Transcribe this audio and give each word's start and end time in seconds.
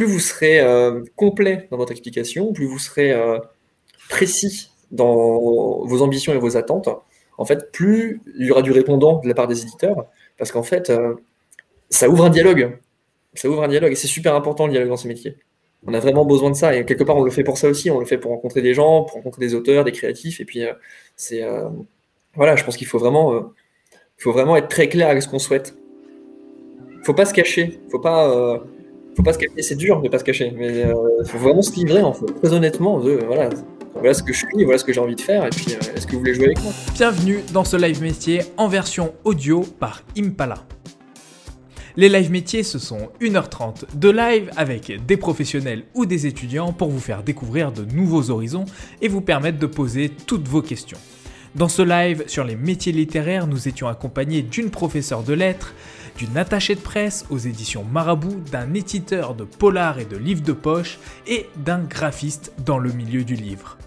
plus 0.00 0.06
vous 0.06 0.18
serez 0.18 0.60
complet 1.16 1.68
dans 1.70 1.76
votre 1.76 1.92
explication, 1.92 2.52
plus 2.52 2.66
vous 2.66 2.78
serez 2.78 3.14
précis 4.08 4.70
dans 4.90 5.84
vos 5.84 6.02
ambitions 6.02 6.32
et 6.32 6.38
vos 6.38 6.56
attentes, 6.56 6.88
en 7.36 7.44
fait, 7.44 7.70
plus 7.70 8.22
il 8.38 8.46
y 8.46 8.50
aura 8.50 8.62
du 8.62 8.72
répondant 8.72 9.20
de 9.20 9.28
la 9.28 9.34
part 9.34 9.46
des 9.46 9.62
éditeurs, 9.62 10.06
parce 10.38 10.52
qu'en 10.52 10.62
fait, 10.62 10.90
ça 11.90 12.08
ouvre 12.08 12.24
un 12.24 12.30
dialogue. 12.30 12.78
Ça 13.34 13.48
ouvre 13.48 13.62
un 13.62 13.68
dialogue, 13.68 13.92
et 13.92 13.94
c'est 13.94 14.08
super 14.08 14.34
important 14.34 14.66
le 14.66 14.72
dialogue 14.72 14.88
dans 14.88 14.96
ces 14.96 15.08
métiers. 15.08 15.36
On 15.86 15.94
a 15.94 16.00
vraiment 16.00 16.24
besoin 16.24 16.50
de 16.50 16.56
ça, 16.56 16.74
et 16.74 16.84
quelque 16.86 17.04
part, 17.04 17.16
on 17.16 17.22
le 17.22 17.30
fait 17.30 17.44
pour 17.44 17.58
ça 17.58 17.68
aussi. 17.68 17.90
On 17.90 18.00
le 18.00 18.06
fait 18.06 18.18
pour 18.18 18.30
rencontrer 18.30 18.62
des 18.62 18.74
gens, 18.74 19.04
pour 19.04 19.16
rencontrer 19.16 19.40
des 19.40 19.54
auteurs, 19.54 19.84
des 19.84 19.92
créatifs, 19.92 20.40
et 20.40 20.44
puis 20.44 20.62
c'est 21.16 21.44
voilà, 22.34 22.56
je 22.56 22.64
pense 22.64 22.76
qu'il 22.76 22.86
faut 22.86 22.98
vraiment, 22.98 23.34
euh, 23.34 23.40
faut 24.18 24.32
vraiment 24.32 24.56
être 24.56 24.68
très 24.68 24.88
clair 24.88 25.08
avec 25.08 25.22
ce 25.22 25.28
qu'on 25.28 25.38
souhaite. 25.38 25.76
Faut 27.02 27.14
pas 27.14 27.24
se 27.24 27.34
cacher, 27.34 27.80
faut 27.90 27.98
pas, 27.98 28.30
euh, 28.30 28.58
faut 29.16 29.22
pas 29.22 29.32
se 29.32 29.38
cacher. 29.38 29.62
C'est 29.62 29.76
dur 29.76 30.00
de 30.00 30.08
pas 30.08 30.18
se 30.18 30.24
cacher, 30.24 30.52
mais 30.56 30.84
euh, 30.84 30.94
faut 31.24 31.38
vraiment 31.38 31.62
se 31.62 31.74
livrer 31.74 32.02
en 32.02 32.12
fait. 32.12 32.26
Très 32.42 32.52
honnêtement, 32.52 32.98
voilà, 32.98 33.48
voilà 33.94 34.14
ce 34.14 34.22
que 34.22 34.32
je 34.32 34.38
suis, 34.38 34.64
voilà 34.64 34.78
ce 34.78 34.84
que 34.84 34.92
j'ai 34.92 35.00
envie 35.00 35.16
de 35.16 35.20
faire, 35.20 35.44
et 35.46 35.50
puis 35.50 35.72
est-ce 35.96 36.06
que 36.06 36.12
vous 36.12 36.20
voulez 36.20 36.34
jouer 36.34 36.46
avec 36.46 36.62
moi? 36.62 36.72
Bienvenue 36.94 37.40
dans 37.52 37.64
ce 37.64 37.76
live 37.76 38.02
métier 38.02 38.42
en 38.56 38.68
version 38.68 39.12
audio 39.24 39.62
par 39.78 40.02
Impala. 40.16 40.64
Les 41.96 42.08
live 42.08 42.30
métiers, 42.30 42.62
ce 42.62 42.78
sont 42.78 43.10
1h30 43.20 43.96
de 43.96 44.10
live 44.10 44.50
avec 44.56 45.04
des 45.06 45.16
professionnels 45.16 45.82
ou 45.94 46.06
des 46.06 46.26
étudiants 46.26 46.72
pour 46.72 46.88
vous 46.88 47.00
faire 47.00 47.24
découvrir 47.24 47.72
de 47.72 47.84
nouveaux 47.84 48.30
horizons 48.30 48.64
et 49.02 49.08
vous 49.08 49.20
permettre 49.20 49.58
de 49.58 49.66
poser 49.66 50.08
toutes 50.08 50.46
vos 50.46 50.62
questions. 50.62 50.98
Dans 51.56 51.68
ce 51.68 51.82
live 51.82 52.22
sur 52.28 52.44
les 52.44 52.54
métiers 52.54 52.92
littéraires, 52.92 53.48
nous 53.48 53.66
étions 53.66 53.88
accompagnés 53.88 54.42
d'une 54.42 54.70
professeure 54.70 55.24
de 55.24 55.32
lettres, 55.32 55.74
d'une 56.20 56.36
attachée 56.36 56.74
de 56.74 56.80
presse 56.80 57.24
aux 57.30 57.38
éditions 57.38 57.82
Marabout, 57.82 58.42
d'un 58.52 58.74
éditeur 58.74 59.34
de 59.34 59.44
polar 59.44 59.98
et 59.98 60.04
de 60.04 60.18
livres 60.18 60.42
de 60.42 60.52
poche 60.52 60.98
et 61.26 61.48
d'un 61.56 61.78
graphiste 61.78 62.52
dans 62.58 62.78
le 62.78 62.92
milieu 62.92 63.24
du 63.24 63.36
livre. 63.36 63.78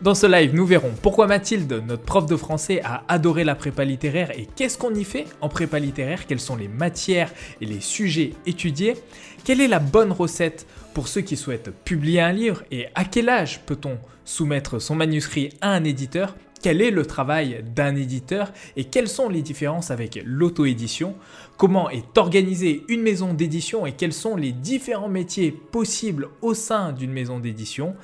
Dans 0.00 0.16
ce 0.16 0.26
live, 0.26 0.52
nous 0.52 0.66
verrons 0.66 0.90
pourquoi 1.00 1.28
Mathilde, 1.28 1.80
notre 1.86 2.02
prof 2.02 2.26
de 2.26 2.34
français, 2.34 2.80
a 2.82 3.04
adoré 3.06 3.44
la 3.44 3.54
prépa 3.54 3.84
littéraire 3.84 4.36
et 4.36 4.48
qu'est-ce 4.56 4.76
qu'on 4.76 4.92
y 4.96 5.04
fait 5.04 5.26
en 5.40 5.48
prépa 5.48 5.78
littéraire, 5.78 6.26
quelles 6.26 6.40
sont 6.40 6.56
les 6.56 6.66
matières 6.66 7.32
et 7.60 7.66
les 7.66 7.80
sujets 7.80 8.32
étudiés, 8.44 8.96
quelle 9.44 9.60
est 9.60 9.68
la 9.68 9.78
bonne 9.78 10.10
recette 10.10 10.66
pour 10.92 11.06
ceux 11.06 11.20
qui 11.20 11.36
souhaitent 11.36 11.70
publier 11.84 12.20
un 12.20 12.32
livre 12.32 12.64
et 12.72 12.88
à 12.96 13.04
quel 13.04 13.28
âge 13.28 13.60
peut-on 13.64 13.96
soumettre 14.24 14.80
son 14.80 14.96
manuscrit 14.96 15.50
à 15.60 15.70
un 15.70 15.84
éditeur 15.84 16.34
quel 16.62 16.80
est 16.80 16.90
le 16.90 17.04
travail 17.04 17.64
d'un 17.74 17.96
éditeur 17.96 18.52
et 18.76 18.84
quelles 18.84 19.08
sont 19.08 19.28
les 19.28 19.42
différences 19.42 19.90
avec 19.90 20.20
l'auto-édition, 20.24 21.16
comment 21.58 21.90
est 21.90 22.16
organisée 22.16 22.84
une 22.88 23.02
maison 23.02 23.34
d'édition 23.34 23.84
et 23.84 23.92
quels 23.92 24.12
sont 24.12 24.36
les 24.36 24.52
différents 24.52 25.08
métiers 25.08 25.50
possibles 25.50 26.28
au 26.40 26.54
sein 26.54 26.92
d'une 26.92 27.12
maison 27.12 27.40
d'édition, 27.40 27.94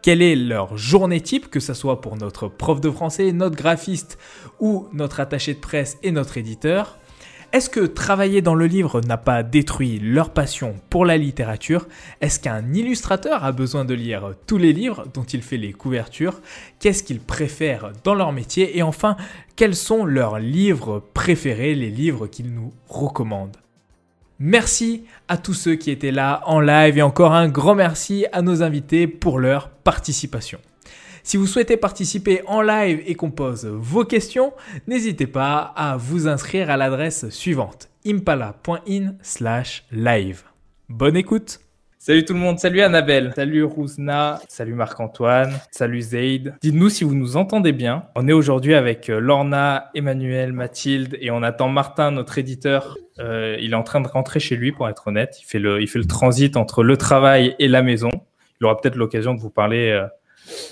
quelle 0.00 0.22
est 0.22 0.36
leur 0.36 0.76
journée 0.76 1.20
type, 1.20 1.50
que 1.50 1.60
ce 1.60 1.74
soit 1.74 2.00
pour 2.00 2.16
notre 2.16 2.48
prof 2.48 2.80
de 2.80 2.90
français, 2.90 3.32
notre 3.32 3.56
graphiste 3.56 4.18
ou 4.60 4.86
notre 4.92 5.20
attaché 5.20 5.54
de 5.54 5.60
presse 5.60 5.98
et 6.02 6.12
notre 6.12 6.38
éditeur, 6.38 6.98
est-ce 7.54 7.70
que 7.70 7.86
travailler 7.86 8.42
dans 8.42 8.56
le 8.56 8.66
livre 8.66 9.00
n'a 9.02 9.16
pas 9.16 9.44
détruit 9.44 10.00
leur 10.00 10.30
passion 10.30 10.74
pour 10.90 11.04
la 11.04 11.16
littérature? 11.16 11.86
Est-ce 12.20 12.40
qu'un 12.40 12.72
illustrateur 12.72 13.44
a 13.44 13.52
besoin 13.52 13.84
de 13.84 13.94
lire 13.94 14.32
tous 14.48 14.58
les 14.58 14.72
livres 14.72 15.06
dont 15.14 15.22
il 15.22 15.40
fait 15.40 15.56
les 15.56 15.72
couvertures? 15.72 16.40
Qu'est-ce 16.80 17.04
qu'ils 17.04 17.20
préfèrent 17.20 17.92
dans 18.02 18.16
leur 18.16 18.32
métier? 18.32 18.76
Et 18.76 18.82
enfin, 18.82 19.16
quels 19.54 19.76
sont 19.76 20.04
leurs 20.04 20.40
livres 20.40 21.00
préférés, 21.14 21.76
les 21.76 21.90
livres 21.90 22.26
qu'ils 22.26 22.52
nous 22.52 22.72
recommandent? 22.88 23.58
Merci 24.40 25.04
à 25.28 25.36
tous 25.36 25.54
ceux 25.54 25.76
qui 25.76 25.92
étaient 25.92 26.10
là 26.10 26.42
en 26.46 26.58
live 26.58 26.98
et 26.98 27.02
encore 27.02 27.34
un 27.34 27.48
grand 27.48 27.76
merci 27.76 28.26
à 28.32 28.42
nos 28.42 28.64
invités 28.64 29.06
pour 29.06 29.38
leur 29.38 29.68
participation. 29.68 30.58
Si 31.26 31.38
vous 31.38 31.46
souhaitez 31.46 31.78
participer 31.78 32.42
en 32.46 32.60
live 32.60 33.02
et 33.06 33.14
qu'on 33.14 33.30
pose 33.30 33.64
vos 33.64 34.04
questions, 34.04 34.52
n'hésitez 34.86 35.26
pas 35.26 35.72
à 35.74 35.96
vous 35.96 36.28
inscrire 36.28 36.68
à 36.68 36.76
l'adresse 36.76 37.30
suivante 37.30 37.88
impala.in/live. 38.06 40.42
Bonne 40.90 41.16
écoute. 41.16 41.60
Salut 41.96 42.26
tout 42.26 42.34
le 42.34 42.40
monde, 42.40 42.58
salut 42.58 42.82
Annabelle, 42.82 43.32
salut 43.34 43.64
Rouzna, 43.64 44.38
salut 44.48 44.74
Marc-Antoine, 44.74 45.54
salut 45.70 46.02
Zaid. 46.02 46.56
Dites-nous 46.60 46.90
si 46.90 47.04
vous 47.04 47.14
nous 47.14 47.38
entendez 47.38 47.72
bien. 47.72 48.04
On 48.16 48.28
est 48.28 48.34
aujourd'hui 48.34 48.74
avec 48.74 49.08
euh, 49.08 49.18
Lorna, 49.18 49.88
Emmanuel, 49.94 50.52
Mathilde 50.52 51.16
et 51.22 51.30
on 51.30 51.42
attend 51.42 51.70
Martin, 51.70 52.10
notre 52.10 52.36
éditeur. 52.36 52.98
Euh, 53.18 53.56
il 53.58 53.72
est 53.72 53.76
en 53.76 53.82
train 53.82 54.02
de 54.02 54.08
rentrer 54.08 54.40
chez 54.40 54.56
lui 54.56 54.72
pour 54.72 54.90
être 54.90 55.06
honnête. 55.06 55.38
Il 55.40 55.46
fait 55.46 55.58
le, 55.58 55.80
il 55.80 55.88
fait 55.88 55.98
le 55.98 56.04
transit 56.04 56.58
entre 56.58 56.82
le 56.82 56.98
travail 56.98 57.56
et 57.58 57.68
la 57.68 57.80
maison. 57.80 58.10
Il 58.60 58.66
aura 58.66 58.78
peut-être 58.78 58.96
l'occasion 58.96 59.32
de 59.32 59.40
vous 59.40 59.48
parler 59.48 59.88
euh, 59.88 60.06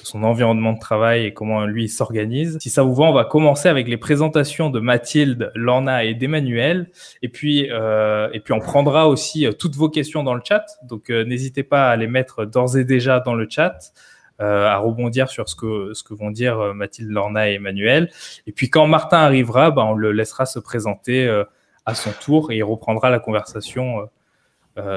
son 0.02 0.22
environnement 0.22 0.72
de 0.72 0.78
travail 0.78 1.26
et 1.26 1.32
comment 1.32 1.64
lui 1.64 1.88
s'organise. 1.88 2.58
Si 2.60 2.70
ça 2.70 2.82
vous 2.82 2.94
va, 2.94 3.04
on 3.04 3.12
va 3.12 3.24
commencer 3.24 3.68
avec 3.68 3.88
les 3.88 3.96
présentations 3.96 4.70
de 4.70 4.80
Mathilde, 4.80 5.50
Lorna 5.54 6.04
et 6.04 6.14
d'Emmanuel. 6.14 6.90
Et 7.22 7.28
puis, 7.28 7.68
euh, 7.70 8.28
et 8.32 8.40
puis 8.40 8.52
on 8.52 8.60
prendra 8.60 9.08
aussi 9.08 9.46
euh, 9.46 9.52
toutes 9.52 9.76
vos 9.76 9.88
questions 9.88 10.22
dans 10.22 10.34
le 10.34 10.42
chat. 10.44 10.66
Donc 10.84 11.10
euh, 11.10 11.24
n'hésitez 11.24 11.62
pas 11.62 11.90
à 11.90 11.96
les 11.96 12.06
mettre 12.06 12.44
d'ores 12.44 12.76
et 12.76 12.84
déjà 12.84 13.20
dans 13.20 13.34
le 13.34 13.46
chat. 13.48 13.92
À 14.38 14.78
rebondir 14.78 15.28
sur 15.28 15.48
ce 15.48 15.54
que, 15.54 15.92
ce 15.94 16.02
que 16.02 16.14
vont 16.14 16.32
dire 16.32 16.74
Mathilde, 16.74 17.08
Lorna 17.08 17.48
et 17.48 17.54
Emmanuel. 17.54 18.10
Et 18.48 18.50
puis 18.50 18.70
quand 18.70 18.88
Martin 18.88 19.18
arrivera, 19.18 19.70
bah, 19.70 19.84
on 19.84 19.94
le 19.94 20.10
laissera 20.10 20.46
se 20.46 20.58
présenter 20.58 21.44
à 21.86 21.94
son 21.94 22.10
tour 22.10 22.50
et 22.50 22.56
il 22.56 22.64
reprendra 22.64 23.08
la 23.08 23.20
conversation 23.20 24.08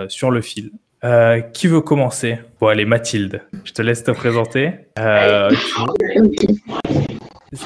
sur 0.08 0.32
le 0.32 0.42
fil. 0.42 0.72
Euh, 1.06 1.40
qui 1.40 1.68
veut 1.68 1.82
commencer? 1.82 2.40
Bon, 2.60 2.68
allez, 2.68 2.86
Mathilde, 2.86 3.44
je 3.64 3.74
te 3.74 3.84
laisse 3.84 4.04
te 4.04 4.10
présenter. 4.10 4.72
Euh, 4.98 5.52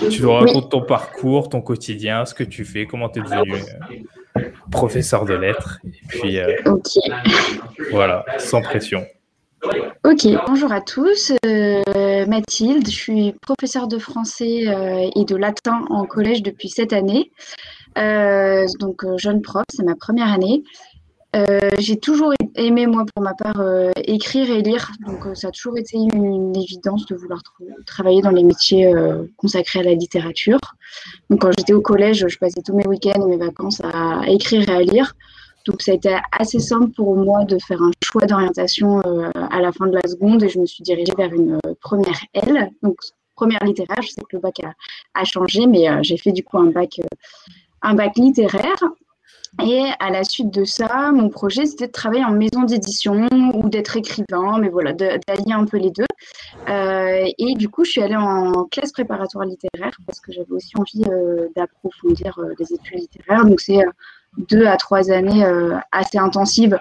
tu, 0.10 0.22
nous 0.22 0.32
racontes 0.34 0.70
ton 0.70 0.82
parcours, 0.82 1.48
ton 1.48 1.62
quotidien, 1.62 2.26
ce 2.26 2.34
que 2.34 2.44
tu 2.44 2.66
fais, 2.66 2.86
comment 2.86 3.08
tu 3.08 3.20
es 3.20 3.22
devenu 3.22 3.54
euh, 4.36 4.42
professeur 4.72 5.24
de 5.24 5.36
lettres. 5.36 5.80
Et 5.86 6.08
puis, 6.10 6.40
voilà, 7.92 8.26
sans 8.40 8.62
pression. 8.62 9.06
Ok, 10.04 10.28
bonjour 10.46 10.74
à 10.74 10.82
tous. 10.82 11.32
Mathilde, 11.46 12.88
je 12.88 12.92
suis 12.92 13.36
professeure 13.42 13.88
de 13.88 14.00
français 14.00 14.66
et 15.16 15.26
de 15.26 15.36
latin 15.38 15.86
en 15.90 16.04
collège 16.04 16.44
depuis 16.44 16.68
cette 16.68 16.92
année. 16.92 17.32
donc, 17.96 19.06
jeune 19.16 19.42
prof, 19.42 19.64
c'est 19.72 19.86
ma 19.86 19.96
première 19.96 20.34
année. 20.34 20.64
Euh, 21.36 21.70
j'ai 21.78 22.00
toujours 22.00 22.34
aimé, 22.56 22.88
moi, 22.88 23.06
pour 23.14 23.24
ma 23.24 23.34
part, 23.34 23.60
euh, 23.60 23.92
écrire 24.04 24.50
et 24.50 24.62
lire. 24.62 24.92
Donc, 25.06 25.26
euh, 25.26 25.36
ça 25.36 25.48
a 25.48 25.52
toujours 25.52 25.78
été 25.78 25.98
une, 25.98 26.56
évidence 26.56 27.06
de 27.06 27.16
vouloir 27.16 27.42
travailler 27.86 28.22
dans 28.22 28.32
les 28.32 28.44
métiers 28.44 28.92
consacrés 29.38 29.80
à 29.80 29.84
la 29.84 29.94
littérature. 29.94 30.60
Donc, 31.30 31.42
quand 31.42 31.52
j'étais 31.58 31.74
au 31.74 31.82
collège, 31.82 32.26
je 32.28 32.38
passais 32.38 32.62
tous 32.62 32.76
mes 32.76 32.86
week-ends 32.86 33.26
mes 33.28 33.38
vacances 33.38 33.82
à, 33.84 34.22
écrire 34.28 34.68
et 34.68 34.72
à 34.72 34.82
lire. 34.82 35.14
Donc, 35.66 35.82
ça 35.82 35.92
a 35.92 35.96
été 35.96 36.16
assez 36.32 36.60
simple 36.60 36.92
pour 36.92 37.16
moi 37.16 37.46
de 37.46 37.58
faire 37.66 37.82
un 37.82 37.92
choix 38.04 38.26
d'orientation 38.26 39.00
à 39.36 39.62
la 39.62 39.72
fin 39.72 39.88
de 39.88 39.96
la 39.96 40.08
seconde 40.08 40.44
et 40.44 40.50
je 40.50 40.60
me 40.60 40.66
suis 40.66 40.84
dirigée 40.84 41.14
vers 41.18 41.34
une 41.34 41.60
première 41.82 42.20
L. 42.34 42.72
Donc, 42.84 42.98
première 43.36 43.64
littéraire. 43.64 44.02
Je 44.02 44.10
sais 44.10 44.22
que 44.22 44.36
le 44.36 44.40
bac 44.40 44.60
a, 44.64 44.74
a 45.14 45.24
changé, 45.24 45.66
mais 45.68 45.88
j'ai 46.04 46.18
fait 46.18 46.32
du 46.32 46.44
coup 46.44 46.58
un 46.58 46.72
bac, 46.72 47.00
un 47.82 47.94
bac 47.94 48.18
littéraire. 48.18 48.84
Et 49.64 49.84
à 50.00 50.10
la 50.10 50.24
suite 50.24 50.52
de 50.52 50.64
ça, 50.64 51.12
mon 51.12 51.30
projet, 51.30 51.66
c'était 51.66 51.88
de 51.88 51.92
travailler 51.92 52.24
en 52.24 52.32
maison 52.32 52.64
d'édition 52.64 53.28
ou 53.54 53.68
d'être 53.70 53.98
écrivain, 53.98 54.60
mais 54.60 54.70
voilà, 54.70 54.94
d'allier 54.94 55.54
un 55.54 55.66
peu 55.66 55.78
les 55.78 55.92
deux. 55.92 56.06
Euh, 56.70 57.26
et 57.38 57.56
du 57.56 57.68
coup, 57.68 57.84
je 57.84 57.92
suis 57.92 58.02
allée 58.02 58.16
en 58.16 58.66
classe 58.66 58.92
préparatoire 58.92 59.46
littéraire 59.46 59.98
parce 60.06 60.20
que 60.20 60.32
j'avais 60.32 60.52
aussi 60.52 60.72
envie 60.78 61.04
euh, 61.10 61.48
d'approfondir 61.56 62.38
euh, 62.40 62.54
les 62.60 62.74
études 62.74 63.00
littéraires. 63.00 63.46
Donc, 63.46 63.60
c'est 63.60 63.80
deux 64.38 64.66
à 64.66 64.78
trois 64.78 65.12
années 65.12 65.44
euh, 65.44 65.76
assez 65.92 66.18
intensives 66.18 66.78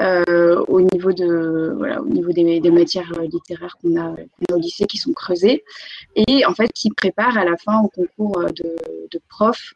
euh, 0.00 0.64
au 0.68 0.80
niveau, 0.80 1.12
de, 1.12 1.74
voilà, 1.76 2.00
au 2.00 2.08
niveau 2.08 2.32
des, 2.32 2.60
des 2.60 2.70
matières 2.70 3.12
euh, 3.18 3.26
littéraires 3.26 3.76
qu'on 3.80 3.96
a, 4.00 4.14
au 4.52 4.56
lycée 4.56 4.86
qui 4.86 4.96
sont 4.96 5.12
creusées 5.12 5.64
et 6.14 6.44
en 6.46 6.54
fait 6.54 6.72
qui 6.72 6.90
préparent 6.90 7.36
à 7.36 7.44
la 7.44 7.56
fin 7.56 7.80
au 7.80 7.88
concours 7.88 8.44
de, 8.44 8.76
de 9.10 9.20
prof 9.28 9.74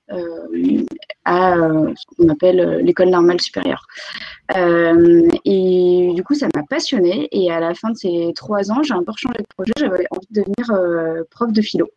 à 1.24 1.54
ce 1.54 2.16
qu'on 2.16 2.28
appelle 2.28 2.80
l'école 2.82 3.10
normale 3.10 3.40
supérieure. 3.40 3.86
et 4.54 6.12
du 6.14 6.22
coup, 6.24 6.34
ça 6.34 6.48
m'a 6.54 6.62
passionnée 6.68 7.28
et 7.32 7.50
à 7.50 7.60
la 7.60 7.74
fin 7.74 7.90
de 7.90 7.96
ces 7.96 8.32
trois 8.34 8.70
ans, 8.70 8.82
j'ai 8.82 8.94
un 8.94 9.02
peu 9.02 9.12
changé 9.16 9.38
de 9.38 9.46
projet. 9.54 9.72
J'avais 9.78 10.06
envie 10.10 10.26
de 10.30 10.40
devenir 10.40 11.26
prof 11.30 11.52
de 11.52 11.62
philo. 11.62 11.88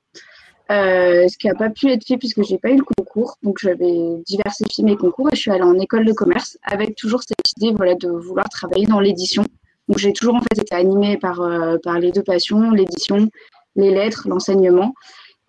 Euh, 0.71 1.27
ce 1.27 1.37
qui 1.37 1.47
n'a 1.47 1.55
pas 1.55 1.69
pu 1.69 1.91
être 1.91 2.05
fait 2.07 2.17
puisque 2.17 2.41
j'ai 2.43 2.57
pas 2.57 2.69
eu 2.69 2.77
le 2.77 2.83
concours. 2.83 3.37
Donc 3.43 3.57
j'avais 3.61 4.17
diversifié 4.25 4.83
mes 4.83 4.95
concours 4.95 5.27
et 5.31 5.35
je 5.35 5.41
suis 5.41 5.51
allée 5.51 5.63
en 5.63 5.77
école 5.77 6.05
de 6.05 6.13
commerce 6.13 6.57
avec 6.63 6.95
toujours 6.95 7.21
cette 7.21 7.51
idée 7.57 7.75
voilà, 7.75 7.95
de 7.95 8.09
vouloir 8.09 8.47
travailler 8.49 8.85
dans 8.85 8.99
l'édition. 8.99 9.43
Donc 9.89 9.97
j'ai 9.97 10.13
toujours 10.13 10.35
en 10.35 10.41
fait 10.41 10.61
été 10.61 10.73
animée 10.73 11.17
par, 11.17 11.41
euh, 11.41 11.77
par 11.83 11.99
les 11.99 12.11
deux 12.11 12.23
passions, 12.23 12.71
l'édition, 12.71 13.29
les 13.75 13.91
lettres, 13.91 14.27
l'enseignement. 14.29 14.93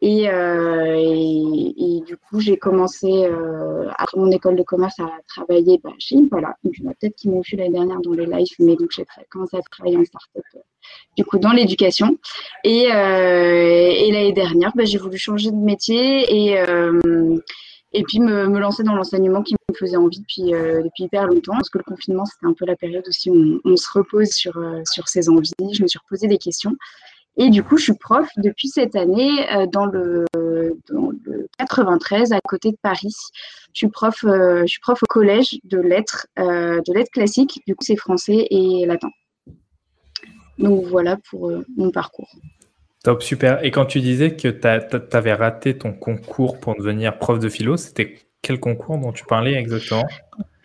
Et, 0.07 0.25
et, 0.25 2.01
du 2.01 2.17
coup, 2.17 2.41
j'ai 2.41 2.59
commencé, 2.59 3.27
après 3.97 4.21
mon 4.21 4.31
école 4.31 4.57
de 4.57 4.63
commerce, 4.63 5.01
à 5.01 5.11
travailler 5.27 5.81
bah, 5.83 5.91
chez 5.99 6.17
Impala. 6.17 6.55
Donc, 6.63 6.75
il 6.77 6.85
y 6.85 6.87
en 6.87 6.91
a 6.91 6.95
peut-être 6.95 7.17
qui 7.17 7.29
m'ont 7.29 7.41
vu 7.41 7.57
l'année 7.57 7.73
dernière 7.73 8.01
dans 8.01 8.13
les 8.13 8.27
lives, 8.27 8.55
mais 8.59 8.77
donc 8.77 8.91
j'ai 8.91 9.07
commencé 9.31 9.57
à 9.57 9.61
travailler 9.63 9.97
en 9.97 10.05
start-up 10.05 10.45
coup 11.27 11.39
dans 11.39 11.53
l'éducation. 11.53 12.19
Et, 12.65 12.83
et 12.83 14.13
l'année 14.13 14.33
dernière, 14.35 14.73
bah, 14.75 14.85
j'ai 14.85 14.99
voulu 14.99 15.17
changer 15.17 15.51
de 15.51 15.57
métier 15.57 16.53
et, 16.53 16.59
et 17.95 18.03
puis 18.03 18.19
me, 18.21 18.47
lancer 18.59 18.83
dans 18.83 18.95
l'enseignement 18.95 19.43
qui 19.43 19.55
me 19.55 19.75
faisait 19.75 19.97
envie 19.97 20.19
depuis, 20.19 20.53
euh, 20.53 20.83
depuis 20.83 21.05
hyper 21.05 21.27
longtemps. 21.27 21.53
Parce 21.53 21.71
que 21.71 21.79
le 21.79 21.85
confinement, 21.85 22.27
c'était 22.27 22.47
un 22.47 22.53
peu 22.53 22.67
la 22.67 22.77
période 22.77 23.05
aussi 23.09 23.31
où 23.31 23.61
on, 23.65 23.77
se 23.77 23.89
repose 23.95 24.31
sur, 24.31 24.57
euh, 24.59 24.83
sur 24.91 25.09
ses 25.09 25.29
envies. 25.29 25.53
Je 25.73 25.83
me 25.83 25.87
suis 25.87 25.99
reposé 25.99 26.27
des 26.27 26.39
questions. 26.39 26.77
Et 27.37 27.51
du 27.51 27.63
coup, 27.63 27.77
je 27.77 27.85
suis 27.85 27.95
prof 27.95 28.29
depuis 28.37 28.69
cette 28.69 28.95
année 28.95 29.51
euh, 29.53 29.67
dans, 29.67 29.87
le, 29.87 30.25
dans 30.35 31.11
le 31.25 31.49
93 31.59 32.33
à 32.33 32.41
côté 32.47 32.71
de 32.71 32.77
Paris. 32.81 33.15
Je 33.73 33.79
suis 33.79 33.89
prof, 33.89 34.17
je 34.23 34.67
suis 34.67 34.81
prof 34.81 35.03
au 35.03 35.07
collège 35.07 35.59
de 35.65 35.79
lettres, 35.79 36.29
de 36.37 36.93
lettres 36.95 37.11
classiques. 37.11 37.61
Du 37.67 37.75
coup, 37.75 37.83
c'est 37.85 37.97
français 37.97 38.47
et 38.51 38.87
latin. 38.87 39.11
Donc 40.59 40.85
voilà 40.85 41.17
pour 41.29 41.53
mon 41.77 41.91
parcours. 41.91 42.31
Top, 43.03 43.23
super. 43.23 43.63
Et 43.65 43.71
quand 43.71 43.85
tu 43.85 44.01
disais 44.01 44.35
que 44.35 44.49
tu 44.49 45.17
avais 45.17 45.35
raté 45.35 45.77
ton 45.77 45.93
concours 45.93 46.59
pour 46.59 46.75
devenir 46.77 47.19
prof 47.19 47.39
de 47.39 47.49
philo, 47.51 47.77
c'était 47.77 48.19
quel 48.41 48.61
concours 48.61 48.99
dont 48.99 49.13
tu 49.13 49.25
parlais 49.25 49.55
exactement? 49.55 50.07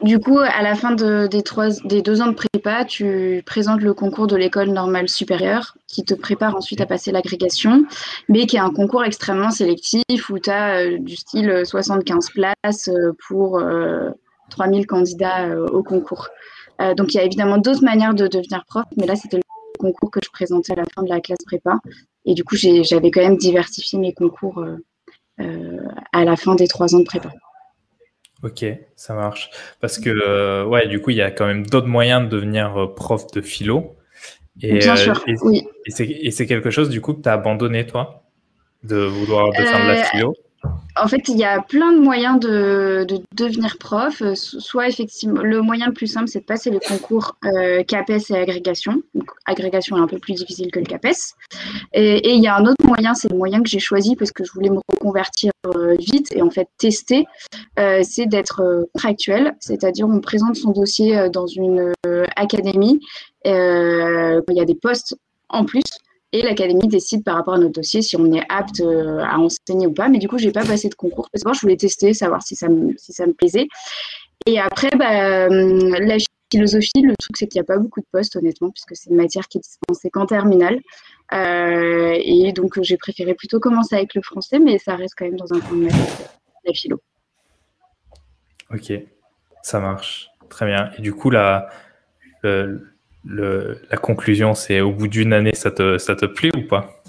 Du 0.02 0.20
coup, 0.20 0.40
à 0.40 0.62
la 0.62 0.76
fin 0.76 0.92
des, 0.94 1.44
trois, 1.44 1.70
des 1.84 2.02
deux 2.02 2.22
ans 2.22 2.28
de 2.28 2.34
prépa, 2.34 2.86
tu 2.86 3.44
présentes 3.46 3.82
le 3.82 3.94
concours 3.94 4.28
de 4.28 4.38
l'école 4.38 4.70
normale 4.70 5.10
supérieure 5.10 5.76
qui 5.88 6.06
te 6.06 6.14
prépare 6.14 6.56
ensuite 6.56 6.80
à 6.80 6.86
passer 6.86 7.12
l'agrégation, 7.12 7.84
mais 8.30 8.46
qui 8.46 8.56
est 8.56 8.60
un 8.60 8.72
concours 8.72 9.04
extrêmement 9.04 9.52
sélectif 9.52 10.30
où 10.30 10.40
tu 10.40 10.50
as 10.50 10.80
euh, 10.80 10.98
du 11.00 11.18
style 11.18 11.64
75 11.66 12.30
places 12.30 12.88
euh, 12.88 13.12
pour 13.28 13.62
3000 14.52 14.82
euh, 14.82 14.86
candidats 14.86 15.50
au 15.72 15.84
concours. 15.84 16.30
donc 16.96 17.14
il 17.14 17.18
y 17.18 17.20
a 17.20 17.24
évidemment 17.24 17.58
d'autres 17.58 17.84
manières 17.84 18.14
de 18.14 18.28
devenir 18.28 18.64
prof, 18.68 18.86
mais 18.96 19.06
là 19.06 19.16
c'était 19.18 19.38
le 19.38 19.44
concours 19.80 20.12
que 20.12 20.20
je 20.24 20.30
présentais 20.30 20.74
à 20.74 20.76
la 20.76 20.86
fin 20.94 21.04
de 21.04 21.10
la 21.10 21.20
classe 21.20 21.44
prépa. 21.46 21.80
Et 22.26 22.36
du 22.36 22.44
coup, 22.44 22.56
j'avais 22.56 23.12
quand 23.12 23.22
même 23.22 23.38
diversifié 23.38 23.98
mes 23.98 24.14
concours 24.14 24.60
euh, 24.60 24.78
euh, 25.40 25.88
à 26.14 26.26
la 26.26 26.36
fin 26.36 26.56
des 26.56 26.68
trois 26.68 26.94
ans 26.94 27.00
de 27.00 27.06
prépa. 27.06 27.32
Ok, 28.44 28.66
ça 28.96 29.14
marche. 29.14 29.50
Parce 29.82 29.98
que, 29.98 30.10
euh, 30.10 30.66
ouais, 30.66 30.88
du 30.88 31.02
coup, 31.02 31.10
il 31.10 31.18
y 31.18 31.22
a 31.22 31.32
quand 31.32 31.46
même 31.46 31.66
d'autres 31.66 31.88
moyens 31.88 32.24
de 32.24 32.30
devenir 32.30 32.94
prof 32.96 33.28
de 33.32 33.42
philo. 33.42 33.98
Et, 34.62 34.80
Bien 34.80 34.96
sûr, 34.96 35.24
oui. 35.44 35.68
Et 35.86 36.32
c'est 36.32 36.46
quelque 36.46 36.70
chose, 36.70 36.90
du 36.90 37.02
coup, 37.02 37.14
que 37.14 37.22
tu 37.22 37.30
as 37.30 37.34
abandonné, 37.34 37.86
toi, 37.86 38.24
de 38.84 38.98
vouloir 38.98 39.50
de 39.50 39.56
faire 39.56 39.84
de 39.84 39.88
la 39.88 40.04
philo? 40.04 40.34
En 41.02 41.08
fait, 41.08 41.28
il 41.30 41.38
y 41.38 41.44
a 41.44 41.62
plein 41.62 41.94
de 41.94 42.00
moyens 42.00 42.40
de, 42.40 43.06
devenir 43.36 43.78
prof. 43.78 44.22
Soit 44.34 44.88
effectivement, 44.88 45.42
le 45.42 45.62
moyen 45.62 45.88
le 45.88 45.94
plus 45.94 46.08
simple, 46.08 46.28
c'est 46.28 46.40
de 46.40 46.46
passer 46.46 46.70
le 46.70 46.80
concours 46.80 47.38
euh, 47.46 47.84
CAPES 47.84 48.32
et 48.32 48.36
agrégation. 48.36 49.02
agrégation 49.46 49.98
est 49.98 50.02
un 50.02 50.08
peu 50.08 50.18
plus 50.18 50.34
difficile 50.34 50.72
que 50.72 50.80
le 50.80 50.86
CAPES. 50.86 51.36
Et, 51.94 52.34
il 52.34 52.44
y 52.44 52.48
a 52.48 52.56
un 52.56 52.66
autre 52.66 52.86
moyen, 52.86 53.14
c'est 53.14 53.30
le 53.30 53.38
moyen 53.38 53.62
que 53.62 53.70
j'ai 53.70 53.80
choisi 53.80 54.16
parce 54.16 54.32
que 54.32 54.44
je 54.44 54.52
voulais 54.52 54.70
me 54.70 54.80
reconvertir 54.92 55.52
euh, 55.68 55.96
vite 55.98 56.34
et 56.36 56.42
en 56.42 56.50
fait 56.50 56.68
tester. 56.78 57.26
Euh, 57.80 58.02
c'est 58.04 58.26
d'être 58.26 58.88
contractuel, 58.94 59.56
c'est-à-dire 59.60 60.08
on 60.08 60.20
présente 60.20 60.56
son 60.56 60.72
dossier 60.72 61.30
dans 61.32 61.48
une 61.48 61.94
académie. 62.36 63.00
il 63.46 64.44
y 64.50 64.62
a 64.62 64.66
des 64.66 64.76
postes 64.76 65.16
en 65.50 65.66
plus 65.66 65.84
et 66.32 66.42
l'académie 66.42 66.88
décide 66.88 67.24
par 67.24 67.36
rapport 67.36 67.56
à 67.56 67.58
notre 67.58 67.74
dossier 67.74 68.02
si 68.02 68.16
on 68.16 68.32
est 68.34 68.44
apte 68.50 68.82
euh, 68.82 69.20
à 69.20 69.40
enseigner 69.40 69.88
ou 69.88 69.94
pas. 69.94 70.10
Mais 70.10 70.20
du 70.20 70.28
coup, 70.28 70.38
je 70.38 70.46
n'ai 70.46 70.52
pas 70.52 70.66
passé 70.66 70.88
de 70.90 70.96
concours 70.96 71.28
parce 71.32 71.44
que 71.44 71.54
je 71.54 71.62
voulais 71.62 71.78
tester, 71.78 72.14
savoir 72.14 72.44
si 72.44 72.56
ça 72.56 72.70
me, 72.70 73.34
plaisait. 73.34 73.68
Et 74.46 74.60
après, 74.60 74.90
bah, 74.98 75.48
hum, 75.48 75.90
la 75.96 76.18
philosophie, 76.52 77.02
le 77.02 77.16
truc, 77.20 77.36
c'est 77.38 77.48
qu'il 77.48 77.60
n'y 77.60 77.64
a 77.64 77.66
pas 77.66 77.78
beaucoup 77.78 78.00
de 78.00 78.06
postes, 78.12 78.36
honnêtement, 78.36 78.70
puisque 78.70 78.96
c'est 78.96 79.10
une 79.10 79.18
matière 79.18 79.48
qui 79.48 79.58
est 79.58 79.62
dispensée 79.62 80.10
qu'en 80.10 80.26
terminale. 80.26 80.80
Euh, 81.34 82.16
et 82.20 82.52
donc, 82.54 82.80
j'ai 82.82 82.98
préféré 82.98 83.34
plutôt 83.34 83.60
commencer 83.60 83.96
avec 83.96 84.14
le 84.14 84.22
français, 84.22 84.60
mais 84.60 84.78
ça 84.78 84.96
reste 84.96 85.16
quand 85.18 85.26
même 85.26 85.36
dans 85.38 85.52
un 85.54 85.60
coin 85.60 85.78
de 85.78 85.88
la 86.66 86.74
philo. 86.74 87.02
Ok, 88.72 88.94
ça 89.64 89.80
marche. 89.80 90.30
Très 90.50 90.68
bien. 90.68 90.92
Et 90.98 91.02
du 91.02 91.14
coup, 91.14 91.30
là, 91.30 91.70
la 93.26 93.98
conclusion, 93.98 94.54
c'est 94.54 94.82
au 94.82 94.92
bout 94.92 95.08
d'une 95.08 95.34
année, 95.34 95.54
ça 95.54 95.72
te, 95.72 95.98
ça 95.98 96.16
te 96.16 96.26
plaît 96.26 96.52
ou 96.56 96.68
pas? 96.68 97.00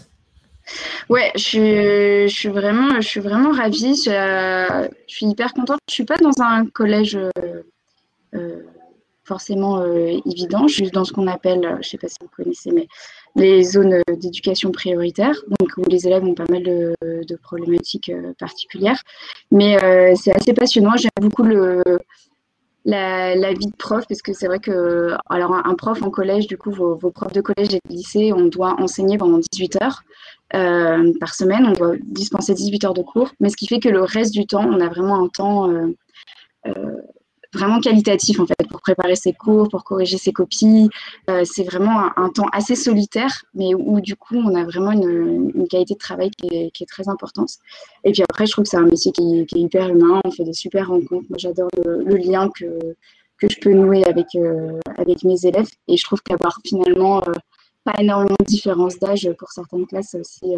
Ouais, 1.09 1.33
je, 1.35 2.27
je, 2.29 2.35
suis 2.35 2.49
vraiment, 2.49 3.01
je 3.01 3.07
suis 3.07 3.21
vraiment 3.21 3.53
ravie. 3.53 3.95
Je, 3.97 4.89
suis 5.07 5.27
hyper 5.27 5.53
contente. 5.53 5.79
Je 5.89 5.95
suis 5.95 6.05
pas 6.05 6.17
dans 6.17 6.41
un 6.43 6.67
collège 6.67 7.17
euh, 7.17 7.63
euh, 8.35 8.63
forcément 9.25 9.81
euh, 9.81 10.19
évident. 10.27 10.69
Je 10.69 10.75
suis 10.75 10.91
dans 10.91 11.05
ce 11.05 11.13
qu'on 11.13 11.27
appelle, 11.27 11.79
je 11.83 11.89
sais 11.89 11.99
pas 11.99 12.09
si 12.09 12.17
vous 12.21 12.29
connaissez, 12.29 12.71
mais 12.73 12.87
les 13.37 13.63
zones 13.63 14.03
d'éducation 14.09 14.73
prioritaire, 14.73 15.35
donc 15.61 15.71
où 15.77 15.89
les 15.89 16.07
élèves 16.07 16.25
ont 16.25 16.35
pas 16.35 16.47
mal 16.51 16.63
de, 16.63 16.95
de 17.03 17.37
problématiques 17.37 18.11
particulières. 18.39 19.01
Mais 19.51 19.79
c'est 20.17 20.35
assez 20.35 20.53
passionnant. 20.53 20.97
J'aime 20.97 21.11
beaucoup 21.21 21.45
le, 21.45 21.83
la, 22.91 23.53
vie 23.53 23.67
de 23.67 23.77
prof, 23.77 24.05
parce 24.09 24.23
que 24.23 24.33
c'est 24.33 24.47
vrai 24.47 24.59
que, 24.59 25.15
alors 25.29 25.55
un, 25.55 25.75
prof 25.75 26.03
en 26.03 26.11
collège, 26.11 26.47
du 26.47 26.57
coup, 26.57 26.71
vos, 26.71 26.97
profs 27.11 27.33
de 27.33 27.41
collège 27.41 27.75
et 27.75 27.81
de 27.89 27.95
lycée, 27.95 28.33
on 28.33 28.47
doit 28.47 28.81
enseigner 28.81 29.19
pendant 29.19 29.39
18 29.39 29.83
heures 29.83 30.03
euh, 30.55 31.13
par 31.21 31.35
semaine, 31.35 31.67
on 31.67 31.73
doit 31.73 31.95
dispenser 32.03 32.55
18 32.55 32.85
heures 32.85 32.95
de 32.95 33.03
cours, 33.03 33.33
mais 33.41 33.49
ce 33.49 33.57
qui 33.57 33.67
fait 33.67 33.81
que 33.81 33.89
le 33.89 34.03
reste 34.03 34.33
du 34.33 34.47
temps, 34.47 34.65
on 34.65 34.81
a 34.81 34.89
vraiment 34.89 35.23
un 35.23 35.29
temps 35.29 35.71
euh, 35.71 35.97
euh, 36.67 36.97
vraiment 37.53 37.81
qualitatif 37.81 38.39
en 38.41 38.47
fait 38.47 38.69
pour 38.69 38.81
préparer 38.81 39.17
ses 39.17 39.33
cours, 39.33 39.69
pour 39.69 39.85
corriger 39.85 40.19
ses 40.19 40.33
copies. 40.33 40.89
Euh, 41.29 41.43
c'est 41.45 41.65
vraiment 41.65 42.11
un, 42.17 42.29
temps 42.31 42.49
assez 42.53 42.77
solitaire, 42.77 43.43
mais 43.55 43.75
où, 43.75 44.01
du 44.01 44.17
coup 44.17 44.37
on 44.37 44.55
a 44.55 44.65
vraiment 44.65 44.93
une, 44.93 45.51
une 45.55 45.69
qualité 45.69 45.95
de 45.95 45.99
travail 45.99 46.31
qui 46.31 46.47
est, 46.47 46.71
qui 46.71 46.85
est, 46.85 46.87
très 46.87 47.09
importante. 47.09 47.51
Et 48.05 48.13
puis 48.13 48.23
après, 48.23 48.47
je 48.47 48.53
trouve 48.53 48.65
que 48.65 48.71
c'est 48.71 48.77
un 48.77 48.85
métier 48.85 49.13
qui, 49.13 49.47
qui, 49.47 49.59
est 49.59 49.63
hyper 49.63 49.89
humain. 49.89 50.21
On 50.25 50.31
fait 50.31 50.45
des 50.45 50.53
super 50.53 50.89
rencontres. 50.89 51.27
Moi, 51.29 51.39
j'adore 51.39 51.69
le, 51.85 52.05
le, 52.05 52.17
lien 52.17 52.49
que 52.51 52.67
que 53.39 53.49
je 53.51 53.59
peux 53.59 53.73
nouer 53.73 54.05
avec 54.05 54.27
euh, 54.37 54.79
avec 54.97 55.25
mes 55.25 55.45
élèves. 55.45 55.69
Et 55.89 55.97
je 55.97 56.05
trouve 56.05 56.21
qu'avoir 56.23 56.61
finalement 56.65 57.19
euh, 57.27 57.33
pas 57.85 57.95
énormément 57.99 58.37
de 58.39 58.45
différence 58.45 58.99
d'âge 58.99 59.29
pour 59.39 59.51
certaines 59.51 59.87
classes, 59.87 60.15
aussi, 60.15 60.55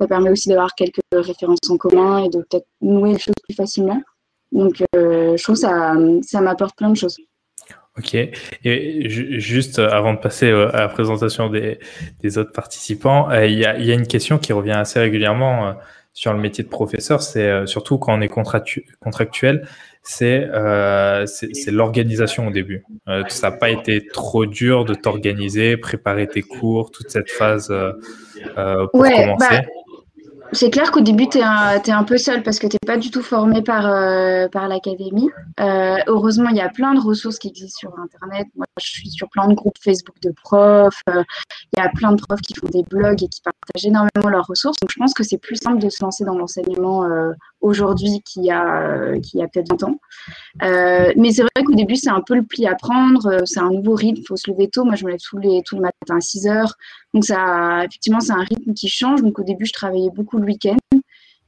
ça 0.00 0.06
permet 0.06 0.30
aussi 0.30 0.48
d'avoir 0.48 0.74
quelques 0.74 1.00
références 1.12 1.58
en 1.68 1.76
commun 1.76 2.24
et 2.24 2.30
de 2.30 2.38
peut-être 2.38 2.66
nouer 2.80 3.12
les 3.12 3.18
choses 3.18 3.34
plus 3.44 3.54
facilement. 3.54 4.00
Donc, 4.54 4.82
euh, 4.94 5.36
je 5.36 5.42
trouve 5.42 5.56
que 5.56 5.60
ça, 5.60 5.94
ça 6.22 6.40
m'apporte 6.40 6.76
plein 6.76 6.88
de 6.88 6.96
choses. 6.96 7.18
Ok. 7.98 8.14
Et 8.14 9.08
juste 9.08 9.78
avant 9.78 10.14
de 10.14 10.18
passer 10.18 10.48
euh, 10.48 10.74
à 10.74 10.80
la 10.80 10.88
présentation 10.88 11.50
des, 11.50 11.78
des 12.22 12.38
autres 12.38 12.52
participants, 12.52 13.30
euh, 13.30 13.46
il 13.46 13.58
y, 13.58 13.66
a, 13.66 13.78
y, 13.78 13.90
a, 13.90 13.94
une 13.94 14.06
question 14.06 14.38
qui 14.38 14.52
revient 14.52 14.72
assez 14.72 14.98
régulièrement 15.00 15.74
sur 16.12 16.32
le 16.32 16.38
métier 16.38 16.62
de 16.62 16.68
professeur, 16.68 17.22
c'est 17.22 17.66
surtout 17.66 17.98
quand 17.98 18.16
on 18.16 18.20
est 18.20 18.28
contractuel, 18.28 19.66
c'est 20.04 20.48
c'est 21.26 21.70
l'organisation 21.72 22.46
au 22.46 22.50
début. 22.52 22.84
ça 23.26 23.50
n'a 23.50 23.56
pas 23.56 23.68
été 23.70 24.06
trop 24.06 24.46
dur 24.46 24.84
de 24.84 24.94
t'organiser, 24.94 25.76
préparer 25.76 26.28
tes 26.28 26.42
cours, 26.42 26.92
toute 26.92 27.10
cette 27.10 27.32
phase 27.32 27.74
pour 28.36 29.02
commencer. 29.02 29.36
Bah, 29.40 29.62
c'est 30.54 30.70
clair 30.70 30.90
qu'au 30.90 31.00
début, 31.00 31.28
tu 31.28 31.38
es, 31.38 31.42
un 31.42 32.04
peu 32.04 32.16
seul 32.16 32.42
parce 32.42 32.58
que 32.58 32.66
tu 32.66 32.74
n'es 32.74 32.86
pas 32.86 32.96
du 32.96 33.10
tout 33.10 33.22
formé 33.22 33.62
par, 33.62 33.86
euh, 33.86 34.48
par 34.48 34.68
l'académie. 34.68 35.30
Euh, 35.60 35.96
heureusement, 36.06 36.48
il 36.50 36.56
y 36.56 36.60
a 36.60 36.68
plein 36.68 36.94
de 36.94 37.00
ressources 37.00 37.38
qui 37.38 37.48
existent 37.48 37.78
sur 37.78 37.98
Internet. 37.98 38.46
Moi, 38.56 38.66
je 38.80 38.86
suis 38.86 39.10
sur 39.10 39.28
plein 39.28 39.48
de 39.48 39.54
groupes 39.54 39.78
Facebook 39.82 40.16
de 40.22 40.32
profs. 40.42 41.02
Euh, 41.10 41.22
il 41.76 41.80
y 41.80 41.82
a 41.82 41.88
plein 41.88 42.12
de 42.12 42.20
profs 42.20 42.40
qui 42.40 42.54
font 42.54 42.68
des 42.68 42.82
blogs 42.82 43.22
et 43.22 43.28
qui 43.28 43.40
partagent 43.42 43.84
énormément 43.84 44.28
leurs 44.28 44.46
ressources. 44.46 44.76
Donc, 44.80 44.90
je 44.90 44.98
pense 44.98 45.14
que 45.14 45.22
c'est 45.22 45.38
plus 45.38 45.56
simple 45.56 45.80
de 45.80 45.88
se 45.88 46.02
lancer 46.02 46.24
dans 46.24 46.38
l'enseignement 46.38 47.04
aujourd'hui 47.64 48.20
qu'il 48.24 48.44
y 48.44 48.50
a, 48.50 49.12
a 49.12 49.48
peut-être 49.48 49.70
20 49.70 49.82
ans. 49.84 50.00
mais 51.16 51.32
c'est 51.32 51.42
vrai 51.42 51.64
qu'au 51.64 51.74
début, 51.74 51.96
c'est 51.96 52.10
un 52.10 52.20
peu 52.20 52.34
le 52.34 52.44
pli 52.44 52.66
à 52.66 52.74
prendre. 52.74 53.42
C'est 53.46 53.60
un 53.60 53.70
nouveau 53.70 53.94
rythme. 53.94 54.20
Il 54.20 54.26
faut 54.26 54.36
se 54.36 54.50
lever 54.50 54.68
tôt. 54.68 54.84
Moi, 54.84 54.94
je 54.94 55.04
me 55.04 55.10
lève 55.10 55.20
tous 55.20 55.38
les, 55.38 55.62
tout 55.62 55.76
le 55.76 55.82
matin 55.82 56.16
à 56.16 56.20
6 56.20 56.46
heures. 56.46 56.74
Donc, 57.12 57.24
ça, 57.24 57.84
effectivement, 57.84 58.20
c'est 58.20 58.32
un 58.32 58.44
rythme 58.44 58.74
qui 58.74 58.88
change. 58.88 59.22
Donc, 59.22 59.38
au 59.38 59.44
début, 59.44 59.66
je 59.66 59.72
travaillais 59.72 60.10
beaucoup 60.10 60.38
le 60.38 60.44
week-end. 60.44 60.76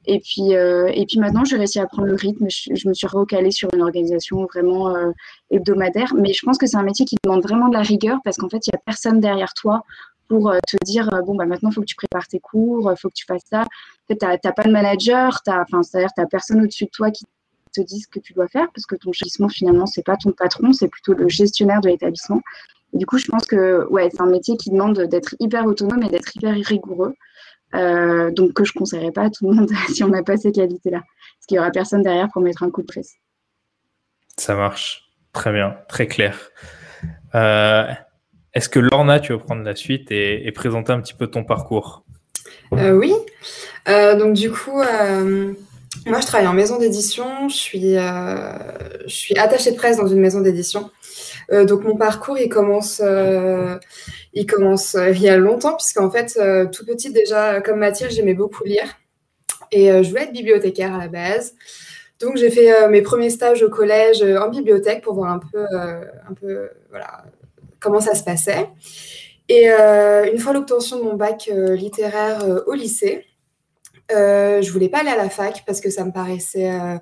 Et 0.07 0.19
puis, 0.19 0.55
euh, 0.55 0.89
et 0.93 1.05
puis 1.05 1.19
maintenant, 1.19 1.43
j'ai 1.43 1.57
réussi 1.57 1.79
à 1.79 1.85
prendre 1.85 2.07
le 2.07 2.15
rythme. 2.15 2.47
Je, 2.49 2.87
me 2.87 2.93
suis 2.93 3.07
recalée 3.07 3.51
sur 3.51 3.69
une 3.73 3.81
organisation 3.81 4.45
vraiment 4.45 4.95
euh, 4.95 5.11
hebdomadaire. 5.51 6.13
Mais 6.15 6.33
je 6.33 6.45
pense 6.45 6.57
que 6.57 6.65
c'est 6.65 6.77
un 6.77 6.83
métier 6.83 7.05
qui 7.05 7.17
demande 7.23 7.43
vraiment 7.43 7.67
de 7.67 7.73
la 7.73 7.81
rigueur 7.81 8.19
parce 8.23 8.37
qu'en 8.37 8.49
fait, 8.49 8.65
il 8.65 8.71
n'y 8.73 8.77
a 8.77 8.81
personne 8.85 9.19
derrière 9.19 9.53
toi 9.53 9.83
pour 10.29 10.49
euh, 10.49 10.57
te 10.65 10.77
dire 10.85 11.09
bon, 11.25 11.35
bah, 11.35 11.45
maintenant, 11.45 11.69
il 11.69 11.73
faut 11.73 11.81
que 11.81 11.85
tu 11.87 11.95
prépares 11.95 12.27
tes 12.27 12.39
cours, 12.39 12.89
il 12.91 12.97
faut 12.97 13.09
que 13.09 13.15
tu 13.15 13.25
fasses 13.25 13.45
ça. 13.51 13.65
Fait, 14.07 14.17
tu 14.17 14.25
n'as 14.25 14.51
pas 14.53 14.63
de 14.63 14.71
manager, 14.71 15.39
c'est-à-dire 15.43 16.09
tu 16.15 16.21
n'as 16.21 16.27
personne 16.27 16.61
au-dessus 16.61 16.85
de 16.85 16.89
toi 16.91 17.11
qui 17.11 17.25
te 17.73 17.81
dit 17.81 17.99
ce 17.99 18.07
que 18.07 18.19
tu 18.19 18.33
dois 18.33 18.47
faire 18.47 18.67
parce 18.73 18.85
que 18.85 18.95
ton 18.95 19.11
établissement, 19.11 19.49
finalement, 19.49 19.85
c'est 19.85 20.03
pas 20.03 20.15
ton 20.15 20.31
patron, 20.31 20.73
c'est 20.73 20.87
plutôt 20.87 21.13
le 21.13 21.27
gestionnaire 21.27 21.81
de 21.81 21.89
l'établissement. 21.89 22.41
Du 22.93 23.05
coup, 23.05 23.17
je 23.17 23.25
pense 23.25 23.45
que 23.45 23.85
ouais, 23.89 24.09
c'est 24.11 24.21
un 24.21 24.27
métier 24.27 24.55
qui 24.55 24.69
demande 24.69 24.99
d'être 25.01 25.35
hyper 25.39 25.65
autonome 25.65 26.03
et 26.03 26.09
d'être 26.09 26.35
hyper 26.35 26.53
rigoureux. 26.53 27.13
donc 27.73 28.53
que 28.53 28.63
je 28.63 28.71
ne 28.73 28.79
conseillerais 28.79 29.11
pas 29.11 29.23
à 29.23 29.29
tout 29.29 29.49
le 29.49 29.55
monde 29.55 29.69
si 29.93 30.03
on 30.03 30.09
n'a 30.09 30.23
pas 30.23 30.37
ces 30.37 30.51
qualités-là. 30.51 30.99
Parce 30.99 31.45
qu'il 31.47 31.55
n'y 31.55 31.59
aura 31.59 31.71
personne 31.71 32.01
derrière 32.01 32.29
pour 32.31 32.41
mettre 32.41 32.63
un 32.63 32.71
coup 32.71 32.81
de 32.81 32.87
presse. 32.87 33.13
Ça 34.37 34.55
marche. 34.55 35.03
Très 35.33 35.51
bien, 35.51 35.77
très 35.87 36.07
clair. 36.07 36.49
Est-ce 37.33 38.69
que 38.69 38.79
Lorna, 38.79 39.19
tu 39.19 39.33
veux 39.33 39.37
prendre 39.37 39.61
la 39.61 39.75
suite 39.75 40.09
et, 40.09 40.51
présenter 40.51 40.91
un 40.91 40.99
petit 40.99 41.13
peu 41.13 41.27
ton 41.27 41.43
parcours? 41.43 42.03
Oui. 42.71 43.13
Donc 43.87 44.33
du 44.33 44.51
coup, 44.51 44.81
moi, 46.05 46.21
je 46.21 46.25
travaille 46.25 46.47
en 46.47 46.53
maison 46.53 46.77
d'édition. 46.77 47.49
Je 47.49 47.55
suis, 47.55 47.97
euh, 47.97 48.51
attachée 49.37 49.73
presse 49.73 49.97
dans 49.97 50.07
une 50.07 50.19
maison 50.19 50.41
d'édition. 50.41 50.89
Euh, 51.51 51.65
donc, 51.65 51.83
mon 51.83 51.97
parcours, 51.97 52.37
il 52.37 52.49
commence, 52.49 53.01
euh, 53.03 53.75
il 54.33 54.45
commence 54.45 54.95
il 54.95 55.21
y 55.21 55.29
a 55.29 55.37
longtemps, 55.37 55.75
puisqu'en 55.75 56.09
fait, 56.09 56.39
tout 56.71 56.85
petit 56.85 57.11
déjà, 57.11 57.61
comme 57.61 57.79
Mathilde, 57.79 58.11
j'aimais 58.11 58.33
beaucoup 58.33 58.63
lire. 58.63 58.87
Et 59.71 59.87
je 59.87 60.09
voulais 60.09 60.23
être 60.23 60.33
bibliothécaire 60.33 60.93
à 60.93 60.97
la 60.97 61.07
base. 61.07 61.55
Donc, 62.19 62.37
j'ai 62.37 62.49
fait 62.49 62.87
mes 62.89 63.01
premiers 63.01 63.29
stages 63.29 63.61
au 63.63 63.69
collège 63.69 64.23
en 64.23 64.49
bibliothèque 64.49 65.03
pour 65.03 65.13
voir 65.15 65.31
un 65.31 65.39
peu, 65.39 65.65
un 65.75 66.33
peu 66.39 66.69
voilà, 66.89 67.25
comment 67.79 67.99
ça 67.99 68.15
se 68.15 68.23
passait. 68.23 68.69
Et 69.49 69.67
une 69.67 70.39
fois 70.39 70.53
l'obtention 70.53 70.99
de 70.99 71.03
mon 71.03 71.15
bac 71.15 71.49
littéraire 71.51 72.39
au 72.65 72.73
lycée, 72.73 73.25
euh, 74.11 74.61
je 74.61 74.71
voulais 74.71 74.89
pas 74.89 74.99
aller 74.99 75.09
à 75.09 75.17
la 75.17 75.29
fac 75.29 75.63
parce 75.65 75.81
que 75.81 75.89
ça 75.89 76.05
me 76.05 76.11
paraissait 76.11 76.71
euh, 76.71 76.97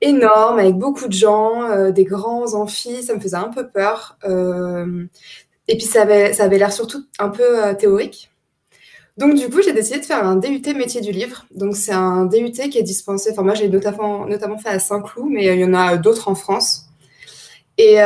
énorme, 0.00 0.58
avec 0.58 0.76
beaucoup 0.76 1.08
de 1.08 1.12
gens, 1.12 1.62
euh, 1.64 1.90
des 1.90 2.04
grands 2.04 2.54
amphis, 2.54 3.02
ça 3.02 3.14
me 3.14 3.20
faisait 3.20 3.36
un 3.36 3.48
peu 3.48 3.68
peur. 3.68 4.18
Euh, 4.24 5.04
et 5.68 5.76
puis 5.76 5.86
ça 5.86 6.02
avait, 6.02 6.32
ça 6.32 6.44
avait 6.44 6.58
l'air 6.58 6.72
surtout 6.72 7.04
un 7.18 7.28
peu 7.28 7.74
théorique. 7.76 8.30
Donc 9.16 9.34
du 9.34 9.48
coup, 9.48 9.62
j'ai 9.62 9.72
décidé 9.72 9.98
de 9.98 10.04
faire 10.04 10.24
un 10.24 10.36
DUT 10.36 10.62
métier 10.74 11.00
du 11.00 11.10
livre. 11.10 11.46
Donc 11.54 11.76
c'est 11.76 11.92
un 11.92 12.26
DUT 12.26 12.52
qui 12.52 12.78
est 12.78 12.82
dispensé, 12.82 13.30
enfin 13.32 13.42
moi 13.42 13.54
j'ai 13.54 13.68
notamment, 13.68 14.26
notamment 14.26 14.58
fait 14.58 14.68
à 14.68 14.78
Saint-Cloud, 14.78 15.28
mais 15.30 15.46
il 15.46 15.60
y 15.60 15.64
en 15.64 15.74
a 15.74 15.96
d'autres 15.96 16.28
en 16.28 16.34
France. 16.34 16.82
Et, 17.78 17.96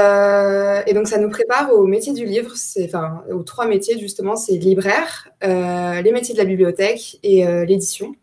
donc, 0.94 1.06
ça 1.06 1.18
nous 1.18 1.30
prépare 1.30 1.72
au 1.72 1.86
métier 1.86 2.12
du 2.12 2.24
livre, 2.24 2.54
enfin, 2.84 3.22
aux 3.30 3.44
trois 3.44 3.66
métiers 3.66 3.98
justement, 4.00 4.34
c'est 4.34 4.54
libraire, 4.54 5.28
les 5.42 6.10
métiers 6.12 6.34
de 6.34 6.38
la 6.38 6.44
bibliothèque 6.44 7.18
et 7.22 7.44
l'édition. 7.66 8.14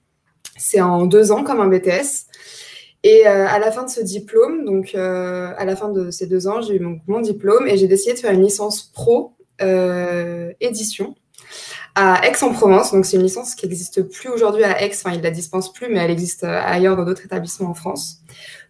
C'est 0.58 0.82
en 0.82 1.06
deux 1.06 1.32
ans 1.32 1.44
comme 1.44 1.60
un 1.60 1.68
BTS. 1.68 2.28
Et 3.04 3.28
euh, 3.28 3.48
à 3.48 3.60
la 3.60 3.72
fin 3.72 3.84
de 3.84 3.90
ce 3.90 4.02
diplôme, 4.02 4.66
donc 4.66 4.94
euh, 4.96 5.54
à 5.58 5.66
la 5.66 5.76
fin 5.76 5.90
de 5.90 6.12
ces 6.12 6.28
deux 6.28 6.48
ans, 6.48 6.62
j'ai 6.62 6.76
eu 6.76 7.00
mon, 7.08 7.22
diplôme 7.22 7.68
et 7.68 7.78
j'ai 7.78 7.88
décidé 7.88 8.14
de 8.16 8.20
faire 8.20 8.34
une 8.34 8.44
licence 8.44 8.84
pro 8.84 9.34
euh, 9.62 10.52
édition 10.60 11.16
à 11.96 12.28
Aix-en-Provence. 12.28 12.92
Donc 12.92 13.06
c'est 13.06 13.18
une 13.18 13.24
licence 13.24 13.56
qui 13.56 13.66
n'existe 13.66 14.02
plus 14.02 14.30
aujourd'hui 14.30 14.64
à 14.64 14.84
Aix. 14.84 14.92
Enfin, 14.94 15.16
ils 15.16 15.22
la 15.22 15.32
dispensent 15.32 15.72
plus, 15.72 15.88
mais 15.90 16.00
elle 16.00 16.12
existe 16.12 16.44
ailleurs 16.44 16.98
dans 16.98 17.06
d'autres 17.06 17.24
établissements 17.24 17.70
en 17.70 17.74
France. 17.76 18.18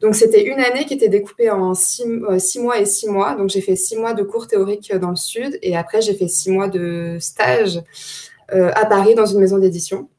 Donc 0.02 0.16
c'était 0.16 0.44
une 0.46 0.60
année 0.60 0.86
qui 0.86 0.94
était 0.94 1.10
découpée 1.10 1.50
en 1.50 1.74
six, 1.74 2.04
six, 2.38 2.60
mois 2.60 2.80
et 2.80 2.86
six 2.86 3.10
mois. 3.10 3.36
Donc 3.36 3.50
j'ai 3.50 3.62
fait 3.62 3.76
six 3.76 3.98
mois 3.98 4.14
de 4.14 4.24
cours 4.24 4.48
théoriques 4.48 4.94
dans 4.96 5.10
le 5.10 5.16
sud 5.16 5.58
et 5.62 5.76
après 5.76 6.02
j'ai 6.02 6.14
fait 6.14 6.28
six 6.28 6.52
mois 6.52 6.68
de 6.68 7.18
stage 7.20 7.82
à 8.50 8.86
Paris 8.86 9.16
dans 9.16 9.26
une 9.26 9.40
maison 9.40 9.58
d'édition. 9.58 10.10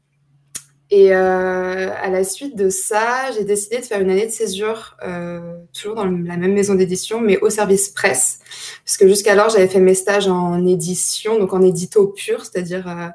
Et 0.91 1.15
euh, 1.15 1.91
à 2.03 2.09
la 2.09 2.25
suite 2.25 2.57
de 2.57 2.71
ça, 2.71 3.31
j'ai 3.35 3.45
décidé 3.45 3.79
de 3.79 3.85
faire 3.85 4.01
une 4.01 4.09
année 4.09 4.25
de 4.25 4.31
césure, 4.31 4.97
euh, 5.05 5.59
toujours 5.79 5.97
dans 5.97 6.07
la 6.07 6.37
même 6.37 6.55
maison 6.55 6.75
d'édition, 6.75 7.21
mais 7.21 7.39
au 7.41 7.51
service 7.51 7.91
presse. 7.91 8.39
Parce 8.85 8.97
que 8.97 9.07
jusqu'alors, 9.07 9.51
j'avais 9.51 9.69
fait 9.69 9.81
mes 9.81 9.95
stages 9.95 10.29
en 10.29 10.67
édition, 10.67 11.39
donc 11.39 11.53
en 11.53 11.61
édito 11.61 12.07
pur, 12.07 12.43
c'est-à-dire 12.43 12.89
euh, 12.89 13.09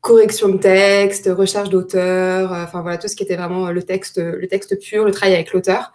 correction 0.00 0.48
de 0.48 0.56
texte, 0.56 1.28
recherche 1.30 1.68
d'auteur, 1.68 2.52
euh, 2.54 2.64
enfin 2.64 2.80
voilà, 2.80 2.96
tout 2.96 3.08
ce 3.08 3.16
qui 3.16 3.22
était 3.22 3.36
vraiment 3.36 3.70
le 3.70 3.82
texte, 3.82 4.18
le 4.18 4.46
texte 4.46 4.78
pur, 4.80 5.04
le 5.04 5.12
travail 5.12 5.34
avec 5.34 5.52
l'auteur. 5.52 5.92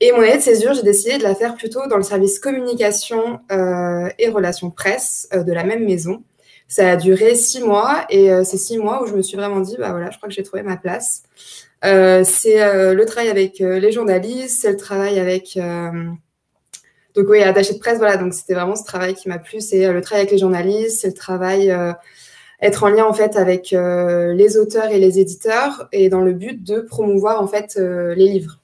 Et 0.00 0.12
mon 0.12 0.20
année 0.20 0.38
de 0.38 0.42
césure, 0.42 0.72
j'ai 0.72 0.82
décidé 0.82 1.18
de 1.18 1.24
la 1.24 1.34
faire 1.34 1.56
plutôt 1.56 1.86
dans 1.88 1.96
le 1.98 2.02
service 2.02 2.38
communication 2.38 3.40
euh, 3.52 4.08
et 4.18 4.28
relations 4.28 4.70
presse 4.70 5.28
de 5.32 5.52
la 5.52 5.64
même 5.64 5.84
maison. 5.84 6.22
Ça 6.70 6.90
a 6.90 6.96
duré 6.96 7.34
six 7.34 7.62
mois 7.62 8.04
et 8.10 8.30
euh, 8.30 8.44
c'est 8.44 8.58
six 8.58 8.76
mois 8.76 9.02
où 9.02 9.06
je 9.06 9.14
me 9.14 9.22
suis 9.22 9.38
vraiment 9.38 9.60
dit, 9.60 9.76
bah 9.78 9.90
voilà, 9.90 10.10
je 10.10 10.18
crois 10.18 10.28
que 10.28 10.34
j'ai 10.34 10.42
trouvé 10.42 10.62
ma 10.62 10.76
place. 10.76 11.22
Euh, 11.86 12.24
c'est 12.24 12.62
euh, 12.62 12.92
le 12.92 13.06
travail 13.06 13.30
avec 13.30 13.60
les 13.60 13.90
journalistes, 13.90 14.60
c'est 14.60 14.72
le 14.72 14.76
travail 14.76 15.18
avec. 15.18 15.58
donc 17.14 17.26
oui, 17.28 17.42
attaché 17.42 17.72
de 17.72 17.78
presse, 17.78 17.96
voilà. 17.96 18.18
Donc 18.18 18.34
c'était 18.34 18.52
vraiment 18.52 18.76
ce 18.76 18.84
travail 18.84 19.14
qui 19.14 19.30
m'a 19.30 19.38
plu. 19.38 19.62
C'est 19.62 19.90
le 19.90 20.00
travail 20.02 20.22
avec 20.22 20.32
les 20.32 20.38
journalistes, 20.38 21.00
c'est 21.00 21.08
le 21.08 21.14
travail 21.14 21.74
être 22.60 22.84
en 22.84 22.88
lien 22.88 23.06
en 23.06 23.14
fait 23.14 23.36
avec 23.36 23.70
les 23.70 24.56
auteurs 24.58 24.90
et 24.90 24.98
les 24.98 25.18
éditeurs 25.20 25.88
et 25.92 26.10
dans 26.10 26.20
le 26.20 26.32
but 26.34 26.62
de 26.62 26.80
promouvoir 26.80 27.40
en 27.42 27.46
fait 27.46 27.76
les 27.78 28.28
livres. 28.28 28.60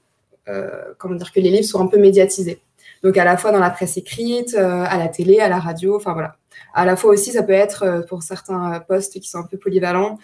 comment 0.99 1.15
dire 1.15 1.33
que 1.33 1.41
les 1.41 1.51
livres 1.51 1.65
soient 1.65 1.81
un 1.81 1.87
peu 1.87 1.99
médiatisés. 1.99 2.61
Donc 3.03 3.17
à 3.17 3.25
la 3.25 3.39
fois 3.39 3.51
dans 3.51 3.61
la 3.61 3.71
presse 3.71 3.97
écrite, 3.97 4.55
à 4.57 4.99
la 4.99 5.09
télé, 5.09 5.41
à 5.41 5.49
la 5.49 5.59
radio, 5.59 5.97
enfin 5.97 6.13
voilà. 6.13 6.37
À 6.75 6.85
la 6.85 6.97
fois 6.97 7.13
aussi, 7.13 7.31
ça 7.31 7.45
peut 7.45 7.53
être 7.53 7.85
euh, 7.85 8.03
pour 8.03 8.25
certains 8.25 8.81
postes 8.81 9.21
qui 9.21 9.29
sont 9.29 9.39
un 9.39 9.47
peu 9.47 9.57
polyvalents, 9.57 10.19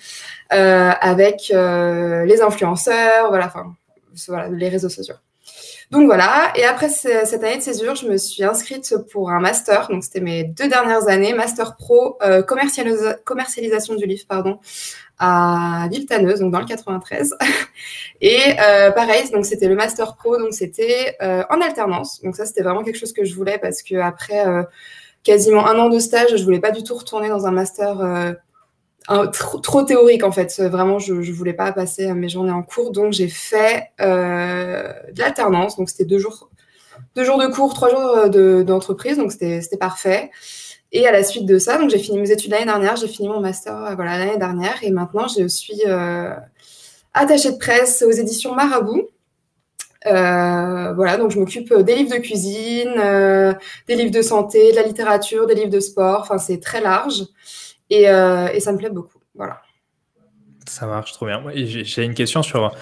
euh, 0.52 0.90
avec 1.00 1.52
euh, 1.54 2.24
les 2.24 2.42
influenceurs, 2.42 3.28
voilà, 3.28 3.46
enfin, 3.46 3.74
les 4.50 4.68
réseaux 4.68 4.88
sociaux. 4.88 5.14
Donc 5.92 6.06
voilà, 6.06 6.52
et 6.54 6.64
après 6.64 6.88
cette 6.88 7.42
année 7.42 7.56
de 7.56 7.62
césure, 7.62 7.96
je 7.96 8.06
me 8.06 8.16
suis 8.16 8.44
inscrite 8.44 8.94
pour 9.12 9.30
un 9.30 9.40
master, 9.40 9.88
donc 9.88 10.04
c'était 10.04 10.20
mes 10.20 10.44
deux 10.44 10.68
dernières 10.68 11.08
années, 11.08 11.34
master 11.34 11.74
pro 11.74 12.16
commercialisation 12.46 13.96
du 13.96 14.06
livre, 14.06 14.24
pardon, 14.28 14.60
à 15.18 15.88
Villetaneuse, 15.90 16.38
donc 16.38 16.52
dans 16.52 16.60
le 16.60 16.66
93. 16.66 17.34
Et 18.20 18.38
pareil, 18.94 19.28
donc 19.32 19.44
c'était 19.44 19.66
le 19.66 19.74
master 19.74 20.14
pro, 20.14 20.38
donc 20.38 20.54
c'était 20.54 21.16
en 21.20 21.60
alternance. 21.60 22.22
Donc 22.22 22.36
ça, 22.36 22.46
c'était 22.46 22.62
vraiment 22.62 22.84
quelque 22.84 22.98
chose 22.98 23.12
que 23.12 23.24
je 23.24 23.34
voulais 23.34 23.58
parce 23.58 23.82
que 23.82 23.96
après 23.96 24.44
quasiment 25.22 25.66
un 25.66 25.78
an 25.78 25.88
de 25.88 25.98
stage. 25.98 26.36
Je 26.36 26.44
voulais 26.44 26.60
pas 26.60 26.70
du 26.70 26.82
tout 26.82 26.94
retourner 26.94 27.28
dans 27.28 27.46
un 27.46 27.50
master 27.50 28.00
euh, 29.10 29.26
trop, 29.26 29.82
théorique 29.82 30.22
en 30.24 30.30
fait. 30.30 30.60
Vraiment, 30.60 30.98
je, 30.98 31.14
ne 31.14 31.32
voulais 31.32 31.52
pas 31.52 31.72
passer 31.72 32.12
mes 32.12 32.28
journées 32.28 32.52
en 32.52 32.62
cours, 32.62 32.92
donc 32.92 33.12
j'ai 33.12 33.28
fait 33.28 33.90
euh, 34.00 34.92
de 35.12 35.18
l'alternance. 35.18 35.76
Donc 35.76 35.90
c'était 35.90 36.04
deux 36.04 36.18
jours, 36.18 36.48
deux 37.16 37.24
de 37.24 37.52
cours, 37.52 37.74
trois 37.74 37.90
jours 37.90 38.16
euh, 38.16 38.62
d'entreprise, 38.62 39.16
donc 39.16 39.32
c'était 39.32 39.76
parfait. 39.78 40.30
Et 40.92 41.06
à 41.06 41.12
la 41.12 41.24
suite 41.24 41.46
de 41.46 41.58
ça, 41.58 41.78
j'ai 41.88 41.98
fini 41.98 42.18
mes 42.18 42.30
études 42.30 42.50
l'année 42.50 42.66
dernière, 42.66 42.96
j'ai 42.96 43.08
fini 43.08 43.28
mon 43.28 43.40
master 43.40 43.94
voilà 43.94 44.18
l'année 44.18 44.38
dernière, 44.38 44.76
et 44.82 44.90
maintenant 44.90 45.28
je 45.28 45.46
suis 45.46 45.82
attachée 47.14 47.52
de 47.52 47.58
presse 47.58 48.02
aux 48.02 48.10
éditions 48.10 48.54
Marabout. 48.54 49.08
Euh, 50.06 50.92
voilà, 50.94 51.16
donc 51.18 51.30
je 51.30 51.38
m'occupe 51.38 51.74
des 51.74 51.94
livres 51.94 52.10
de 52.10 52.20
cuisine, 52.20 52.94
euh, 52.96 53.52
des 53.86 53.96
livres 53.96 54.10
de 54.10 54.22
santé, 54.22 54.70
de 54.72 54.76
la 54.76 54.82
littérature, 54.82 55.46
des 55.46 55.54
livres 55.54 55.70
de 55.70 55.80
sport. 55.80 56.20
Enfin, 56.20 56.38
c'est 56.38 56.58
très 56.58 56.80
large 56.80 57.24
et, 57.90 58.08
euh, 58.08 58.48
et, 58.48 58.60
ça 58.60 58.72
me 58.72 58.78
plaît 58.78 58.90
beaucoup. 58.90 59.18
Voilà. 59.34 59.60
Ça 60.66 60.86
marche 60.86 61.12
trop 61.12 61.26
bien. 61.26 61.42
J'ai 61.54 62.04
une 62.04 62.14
question 62.14 62.42
sur. 62.42 62.74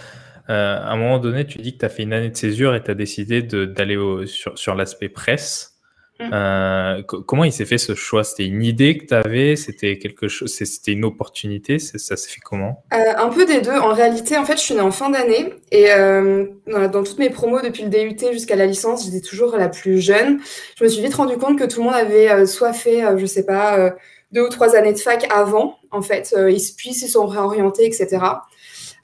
à 0.46 0.92
un 0.92 0.96
moment 0.96 1.18
donné, 1.18 1.46
tu 1.46 1.58
dis 1.58 1.74
que 1.74 1.78
tu 1.78 1.84
as 1.84 1.88
fait 1.88 2.04
une 2.04 2.12
année 2.12 2.30
de 2.30 2.36
césure 2.36 2.74
et 2.74 2.82
tu 2.82 2.90
as 2.90 2.94
décidé 2.94 3.42
d'aller 3.42 3.98
sur, 4.26 4.56
sur 4.56 4.74
l'aspect 4.74 5.08
presse. 5.08 5.77
Mmh. 6.20 6.30
Euh, 6.32 7.02
comment 7.02 7.44
il 7.44 7.52
s'est 7.52 7.64
fait 7.64 7.78
ce 7.78 7.94
choix? 7.94 8.24
C'était 8.24 8.46
une 8.46 8.64
idée 8.64 8.98
que 8.98 9.06
tu 9.06 9.14
avais 9.14 9.54
C'était 9.54 9.98
quelque 9.98 10.26
chose 10.26 10.52
C'était 10.52 10.92
une 10.92 11.04
opportunité? 11.04 11.78
Ça 11.78 12.16
s'est 12.16 12.28
fait 12.28 12.40
comment? 12.40 12.82
Euh, 12.92 12.96
Un 13.16 13.28
peu 13.28 13.46
des 13.46 13.60
deux. 13.60 13.76
En 13.78 13.92
réalité, 13.92 14.36
en 14.36 14.44
fait, 14.44 14.54
je 14.54 14.62
suis 14.62 14.74
née 14.74 14.80
en 14.80 14.90
fin 14.90 15.10
d'année 15.10 15.54
et 15.70 15.92
euh, 15.92 16.46
dans 16.66 17.04
toutes 17.04 17.18
mes 17.18 17.30
promos 17.30 17.60
depuis 17.60 17.84
le 17.84 17.88
DUT 17.88 18.32
jusqu'à 18.32 18.56
la 18.56 18.66
licence, 18.66 19.04
j'étais 19.04 19.20
toujours 19.20 19.56
la 19.56 19.68
plus 19.68 20.00
jeune. 20.00 20.40
Je 20.76 20.84
me 20.84 20.88
suis 20.88 21.02
vite 21.02 21.14
rendu 21.14 21.36
compte 21.36 21.56
que 21.56 21.64
tout 21.64 21.80
le 21.80 21.84
monde 21.84 21.94
avait 21.94 22.46
soit 22.46 22.72
fait, 22.72 23.02
je 23.16 23.26
sais 23.26 23.44
pas, 23.44 23.94
deux 24.32 24.44
ou 24.44 24.48
trois 24.48 24.74
années 24.74 24.92
de 24.92 24.98
fac 24.98 25.26
avant, 25.32 25.78
en 25.92 26.02
fait, 26.02 26.34
ils 26.36 26.60
puis 26.76 26.94
se 26.94 27.06
sont 27.06 27.26
réorientés, 27.26 27.86
etc. 27.86 28.18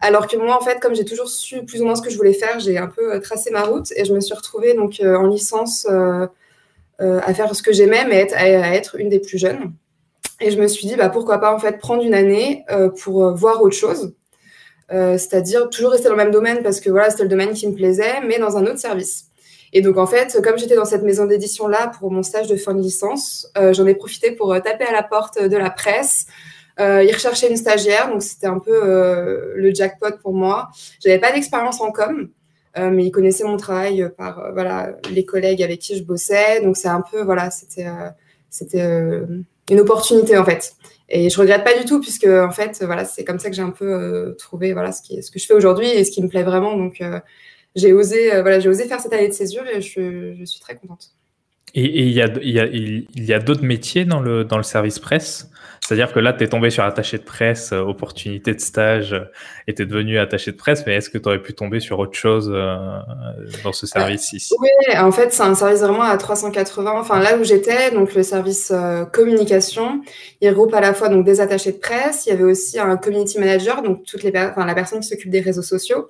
Alors 0.00 0.26
que 0.26 0.36
moi, 0.36 0.56
en 0.56 0.64
fait, 0.64 0.80
comme 0.80 0.94
j'ai 0.94 1.04
toujours 1.04 1.28
su 1.28 1.64
plus 1.64 1.80
ou 1.80 1.84
moins 1.84 1.94
ce 1.94 2.02
que 2.02 2.10
je 2.10 2.16
voulais 2.16 2.32
faire, 2.32 2.58
j'ai 2.58 2.76
un 2.76 2.88
peu 2.88 3.20
tracé 3.20 3.50
ma 3.50 3.62
route 3.62 3.92
et 3.94 4.04
je 4.04 4.12
me 4.12 4.20
suis 4.20 4.34
retrouvée 4.34 4.74
donc 4.74 5.00
en 5.00 5.26
licence 5.26 5.86
à 7.00 7.34
faire 7.34 7.54
ce 7.54 7.62
que 7.62 7.72
j'aimais, 7.72 8.06
mais 8.08 8.32
à, 8.34 8.74
être 8.74 8.96
une 8.96 9.08
des 9.08 9.20
plus 9.20 9.38
jeunes. 9.38 9.72
Et 10.40 10.50
je 10.50 10.60
me 10.60 10.66
suis 10.66 10.86
dit, 10.86 10.96
bah, 10.96 11.08
pourquoi 11.08 11.38
pas 11.38 11.54
en 11.54 11.58
fait 11.58 11.78
prendre 11.78 12.02
une 12.02 12.14
année 12.14 12.64
euh, 12.70 12.88
pour 12.88 13.24
euh, 13.24 13.34
voir 13.34 13.62
autre 13.62 13.76
chose. 13.76 14.14
c'est-à-dire 14.90 15.68
toujours 15.70 15.92
rester 15.92 16.08
dans 16.08 16.14
le 16.14 16.22
même 16.22 16.30
domaine 16.30 16.62
parce 16.62 16.80
que 16.80 16.90
voilà, 16.90 17.10
c'était 17.10 17.24
le 17.24 17.28
domaine 17.28 17.52
qui 17.52 17.66
me 17.66 17.74
plaisait, 17.74 18.20
mais 18.26 18.38
dans 18.38 18.56
un 18.56 18.64
autre 18.66 18.78
service. 18.78 19.26
Et 19.72 19.80
donc, 19.80 19.96
en 19.96 20.06
fait, 20.06 20.40
comme 20.42 20.56
j'étais 20.56 20.76
dans 20.76 20.84
cette 20.84 21.02
maison 21.02 21.24
d'édition-là 21.24 21.90
pour 21.98 22.12
mon 22.12 22.22
stage 22.22 22.46
de 22.46 22.56
fin 22.56 22.74
de 22.74 22.80
licence, 22.80 23.48
j'en 23.72 23.86
ai 23.86 23.94
profité 23.94 24.30
pour 24.30 24.54
taper 24.62 24.84
à 24.84 24.92
la 24.92 25.02
porte 25.02 25.42
de 25.42 25.56
la 25.56 25.70
presse. 25.70 26.26
Euh, 26.78 27.02
ils 27.02 27.12
recherchaient 27.12 27.50
une 27.50 27.56
stagiaire, 27.56 28.08
donc 28.08 28.22
c'était 28.22 28.46
un 28.46 28.60
peu 28.60 28.78
le 29.56 29.74
jackpot 29.74 30.16
pour 30.22 30.32
moi. 30.32 30.68
J'avais 31.02 31.18
pas 31.18 31.32
d'expérience 31.32 31.80
en 31.80 31.90
com, 31.90 32.14
euh, 32.20 32.26
mais 32.76 33.06
ils 33.06 33.10
connaissaient 33.10 33.44
mon 33.44 33.56
travail 33.56 34.10
par 34.16 34.38
euh, 34.38 34.52
voilà 34.52 34.96
les 35.10 35.24
collègues 35.24 35.62
avec 35.62 35.80
qui 35.80 35.96
je 35.96 36.02
bossais. 36.02 36.60
Donc 36.62 36.76
c'est 36.76 36.88
un 36.88 37.02
peu 37.02 37.22
voilà, 37.22 37.50
c'était 37.50 37.86
euh, 37.86 38.10
c'était 38.50 38.84
une 39.70 39.80
opportunité 39.80 40.36
en 40.38 40.44
fait. 40.44 40.74
et 41.08 41.28
je 41.30 41.38
regrette 41.40 41.64
pas 41.64 41.76
du 41.78 41.84
tout 41.84 42.00
puisque 42.00 42.26
en 42.26 42.50
fait 42.50 42.82
voilà 42.84 43.04
c'est 43.04 43.24
comme 43.24 43.38
ça 43.38 43.50
que 43.50 43.56
j'ai 43.56 43.62
un 43.62 43.70
peu 43.70 44.34
trouvé 44.38 44.72
voilà 44.72 44.92
ce, 44.92 45.02
qui, 45.02 45.22
ce 45.22 45.30
que 45.30 45.38
je 45.38 45.46
fais 45.46 45.54
aujourd'hui 45.54 45.88
et 45.88 46.04
ce 46.04 46.10
qui 46.12 46.22
me 46.22 46.28
plaît 46.28 46.44
vraiment 46.44 46.76
donc 46.76 47.02
j'ai 47.74 47.92
osé 47.92 48.30
voilà 48.42 48.60
j'ai 48.60 48.68
osé 48.68 48.86
faire 48.86 49.00
cette 49.00 49.12
année 49.12 49.28
de 49.28 49.32
césure 49.32 49.66
et 49.66 49.80
je, 49.80 50.34
je 50.38 50.44
suis 50.44 50.60
très 50.60 50.76
contente. 50.76 51.10
Et 51.74 52.06
il 52.06 52.12
y 52.12 52.22
a, 52.22 52.28
y 52.40 52.60
a, 52.60 52.66
y 52.66 53.32
a 53.32 53.38
d'autres 53.40 53.64
métiers 53.64 54.04
dans 54.04 54.20
le, 54.20 54.44
dans 54.44 54.56
le 54.56 54.62
service 54.62 55.00
presse? 55.00 55.50
C'est-à-dire 55.86 56.14
que 56.14 56.18
là, 56.18 56.32
tu 56.32 56.42
es 56.42 56.48
tombé 56.48 56.70
sur 56.70 56.82
attaché 56.82 57.18
de 57.18 57.24
presse, 57.24 57.72
euh, 57.72 57.80
opportunité 57.80 58.54
de 58.54 58.60
stage, 58.60 59.12
euh, 59.12 59.24
et 59.68 59.74
tu 59.74 59.82
es 59.82 59.86
devenu 59.86 60.18
attaché 60.18 60.50
de 60.50 60.56
presse, 60.56 60.82
mais 60.86 60.94
est-ce 60.94 61.10
que 61.10 61.18
tu 61.18 61.28
aurais 61.28 61.42
pu 61.42 61.52
tomber 61.52 61.78
sur 61.78 61.98
autre 61.98 62.14
chose 62.14 62.50
euh, 62.50 62.76
dans 63.64 63.72
ce 63.72 63.86
service 63.86 64.32
ici? 64.32 64.54
Oui, 64.60 64.70
en 64.96 65.12
fait, 65.12 65.34
c'est 65.34 65.42
un 65.42 65.54
service 65.54 65.80
vraiment 65.80 66.04
à 66.04 66.16
380. 66.16 66.94
Enfin, 66.98 67.20
là 67.20 67.36
où 67.36 67.44
j'étais, 67.44 67.90
donc 67.90 68.14
le 68.14 68.22
service 68.22 68.72
communication, 69.12 70.00
il 70.40 70.48
regroupe 70.48 70.72
à 70.72 70.80
la 70.80 70.94
fois 70.94 71.10
donc, 71.10 71.26
des 71.26 71.42
attachés 71.42 71.72
de 71.72 71.78
presse, 71.78 72.24
il 72.24 72.30
y 72.30 72.32
avait 72.32 72.44
aussi 72.44 72.78
un 72.78 72.96
community 72.96 73.38
manager, 73.38 73.82
donc 73.82 74.04
toutes 74.04 74.22
les, 74.22 74.32
enfin, 74.34 74.64
la 74.64 74.74
personne 74.74 75.00
qui 75.00 75.08
s'occupe 75.08 75.30
des 75.30 75.40
réseaux 75.40 75.62
sociaux. 75.62 76.08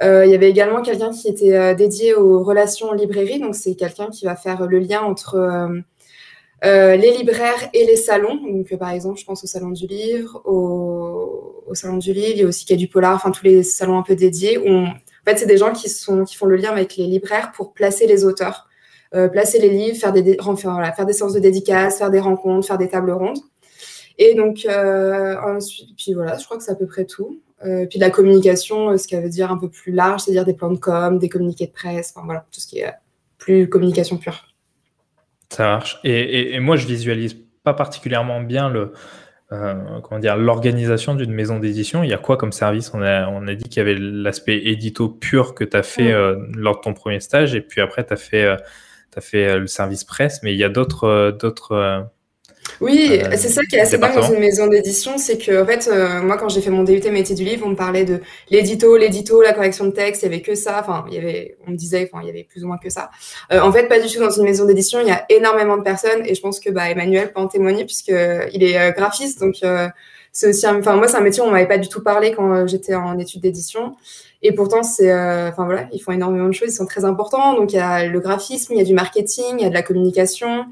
il 0.00 0.28
y 0.28 0.34
avait 0.34 0.50
également 0.50 0.82
quelqu'un 0.82 1.10
qui 1.10 1.28
était 1.28 1.76
dédié 1.76 2.14
aux 2.14 2.42
relations 2.42 2.92
librairies, 2.92 3.38
donc 3.38 3.54
c'est 3.54 3.76
quelqu'un 3.76 4.08
qui 4.08 4.24
va 4.24 4.34
faire 4.34 4.66
le 4.66 4.80
lien 4.80 5.02
entre 5.02 5.36
euh, 6.64 6.96
les 6.96 7.16
libraires 7.16 7.68
et 7.72 7.86
les 7.86 7.96
salons. 7.96 8.36
Donc, 8.36 8.72
euh, 8.72 8.76
par 8.76 8.90
exemple, 8.90 9.18
je 9.18 9.24
pense 9.24 9.44
au 9.44 9.46
salon 9.46 9.70
du 9.70 9.86
livre, 9.86 10.42
au, 10.44 11.74
salon 11.74 11.98
du 11.98 12.12
livre, 12.12 12.32
il 12.32 12.38
y 12.38 12.42
a 12.42 12.46
aussi 12.46 12.64
Quai 12.64 12.76
du 12.76 12.88
Polar, 12.88 13.14
enfin 13.14 13.30
tous 13.30 13.44
les 13.44 13.62
salons 13.62 13.98
un 13.98 14.02
peu 14.02 14.16
dédiés. 14.16 14.58
Où 14.58 14.68
En 14.68 14.94
fait, 15.24 15.36
c'est 15.36 15.46
des 15.46 15.56
gens 15.56 15.72
qui, 15.72 15.88
sont, 15.88 16.24
qui 16.24 16.36
font 16.36 16.46
le 16.46 16.56
lien 16.56 16.70
avec 16.70 16.96
les 16.96 17.06
libraires 17.06 17.52
pour 17.52 17.72
placer 17.72 18.06
les 18.06 18.24
auteurs, 18.24 18.66
euh, 19.14 19.28
placer 19.28 19.60
les 19.60 19.68
livres, 19.68 19.96
faire 19.96 20.12
des, 20.12 20.36
faire 20.36 21.06
des 21.06 21.12
séances 21.12 21.34
de 21.34 21.40
dédicaces, 21.40 21.98
faire 21.98 22.10
des 22.10 22.20
rencontres, 22.20 22.66
faire 22.66 22.78
des 22.78 22.88
tables 22.88 23.12
rondes. 23.12 23.38
Et 24.18 24.34
donc, 24.34 24.66
ensuite, 24.66 25.90
puis 25.96 26.12
voilà, 26.12 26.38
je 26.38 26.44
crois 26.44 26.56
que 26.56 26.64
c'est 26.64 26.72
à 26.72 26.74
peu 26.74 26.86
près 26.86 27.04
tout. 27.04 27.40
puis 27.88 28.00
la 28.00 28.10
communication, 28.10 28.98
ce 28.98 29.06
qui 29.06 29.14
veut 29.14 29.28
dire 29.28 29.52
un 29.52 29.58
peu 29.58 29.68
plus 29.68 29.92
large, 29.92 30.22
c'est-à-dire 30.22 30.44
des 30.44 30.54
plans 30.54 30.72
de 30.72 30.78
com, 30.78 31.20
des 31.20 31.28
communiqués 31.28 31.66
de 31.66 31.72
presse, 31.72 32.12
enfin 32.16 32.24
voilà, 32.24 32.44
tout 32.50 32.58
ce 32.58 32.66
qui 32.66 32.80
est 32.80 32.92
plus 33.38 33.68
communication 33.68 34.16
pure. 34.16 34.47
Ça 35.50 35.64
marche. 35.64 35.98
Et, 36.04 36.58
moi, 36.60 36.76
je 36.76 36.86
visualise 36.86 37.36
pas 37.64 37.74
particulièrement 37.74 38.40
bien 38.40 38.68
le, 38.68 38.92
euh, 39.52 40.00
comment 40.02 40.20
dire, 40.20 40.36
l'organisation 40.36 41.14
d'une 41.14 41.32
maison 41.32 41.58
d'édition. 41.58 42.02
Il 42.02 42.10
y 42.10 42.14
a 42.14 42.18
quoi 42.18 42.36
comme 42.36 42.52
service? 42.52 42.92
On 42.94 43.02
a, 43.02 43.28
on 43.28 43.46
a 43.46 43.54
dit 43.54 43.64
qu'il 43.64 43.78
y 43.78 43.80
avait 43.80 43.96
l'aspect 43.98 44.58
édito 44.58 45.08
pur 45.08 45.54
que 45.54 45.64
tu 45.64 45.76
as 45.76 45.82
fait 45.82 46.12
euh, 46.12 46.36
lors 46.54 46.76
de 46.76 46.80
ton 46.80 46.94
premier 46.94 47.20
stage, 47.20 47.54
et 47.54 47.60
puis 47.60 47.80
après, 47.80 48.04
tu 48.04 48.12
as 48.12 48.16
fait, 48.16 48.44
euh, 48.44 48.56
as 49.16 49.20
fait 49.20 49.58
le 49.58 49.66
service 49.66 50.04
presse, 50.04 50.42
mais 50.42 50.52
il 50.52 50.58
y 50.58 50.64
a 50.64 50.68
d'autres, 50.68 51.36
d'autres 51.40 52.08
oui, 52.80 53.20
euh, 53.22 53.30
c'est 53.36 53.48
ça 53.48 53.62
qui 53.68 53.76
est 53.76 53.80
assez 53.80 53.98
dingue 53.98 54.14
dans 54.14 54.32
une 54.32 54.38
maison 54.38 54.66
d'édition, 54.66 55.18
c'est 55.18 55.38
que 55.38 55.62
en 55.62 55.66
fait, 55.66 55.88
euh, 55.88 56.22
moi 56.22 56.36
quand 56.36 56.48
j'ai 56.48 56.60
fait 56.60 56.70
mon 56.70 56.84
DUT 56.84 57.00
métier 57.10 57.34
du 57.34 57.44
livre, 57.44 57.66
on 57.66 57.70
me 57.70 57.76
parlait 57.76 58.04
de 58.04 58.20
l'édito, 58.50 58.96
l'édito, 58.96 59.42
la 59.42 59.52
correction 59.52 59.86
de 59.86 59.90
texte, 59.90 60.22
il 60.22 60.26
y 60.26 60.28
avait 60.28 60.42
que 60.42 60.54
ça. 60.54 60.78
Enfin, 60.80 61.04
il 61.08 61.14
y 61.14 61.18
avait, 61.18 61.56
on 61.66 61.72
me 61.72 61.76
disait, 61.76 62.08
enfin, 62.10 62.22
il 62.22 62.26
y 62.26 62.30
avait 62.30 62.44
plus 62.44 62.64
ou 62.64 62.68
moins 62.68 62.78
que 62.78 62.90
ça. 62.90 63.10
Euh, 63.52 63.60
en 63.60 63.72
fait, 63.72 63.88
pas 63.88 64.00
du 64.00 64.12
tout 64.12 64.20
dans 64.20 64.30
une 64.30 64.44
maison 64.44 64.64
d'édition. 64.64 65.00
Il 65.00 65.08
y 65.08 65.10
a 65.10 65.24
énormément 65.28 65.76
de 65.76 65.82
personnes 65.82 66.22
et 66.24 66.34
je 66.34 66.40
pense 66.40 66.60
que 66.60 66.70
bah, 66.70 66.90
Emmanuel 66.90 67.32
peut 67.32 67.40
en 67.40 67.48
témoigner 67.48 67.84
puisque 67.84 68.12
il 68.52 68.62
est 68.62 68.92
graphiste, 68.92 69.40
donc 69.40 69.56
c'est 70.32 70.48
aussi, 70.48 70.66
enfin 70.66 70.94
moi 70.96 71.08
c'est 71.08 71.16
un 71.16 71.22
métier 71.22 71.42
où 71.42 71.46
on 71.46 71.50
m'avait 71.50 71.66
pas 71.66 71.78
du 71.78 71.88
tout 71.88 72.02
parlé 72.02 72.32
quand 72.32 72.66
j'étais 72.66 72.94
en 72.94 73.18
études 73.18 73.40
d'édition. 73.40 73.96
Et 74.42 74.52
pourtant, 74.52 74.82
c'est, 74.84 75.12
enfin 75.12 75.64
voilà, 75.64 75.88
ils 75.92 75.98
font 75.98 76.12
énormément 76.12 76.46
de 76.46 76.52
choses, 76.52 76.68
ils 76.68 76.76
sont 76.76 76.86
très 76.86 77.04
importants. 77.04 77.54
Donc 77.54 77.72
il 77.72 77.76
y 77.76 77.80
a 77.80 78.06
le 78.06 78.20
graphisme, 78.20 78.72
il 78.74 78.78
y 78.78 78.82
a 78.82 78.84
du 78.84 78.94
marketing, 78.94 79.56
il 79.58 79.62
y 79.62 79.66
a 79.66 79.68
de 79.68 79.74
la 79.74 79.82
communication. 79.82 80.66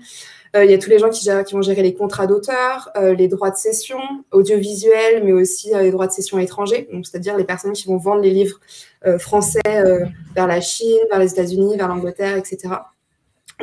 Euh, 0.54 0.64
il 0.64 0.70
y 0.70 0.74
a 0.74 0.78
tous 0.78 0.90
les 0.90 0.98
gens 0.98 1.10
qui, 1.10 1.28
vont 1.52 1.62
gérer 1.62 1.82
les 1.82 1.94
contrats 1.94 2.26
d'auteur, 2.26 2.90
euh, 2.96 3.14
les 3.14 3.28
droits 3.28 3.50
de 3.50 3.56
cession, 3.56 3.98
audiovisuels, 4.30 5.24
mais 5.24 5.32
aussi 5.32 5.74
euh, 5.74 5.82
les 5.82 5.90
droits 5.90 6.06
de 6.06 6.12
cession 6.12 6.38
étrangers, 6.38 6.88
c'est-à-dire 7.02 7.36
les 7.36 7.44
personnes 7.44 7.72
qui 7.72 7.86
vont 7.86 7.96
vendre 7.96 8.20
les 8.20 8.30
livres 8.30 8.60
français 9.18 9.60
vers 10.34 10.48
la 10.48 10.60
Chine, 10.60 10.98
vers 11.10 11.20
les 11.20 11.30
États-Unis, 11.30 11.76
vers 11.76 11.86
l'Angleterre, 11.86 12.36
etc. 12.36 12.74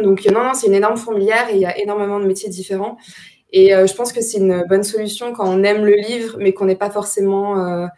Donc 0.02 0.26
non, 0.32 0.42
non, 0.42 0.54
c'est 0.54 0.68
une 0.68 0.74
énorme 0.74 0.96
fourmilière 0.96 1.50
et 1.50 1.56
il 1.56 1.60
y 1.60 1.66
a 1.66 1.78
énormément 1.78 2.18
de 2.20 2.26
métiers 2.26 2.48
différents. 2.48 2.98
Et 3.52 3.72
je 3.72 3.94
pense 3.94 4.14
que 4.14 4.22
c'est 4.22 4.38
une 4.38 4.64
bonne 4.70 4.84
solution 4.84 5.34
quand 5.34 5.46
on 5.46 5.64
aime 5.64 5.84
le 5.84 5.96
livre, 5.96 6.38
mais 6.40 6.54
qu'on 6.54 6.64
n'est 6.64 6.78
pas 6.78 6.90
forcément, 6.90 7.90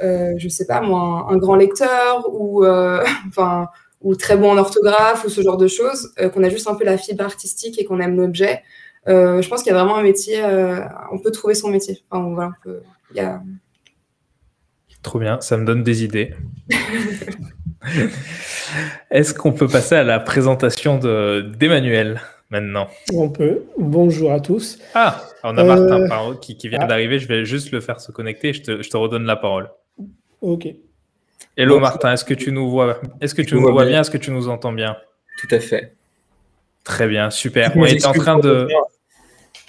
je 0.00 0.44
ne 0.44 0.48
sais 0.48 0.66
pas 0.66 0.80
moi, 0.80 1.26
un, 1.30 1.36
grand 1.36 1.54
lecteur 1.54 2.28
ou 2.32 2.64
enfin 3.28 3.68
ou 4.02 4.14
très 4.16 4.36
bon 4.36 4.50
en 4.50 4.58
orthographe 4.58 5.24
ou 5.24 5.28
ce 5.28 5.40
genre 5.40 5.56
de 5.56 5.68
choses, 5.68 6.12
euh, 6.20 6.28
qu'on 6.28 6.42
a 6.44 6.48
juste 6.48 6.68
un 6.68 6.74
peu 6.74 6.84
la 6.84 6.98
fibre 6.98 7.24
artistique 7.24 7.80
et 7.80 7.84
qu'on 7.84 8.00
aime 8.00 8.16
l'objet. 8.16 8.62
Euh, 9.08 9.42
je 9.42 9.48
pense 9.48 9.62
qu'il 9.62 9.72
y 9.72 9.74
a 9.74 9.78
vraiment 9.78 9.96
un 9.96 10.02
métier, 10.02 10.42
euh, 10.44 10.80
on 11.12 11.18
peut 11.18 11.30
trouver 11.30 11.54
son 11.54 11.68
métier. 11.68 12.02
Enfin, 12.10 12.28
voilà, 12.34 12.52
y 13.14 13.20
a... 13.20 13.42
Trop 15.02 15.18
bien, 15.18 15.40
ça 15.40 15.56
me 15.56 15.64
donne 15.64 15.82
des 15.82 16.04
idées. 16.04 16.34
Est-ce 19.10 19.34
qu'on 19.34 19.52
peut 19.52 19.66
passer 19.66 19.96
à 19.96 20.04
la 20.04 20.20
présentation 20.20 20.98
d'Emmanuel 20.98 22.20
maintenant? 22.50 22.86
On 23.12 23.28
peut. 23.28 23.64
Bonjour 23.76 24.30
à 24.30 24.38
tous. 24.38 24.78
Ah, 24.94 25.24
on 25.42 25.58
a 25.58 25.64
Martin 25.64 26.36
qui, 26.40 26.56
qui, 26.56 26.68
vient 26.68 26.78
ah. 26.82 26.86
d'arriver. 26.86 27.18
Je 27.18 27.26
vais 27.26 27.44
juste 27.44 27.72
le 27.72 27.80
faire 27.80 28.00
se 28.00 28.12
connecter. 28.12 28.52
Je 28.52 28.62
te, 28.62 28.80
je 28.82 28.88
te 28.88 28.96
redonne 28.96 29.24
la 29.24 29.34
parole. 29.34 29.68
Ok. 30.40 30.68
Hello 31.54 31.78
Martin, 31.80 32.14
est-ce 32.14 32.24
que 32.24 32.32
tu 32.32 32.50
nous 32.50 32.70
vois? 32.70 32.98
Est-ce 33.20 33.34
que 33.34 33.42
tu 33.42 33.54
nous 33.54 33.70
vois 33.70 33.84
bien 33.84 34.00
Est-ce 34.00 34.10
que 34.10 34.16
tu 34.16 34.30
nous 34.30 34.48
entends 34.48 34.72
bien? 34.72 34.96
Tout 35.38 35.48
à 35.50 35.60
fait. 35.60 35.94
Très 36.82 37.06
bien, 37.06 37.30
super. 37.30 37.72
On 37.76 37.84
était 37.84 38.06
en 38.06 38.12
train 38.12 38.38
de. 38.38 38.68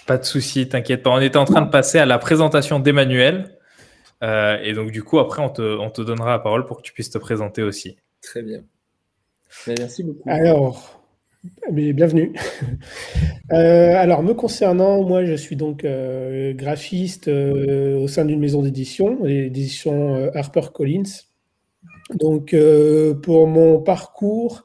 Pas 0.07 0.17
de 0.17 0.23
souci, 0.23 0.67
t'inquiète 0.67 1.03
pas. 1.03 1.09
On 1.09 1.19
était 1.19 1.37
en 1.37 1.45
train 1.45 1.61
de 1.61 1.69
passer 1.69 1.99
à 1.99 2.05
la 2.05 2.19
présentation 2.19 2.79
d'Emmanuel. 2.79 3.57
Euh, 4.23 4.57
et 4.63 4.73
donc, 4.73 4.91
du 4.91 5.03
coup, 5.03 5.19
après, 5.19 5.41
on 5.41 5.49
te, 5.49 6.01
donnera 6.01 6.31
la 6.31 6.39
parole 6.39 6.65
pour 6.65 6.77
que 6.77 6.83
tu 6.83 6.93
puisses 6.93 7.09
te 7.09 7.17
présenter 7.17 7.63
aussi. 7.63 7.97
Très 8.21 8.41
bien. 8.41 8.63
Merci 9.67 10.03
beaucoup. 10.03 10.29
Alors, 10.29 11.03
bienvenue. 11.71 12.33
Euh, 13.51 13.95
alors, 13.97 14.23
me 14.23 14.33
concernant, 14.33 15.03
moi, 15.03 15.25
je 15.25 15.33
suis 15.33 15.57
donc 15.57 15.83
euh, 15.83 16.53
graphiste 16.53 17.27
au 17.27 18.07
sein 18.07 18.23
d'une 18.23 18.39
maison 18.39 18.61
d'édition, 18.61 19.21
l'édition 19.25 20.31
HarperCollins. 20.33 21.03
Donc, 22.15 22.53
euh, 22.53 23.13
pour 23.13 23.47
mon 23.47 23.79
parcours, 23.81 24.63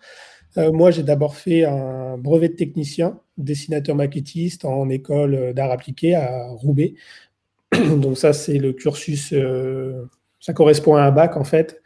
euh, 0.57 0.73
moi, 0.73 0.91
j'ai 0.91 1.03
d'abord 1.03 1.37
fait 1.37 1.65
un 1.65 2.19
brevet 2.19 2.49
de 2.49 2.55
technicien, 2.55 3.21
dessinateur 3.37 3.95
maquettiste 3.97 4.65
en 4.65 4.89
école 4.89 5.53
d'art 5.55 5.71
appliqué 5.71 6.15
à 6.15 6.49
Roubaix. 6.49 6.95
Donc, 7.73 8.19
ça, 8.19 8.33
c'est 8.33 8.59
le 8.59 8.73
cursus, 8.73 9.33
euh, 9.33 10.05
ça 10.41 10.53
correspond 10.53 10.97
à 10.97 11.03
un 11.03 11.11
bac 11.11 11.37
en 11.37 11.45
fait. 11.45 11.81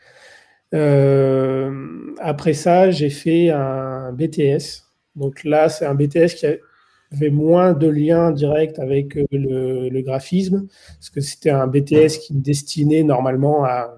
après 2.20 2.54
ça, 2.54 2.90
j'ai 2.90 3.10
fait 3.10 3.50
un 3.50 4.12
BTS. 4.12 4.84
Donc 5.16 5.44
là, 5.44 5.68
c'est 5.68 5.84
un 5.84 5.94
BTS 5.94 6.34
qui 6.36 6.46
avait 6.46 7.30
moins 7.30 7.74
de 7.74 7.88
lien 7.88 8.30
direct 8.32 8.78
avec 8.78 9.14
le, 9.30 9.90
le 9.90 10.02
graphisme, 10.02 10.66
parce 10.94 11.10
que 11.10 11.20
c'était 11.20 11.50
un 11.50 11.66
BTS 11.66 12.18
qui 12.22 12.34
me 12.34 12.40
destinait 12.40 13.02
normalement 13.02 13.64
à 13.64 13.94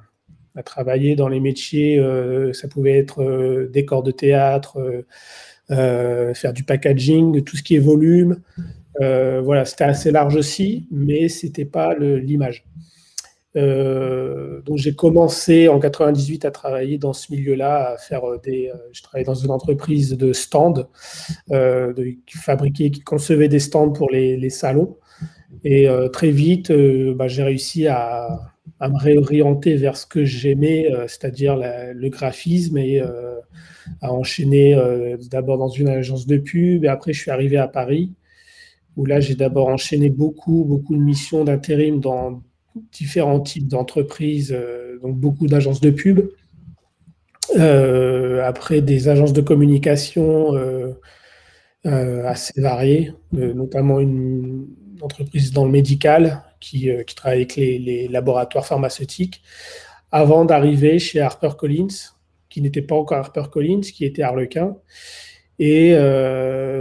à 0.56 0.62
travailler 0.62 1.16
dans 1.16 1.28
les 1.28 1.40
métiers. 1.40 1.98
Euh, 1.98 2.52
ça 2.52 2.68
pouvait 2.68 2.98
être 2.98 3.22
euh, 3.22 3.70
décor 3.72 4.02
de 4.02 4.10
théâtre, 4.10 5.04
euh, 5.70 6.34
faire 6.34 6.52
du 6.52 6.64
packaging, 6.64 7.42
tout 7.42 7.56
ce 7.56 7.62
qui 7.62 7.76
est 7.76 7.80
volume. 7.80 8.40
voilà, 9.00 9.64
c'était 9.64 9.84
assez 9.84 10.10
large 10.10 10.36
aussi, 10.36 10.86
mais 10.90 11.28
c'était 11.28 11.64
pas 11.64 11.94
l'image. 11.94 12.64
donc 13.54 14.76
j'ai 14.76 14.94
commencé 14.94 15.68
en 15.68 15.78
98 15.80 16.44
à 16.44 16.50
travailler 16.50 16.98
dans 16.98 17.12
ce 17.12 17.32
milieu-là, 17.32 17.94
à 17.94 17.96
faire 17.96 18.22
des. 18.42 18.70
je 18.92 19.02
travaillais 19.02 19.24
dans 19.24 19.34
une 19.34 19.50
entreprise 19.50 20.16
de 20.16 20.32
stands, 20.32 20.88
qui 21.48 22.38
fabriquait, 22.38 22.90
qui 22.90 23.00
concevait 23.00 23.48
des 23.48 23.60
stands 23.60 23.90
pour 23.90 24.10
les, 24.10 24.50
salons. 24.50 24.96
Et 25.64 25.88
très 26.12 26.30
vite, 26.30 26.70
bah, 27.16 27.26
j'ai 27.26 27.42
réussi 27.42 27.88
à, 27.88 28.53
à 28.80 28.88
me 28.88 28.98
réorienter 28.98 29.76
vers 29.76 29.96
ce 29.96 30.06
que 30.06 30.24
j'aimais, 30.24 30.92
euh, 30.92 31.06
c'est-à-dire 31.06 31.56
le 31.56 32.08
graphisme 32.08 32.76
et 32.78 33.00
euh, 33.00 33.40
à 34.00 34.12
enchaîner 34.12 34.74
euh, 34.74 35.16
d'abord 35.30 35.58
dans 35.58 35.68
une 35.68 35.88
agence 35.88 36.26
de 36.26 36.38
pub 36.38 36.84
et 36.84 36.88
après 36.88 37.12
je 37.12 37.20
suis 37.20 37.30
arrivé 37.30 37.56
à 37.56 37.68
Paris 37.68 38.12
où 38.96 39.06
là 39.06 39.20
j'ai 39.20 39.34
d'abord 39.34 39.68
enchaîné 39.68 40.10
beaucoup, 40.10 40.64
beaucoup 40.64 40.94
de 40.94 41.00
missions 41.00 41.44
d'intérim 41.44 42.00
dans 42.00 42.42
différents 42.92 43.40
types 43.40 43.68
d'entreprises, 43.68 44.56
donc 45.02 45.16
beaucoup 45.16 45.46
d'agences 45.46 45.80
de 45.80 45.90
pub. 45.90 46.20
après 47.56 48.80
des 48.80 49.08
agences 49.08 49.32
de 49.32 49.40
communication 49.40 50.52
assez 51.84 52.60
variées, 52.60 53.12
notamment 53.32 53.98
une 53.98 54.68
entreprise 55.02 55.52
dans 55.52 55.64
le 55.64 55.72
médical 55.72 56.42
euh, 56.86 57.02
qui, 57.02 57.14
travaille 57.14 57.38
avec 57.38 57.56
les, 57.56 58.08
laboratoires 58.08 58.66
pharmaceutiques, 58.66 59.42
avant 60.12 60.44
d'arriver 60.44 60.98
chez 60.98 61.20
HarperCollins, 61.20 62.12
qui 62.48 62.60
n'était 62.60 62.82
pas 62.82 62.94
encore 62.94 63.18
HarperCollins, 63.18 63.80
qui 63.80 64.04
était 64.04 64.22
Harlequin. 64.22 64.76
Et 65.58 65.94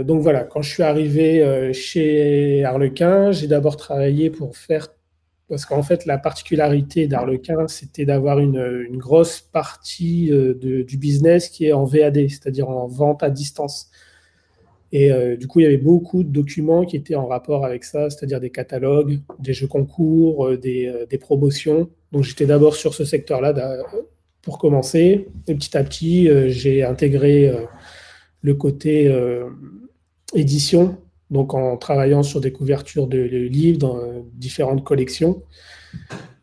donc 0.04 0.20
voilà, 0.20 0.42
quand 0.42 0.60
je 0.62 0.70
suis 0.70 0.82
arrivé 0.82 1.72
chez 1.72 2.64
Harlequin, 2.64 3.30
j'ai 3.30 3.46
d'abord 3.46 3.76
travaillé 3.76 4.30
pour 4.30 4.56
faire 4.56 4.88
parce 5.48 5.66
qu'en 5.66 5.82
fait, 5.82 6.06
la 6.06 6.18
particularité 6.18 7.06
d'Arlequin, 7.06 7.68
c'était 7.68 8.06
d'avoir 8.06 8.38
une, 8.38 8.96
grosse 8.96 9.40
partie 9.40 10.32
euh, 10.32 10.54
du 10.54 10.96
business 10.96 11.48
qui 11.48 11.66
est 11.66 11.72
en 11.72 11.84
VAD, 11.84 12.28
c'est-à-dire 12.28 12.68
en 12.68 12.86
vente 12.86 13.22
à 13.22 13.30
distance. 13.30 13.90
Et 14.94 15.12
euh, 15.12 15.36
du 15.36 15.46
coup, 15.46 15.60
il 15.60 15.64
y 15.64 15.66
avait 15.66 15.76
beaucoup 15.76 16.22
de 16.22 16.30
documents 16.30 16.86
qui 16.86 16.96
étaient 16.96 17.16
en 17.16 17.26
rapport 17.26 17.66
avec 17.66 17.84
ça, 17.84 18.08
c'est-à-dire 18.08 18.40
des 18.40 18.50
catalogues, 18.50 19.18
des 19.38 19.52
jeux 19.52 19.66
concours, 19.66 20.46
euh, 20.46 20.56
des, 20.56 21.18
promotions. 21.20 21.90
Donc 22.12 22.22
j'étais 22.22 22.46
d'abord 22.46 22.76
sur 22.76 22.94
ce 22.94 23.04
secteur-là 23.04 23.52
pour 24.40 24.58
commencer. 24.58 25.26
Et 25.48 25.54
petit 25.54 25.76
à 25.76 25.84
petit, 25.84 26.30
j'ai 26.48 26.84
intégré 26.84 27.52
le 28.40 28.54
côté 28.54 29.12
édition 30.34 30.98
donc 31.30 31.54
en 31.54 31.76
travaillant 31.76 32.22
sur 32.22 32.40
des 32.40 32.52
couvertures 32.52 33.08
de, 33.08 33.18
livres 33.18 33.78
dans 33.78 33.98
différentes 34.34 34.84
collections. 34.84 35.42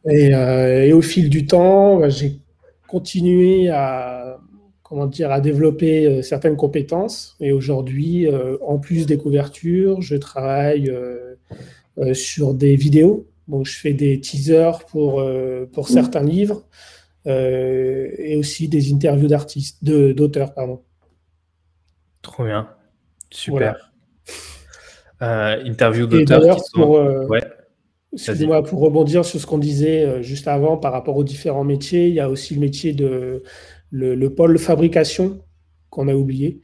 Euh, 0.07 0.83
et, 0.83 0.93
au 0.93 1.01
fil 1.01 1.29
du 1.29 1.45
temps, 1.45 1.99
bah, 1.99 2.09
j'ai 2.09 2.39
continué 2.87 3.69
à, 3.69 4.39
comment 4.91 5.07
dire, 5.07 5.31
à 5.31 5.39
développer 5.39 6.05
euh, 6.05 6.21
certaines 6.21 6.57
compétences. 6.57 7.37
Et 7.39 7.53
aujourd'hui, 7.53 8.27
euh, 8.27 8.57
en 8.61 8.77
plus 8.77 9.05
des 9.05 9.17
couvertures, 9.17 10.01
je 10.01 10.17
travaille 10.17 10.93
sur 12.13 12.53
des 12.53 12.75
vidéos. 12.75 13.25
Donc 13.47 13.65
je 13.65 13.77
fais 13.77 13.93
des 13.93 14.19
teasers 14.19 14.85
pour, 14.89 15.23
pour 15.71 15.87
certains 15.87 16.23
livres 16.23 16.65
et 17.25 18.35
aussi 18.37 18.67
des 18.67 18.91
interviews 18.91 19.27
d'artistes, 19.27 19.83
d'auteurs, 19.83 20.53
pardon. 20.53 20.81
Trop 22.21 22.45
bien. 22.45 22.69
Super. 23.29 23.91
Euh, 25.21 25.63
interview 25.63 26.07
d'auteurs 26.07 26.57
Pour, 26.73 26.97
euh, 26.97 27.27
moi 28.41 28.63
pour 28.63 28.79
rebondir 28.79 29.23
sur 29.23 29.39
ce 29.39 29.45
qu'on 29.45 29.59
disait 29.59 30.03
euh, 30.03 30.21
juste 30.21 30.47
avant 30.47 30.77
par 30.77 30.91
rapport 30.91 31.15
aux 31.15 31.23
différents 31.23 31.63
métiers, 31.63 32.07
il 32.07 32.15
y 32.15 32.19
a 32.19 32.29
aussi 32.29 32.55
le 32.55 32.59
métier 32.59 32.93
de 32.93 33.43
le, 33.91 34.27
pôle 34.29 34.57
fabrication 34.57 35.39
qu'on 35.89 36.07
a 36.07 36.15
oublié 36.15 36.61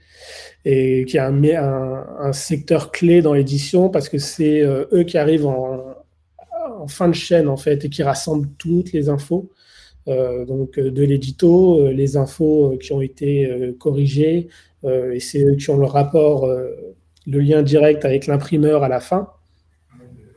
et 0.66 1.06
qui 1.06 1.18
est 1.18 1.20
un, 1.20 2.34
secteur 2.34 2.92
clé 2.92 3.22
dans 3.22 3.34
l'édition 3.34 3.90
parce 3.90 4.10
que 4.10 4.18
c'est 4.18 4.62
eux 4.62 5.04
qui 5.06 5.18
arrivent 5.18 5.46
en, 5.46 5.96
fin 6.88 7.10
de 7.10 7.14
chaîne 7.14 7.48
en 7.48 7.58
fait 7.58 7.86
et 7.86 7.90
qui 7.90 8.04
rassemblent 8.04 8.50
toutes 8.58 8.94
les 8.94 9.10
infos. 9.10 9.50
donc 10.08 10.80
de 10.80 11.04
l'édito, 11.04 11.92
les 11.92 12.18
infos 12.18 12.78
qui 12.82 12.94
ont 12.94 13.02
été 13.02 13.76
corrigées, 13.80 14.48
et 14.86 15.20
c'est 15.20 15.44
eux 15.44 15.56
qui 15.56 15.70
ont 15.70 15.78
le 15.78 15.86
rapport 15.86 16.50
le 17.28 17.40
lien 17.40 17.62
direct 17.62 18.06
avec 18.06 18.26
l'imprimeur 18.26 18.84
à 18.84 18.88
la 18.88 19.00
fin. 19.00 19.30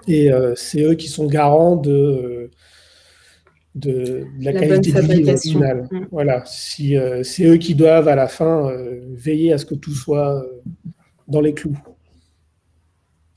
Et 0.08 0.32
euh, 0.32 0.54
c'est 0.56 0.82
eux 0.82 0.94
qui 0.94 1.08
sont 1.08 1.26
garants 1.26 1.76
de, 1.76 2.50
de, 3.74 4.26
la, 4.40 4.52
qualité 4.52 4.92
du 4.92 5.14
livre 5.14 5.36
final. 5.38 5.88
Mm. 5.90 6.06
Voilà, 6.10 6.42
si, 6.44 6.96
euh, 6.96 7.22
c'est 7.22 7.44
eux 7.44 7.56
qui 7.56 7.74
doivent 7.74 8.08
à 8.08 8.16
la 8.16 8.28
fin 8.28 8.68
euh, 8.70 9.00
veiller 9.12 9.52
à 9.52 9.58
ce 9.58 9.66
que 9.66 9.74
tout 9.74 9.94
soit 9.94 10.44
dans 11.28 11.40
les 11.40 11.54
clous. 11.54 11.78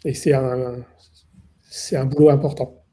Et 0.05 0.13
c'est 0.13 0.33
un, 0.33 0.83
c'est 1.61 1.95
un 1.95 2.05
boulot 2.05 2.29
important. 2.29 2.83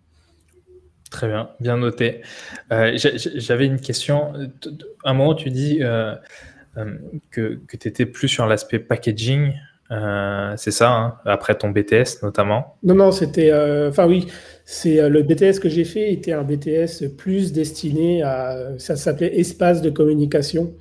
Très 1.10 1.26
bien, 1.26 1.50
bien 1.58 1.76
noté. 1.76 2.22
J'avais 2.70 3.66
une 3.66 3.80
question. 3.80 4.32
À 5.02 5.10
un 5.10 5.14
moment, 5.14 5.34
tu 5.34 5.50
dis 5.50 5.80
que, 7.30 7.60
que 7.66 7.76
tu 7.76 7.88
étais 7.88 8.06
plus 8.06 8.28
sur 8.28 8.46
l'aspect 8.46 8.78
packaging 8.78 9.54
euh, 9.92 10.54
c'est 10.56 10.70
ça, 10.70 10.92
hein, 10.92 11.14
après 11.24 11.56
ton 11.56 11.70
BTS 11.70 12.22
notamment 12.22 12.76
Non, 12.84 12.94
non, 12.94 13.10
c'était. 13.10 13.50
Euh, 13.50 13.88
enfin, 13.88 14.06
oui, 14.06 14.28
c'est 14.64 15.00
euh, 15.00 15.08
le 15.08 15.22
BTS 15.22 15.58
que 15.60 15.68
j'ai 15.68 15.84
fait 15.84 16.12
était 16.12 16.32
un 16.32 16.44
BTS 16.44 17.08
plus 17.16 17.52
destiné 17.52 18.22
à. 18.22 18.78
Ça 18.78 18.94
s'appelait 18.94 19.38
espace 19.38 19.82
de 19.82 19.90
communication. 19.90 20.74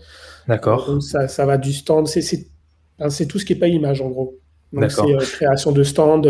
D'accord. 0.47 1.01
Ça, 1.01 1.27
ça, 1.27 1.45
va 1.45 1.57
du 1.57 1.73
stand. 1.73 2.07
C'est 2.07 3.25
tout 3.27 3.39
ce 3.39 3.45
qui 3.45 3.53
n'est 3.53 3.59
pas 3.59 3.67
image 3.67 4.01
en 4.01 4.09
gros. 4.09 4.37
Donc, 4.73 4.91
c'est 4.91 5.17
création 5.17 5.71
de 5.71 5.81
stand, 5.81 6.27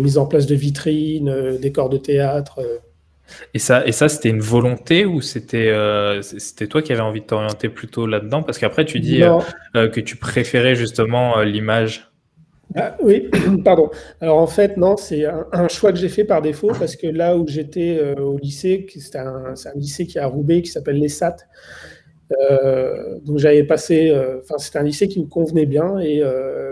mise 0.00 0.18
en 0.18 0.26
place 0.26 0.46
de 0.46 0.54
vitrines, 0.54 1.56
décors 1.58 1.88
de 1.88 1.96
théâtre. 1.96 2.60
Et 3.54 3.58
ça, 3.58 3.86
et 3.86 3.92
ça 3.92 4.08
c'était 4.08 4.30
une 4.30 4.40
volonté 4.40 5.04
ou 5.04 5.20
c'était 5.20 5.72
c'était 6.22 6.66
toi 6.66 6.82
qui 6.82 6.92
avais 6.92 7.02
envie 7.02 7.20
de 7.20 7.26
t'orienter 7.26 7.70
plutôt 7.70 8.06
là-dedans? 8.06 8.42
Parce 8.42 8.58
qu'après, 8.58 8.84
tu 8.84 9.00
dis 9.00 9.22
que 9.74 10.00
tu 10.00 10.16
préférais 10.16 10.74
justement 10.74 11.40
l'image. 11.40 12.07
Ah, 12.74 12.96
oui, 13.02 13.28
pardon. 13.64 13.90
Alors 14.20 14.38
en 14.38 14.46
fait, 14.46 14.76
non, 14.76 14.96
c'est 14.96 15.24
un, 15.24 15.68
choix 15.68 15.92
que 15.92 15.98
j'ai 15.98 16.08
fait 16.08 16.24
par 16.24 16.42
défaut 16.42 16.70
parce 16.78 16.96
que 16.96 17.06
là 17.06 17.36
où 17.36 17.46
j'étais 17.48 17.98
euh, 17.98 18.14
au 18.16 18.38
lycée, 18.38 18.86
c'est 18.98 19.16
un, 19.16 19.54
lycée 19.74 20.06
qui 20.06 20.18
est 20.18 20.20
à 20.20 20.26
Roubaix 20.26 20.62
qui 20.62 20.70
s'appelle 20.70 20.98
l'ESAT. 20.98 21.36
Euh, 22.50 23.18
donc 23.24 23.38
j'avais 23.38 23.64
passé, 23.64 24.10
euh, 24.10 24.40
enfin 24.42 24.58
c'était 24.58 24.78
un 24.78 24.82
lycée 24.82 25.08
qui 25.08 25.18
me 25.18 25.24
convenait 25.24 25.64
bien 25.64 25.98
et 25.98 26.22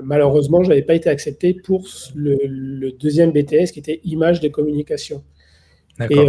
malheureusement 0.03 0.63
je 0.63 0.69
n'avais 0.69 0.83
pas 0.83 0.95
été 0.95 1.09
accepté 1.09 1.55
pour 1.55 1.87
le, 2.15 2.91
deuxième 2.93 3.33
BTS 3.33 3.73
qui 3.73 3.79
était 3.79 4.01
image 4.05 4.41
des 4.41 4.51
communications. 4.51 5.23
Et 6.11 6.27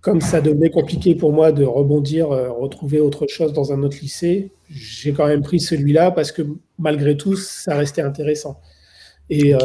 comme 0.00 0.22
ça 0.22 0.40
devenait 0.40 0.70
compliqué 0.70 1.14
pour 1.14 1.30
moi 1.30 1.52
de 1.52 1.62
rebondir, 1.62 2.28
retrouver 2.28 3.00
autre 3.00 3.26
chose 3.26 3.52
dans 3.52 3.70
un 3.70 3.82
autre 3.82 3.98
lycée, 4.00 4.50
j'ai 4.70 5.12
quand 5.12 5.26
même 5.26 5.42
pris 5.42 5.60
celui-là 5.60 6.10
parce 6.10 6.32
que 6.32 6.40
malgré 6.78 7.18
tout 7.18 7.36
ça 7.36 7.76
restait 7.76 8.00
intéressant. 8.00 8.62
Et 9.30 9.54
euh, 9.54 9.58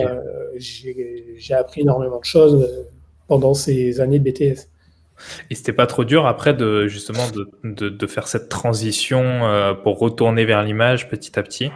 j'ai 0.57 1.53
appris 1.53 1.81
énormément 1.81 2.19
de 2.19 2.25
choses 2.25 2.53
euh, 2.53 2.83
pendant 3.27 3.55
ces 3.55 3.99
années 3.99 4.19
de 4.19 4.29
BTS. 4.29 4.69
Et 5.49 5.55
c'était 5.55 5.73
pas 5.73 5.87
trop 5.87 6.05
dur 6.05 6.27
après 6.27 6.53
de 6.53 6.87
justement 6.87 7.23
de, 7.31 7.89
de, 7.89 8.07
faire 8.07 8.27
cette 8.27 8.47
transition 8.47 9.21
euh, 9.23 9.73
pour 9.73 9.97
retourner 9.97 10.45
vers 10.45 10.61
l'image 10.61 11.09
petit 11.09 11.39
à 11.39 11.43
petit? 11.43 11.71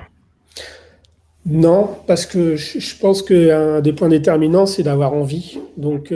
Non, 1.45 1.89
parce 2.05 2.25
que 2.25 2.57
je, 2.57 2.99
pense 2.99 3.23
qu'un 3.23 3.79
des 3.81 3.93
points 3.93 4.09
déterminants, 4.09 4.65
c'est 4.65 4.83
d'avoir 4.83 5.13
envie. 5.13 5.57
Donc, 5.77 6.13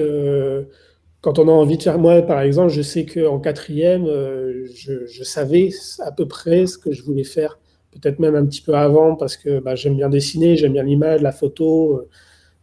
quand 1.22 1.40
on 1.40 1.48
a 1.48 1.52
envie 1.52 1.78
de 1.78 1.84
faire, 1.84 1.98
moi 1.98 2.22
par 2.22 2.42
exemple, 2.42 2.70
je 2.70 2.82
sais 2.82 3.06
qu'en 3.06 3.40
quatrième, 3.40 4.06
je, 4.06 5.08
je, 5.08 5.24
savais 5.24 5.70
à 6.02 6.12
peu 6.12 6.28
près 6.28 6.68
ce 6.68 6.78
que 6.78 6.92
je 6.92 7.02
voulais 7.04 7.24
faire 7.24 7.58
peut-être 7.94 8.20
même 8.20 8.36
un 8.36 8.46
petit 8.46 8.62
peu 8.62 8.74
avant, 8.74 9.16
parce 9.16 9.38
que 9.38 9.60
bah, 9.60 9.76
j'aime 9.76 9.96
bien 9.96 10.10
dessiner, 10.10 10.56
j'aime 10.56 10.74
bien 10.74 10.84
l'image, 10.84 11.22
la 11.22 11.32
photo. 11.32 11.98
Euh, 11.98 12.10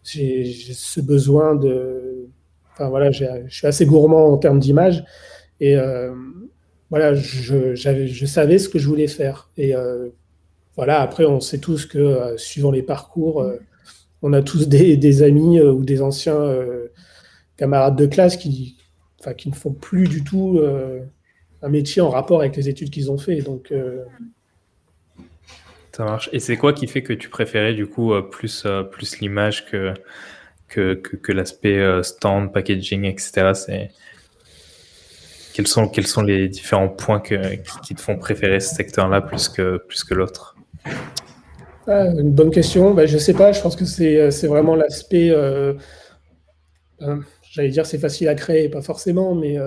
j'ai 0.04 0.44
ce 0.72 1.00
besoin 1.00 1.54
de. 1.54 2.28
Enfin 2.72 2.88
voilà, 2.88 3.10
je 3.10 3.24
suis 3.48 3.66
assez 3.66 3.86
gourmand 3.86 4.32
en 4.32 4.38
termes 4.38 4.58
d'image. 4.58 5.04
Et 5.60 5.76
euh, 5.76 6.14
voilà, 6.88 7.14
je, 7.14 7.74
je, 7.74 8.26
savais 8.26 8.58
ce 8.58 8.68
que 8.68 8.78
je 8.78 8.88
voulais 8.88 9.06
faire. 9.06 9.50
Et 9.56 9.74
euh, 9.74 10.08
voilà, 10.76 11.00
après, 11.02 11.26
on 11.26 11.40
sait 11.40 11.58
tous 11.58 11.84
que 11.86 12.34
suivant 12.36 12.70
les 12.70 12.82
parcours, 12.82 13.46
on 14.22 14.32
a 14.32 14.42
tous 14.42 14.68
des, 14.68 14.96
des 14.96 15.22
amis 15.22 15.60
ou 15.60 15.84
des 15.84 16.00
anciens 16.00 16.56
camarades 17.58 17.96
de 17.96 18.06
classe 18.06 18.36
qui, 18.36 18.78
qui 19.36 19.50
ne 19.50 19.54
font 19.54 19.72
plus 19.72 20.08
du 20.08 20.24
tout 20.24 20.58
un 21.62 21.68
métier 21.68 22.00
en 22.00 22.08
rapport 22.08 22.40
avec 22.40 22.56
les 22.56 22.70
études 22.70 22.90
qu'ils 22.90 23.10
ont 23.10 23.18
fait. 23.18 23.42
Donc, 23.42 23.70
ça 26.00 26.06
marche. 26.06 26.30
Et 26.32 26.40
c'est 26.40 26.56
quoi 26.56 26.72
qui 26.72 26.86
fait 26.86 27.02
que 27.02 27.12
tu 27.12 27.28
préférais 27.28 27.74
du 27.74 27.86
coup 27.86 28.14
euh, 28.14 28.22
plus, 28.22 28.64
euh, 28.64 28.82
plus 28.82 29.20
l'image 29.20 29.66
que, 29.66 29.92
que, 30.66 30.94
que, 30.94 31.32
l'aspect 31.32 31.78
euh, 31.78 32.02
stand, 32.02 32.54
packaging, 32.54 33.04
etc. 33.04 33.52
C'est... 33.54 33.90
Quels, 35.52 35.66
sont, 35.66 35.88
quels 35.88 36.06
sont 36.06 36.22
les 36.22 36.48
différents 36.48 36.88
points 36.88 37.20
que, 37.20 37.56
qui, 37.82 37.94
te 37.94 38.00
font 38.00 38.16
préférer 38.16 38.60
ce 38.60 38.74
secteur-là 38.74 39.20
plus 39.20 39.50
que, 39.50 39.76
plus 39.76 40.02
que 40.02 40.14
l'autre? 40.14 40.56
Ah, 41.86 42.06
Une 42.06 42.32
bonne 42.32 42.50
question. 42.50 42.94
Ben, 42.94 43.06
je 43.06 43.18
sais 43.18 43.34
pas. 43.34 43.52
Je 43.52 43.60
pense 43.60 43.76
que 43.76 43.84
c'est, 43.84 44.30
c'est 44.30 44.46
vraiment 44.46 44.76
l'aspect. 44.76 45.34
j'allais 47.42 47.68
dire 47.68 47.84
c'est 47.84 47.98
facile 47.98 48.28
à 48.28 48.34
créer, 48.34 48.70
pas 48.70 48.80
forcément, 48.80 49.34
mais 49.34 49.58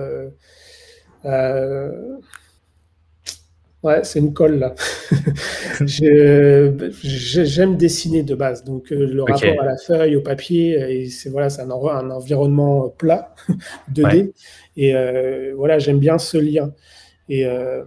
Ouais, 3.84 4.02
c'est 4.02 4.18
une 4.18 4.32
colle 4.32 4.58
là. 4.58 4.74
J'aime 5.84 7.76
dessiner 7.76 8.22
de 8.22 8.34
base, 8.34 8.64
donc 8.64 8.90
euh, 8.90 9.06
le 9.06 9.22
rapport 9.22 9.60
à 9.60 9.66
la 9.66 9.76
feuille, 9.76 10.16
au 10.16 10.22
papier, 10.22 11.02
et 11.02 11.10
c'est 11.10 11.28
voilà, 11.28 11.50
c'est 11.50 11.60
un, 11.60 11.70
un, 11.70 12.10
environnement 12.10 12.88
plat, 12.88 13.34
2D, 13.92 14.32
et 14.78 14.96
euh, 14.96 15.52
voilà, 15.54 15.78
j'aime 15.78 15.98
bien 15.98 16.16
ce 16.16 16.38
lien. 16.38 16.72
Et 17.28 17.44
euh, 17.44 17.84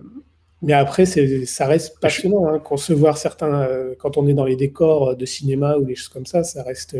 mais 0.62 0.74
après, 0.74 1.06
ça 1.08 1.66
reste 1.66 2.00
passionnant. 2.00 2.48
Hein, 2.48 2.60
concevoir 2.60 3.18
certains, 3.18 3.68
quand 3.98 4.18
on 4.18 4.28
est 4.28 4.34
dans 4.34 4.46
les 4.46 4.56
décors 4.56 5.16
de 5.16 5.26
cinéma 5.26 5.78
ou 5.78 5.84
des 5.84 5.96
choses 5.96 6.10
comme 6.10 6.28
ça, 6.28 6.44
ça 6.44 6.62
reste 6.62 6.96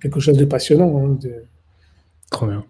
quelque 0.00 0.20
chose 0.20 0.36
de 0.36 0.44
passionnant. 0.44 0.98
Hein, 0.98 1.18
Trop 2.30 2.46
bien. 2.46 2.64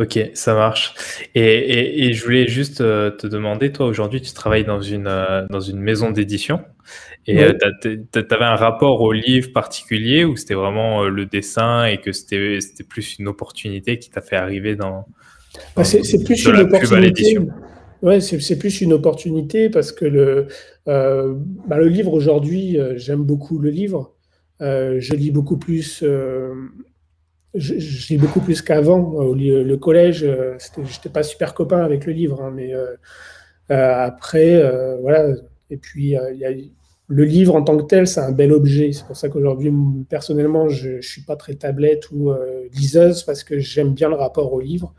Ok, 0.00 0.30
ça 0.34 0.54
marche. 0.54 0.94
Et, 1.34 2.12
je 2.12 2.24
voulais 2.24 2.46
juste 2.46 2.80
euh, 2.80 3.10
te 3.10 3.26
demander, 3.26 3.72
toi 3.72 3.86
aujourd'hui, 3.86 4.20
tu 4.20 4.32
travailles 4.32 4.64
dans 4.64 4.80
une, 4.80 5.08
euh, 5.08 5.44
dans 5.50 5.60
une 5.60 5.80
maison 5.80 6.12
d'édition 6.12 6.60
et 7.26 7.42
euh, 7.42 7.52
tu 7.82 7.98
avais 8.14 8.44
un 8.44 8.54
rapport 8.54 9.02
au 9.02 9.12
livre 9.12 9.52
particulier 9.52 10.24
ou 10.24 10.36
c'était 10.36 10.54
vraiment 10.54 11.04
le 11.04 11.26
dessin 11.26 11.84
et 11.84 11.98
que 11.98 12.12
c'était 12.12 12.58
plus 12.88 13.18
une 13.18 13.28
opportunité 13.28 13.98
qui 13.98 14.08
t'a 14.08 14.22
fait 14.22 14.36
arriver 14.36 14.76
dans. 14.76 15.06
Bah, 15.76 15.84
c'est 15.84 16.24
plus 16.24 16.46
une 16.46 16.60
opportunité. 16.60 17.38
Ouais, 18.00 18.20
c'est 18.20 18.58
plus 18.58 18.80
une 18.80 18.92
opportunité 18.92 19.68
parce 19.68 19.90
que 19.90 20.04
le, 20.04 20.46
bah, 20.86 21.76
le 21.76 21.88
livre 21.88 22.12
aujourd'hui, 22.12 22.78
j'aime 22.94 23.24
beaucoup 23.24 23.58
le 23.58 23.70
livre. 23.70 24.14
je 24.60 25.14
lis 25.14 25.32
beaucoup 25.32 25.58
plus 25.58 26.02
lis 27.58 28.18
beaucoup 28.18 28.40
plus 28.40 28.62
qu'avant. 28.62 29.32
Le 29.34 29.76
collège, 29.76 30.24
euh, 30.24 30.56
j'étais 30.84 31.08
pas 31.08 31.22
super 31.22 31.54
copain 31.54 31.82
avec 31.82 32.06
le 32.06 32.12
livre, 32.12 32.42
hein, 32.42 32.52
mais 32.54 32.74
euh, 32.74 32.94
euh, 33.70 34.04
après, 34.04 34.62
voilà. 35.02 35.34
Et 35.70 35.76
puis, 35.76 36.14
il 36.32 36.38
y 36.38 36.44
a, 36.44 36.50
le 37.10 37.24
livre 37.24 37.54
en 37.54 37.62
tant 37.62 37.76
que 37.76 37.84
tel, 37.84 38.06
c'est 38.06 38.20
un 38.20 38.32
bel 38.32 38.52
objet. 38.52 38.92
C'est 38.92 39.06
pour 39.06 39.16
ça 39.16 39.28
qu'aujourd'hui, 39.28 39.72
personnellement, 40.08 40.68
je 40.68 40.96
ne 40.96 41.00
suis 41.00 41.22
pas 41.22 41.36
très 41.36 41.54
tablette 41.54 42.10
ou 42.10 42.32
liseuse 42.72 43.22
parce 43.22 43.44
que 43.44 43.58
j'aime 43.58 43.94
bien 43.94 44.08
le 44.08 44.16
rapport 44.16 44.52
au 44.52 44.60
livre. 44.60 44.94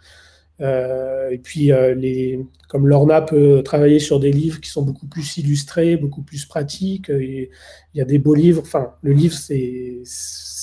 et 0.59 1.39
puis, 1.41 1.71
les, 1.95 2.39
comme 2.67 2.87
Lorna 2.87 3.21
peut 3.21 3.61
travailler 3.63 3.99
sur 3.99 4.19
des 4.19 4.31
livres 4.31 4.59
qui 4.59 4.69
sont 4.69 4.83
beaucoup 4.83 5.07
plus 5.07 5.37
illustrés, 5.37 5.97
beaucoup 5.97 6.21
plus 6.21 6.45
pratiques, 6.45 7.09
il 7.09 7.49
y 7.95 8.01
a 8.01 8.05
des 8.05 8.19
beaux 8.19 8.35
livres. 8.35 8.61
Enfin, 8.63 8.93
le 9.01 9.13
livre, 9.13 9.33
c'est 9.33 10.01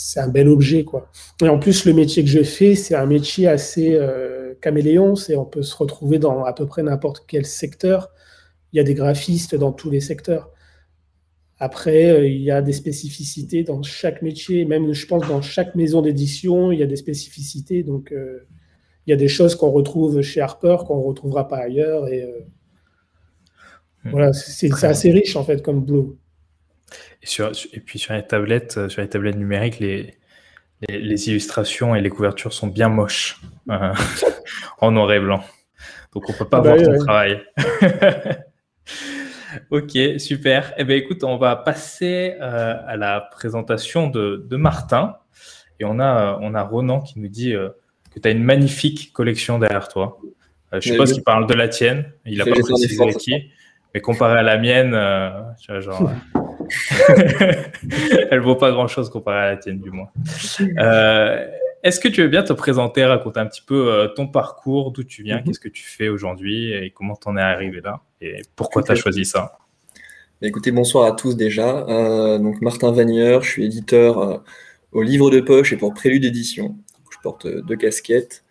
c'est 0.06 0.20
un 0.20 0.28
bel 0.28 0.48
objet, 0.48 0.84
quoi. 0.84 1.10
Et 1.42 1.48
en 1.48 1.58
plus, 1.58 1.84
le 1.84 1.92
métier 1.92 2.22
que 2.22 2.30
je 2.30 2.44
fais, 2.44 2.76
c'est 2.76 2.94
un 2.94 3.06
métier 3.06 3.48
assez 3.48 3.94
euh, 3.94 4.54
caméléon. 4.60 5.16
C'est 5.16 5.34
on 5.34 5.44
peut 5.44 5.64
se 5.64 5.74
retrouver 5.74 6.20
dans 6.20 6.44
à 6.44 6.52
peu 6.52 6.64
près 6.64 6.84
n'importe 6.84 7.24
quel 7.26 7.44
secteur. 7.44 8.12
Il 8.72 8.76
y 8.76 8.80
a 8.80 8.84
des 8.84 8.94
graphistes 8.94 9.56
dans 9.56 9.72
tous 9.72 9.90
les 9.90 10.00
secteurs. 10.00 10.52
Après, 11.58 12.10
euh, 12.10 12.28
il 12.28 12.40
y 12.40 12.52
a 12.52 12.62
des 12.62 12.72
spécificités 12.72 13.64
dans 13.64 13.82
chaque 13.82 14.22
métier, 14.22 14.64
même 14.64 14.92
je 14.92 15.06
pense 15.08 15.26
dans 15.26 15.42
chaque 15.42 15.74
maison 15.74 16.02
d'édition, 16.02 16.70
il 16.70 16.78
y 16.78 16.84
a 16.84 16.86
des 16.86 16.94
spécificités. 16.94 17.82
Donc, 17.82 18.12
euh, 18.12 18.46
il 19.08 19.10
y 19.10 19.12
a 19.12 19.16
des 19.16 19.26
choses 19.26 19.56
qu'on 19.56 19.72
retrouve 19.72 20.22
chez 20.22 20.40
Harper 20.40 20.76
qu'on 20.86 21.00
ne 21.00 21.04
retrouvera 21.04 21.48
pas 21.48 21.58
ailleurs. 21.58 22.06
Et 22.06 22.24
hmm. 24.04 24.10
voilà, 24.10 24.32
c'est 24.32 24.72
assez 24.84 25.10
riche 25.10 25.34
en 25.34 25.42
fait 25.42 25.62
comme 25.62 25.84
boulot. 25.84 26.16
Et, 27.22 27.80
puis 27.80 27.98
sur 27.98 28.14
les 28.14 28.26
tablettes, 28.26 28.76
euh, 28.78 28.88
sur 28.88 29.02
les 29.02 29.08
tablettes 29.08 29.36
numériques, 29.36 29.80
les, 29.80 30.14
les, 30.88 31.28
illustrations 31.28 31.94
et 31.94 32.00
les 32.00 32.10
couvertures 32.10 32.52
sont 32.52 32.68
bien 32.68 32.88
moches 32.88 33.40
euh, 33.70 33.92
en 34.78 34.92
noir 34.92 35.12
et 35.12 35.20
blanc. 35.20 35.42
Donc 36.12 36.28
on 36.28 36.32
peut 36.32 36.48
pas 36.48 36.60
bah 36.60 36.74
voir 36.74 36.86
ton 36.86 37.04
travail. 37.04 37.42
ok, 39.70 40.18
super. 40.18 40.72
Eh 40.76 40.84
bien, 40.84 40.96
écoute, 40.96 41.24
on 41.24 41.36
va 41.36 41.56
passer 41.56 42.36
euh, 42.40 42.76
à 42.86 42.96
la 42.96 43.20
présentation 43.20 44.08
de, 44.08 44.46
de, 44.48 44.56
Martin. 44.56 45.16
Et 45.80 45.84
on 45.84 45.98
a, 45.98 46.38
on 46.40 46.54
a 46.54 46.62
Ronan 46.62 47.00
qui 47.00 47.18
nous 47.18 47.28
dit 47.28 47.52
que 47.52 48.20
tu 48.20 48.28
as 48.28 48.30
une 48.30 48.44
magnifique 48.44 49.12
collection 49.12 49.58
derrière 49.58 49.88
toi. 49.88 50.18
je 50.72 50.80
sais 50.80 50.96
pas 50.96 51.06
s'il 51.06 51.22
parle 51.22 51.46
de 51.46 51.54
la 51.54 51.68
tienne. 51.68 52.10
Il 52.24 52.40
a 52.40 52.46
pas 52.46 52.52
précisé 52.52 53.14
qui. 53.14 53.50
Mais 53.92 54.00
comparé 54.00 54.38
à 54.38 54.42
la 54.42 54.56
mienne, 54.56 54.92
tu 55.60 55.70
vois, 55.70 55.80
genre. 55.80 56.10
Elle 58.30 58.40
vaut 58.40 58.56
pas 58.56 58.70
grand 58.70 58.88
chose 58.88 59.10
comparée 59.10 59.38
à 59.38 59.50
la 59.50 59.56
tienne, 59.56 59.80
du 59.80 59.90
moins. 59.90 60.08
Euh, 60.78 61.46
est-ce 61.82 62.00
que 62.00 62.08
tu 62.08 62.22
veux 62.22 62.28
bien 62.28 62.42
te 62.42 62.52
présenter, 62.52 63.04
raconter 63.04 63.40
un 63.40 63.46
petit 63.46 63.62
peu 63.62 63.92
euh, 63.92 64.08
ton 64.08 64.26
parcours, 64.26 64.92
d'où 64.92 65.04
tu 65.04 65.22
viens, 65.22 65.38
mhm. 65.38 65.44
qu'est-ce 65.44 65.60
que 65.60 65.68
tu 65.68 65.84
fais 65.84 66.08
aujourd'hui 66.08 66.72
et 66.72 66.90
comment 66.90 67.16
tu 67.16 67.28
en 67.28 67.36
es 67.36 67.40
arrivé 67.40 67.80
là 67.82 68.00
et 68.20 68.42
pourquoi 68.56 68.82
tu 68.82 68.92
as 68.92 68.94
choisi 68.94 69.24
ça? 69.24 69.58
Bah, 70.40 70.48
Écoutez, 70.48 70.70
bonsoir 70.70 71.06
à 71.06 71.12
tous 71.12 71.36
déjà. 71.36 71.86
Euh, 71.88 72.38
donc 72.38 72.60
Martin 72.60 72.92
Vagneur, 72.92 73.42
je 73.42 73.50
suis 73.50 73.64
éditeur 73.64 74.42
au 74.92 75.02
livre 75.02 75.30
de 75.30 75.40
poche 75.40 75.72
et 75.72 75.76
pour 75.76 75.94
Prélude 75.94 76.24
Édition. 76.24 76.76
Je 77.10 77.18
porte 77.22 77.46
deux 77.46 77.76
casquettes. 77.76 78.44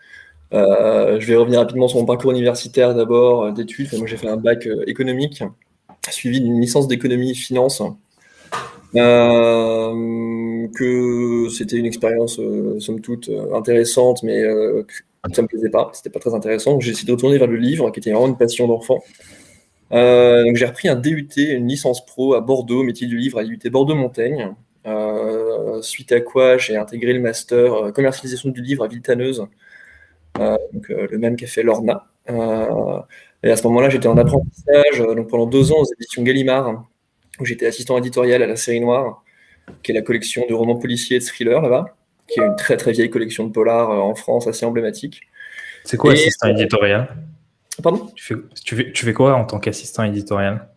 je 0.51 1.25
vais 1.25 1.35
revenir 1.35 1.59
rapidement 1.59 1.87
sur 1.87 1.99
mon 1.99 2.05
parcours 2.05 2.31
universitaire 2.31 2.93
d'abord 2.93 3.51
d'études. 3.53 3.89
moi, 3.97 4.07
j'ai 4.07 4.17
fait 4.17 4.29
un 4.29 4.37
bac 4.37 4.67
économique 4.87 5.43
suivi 6.11 6.41
d'une 6.41 6.59
licence 6.59 6.87
d'économie 6.87 7.31
et 7.31 7.35
finance 7.35 7.81
euh, 8.95 10.67
que 10.75 11.49
c'était 11.49 11.77
une 11.77 11.85
expérience, 11.85 12.39
euh, 12.39 12.79
somme 12.79 13.01
toute, 13.01 13.29
euh, 13.29 13.53
intéressante, 13.53 14.23
mais 14.23 14.43
ça 15.33 15.41
me 15.41 15.47
plaisait 15.47 15.69
pas, 15.69 15.89
c'était 15.93 16.09
pas 16.09 16.19
très 16.19 16.33
intéressant. 16.33 16.79
J'ai 16.79 16.91
essayé 16.91 17.07
de 17.07 17.11
retourner 17.11 17.37
vers 17.37 17.47
le 17.47 17.57
livre, 17.57 17.89
qui 17.91 17.99
était 17.99 18.11
vraiment 18.11 18.27
une 18.27 18.37
passion 18.37 18.67
d'enfant. 18.67 19.03
donc 19.91 20.55
j'ai 20.55 20.65
repris 20.65 20.87
un 20.89 20.95
DUT, 20.95 21.29
une 21.37 21.67
licence 21.67 22.05
pro 22.05 22.33
à 22.35 22.41
Bordeaux, 22.41 22.83
métier 22.83 23.07
du 23.07 23.17
livre 23.17 23.39
à 23.39 23.43
l'UT 23.43 23.59
Bordeaux-Montaigne. 23.69 24.53
suite 25.81 26.11
à 26.11 26.21
quoi 26.21 26.57
j'ai 26.57 26.77
intégré 26.77 27.13
le 27.13 27.19
master 27.21 27.91
commercialisation 27.93 28.49
du 28.49 28.61
livre 28.61 28.83
à 28.83 28.87
Villetaneuse, 28.87 29.47
donc, 30.39 30.89
le 30.89 31.17
même 31.17 31.35
qu'a 31.37 31.47
fait 31.47 31.63
Lorna. 31.63 32.07
et 33.43 33.51
à 33.51 33.55
ce 33.55 33.63
moment-là, 33.67 33.89
j'étais 33.89 34.07
en 34.07 34.17
apprentissage 34.17 34.99
donc 34.99 35.27
pendant 35.29 35.47
deux 35.47 35.71
ans 35.71 35.79
aux 35.81 35.93
éditions 35.99 36.23
Gallimard, 36.23 36.85
où 37.39 37.45
j'étais 37.45 37.67
assistant 37.67 37.97
éditorial 37.97 38.41
à 38.41 38.47
la 38.47 38.55
série 38.55 38.79
Noire, 38.79 39.23
qui 39.83 39.91
est 39.91 39.93
la 39.93 40.01
collection 40.01 40.45
de 40.47 40.53
romans 40.53 40.75
policiers 40.75 41.17
et 41.17 41.19
de 41.19 41.25
thrillers 41.25 41.61
là-bas, 41.61 41.95
qui 42.27 42.39
est 42.39 42.43
une 42.43 42.55
très 42.55 42.77
très 42.77 42.91
vieille 42.91 43.09
collection 43.09 43.45
de 43.45 43.51
polars 43.51 43.91
euh, 43.91 43.97
en 43.97 44.15
France 44.15 44.47
assez 44.47 44.65
emblématique. 44.65 45.21
C'est 45.83 45.97
quoi 45.97 46.13
assistant 46.13 46.49
éditorial? 46.49 47.15
Pardon? 47.83 48.09
Tu 48.15 48.23
fais, 48.23 48.35
tu, 48.63 48.75
fais, 48.75 48.91
tu 48.91 49.05
fais, 49.05 49.13
quoi 49.13 49.35
en 49.35 49.45
tant 49.45 49.59
qu'assistant 49.59 50.03
éditorial? 50.03 50.67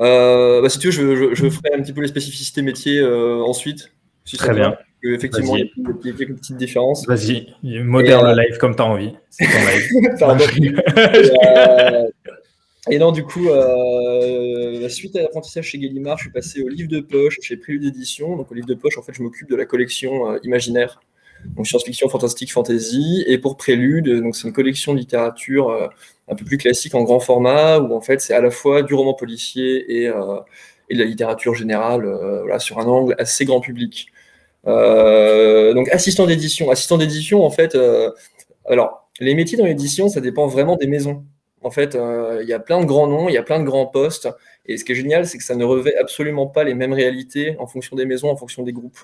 Euh, 0.00 0.62
bah, 0.62 0.68
Si 0.68 0.78
tu 0.78 0.90
veux, 0.90 1.16
je, 1.16 1.34
je, 1.34 1.48
ferai 1.48 1.74
un 1.74 1.82
petit 1.82 1.92
peu 1.92 2.00
les 2.00 2.08
spécificités 2.08 2.62
métiers 2.62 3.00
euh, 3.00 3.42
ensuite. 3.42 3.92
Très 4.38 4.54
bien. 4.54 4.76
Effectivement, 5.02 5.56
il 5.56 5.70
y, 6.04 6.10
a 6.10 6.12
quelques 6.14 6.36
petites 6.36 6.56
différences. 6.56 7.06
Vas-y, 7.06 7.54
modère 7.82 8.24
le 8.24 8.40
live 8.40 8.56
comme 8.56 8.74
tu 8.74 8.80
as 8.80 8.86
envie. 8.86 9.12
C'est 9.28 9.44
ton 9.44 9.58
live. 10.08 10.16
Pardon. 10.18 10.44
Et 12.90 12.98
non, 12.98 13.12
du 13.12 13.24
coup, 13.24 13.48
euh, 13.48 14.88
suite 14.90 15.16
à 15.16 15.22
l'apprentissage 15.22 15.64
chez 15.68 15.78
Gallimard, 15.78 16.18
je 16.18 16.24
suis 16.24 16.32
passé 16.32 16.62
au 16.62 16.68
livre 16.68 16.90
de 16.90 17.00
poche 17.00 17.38
chez 17.40 17.56
Prélude 17.56 17.84
Édition. 17.84 18.36
Donc, 18.36 18.50
au 18.50 18.54
livre 18.54 18.66
de 18.66 18.74
poche, 18.74 18.98
en 18.98 19.02
fait, 19.02 19.14
je 19.14 19.22
m'occupe 19.22 19.48
de 19.48 19.56
la 19.56 19.64
collection 19.64 20.32
euh, 20.32 20.38
imaginaire, 20.42 21.00
donc 21.56 21.66
science-fiction, 21.66 22.10
fantastique, 22.10 22.52
fantasy. 22.52 23.24
Et 23.26 23.38
pour 23.38 23.56
Prélude, 23.56 24.20
donc 24.22 24.36
c'est 24.36 24.46
une 24.46 24.52
collection 24.52 24.92
de 24.92 24.98
littérature 24.98 25.70
euh, 25.70 25.86
un 26.28 26.34
peu 26.34 26.44
plus 26.44 26.58
classique 26.58 26.94
en 26.94 27.04
grand 27.04 27.20
format, 27.20 27.78
où 27.78 27.94
en 27.94 28.02
fait, 28.02 28.20
c'est 28.20 28.34
à 28.34 28.42
la 28.42 28.50
fois 28.50 28.82
du 28.82 28.92
roman 28.92 29.14
policier 29.14 30.02
et, 30.02 30.08
euh, 30.08 30.40
et 30.90 30.94
de 30.94 30.98
la 30.98 31.06
littérature 31.06 31.54
générale, 31.54 32.04
voilà, 32.42 32.58
sur 32.58 32.78
un 32.80 32.84
angle 32.86 33.14
assez 33.18 33.46
grand 33.46 33.60
public. 33.60 34.08
donc, 34.66 35.88
assistant 35.90 36.26
d'édition. 36.26 36.70
Assistant 36.70 36.98
d'édition, 36.98 37.44
en 37.46 37.50
fait, 37.50 37.76
alors, 38.66 39.08
les 39.20 39.34
métiers 39.34 39.56
dans 39.56 39.64
l'édition, 39.64 40.08
ça 40.08 40.20
dépend 40.20 40.46
vraiment 40.46 40.76
des 40.76 40.86
maisons. 40.86 41.24
En 41.64 41.70
fait, 41.70 41.94
euh, 41.94 42.40
il 42.42 42.48
y 42.48 42.52
a 42.52 42.60
plein 42.60 42.80
de 42.80 42.84
grands 42.84 43.06
noms, 43.06 43.28
il 43.28 43.32
y 43.32 43.38
a 43.38 43.42
plein 43.42 43.58
de 43.58 43.64
grands 43.64 43.86
postes. 43.86 44.28
Et 44.66 44.76
ce 44.76 44.84
qui 44.84 44.92
est 44.92 44.94
génial, 44.94 45.26
c'est 45.26 45.38
que 45.38 45.44
ça 45.44 45.56
ne 45.56 45.64
revêt 45.64 45.96
absolument 45.96 46.46
pas 46.46 46.62
les 46.62 46.74
mêmes 46.74 46.92
réalités 46.92 47.56
en 47.58 47.66
fonction 47.66 47.96
des 47.96 48.04
maisons, 48.06 48.30
en 48.30 48.36
fonction 48.36 48.62
des 48.62 48.72
groupes. 48.72 48.98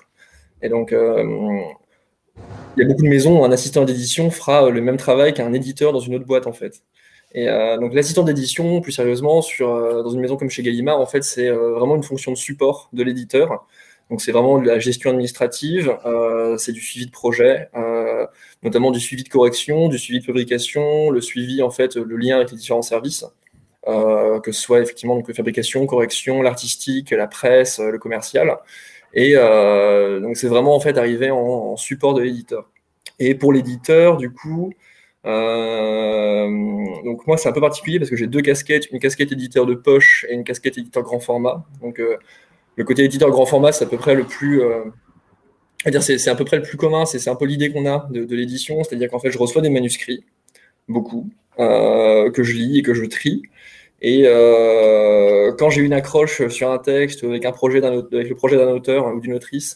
Et 0.61 0.69
donc, 0.69 0.93
euh, 0.93 1.23
il 2.77 2.83
y 2.83 2.85
a 2.85 2.87
beaucoup 2.87 3.01
de 3.01 3.09
maisons 3.09 3.41
où 3.41 3.45
un 3.45 3.51
assistant 3.51 3.83
d'édition 3.83 4.29
fera 4.29 4.69
le 4.69 4.79
même 4.81 4.97
travail 4.97 5.33
qu'un 5.33 5.53
éditeur 5.53 5.91
dans 5.91 5.99
une 5.99 6.15
autre 6.15 6.25
boîte, 6.25 6.45
en 6.47 6.53
fait. 6.53 6.83
Et 7.33 7.49
euh, 7.49 7.77
donc, 7.77 7.93
l'assistant 7.93 8.23
d'édition, 8.23 8.79
plus 8.81 8.91
sérieusement, 8.91 9.41
sur, 9.41 9.67
dans 10.03 10.09
une 10.09 10.21
maison 10.21 10.37
comme 10.37 10.49
chez 10.49 10.61
Gallimard, 10.61 10.99
en 10.99 11.07
fait, 11.07 11.23
c'est 11.23 11.49
vraiment 11.49 11.95
une 11.95 12.03
fonction 12.03 12.31
de 12.31 12.37
support 12.37 12.89
de 12.93 13.03
l'éditeur. 13.03 13.65
Donc 14.11 14.19
c'est 14.19 14.33
vraiment 14.33 14.59
de 14.59 14.67
la 14.67 14.77
gestion 14.77 15.09
administrative, 15.09 15.97
euh, 16.05 16.57
c'est 16.57 16.73
du 16.73 16.81
suivi 16.81 17.05
de 17.05 17.11
projet, 17.11 17.69
euh, 17.77 18.00
notamment 18.63 18.91
du 18.91 18.99
suivi 18.99 19.23
de 19.23 19.29
correction, 19.29 19.87
du 19.87 19.97
suivi 19.97 20.19
de 20.19 20.25
fabrication, 20.25 21.09
le 21.09 21.21
suivi 21.21 21.61
en 21.61 21.69
fait, 21.71 21.95
le 21.95 22.17
lien 22.17 22.37
avec 22.37 22.51
les 22.51 22.57
différents 22.57 22.81
services, 22.81 23.25
euh, 23.87 24.39
que 24.39 24.51
ce 24.51 24.61
soit 24.61 24.81
effectivement 24.81 25.15
donc 25.15 25.31
fabrication, 25.33 25.85
correction, 25.85 26.41
l'artistique, 26.41 27.11
la 27.11 27.27
presse, 27.27 27.79
le 27.79 27.97
commercial. 27.97 28.57
Et 29.13 29.33
donc 29.33 30.37
c'est 30.37 30.47
vraiment 30.47 30.75
en 30.75 30.79
fait 30.79 30.97
arriver 30.97 31.31
en, 31.31 31.75
support 31.75 32.13
de 32.13 32.21
l'éditeur. 32.21 32.69
Et 33.19 33.35
pour 33.35 33.53
l'éditeur, 33.53 34.17
du 34.17 34.31
coup, 34.31 34.73
donc 35.23 35.31
moi 37.27 37.37
c'est 37.37 37.49
un 37.49 37.53
peu 37.53 37.61
particulier 37.61 37.99
parce 37.99 38.09
que 38.09 38.15
j'ai 38.15 38.27
deux 38.27 38.41
casquettes, 38.41 38.89
une 38.91 38.99
casquette 38.99 39.31
éditeur 39.31 39.65
de 39.65 39.75
poche 39.75 40.25
et 40.29 40.33
une 40.33 40.43
casquette 40.43 40.77
éditeur 40.77 41.03
grand 41.03 41.19
format. 41.19 41.65
Donc 41.81 42.01
le 42.77 42.83
côté 42.83 43.03
éditeur 43.03 43.29
grand 43.31 43.45
format, 43.45 43.71
c'est 43.71 43.85
à 43.85 43.87
peu 43.87 43.97
près 43.97 44.15
le 44.15 44.23
plus. 44.23 44.61
Euh, 45.87 45.99
c'est 45.99 46.29
à 46.29 46.35
peu 46.35 46.45
près 46.45 46.57
le 46.57 46.63
plus 46.63 46.77
commun, 46.77 47.05
c'est 47.05 47.29
un 47.29 47.35
peu 47.35 47.45
l'idée 47.45 47.71
qu'on 47.71 47.85
a 47.85 48.07
de, 48.11 48.35
l'édition, 48.35 48.83
c'est-à-dire 48.83 49.09
qu'en 49.09 49.19
fait, 49.19 49.31
je 49.31 49.37
reçois 49.37 49.61
des 49.61 49.69
manuscrits, 49.69 50.23
beaucoup, 50.87 51.29
euh, 51.59 52.31
que 52.31 52.43
je 52.43 52.53
lis 52.53 52.79
et 52.79 52.81
que 52.83 52.93
je 52.93 53.05
trie. 53.05 53.43
Et 54.01 54.23
euh, 54.25 55.51
quand 55.57 55.69
j'ai 55.69 55.81
une 55.81 55.93
accroche 55.93 56.47
sur 56.47 56.71
un 56.71 56.79
texte 56.79 57.23
avec, 57.23 57.45
un 57.45 57.51
projet 57.51 57.83
avec 57.83 58.11
le 58.11 58.35
projet 58.35 58.57
d'un 58.57 58.69
auteur 58.69 59.13
ou 59.13 59.19
d'une 59.19 59.33
autrice, 59.33 59.75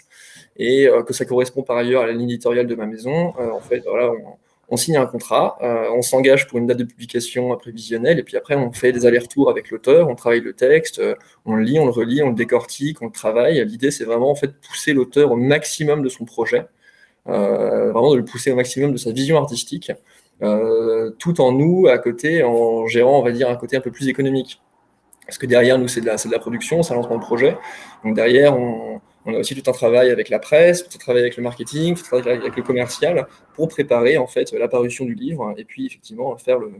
et 0.57 0.87
que 1.05 1.13
ça 1.13 1.25
correspond 1.25 1.63
par 1.63 1.77
ailleurs 1.77 2.03
à 2.03 2.07
la 2.07 2.13
ligne 2.13 2.29
éditoriale 2.29 2.65
de 2.67 2.75
ma 2.75 2.85
maison, 2.85 3.33
en 3.37 3.59
fait, 3.59 3.83
voilà, 3.85 4.11
on 4.11 4.37
signe 4.77 4.97
un 4.97 5.05
contrat, 5.05 5.57
euh, 5.61 5.89
on 5.95 6.01
s'engage 6.01 6.47
pour 6.47 6.57
une 6.57 6.67
date 6.67 6.77
de 6.77 6.83
publication 6.83 7.55
prévisionnelle, 7.55 8.19
et 8.19 8.23
puis 8.23 8.35
après, 8.35 8.55
on 8.55 8.71
fait 8.71 8.91
des 8.91 9.05
allers-retours 9.05 9.49
avec 9.49 9.69
l'auteur, 9.69 10.09
on 10.09 10.15
travaille 10.15 10.41
le 10.41 10.53
texte, 10.53 10.99
euh, 10.99 11.15
on 11.45 11.55
le 11.55 11.63
lit, 11.63 11.79
on 11.79 11.85
le 11.85 11.91
relit, 11.91 12.23
on 12.23 12.29
le 12.29 12.35
décortique, 12.35 13.01
on 13.01 13.05
le 13.05 13.11
travaille. 13.11 13.63
L'idée, 13.65 13.91
c'est 13.91 14.05
vraiment 14.05 14.31
en 14.31 14.35
pousser 14.35 14.93
l'auteur 14.93 15.31
au 15.31 15.35
maximum 15.35 16.01
de 16.01 16.09
son 16.09 16.25
projet, 16.25 16.65
euh, 17.27 17.91
vraiment 17.91 18.11
de 18.11 18.17
le 18.17 18.25
pousser 18.25 18.51
au 18.51 18.55
maximum 18.55 18.91
de 18.91 18.97
sa 18.97 19.11
vision 19.11 19.37
artistique, 19.37 19.91
tout 21.19 21.41
en 21.41 21.51
nous, 21.51 21.87
à 21.87 21.97
côté, 21.97 22.43
en 22.43 22.87
gérant, 22.87 23.19
on 23.19 23.23
va 23.23 23.31
dire, 23.31 23.49
un 23.49 23.55
côté 23.55 23.77
un 23.77 23.81
peu 23.81 23.91
plus 23.91 24.07
économique. 24.09 24.61
Parce 25.25 25.37
que 25.37 25.45
derrière, 25.45 25.79
nous, 25.79 25.87
c'est 25.87 26.01
de, 26.01 26.05
de 26.05 26.31
la 26.31 26.39
production, 26.39 26.83
c'est 26.83 26.93
un 26.93 26.97
lancement 26.97 27.17
de 27.17 27.23
projet. 27.23 27.57
Donc 28.03 28.15
derrière, 28.15 28.57
on, 28.57 29.01
on 29.25 29.33
a 29.33 29.39
aussi 29.39 29.55
tout 29.55 29.69
un 29.69 29.73
travail 29.73 30.09
avec 30.11 30.29
la 30.29 30.39
presse, 30.39 30.87
tout 30.87 30.95
un 30.95 30.99
travail 30.99 31.21
avec 31.21 31.37
le 31.37 31.43
marketing, 31.43 31.95
tout 31.95 32.03
un 32.15 32.21
travail 32.21 32.39
avec 32.39 32.55
le 32.55 32.63
commercial 32.63 33.27
pour 33.53 33.67
préparer 33.67 34.17
en 34.17 34.27
fait 34.27 34.51
l'apparition 34.53 35.05
du 35.05 35.15
livre 35.15 35.53
et 35.57 35.65
puis 35.65 35.87
effectivement 35.87 36.35
faire 36.37 36.59
le, 36.59 36.71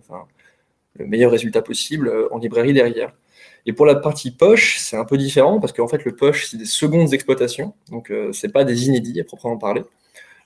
le 0.96 1.06
meilleur 1.06 1.32
résultat 1.32 1.62
possible 1.62 2.08
euh, 2.08 2.28
en 2.32 2.38
librairie 2.38 2.74
derrière. 2.74 3.14
Et 3.66 3.74
pour 3.74 3.86
la 3.88 3.96
partie 3.96 4.32
poche, 4.32 4.78
c'est 4.78 4.96
un 4.96 5.06
peu 5.06 5.18
différent 5.18 5.60
parce 5.60 5.74
qu'en 5.74 5.88
fait 5.88 6.06
le 6.06 6.16
poche 6.16 6.46
c'est 6.46 6.58
des 6.58 6.66
secondes 6.66 7.14
exploitations, 7.14 7.74
donc 7.90 8.12
euh, 8.12 8.32
c'est 8.32 8.52
pas 8.52 8.64
des 8.64 8.88
inédits 8.88 9.20
à 9.20 9.24
proprement 9.24 9.58
parler. 9.58 9.84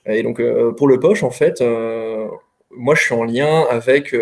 Et 0.06 0.22
donc 0.22 0.40
euh, 0.40 0.72
pour 0.72 0.88
le 0.88 0.98
poche 0.98 1.22
en 1.22 1.30
fait, 1.30 1.62
moi 2.70 2.94
je 2.94 3.02
suis 3.02 3.14
en 3.14 3.24
lien 3.24 3.66
avec 3.68 4.14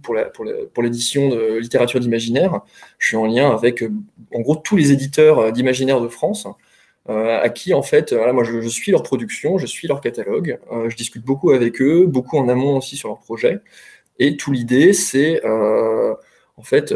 pour 0.00 0.82
l'édition 0.82 1.28
de 1.28 1.58
littérature 1.58 2.00
d'imaginaire, 2.00 2.60
je 2.98 3.08
suis 3.08 3.16
en 3.16 3.26
lien 3.26 3.50
avec 3.50 3.84
en 4.34 4.40
gros 4.40 4.56
tous 4.56 4.76
les 4.76 4.92
éditeurs 4.92 5.38
euh, 5.38 5.50
d'imaginaire 5.50 6.00
de 6.00 6.08
France. 6.08 6.46
Euh, 7.08 7.40
à 7.42 7.48
qui 7.48 7.74
en 7.74 7.82
fait, 7.82 8.12
moi 8.12 8.44
je, 8.44 8.60
suis 8.68 8.92
leur 8.92 9.02
production, 9.02 9.58
je 9.58 9.66
suis 9.66 9.88
leur 9.88 10.00
catalogue, 10.00 10.60
euh, 10.70 10.88
je 10.88 10.94
discute 10.96 11.24
beaucoup 11.24 11.50
avec 11.50 11.82
eux, 11.82 12.06
beaucoup 12.06 12.38
en 12.38 12.48
amont 12.48 12.76
aussi 12.76 12.96
sur 12.96 13.08
leur 13.08 13.18
projet. 13.18 13.58
Et 14.20 14.36
tout 14.36 14.52
l'idée, 14.52 14.92
c'est 14.92 15.44
en 15.44 16.62
fait 16.62 16.94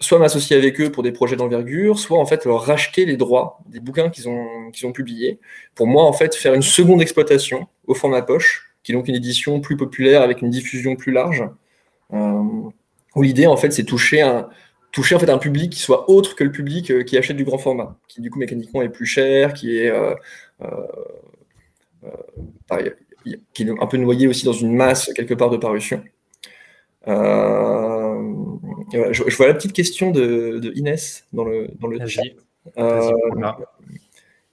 soit 0.00 0.18
m'associer 0.18 0.56
avec 0.56 0.80
eux 0.80 0.90
pour 0.90 1.02
des 1.02 1.12
projets 1.12 1.36
d'envergure, 1.36 1.98
soit 1.98 2.18
en 2.18 2.26
fait 2.26 2.44
leur 2.44 2.62
racheter 2.62 3.04
les 3.04 3.16
droits 3.16 3.60
des 3.66 3.80
bouquins 3.80 4.10
qu'ils 4.10 4.28
ont, 4.28 4.70
qu'ils 4.72 4.86
ont 4.86 4.92
publiés, 4.92 5.40
pour 5.74 5.86
moi 5.86 6.04
en 6.04 6.12
fait 6.12 6.34
faire 6.34 6.54
une 6.54 6.62
seconde 6.62 7.02
exploitation 7.02 7.66
au 7.86 7.94
format 7.94 8.22
poche, 8.22 8.74
qui 8.82 8.92
est 8.92 8.94
donc 8.94 9.08
une 9.08 9.14
édition 9.14 9.60
plus 9.60 9.76
populaire 9.76 10.22
avec 10.22 10.42
une 10.42 10.50
diffusion 10.50 10.96
plus 10.96 11.12
large, 11.12 11.44
où 12.10 13.22
l'idée 13.22 13.46
en 13.46 13.56
fait 13.56 13.72
c'est 13.72 13.84
toucher 13.84 14.20
un, 14.20 14.48
toucher 14.96 15.14
en 15.14 15.18
fait 15.18 15.28
un 15.28 15.36
public 15.36 15.72
qui 15.72 15.80
soit 15.80 16.08
autre 16.08 16.34
que 16.34 16.42
le 16.42 16.50
public 16.50 16.90
euh, 16.90 17.02
qui 17.02 17.18
achète 17.18 17.36
du 17.36 17.44
grand 17.44 17.58
format, 17.58 17.98
qui 18.08 18.22
du 18.22 18.30
coup 18.30 18.38
mécaniquement 18.38 18.80
est 18.80 18.88
plus 18.88 19.04
cher, 19.04 19.52
qui 19.52 19.78
est, 19.78 19.90
euh, 19.90 20.14
euh, 20.62 20.86
qui 23.52 23.62
est 23.62 23.70
un 23.70 23.86
peu 23.86 23.98
noyé 23.98 24.26
aussi 24.26 24.46
dans 24.46 24.54
une 24.54 24.74
masse 24.74 25.12
quelque 25.12 25.34
part 25.34 25.50
de 25.50 25.58
parution. 25.58 26.02
je, 27.06 27.12
vois 29.36 29.48
la 29.48 29.54
petite 29.54 29.74
question 29.74 30.12
de, 30.12 30.72
Inès 30.74 31.26
dans 31.34 31.44
le, 31.44 31.68
dans 31.78 31.88
le 31.88 31.98
chat. 32.06 32.22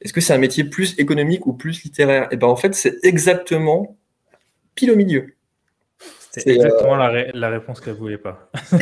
Est-ce 0.01 0.11
que 0.11 0.19
c'est 0.19 0.33
un 0.33 0.39
métier 0.39 0.65
plus 0.65 0.99
économique 0.99 1.47
ou 1.47 1.53
plus 1.53 1.85
littéraire? 1.85 2.23
Et 2.23 2.33
eh 2.33 2.35
ben 2.35 2.47
en 2.47 2.57
fait, 2.57 2.75
c'est 2.75 2.97
exactement 3.03 3.95
pile 4.75 4.91
au 4.91 4.97
milieu. 4.97 5.37
C'est 6.35 6.49
exactement 6.49 6.95
la, 6.95 7.31
la, 7.31 7.49
réponse 7.49 7.79
qu'elle 7.79 7.93
ne 7.93 7.99
voulait 7.99 8.17
pas. 8.17 8.49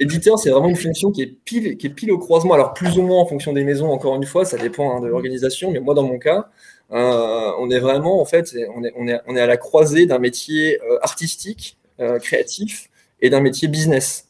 éditeur, 0.00 0.38
c'est 0.38 0.48
vraiment 0.48 0.68
une 0.68 0.76
fonction 0.76 1.10
qui 1.10 1.20
est, 1.20 1.26
pile, 1.26 1.76
qui 1.76 1.88
est 1.88 1.90
pile 1.90 2.10
au 2.10 2.18
croisement. 2.18 2.54
Alors, 2.54 2.72
plus 2.72 2.96
ou 2.96 3.02
moins 3.02 3.20
en 3.20 3.26
fonction 3.26 3.52
des 3.52 3.62
maisons, 3.62 3.90
encore 3.90 4.16
une 4.16 4.24
fois, 4.24 4.46
ça 4.46 4.56
dépend 4.56 4.96
hein, 4.96 5.00
de 5.00 5.06
l'organisation. 5.06 5.70
Mais 5.70 5.80
moi, 5.80 5.92
dans 5.92 6.04
mon 6.04 6.18
cas, 6.18 6.48
euh, 6.92 7.52
on 7.58 7.68
est 7.68 7.78
vraiment, 7.78 8.22
en 8.22 8.24
fait, 8.24 8.56
on 8.74 8.82
est, 8.84 8.92
on 8.96 9.06
est, 9.06 9.20
on 9.26 9.36
est 9.36 9.40
à 9.40 9.46
la 9.46 9.58
croisée 9.58 10.06
d'un 10.06 10.18
métier 10.18 10.80
euh, 10.82 10.98
artistique, 11.02 11.76
euh, 12.00 12.18
créatif, 12.18 12.88
et 13.20 13.28
d'un 13.28 13.40
métier 13.40 13.68
business. 13.68 14.28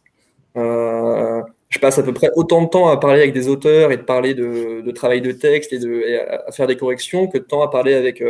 je 0.57 1.79
passe 1.81 1.99
à 1.99 2.03
peu 2.03 2.13
près 2.13 2.31
autant 2.35 2.63
de 2.63 2.69
temps 2.69 2.89
à 2.89 2.97
parler 2.97 3.21
avec 3.21 3.35
des 3.35 3.47
auteurs 3.47 3.93
et 3.93 3.97
de 3.97 4.03
parler 4.03 4.35
de, 4.35 4.81
de 4.81 4.91
travail 4.91 5.21
de 5.21 5.31
texte 5.31 5.73
et, 5.73 5.79
de, 5.79 5.93
et 5.93 6.19
à, 6.19 6.51
faire 6.51 6.67
des 6.67 6.77
corrections 6.77 7.29
que 7.29 7.39
de 7.39 7.45
temps 7.45 7.63
à 7.63 7.71
parler 7.71 7.95
avec 7.95 8.21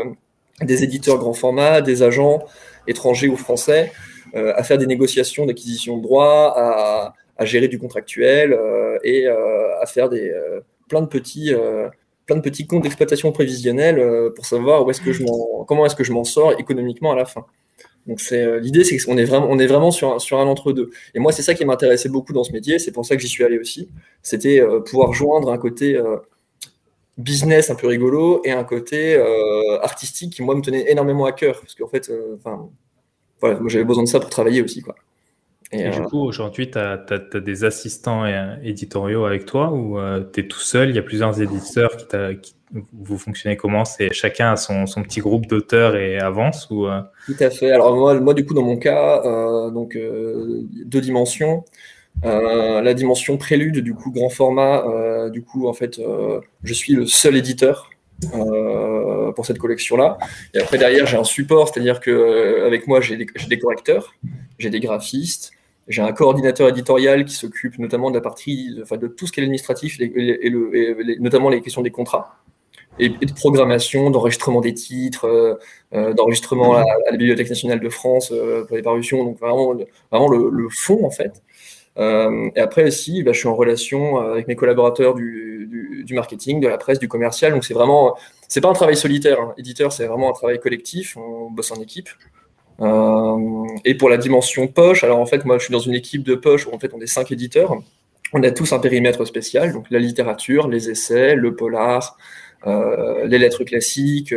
des 0.63 0.85
éditeurs 0.85 1.19
grand 1.19 1.33
format, 1.33 1.81
des 1.81 2.03
agents 2.03 2.45
étrangers 2.87 3.29
ou 3.29 3.37
français, 3.37 3.93
euh, 4.35 4.53
à 4.57 4.63
faire 4.63 4.79
des 4.79 4.87
négociations 4.87 5.47
d'acquisition 5.47 5.97
de 5.97 6.03
droits, 6.03 6.55
à, 6.57 7.15
gérer 7.45 7.69
du 7.69 7.79
contractuel 7.79 8.53
euh, 8.53 8.99
et 9.03 9.27
euh, 9.27 9.81
à 9.81 9.87
faire 9.87 10.11
des, 10.11 10.31
plein, 10.89 11.01
de 11.01 11.07
petits, 11.07 11.53
plein 12.27 12.37
de 12.37 12.43
petits 12.43 12.67
comptes 12.67 12.83
d'exploitation 12.83 13.33
prévisionnelle 13.33 14.31
pour 14.37 14.45
savoir 14.45 14.85
où 14.85 14.91
est-ce 14.91 15.01
que 15.01 15.13
je 15.13 15.25
comment 15.67 15.87
est-ce 15.87 15.97
que 15.97 16.05
je 16.05 16.13
m'en 16.13 16.25
sors 16.25 16.59
économiquement 16.61 17.13
à 17.13 17.17
la 17.17 17.25
fin. 17.25 17.47
Donc 18.07 18.21
c'est 18.21 18.61
l'idée, 18.61 18.85
c'est 18.85 18.99
qu'on 18.99 19.17
est 19.17 19.25
vraiment, 19.25 19.59
est 19.59 19.67
vraiment 19.67 19.91
sur, 19.91 20.21
sur 20.21 20.39
un 20.39 20.47
entre-deux. 20.47 20.91
Et 21.15 21.19
moi, 21.19 21.33
c'est 21.33 21.43
ça 21.43 21.55
qui 21.55 21.65
m'intéressait 21.65 22.09
beaucoup 22.09 22.33
dans 22.33 22.45
ce 22.45 22.53
métier. 22.53 22.79
C'est 22.79 22.93
pour 22.93 23.07
ça 23.07 23.17
que 23.17 23.23
j'y 23.23 23.29
suis 23.29 23.45
allé 23.45 23.59
aussi. 23.59 23.89
C'était 24.23 24.63
pouvoir 24.85 25.13
joindre 25.13 25.51
un 25.51 25.59
côté 25.59 25.99
business 27.21 27.71
un 27.71 27.75
peu 27.75 27.87
rigolo 27.87 28.43
et 28.45 28.51
un 28.51 28.65
côté 28.65 29.15
euh, 29.15 29.81
artistique 29.83 30.35
qui 30.35 30.43
moi 30.43 30.55
me 30.55 30.63
tenait 30.63 30.91
énormément 30.91 31.27
à 31.27 31.33
cœur. 31.33 31.61
Parce 31.61 31.75
qu'en 31.75 31.89
fait 31.89 32.09
euh, 32.09 32.37
enfin 32.37 32.69
voilà 33.41 33.59
j'avais 33.67 33.85
besoin 33.85 34.05
de 34.05 34.09
ça 34.09 34.21
pour 34.21 34.31
travailler 34.31 34.63
aussi 34.63 34.83
quoi. 34.83 34.95
Et, 35.73 35.89
du 35.89 36.01
euh, 36.01 36.05
coup 36.05 36.19
aujourd'hui 36.19 36.71
tu 36.71 36.79
as, 36.79 36.97
des 37.35 37.65
assistants 37.65 38.25
éditoriaux 38.63 39.25
avec 39.25 39.47
toi 39.47 39.73
ou 39.73 39.99
tu 40.33 40.41
es 40.41 40.49
tout 40.49 40.59
seul? 40.59 40.91
Il 40.91 40.97
y 40.97 40.99
a 40.99 41.03
plusieurs 41.03 41.41
éditeurs 41.41 41.97
qui, 42.43 42.55
vous 42.93 43.19
fonctionnez 43.19 43.57
comment? 43.57 43.85
C'est 43.85 44.13
chacun 44.13 44.53
a 44.53 44.57
son, 44.57 44.87
son 44.87 45.03
petit 45.03 45.21
groupe 45.21 45.47
d'auteurs 45.47 45.97
et 45.97 46.19
avance 46.19 46.69
ou 46.71 46.87
tout 47.27 47.37
à 47.41 47.51
fait. 47.51 47.71
Alors 47.71 47.95
moi, 47.97 48.19
moi 48.21 48.35
du 48.35 48.45
coup 48.45 48.55
dans 48.55 48.63
mon 48.63 48.79
cas 48.79 49.23
donc 49.71 49.97
deux 49.97 51.01
dimensions 51.01 51.65
euh, 52.25 52.81
la 52.81 52.95
dimension 52.95 53.37
prélude, 53.37 53.79
du 53.79 53.95
coup, 53.95 54.11
grand 54.11 54.29
format, 54.29 54.85
euh, 54.87 55.31
du 55.31 55.43
coup, 55.43 55.69
en 55.69 55.73
fait, 55.73 55.99
euh, 55.99 56.41
je 56.63 56.75
suis 56.75 56.93
le 56.93 57.07
seul 57.07 57.37
éditeur 57.37 57.91
pour 59.35 59.47
cette 59.47 59.59
collection-là. 59.59 60.19
Et 60.53 60.59
après, 60.59 60.77
derrière, 60.77 61.07
j'ai 61.07 61.17
un 61.17 61.25
support, 61.25 61.69
c'est-à-dire 61.69 62.01
que 62.01 62.67
avec 62.67 62.87
moi, 62.87 63.01
j'ai 63.01 63.17
des, 63.17 63.59
correcteurs, 63.59 64.15
j'ai 64.59 64.69
des 64.69 64.81
graphistes, 64.81 65.53
j'ai 65.89 66.03
un 66.03 66.13
coordinateur 66.13 66.69
éditorial 66.69 67.25
qui 67.25 67.35
s'occupe 67.35 67.79
notamment 67.79 68.11
de 68.11 68.17
la 68.17 68.21
partie, 68.21 68.79
enfin, 68.83 68.99
de 68.99 69.07
tout 69.07 69.27
ce 69.27 69.33
qui 69.33 69.41
est 69.41 69.45
administratif, 69.45 69.99
et, 70.01 70.53
notamment 71.19 71.49
les 71.49 71.63
questions 71.63 71.81
des 71.81 71.91
contrats 71.91 72.37
et, 72.99 73.09
de 73.09 73.33
programmation, 73.33 74.11
d'enregistrement 74.11 74.61
des 74.61 74.75
titres, 74.75 75.59
d'enregistrement 75.91 76.75
à, 76.75 76.85
la 77.11 77.17
Bibliothèque 77.17 77.49
nationale 77.49 77.81
de 77.81 77.89
France 77.89 78.35
pour 78.69 78.77
les 78.77 78.83
parutions, 78.83 79.25
donc 79.25 79.39
vraiment, 79.39 79.75
vraiment 80.11 80.29
le, 80.29 80.51
le 80.51 80.69
fond 80.69 81.07
en 81.07 81.11
fait. 81.11 81.41
Euh, 82.01 82.51
et 82.57 82.61
après 82.61 82.85
aussi, 82.85 83.23
bah, 83.23 83.33
je 83.33 83.39
suis 83.39 83.49
en 83.49 83.55
relation 83.55 84.19
avec 84.19 84.49
mes 84.49 84.57
collaborateurs 84.57 85.15
du, 85.15 86.07
marketing, 86.13 86.61
de 86.61 86.69
la 86.69 86.79
presse, 86.79 86.99
du 86.99 87.09
commercial. 87.09 87.53
Donc 87.53 87.65
c'est 87.65 87.75
vraiment, 87.75 88.17
c'est 88.49 88.61
pas 88.61 88.69
un 88.69 88.73
travail 88.73 88.97
solitaire. 88.97 89.41
Hein. 89.41 89.55
Éditeur, 89.59 89.93
c'est 89.93 90.07
vraiment 90.07 90.31
un 90.31 90.33
travail 90.33 90.59
collectif. 90.59 91.17
On 91.17 91.51
bosse 91.51 91.71
en 91.71 91.81
équipe. 91.81 92.09
Euh, 92.81 93.67
et 93.85 93.95
pour 93.95 94.09
la 94.09 94.17
dimension 94.17 94.67
poche, 94.67 95.05
alors 95.05 95.19
en 95.19 95.27
fait, 95.27 95.45
moi, 95.45 95.59
je 95.59 95.65
suis 95.65 95.73
dans 95.73 95.79
une 95.79 95.95
équipe 95.95 96.23
de 96.23 96.35
poche 96.35 96.67
où 96.67 96.75
en 96.75 96.79
fait 96.79 96.93
on 96.95 97.01
est 97.01 97.07
cinq 97.07 97.31
éditeurs. 97.33 97.77
On 98.33 98.43
a 98.43 98.51
tous 98.51 98.73
un 98.73 98.79
périmètre 98.79 99.25
spécial, 99.25 99.73
donc 99.73 99.87
la 99.91 99.99
littérature, 99.99 100.69
les 100.69 100.89
essais, 100.89 101.35
le 101.35 101.55
polar, 101.57 102.17
euh, 102.67 103.27
les 103.27 103.39
lettres 103.39 103.65
classiques. 103.65 104.35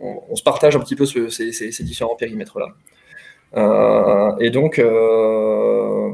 on, 0.00 0.34
se 0.34 0.42
partage 0.42 0.74
un 0.74 0.80
petit 0.80 0.96
peu 0.96 1.06
ces, 1.06 1.82
différents 1.82 2.16
périmètres-là. 2.16 2.68
Euh, 2.68 2.99
et 3.54 4.50
donc, 4.50 4.78
euh, 4.78 6.12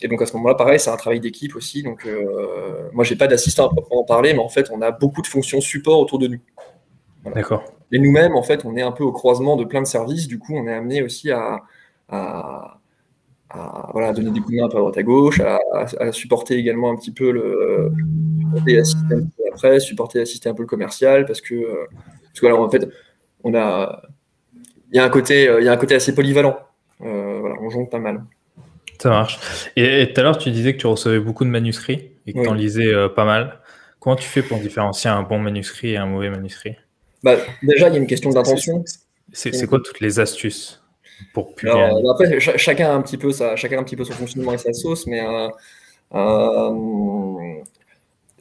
et 0.00 0.08
donc 0.08 0.22
à 0.22 0.26
ce 0.26 0.36
moment-là, 0.36 0.54
pareil, 0.54 0.78
c'est 0.80 0.90
un 0.90 0.96
travail 0.96 1.20
d'équipe 1.20 1.54
aussi. 1.56 1.82
Donc, 1.82 2.06
euh, 2.06 2.88
moi, 2.92 3.04
j'ai 3.04 3.16
pas 3.16 3.26
d'assistant 3.26 3.66
à 3.66 3.70
proprement 3.70 4.04
parler, 4.04 4.32
mais 4.32 4.40
en 4.40 4.48
fait, 4.48 4.70
on 4.72 4.80
a 4.82 4.90
beaucoup 4.90 5.22
de 5.22 5.26
fonctions 5.26 5.60
support 5.60 6.00
autour 6.00 6.18
de 6.18 6.28
nous. 6.28 6.40
D'accord. 7.34 7.64
Et 7.92 7.98
nous-mêmes, 7.98 8.36
en 8.36 8.42
fait, 8.42 8.64
on 8.64 8.76
est 8.76 8.82
un 8.82 8.92
peu 8.92 9.04
au 9.04 9.12
croisement 9.12 9.56
de 9.56 9.64
plein 9.64 9.82
de 9.82 9.86
services. 9.86 10.28
Du 10.28 10.38
coup, 10.38 10.54
on 10.54 10.66
est 10.66 10.72
amené 10.72 11.02
aussi 11.02 11.30
à, 11.30 11.62
à, 12.08 12.78
voilà, 13.92 14.12
donner 14.12 14.30
des 14.30 14.40
coups 14.40 14.52
de 14.52 14.60
main 14.60 14.66
à 14.66 14.68
droite 14.68 14.96
à 14.96 15.02
gauche, 15.02 15.40
à, 15.40 16.12
supporter 16.12 16.56
également 16.56 16.90
un 16.90 16.96
petit 16.96 17.12
peu 17.12 17.30
le, 17.30 17.90
supporter, 18.54 18.78
assister 18.78 19.14
un 19.14 19.20
peu 19.20 19.44
la 19.44 19.50
presse, 19.52 19.82
supporter, 19.84 20.20
assister 20.20 20.48
un 20.48 20.54
peu 20.54 20.62
le 20.62 20.68
commercial, 20.68 21.24
parce 21.24 21.40
que, 21.40 21.54
parce 21.54 22.40
que 22.40 22.46
voilà, 22.46 22.56
en 22.56 22.68
fait, 22.68 22.88
on 23.42 23.54
a 23.54 24.02
il 24.92 24.96
y 24.96 24.98
a 24.98 25.04
un 25.04 25.08
côté, 25.08 25.48
euh, 25.48 25.60
il 25.60 25.66
y 25.66 25.68
a 25.68 25.72
un 25.72 25.76
côté 25.76 25.94
assez 25.94 26.14
polyvalent. 26.14 26.58
Euh, 27.02 27.38
voilà, 27.40 27.56
on 27.60 27.70
jongle 27.70 27.88
pas 27.88 27.98
mal. 27.98 28.24
Ça 29.00 29.10
marche. 29.10 29.38
Et, 29.76 30.12
tout 30.12 30.20
à 30.20 30.24
l'heure, 30.24 30.38
tu 30.38 30.50
disais 30.50 30.72
que 30.72 30.78
tu 30.78 30.86
recevais 30.86 31.20
beaucoup 31.20 31.44
de 31.44 31.50
manuscrits 31.50 32.10
et 32.26 32.32
que 32.32 32.42
tu 32.42 32.48
en 32.48 32.54
lisais 32.54 32.86
euh, 32.86 33.08
pas 33.08 33.24
mal. 33.24 33.60
Comment 34.00 34.16
tu 34.16 34.28
fais 34.28 34.42
pour 34.42 34.58
différencier 34.58 35.10
un 35.10 35.22
bon 35.22 35.38
manuscrit 35.38 35.92
et 35.92 35.96
un 35.96 36.06
mauvais 36.06 36.30
manuscrit? 36.30 36.76
Bah, 37.22 37.36
Déjà, 37.62 37.88
il 37.88 37.94
y 37.94 37.96
a 37.96 38.00
une 38.00 38.06
question 38.06 38.30
d'intention. 38.30 38.84
C'est 39.32 39.66
quoi 39.66 39.80
toutes 39.84 40.00
les 40.00 40.18
astuces 40.20 40.82
pour 41.34 41.54
publier 41.54 41.90
Après, 42.10 42.40
chacun 42.40 42.90
a 42.90 42.94
un 42.94 43.02
petit 43.02 43.18
peu 43.18 43.30
ça, 43.30 43.56
chacun 43.56 43.78
a 43.78 43.80
un 43.80 43.84
petit 43.84 43.96
peu 43.96 44.04
son 44.04 44.14
fonctionnement 44.14 44.52
et 44.52 44.58
sa 44.58 44.72
sauce, 44.72 45.06
mais 45.06 45.22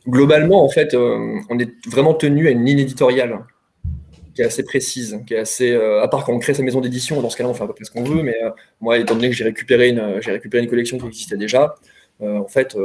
globalement, 0.07 0.63
en 0.63 0.69
fait, 0.69 0.95
on 0.95 1.59
est 1.59 1.71
vraiment 1.87 2.13
tenu 2.13 2.47
à 2.47 2.51
une 2.51 2.63
ligne 2.63 2.79
éditoriale 2.79 3.39
qui 4.37 4.43
est 4.43 4.45
assez 4.45 4.63
précise, 4.63 5.19
qui 5.25 5.33
est 5.33 5.39
assez, 5.39 5.75
à 5.75 6.07
part 6.07 6.23
quand 6.23 6.31
on 6.31 6.39
crée 6.39 6.53
sa 6.53 6.61
maison 6.61 6.79
d'édition, 6.79 7.21
dans 7.21 7.29
ce 7.29 7.37
cas-là, 7.37 7.49
on 7.49 7.55
fait 7.55 7.63
à 7.63 7.67
peu 7.67 7.73
près 7.73 7.85
ce 7.85 7.91
qu'on 7.91 8.03
veut, 8.03 8.21
mais 8.21 8.35
moi, 8.79 8.97
étant 8.99 9.15
donné 9.15 9.29
que 9.29 9.35
j'ai 9.35 9.43
récupéré 9.43 9.89
une, 9.89 10.21
j'ai 10.21 10.31
récupéré 10.31 10.63
une 10.63 10.69
collection 10.69 10.99
qui 10.99 11.07
existait 11.07 11.37
déjà, 11.37 11.75
en 12.21 12.47
fait, 12.47 12.77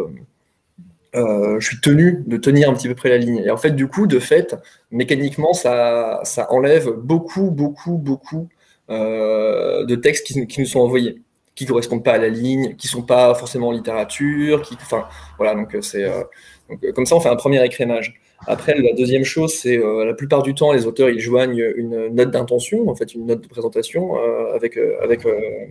je 1.15 1.59
suis 1.61 1.81
tenu 1.81 2.25
de 2.27 2.37
tenir 2.39 2.71
un 2.71 2.75
petit 2.75 2.89
peu 2.89 2.95
près 2.95 3.11
la 3.11 3.19
ligne. 3.19 3.43
Et 3.45 3.51
en 3.51 3.59
fait, 3.59 3.73
du 3.73 3.87
coup, 3.87 4.07
de 4.07 4.19
fait, 4.19 4.57
mécaniquement, 4.91 5.53
ça, 5.53 6.21
ça 6.25 6.51
enlève 6.51 6.91
beaucoup, 6.91 7.51
beaucoup, 7.51 7.99
beaucoup 7.99 8.49
de 8.89 9.95
textes 9.95 10.27
qui, 10.27 10.61
nous 10.61 10.67
sont 10.67 10.81
envoyés 10.81 11.23
qui 11.55 11.67
correspondent 11.67 12.05
pas 12.05 12.13
à 12.13 12.19
la 12.19 12.29
ligne, 12.29 12.77
qui 12.77 12.89
sont 12.89 13.03
pas 13.03 13.35
forcément 13.35 13.69
en 13.69 13.73
littérature, 13.73 14.63
qui, 14.63 14.75
enfin, 14.75 15.07
voilà, 15.37 15.55
donc 15.55 15.75
euh, 15.75 15.83
c'est 15.83 16.05
euh, 16.05 16.23
euh, 16.71 16.93
comme 16.93 17.07
ça 17.07 17.17
on 17.17 17.21
fait 17.21 17.29
un 17.29 17.37
premier 17.37 17.65
écrémage. 17.65 18.21
Après, 18.47 18.75
la 18.75 18.93
deuxième 18.93 19.25
chose, 19.25 19.55
c'est 19.55 19.77
la 19.79 20.15
plupart 20.15 20.43
du 20.43 20.55
temps, 20.55 20.73
les 20.73 20.87
auteurs 20.87 21.09
ils 21.11 21.21
joignent 21.21 21.73
une 21.77 22.09
note 22.09 22.31
d'intention, 22.31 22.89
en 22.89 22.95
fait, 22.95 23.15
une 23.15 23.27
note 23.27 23.41
de 23.41 23.49
présentation 23.49 24.17
avec 24.53 24.77
avec 25.01 25.21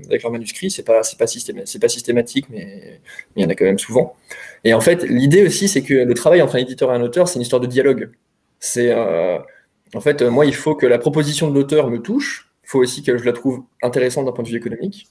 avec 0.05 0.23
leur 0.23 0.31
manuscrit. 0.31 0.71
C'est 0.71 0.83
pas 0.83 1.03
c'est 1.03 1.19
pas 1.19 1.27
systématique, 1.27 1.67
c'est 1.67 1.81
pas 1.81 1.89
systématique, 1.89 2.45
mais 2.49 2.99
il 3.35 3.43
y 3.43 3.45
en 3.45 3.49
a 3.49 3.55
quand 3.55 3.65
même 3.65 3.79
souvent. 3.79 4.15
Et 4.63 4.73
en 4.73 4.81
fait, 4.81 5.03
l'idée 5.03 5.45
aussi, 5.45 5.67
c'est 5.67 5.81
que 5.83 5.93
le 5.93 6.13
travail 6.13 6.41
entre 6.41 6.55
un 6.55 6.59
éditeur 6.59 6.91
et 6.91 6.95
un 6.95 7.01
auteur, 7.01 7.27
c'est 7.27 7.35
une 7.35 7.41
histoire 7.41 7.61
de 7.61 7.67
dialogue. 7.67 8.11
C'est 8.59 8.93
en 8.93 9.99
fait, 9.99 10.21
moi, 10.21 10.45
il 10.45 10.55
faut 10.55 10.75
que 10.75 10.85
la 10.85 10.97
proposition 10.97 11.49
de 11.49 11.55
l'auteur 11.55 11.89
me 11.89 12.01
touche. 12.01 12.49
Il 12.63 12.69
faut 12.69 12.79
aussi 12.79 13.03
que 13.03 13.17
je 13.17 13.25
la 13.25 13.33
trouve 13.33 13.63
intéressante 13.83 14.25
d'un 14.25 14.31
point 14.31 14.43
de 14.43 14.49
vue 14.49 14.57
économique. 14.57 15.07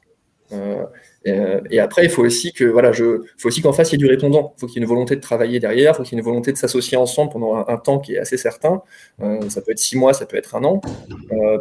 Euh, 0.52 0.84
euh, 1.26 1.60
et, 1.70 1.80
après, 1.80 2.04
il 2.04 2.10
faut 2.10 2.22
aussi 2.24 2.52
que 2.52 2.64
voilà, 2.64 2.92
faut 2.92 3.48
aussi 3.48 3.62
qu'en 3.62 3.72
face 3.72 3.90
il 3.90 3.92
y 3.92 3.94
ait 3.96 4.06
du 4.06 4.06
répondant. 4.06 4.54
Il 4.56 4.60
faut 4.60 4.66
qu'il 4.66 4.76
y 4.76 4.78
ait 4.78 4.82
une 4.82 4.88
volonté 4.88 5.16
de 5.16 5.20
travailler 5.20 5.60
derrière. 5.60 5.92
Il 5.92 5.96
faut 5.96 6.02
qu'il 6.02 6.12
y 6.12 6.16
ait 6.16 6.20
une 6.20 6.24
volonté 6.24 6.52
de 6.52 6.56
s'associer 6.56 6.96
ensemble 6.96 7.32
pendant 7.32 7.56
un, 7.56 7.76
temps 7.76 7.98
qui 7.98 8.14
est 8.14 8.18
assez 8.18 8.36
certain. 8.36 8.82
Euh, 9.22 9.48
ça 9.48 9.60
peut 9.62 9.72
être 9.72 9.78
six 9.78 9.96
mois, 9.96 10.14
ça 10.14 10.26
peut 10.26 10.36
être 10.36 10.54
un 10.54 10.64
an, 10.64 10.80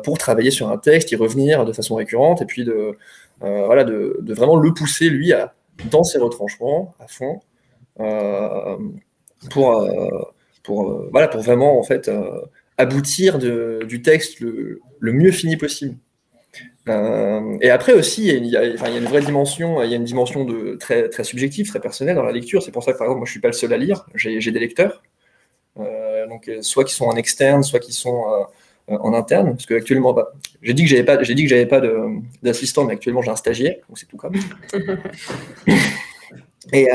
pour 0.03 0.17
travailler 0.17 0.51
sur 0.51 0.69
un 0.69 0.77
texte, 0.77 1.11
y 1.11 1.15
revenir 1.15 1.65
de 1.65 1.73
façon 1.73 1.95
récurrente, 1.95 2.41
et 2.41 2.45
puis 2.45 2.63
de 2.63 2.97
voilà, 3.41 3.83
de, 3.83 4.17
vraiment 4.33 4.55
le 4.55 4.73
pousser 4.73 5.09
lui 5.09 5.33
à 5.33 5.53
dans 5.91 6.03
ses 6.03 6.19
retranchements 6.19 6.93
à 6.99 7.07
fond 7.07 7.39
pour 9.49 9.87
pour 10.63 11.07
voilà 11.11 11.29
pour 11.29 11.41
vraiment 11.41 11.79
en 11.79 11.83
fait 11.83 12.11
aboutir 12.77 13.39
du 13.39 14.01
texte 14.01 14.39
le 14.39 15.13
mieux 15.13 15.31
fini 15.31 15.57
possible. 15.57 15.95
Euh, 16.89 17.57
et 17.61 17.69
après 17.69 17.93
aussi, 17.93 18.27
il 18.27 18.45
y, 18.47 18.57
a, 18.57 18.63
une 18.63 19.05
vraie 19.05 19.21
dimension, 19.21 19.81
il 19.83 19.89
y 19.89 19.93
a 19.93 19.97
une 19.97 20.03
dimension 20.03 20.43
de, 20.43 20.75
très, 20.75 21.07
très 21.09 21.23
subjective, 21.23 21.67
très 21.67 21.79
personnelle 21.79 22.15
dans 22.15 22.23
la 22.23 22.31
lecture. 22.31 22.63
C'est 22.63 22.71
pour 22.71 22.83
ça 22.83 22.93
que, 22.93 22.97
par 22.97 23.05
exemple, 23.05 23.19
moi, 23.19 23.25
je 23.25 23.31
suis 23.31 23.39
pas 23.39 23.49
le 23.49 23.53
seul 23.53 23.71
à 23.73 23.77
lire. 23.77 24.05
J'ai 24.15 24.51
des 24.51 24.59
lecteurs, 24.59 25.03
euh, 25.79 26.27
donc 26.27 26.49
soit 26.61 26.83
qui 26.83 26.93
sont 26.93 27.05
en 27.05 27.15
externe, 27.15 27.63
soit 27.63 27.79
qui 27.79 27.93
sont 27.93 28.25
euh, 28.27 28.97
en 28.97 29.13
interne. 29.13 29.51
Parce 29.51 29.65
que 29.65 29.75
actuellement, 29.75 30.13
bah, 30.13 30.33
j'ai 30.61 30.73
dit 30.73 30.83
que 30.83 30.89
j'avais 30.89 31.03
pas, 31.03 31.21
j'ai 31.21 31.35
dit 31.35 31.43
que 31.43 31.49
j'avais 31.49 31.67
pas 31.67 31.81
d'assistant, 32.41 32.85
mais 32.85 32.93
actuellement 32.93 33.21
j'ai 33.21 33.31
un 33.31 33.35
stagiaire, 33.35 33.75
donc 33.87 33.99
c'est 33.99 34.07
tout 34.07 34.17
comme. 34.17 34.35
et, 36.73 36.87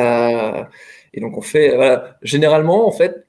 et 1.13 1.21
donc 1.21 1.39
on 1.39 1.43
fait, 1.43 1.77
voilà, 1.77 2.19
généralement, 2.23 2.89
en 2.89 2.93
fait, 2.93 3.25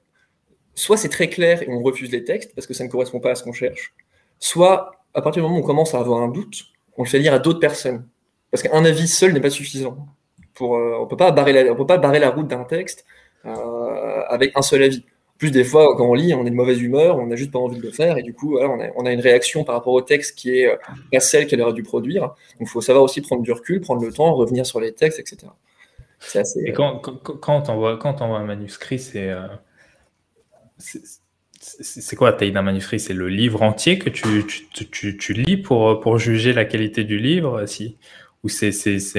soit 0.74 0.96
c'est 0.96 1.08
très 1.08 1.28
clair 1.28 1.62
et 1.62 1.68
on 1.68 1.80
refuse 1.80 2.10
les 2.10 2.24
textes 2.24 2.54
parce 2.54 2.66
que 2.66 2.74
ça 2.74 2.82
ne 2.82 2.88
correspond 2.88 3.20
pas 3.20 3.30
à 3.30 3.34
ce 3.36 3.44
qu'on 3.44 3.52
cherche, 3.52 3.94
soit 4.38 4.95
à 5.16 5.22
partir 5.22 5.42
du 5.42 5.48
moment 5.48 5.58
où 5.58 5.64
on 5.64 5.66
commence 5.66 5.94
à 5.94 5.98
avoir 5.98 6.22
un 6.22 6.28
doute, 6.28 6.66
on 6.96 7.02
le 7.02 7.08
fait 7.08 7.18
lire 7.18 7.32
à 7.32 7.38
d'autres 7.38 7.58
personnes. 7.58 8.06
Parce 8.50 8.62
qu'un 8.62 8.84
avis 8.84 9.08
seul 9.08 9.32
n'est 9.32 9.40
pas 9.40 9.50
suffisant. 9.50 10.06
Pour, 10.54 10.76
euh, 10.76 10.96
on 10.98 11.04
ne 11.04 11.08
peut 11.08 11.16
pas 11.16 11.32
barrer 11.32 12.18
la 12.18 12.30
route 12.30 12.48
d'un 12.48 12.64
texte 12.64 13.04
euh, 13.46 14.22
avec 14.28 14.52
un 14.54 14.62
seul 14.62 14.82
avis. 14.82 15.04
En 15.34 15.38
plus, 15.38 15.50
des 15.50 15.64
fois, 15.64 15.96
quand 15.96 16.06
on 16.06 16.14
lit, 16.14 16.32
on 16.34 16.46
est 16.46 16.50
de 16.50 16.54
mauvaise 16.54 16.80
humeur, 16.80 17.18
on 17.18 17.26
n'a 17.26 17.36
juste 17.36 17.50
pas 17.50 17.58
envie 17.58 17.78
de 17.78 17.82
le 17.82 17.90
faire, 17.90 18.16
et 18.16 18.22
du 18.22 18.32
coup, 18.32 18.58
on, 18.58 19.04
a, 19.06 19.12
une 19.12 19.20
réaction 19.20 19.64
par 19.64 19.74
rapport 19.74 19.92
au 19.92 20.00
texte 20.00 20.38
qui 20.38 20.58
est 20.58 20.66
euh, 20.66 20.76
pas 21.12 21.20
celle 21.20 21.46
qu'elle 21.46 21.60
aurait 21.60 21.74
dû 21.74 21.82
produire. 21.82 22.22
Donc, 22.22 22.36
il 22.60 22.68
faut 22.68 22.80
savoir 22.80 23.04
aussi 23.04 23.20
prendre 23.20 23.42
du 23.42 23.52
recul, 23.52 23.80
prendre 23.80 24.02
le 24.02 24.12
temps, 24.12 24.34
revenir 24.34 24.64
sur 24.64 24.80
les 24.80 24.92
textes, 24.92 25.18
etc. 25.18 25.48
et 26.64 26.72
quand, 26.72 27.00
quand, 27.00 27.68
on 27.68 27.72
envoie, 27.72 27.98
quand 27.98 28.22
on 28.22 28.34
un 28.34 28.44
manuscrit, 28.44 28.98
c'est 28.98 29.30
c'est 31.80 32.16
quoi 32.16 32.30
la 32.30 32.36
taille 32.36 32.52
d'un 32.52 32.62
manuscrit? 32.62 33.00
C'est 33.00 33.12
le 33.12 33.28
livre 33.28 33.62
entier 33.62 33.98
que 33.98 34.08
tu, 34.08 34.44
tu, 34.72 35.16
tu, 35.16 35.32
lis 35.32 35.56
pour, 35.56 36.00
pour 36.00 36.18
juger 36.18 36.52
la 36.52 36.64
qualité 36.64 37.04
du 37.04 37.18
livre 37.18 37.66
si, 37.66 37.96
Ou 38.44 38.48
c'est 38.48 38.70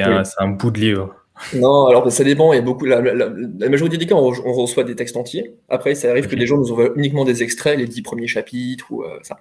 un, 0.01 0.23
un, 0.37 0.47
bout 0.47 0.71
de 0.71 0.79
livre? 0.79 1.15
Non, 1.53 1.85
alors 1.87 2.09
ça 2.11 2.23
dépend. 2.23 2.53
Il 2.53 2.55
y 2.55 2.59
a 2.59 2.61
beaucoup, 2.61 2.85
la, 2.85 3.01
majorité 3.01 3.97
des 3.97 4.05
cas, 4.05 4.15
on, 4.15 4.29
reçoit 4.29 4.83
des 4.83 4.95
textes 4.95 5.17
entiers. 5.17 5.55
Après, 5.69 5.93
ça 5.93 6.09
arrive 6.09 6.27
que 6.27 6.35
des 6.35 6.47
gens 6.47 6.57
nous 6.57 6.71
envoient 6.71 6.91
uniquement 6.95 7.25
des 7.25 7.43
extraits, 7.43 7.77
les 7.77 7.85
dix 7.85 8.01
premiers 8.01 8.27
chapitres 8.27 8.85
ou 8.91 9.03
euh, 9.03 9.19
ça. 9.23 9.39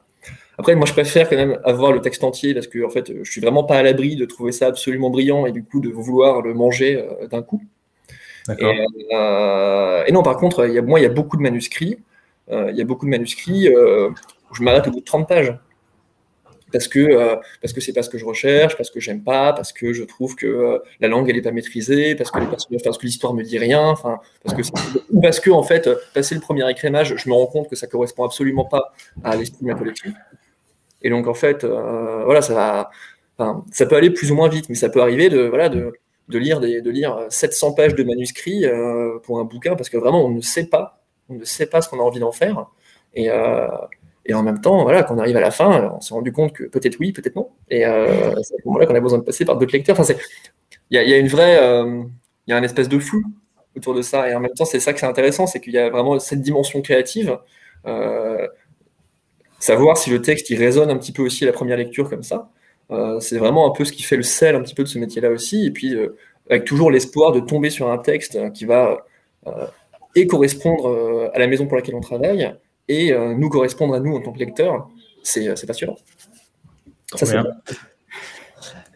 Après, 0.59 0.75
moi, 0.75 0.87
je 0.87 0.93
préfère 0.93 1.29
quand 1.29 1.37
même 1.37 1.59
avoir 1.65 1.93
le 1.93 2.01
texte 2.01 2.25
entier 2.25 2.55
parce 2.55 2.67
que 2.67 2.85
en 2.85 2.91
fait, 2.91 3.13
je 3.23 3.31
suis 3.31 3.41
vraiment 3.41 3.65
pas 3.65 3.77
à 3.77 3.83
l'abri 3.83 4.17
de 4.17 4.25
trouver 4.25 4.53
ça 4.53 4.67
absolument 4.67 5.11
brillant 5.11 5.47
et 5.47 5.53
du 5.53 5.63
coup 5.63 5.81
de 5.81 5.91
vouloir 5.91 6.43
le 6.43 6.55
manger 6.55 6.99
euh, 6.99 7.29
d'un 7.29 7.43
coup. 7.43 7.63
Et, 8.59 8.87
euh, 9.13 10.05
et, 10.07 10.13
non, 10.13 10.23
par 10.23 10.37
contre, 10.37 10.67
il 10.69 10.75
y 10.75 10.79
a, 10.79 10.83
moi, 10.83 11.01
il 11.01 11.03
y 11.03 11.07
a 11.07 11.11
beaucoup 11.11 11.37
de 11.37 11.43
manuscrits 11.43 11.99
il 12.51 12.77
y 12.77 12.81
a 12.81 12.85
beaucoup 12.85 13.07
de 13.07 13.11
manuscrits 13.11 13.69
euh, 13.69 14.11
où 14.51 14.55
je 14.55 14.63
m'arrête 14.63 14.87
au 14.87 14.91
bout 14.91 15.01
de 15.01 15.05
30 15.05 15.29
pages 15.29 15.55
parce 16.73 16.89
que 16.89 16.99
euh, 16.99 17.37
parce 17.63 17.79
c'est 17.79 17.93
pas 17.93 18.03
ce 18.03 18.11
que 18.11 18.19
je 18.19 18.25
recherche, 18.25 18.77
parce 18.77 18.91
que 18.91 18.99
j'aime 18.99 19.23
pas, 19.23 19.53
parce 19.53 19.73
que 19.73 19.93
je 19.93 20.03
trouve 20.03 20.35
que 20.35 20.83
la 21.01 21.09
langue 21.09 21.31
elle 21.31 21.37
est 21.37 21.43
pas 21.43 21.53
maîtrisée, 21.53 22.17
parce 22.17 22.31
que 22.31 23.07
l'histoire 23.07 23.35
me 23.35 23.43
dit 23.43 23.59
rien, 23.59 23.95
parce 24.43 24.57
que 24.57 24.63
ou 25.11 25.21
parce 25.21 25.41
que 25.41 25.51
en 25.51 25.63
fait 25.63 25.89
passer 26.13 26.35
le 26.35 26.41
premier 26.41 26.69
écrémage, 26.69 27.15
je 27.17 27.29
me 27.29 27.35
rends 27.35 27.47
compte 27.47 27.71
que 27.71 27.77
ça 27.77 27.87
correspond 27.87 28.25
absolument 28.25 28.65
pas 28.65 28.93
à 29.23 29.37
l'esprit 29.37 29.65
de 29.65 29.71
ma 29.71 29.75
collection. 29.75 30.13
Et 31.03 31.11
donc 31.11 31.29
en 31.29 31.35
fait 31.35 31.65
voilà 31.65 32.43
ça 32.43 32.55
va, 33.39 33.61
ça 33.71 33.87
peut 33.87 33.97
aller 33.97 34.11
plus 34.11 34.33
ou 34.33 34.35
moins 34.35 34.49
vite, 34.49 34.69
mais 34.69 34.75
ça 34.75 34.89
peut 34.89 35.01
arriver 35.01 35.29
de 35.29 35.43
voilà 35.43 35.69
de 35.69 35.93
de 36.29 36.39
lire 36.39 36.59
des, 36.59 36.81
de 36.81 36.91
lire 36.91 37.27
700 37.29 37.75
pages 37.75 37.95
de 37.95 38.03
manuscrits 38.03 38.65
pour 39.23 39.39
un 39.39 39.45
bouquin 39.45 39.77
parce 39.77 39.89
que 39.89 39.97
vraiment 39.97 40.27
on 40.27 40.31
ne 40.31 40.41
sait 40.41 40.67
pas 40.67 41.06
on 41.29 41.35
ne 41.35 41.45
sait 41.45 41.67
pas 41.67 41.81
ce 41.81 41.89
qu'on 41.89 41.99
a 41.99 42.03
envie 42.03 42.21
d'en 42.21 42.33
faire. 42.33 42.67
Et, 43.15 43.31
euh, 43.31 43.69
et, 44.27 44.35
en 44.35 44.43
même 44.43 44.61
temps, 44.61 44.83
voilà, 44.83 45.03
quand 45.03 45.15
on 45.15 45.19
arrive 45.19 45.37
à 45.37 45.41
la 45.41 45.51
fin, 45.51 45.93
on 45.97 46.01
s'est 46.01 46.15
rendu 46.15 46.33
compte 46.33 46.53
que 46.53 46.65
peut-être 46.65 46.99
oui, 47.01 47.13
peut-être 47.13 47.37
non. 47.37 47.51
Et 47.71 47.87
euh, 47.87 48.35
c'est 48.43 48.55
à 48.55 48.59
ce 48.59 48.67
moment-là 48.67 48.87
qu'on 48.87 48.95
a 48.95 49.01
besoin 49.01 49.19
de 49.19 49.25
passer 49.25 49.45
par 49.45 49.57
d'autres 49.57 49.73
lecteurs. 49.73 49.99
Enfin, 49.99 50.15
il 50.91 51.01
y, 51.01 51.13
a 51.13 51.17
une 51.17 51.29
vraie, 51.29 51.59
euh, 51.61 52.03
il 52.47 52.51
y 52.51 52.55
a 52.55 52.57
un 52.57 52.63
espèce 52.63 52.89
de 52.89 52.99
flou 52.99 53.23
autour 53.77 53.95
de 53.95 54.03
ça. 54.03 54.29
Et 54.29 54.35
en 54.35 54.41
même 54.41 54.53
temps, 54.53 54.65
c'est 54.65 54.81
ça 54.81 54.93
que 54.93 55.01
c'est 55.01 55.07
intéressant, 55.07 55.47
c'est 55.47 55.61
qu'il 55.61 55.73
y 55.73 55.79
a 55.79 55.91
vraiment 55.91 56.19
cette 56.19 56.43
dimension 56.43 56.83
créative. 56.83 57.39
savoir 59.59 59.97
si 59.97 60.11
le 60.11 60.21
texte 60.23 60.51
il 60.51 60.59
résonne 60.59 60.91
un 60.91 60.97
petit 60.99 61.13
peu 61.13 61.23
aussi 61.23 61.45
à 61.45 61.47
la 61.47 61.53
première 61.53 61.77
lecture 61.77 62.09
comme 62.11 62.23
ça. 62.23 62.51
c'est 63.21 63.39
vraiment 63.39 63.67
un 63.67 63.71
peu 63.71 63.85
ce 63.85 63.93
qui 63.93 64.03
fait 64.03 64.17
le 64.17 64.23
sel 64.23 64.55
un 64.55 64.63
petit 64.63 64.75
peu 64.75 64.83
de 64.83 64.89
ce 64.89 64.99
métier-là 64.99 65.31
aussi. 65.31 65.67
Et 65.67 65.71
puis, 65.71 65.97
avec 66.51 66.65
toujours 66.65 66.91
l'espoir 66.91 67.33
de 67.33 67.41
tomber 67.41 67.71
sur 67.71 67.91
un 67.91 67.99
texte 67.99 68.53
qui 68.53 68.65
va 68.65 69.07
et 70.17 70.27
correspondre 70.27 70.89
euh, 70.89 71.31
à 71.35 71.39
la 71.39 71.47
maison 71.47 71.67
pour 71.67 71.77
laquelle 71.77 71.95
on 71.95 72.01
travaille 72.01 72.53
et 72.89 73.13
euh, 73.13 73.35
nous 73.35 73.49
correspondre 73.49 73.95
à 73.95 74.01
nous 74.01 74.17
en 74.17 74.21
tant 74.21 74.33
que 74.33 74.39
lecteurs, 74.39 74.89
c'est 75.23 75.47
euh, 75.47 75.55
passionnant. 75.67 75.99
Ça, 77.15 77.45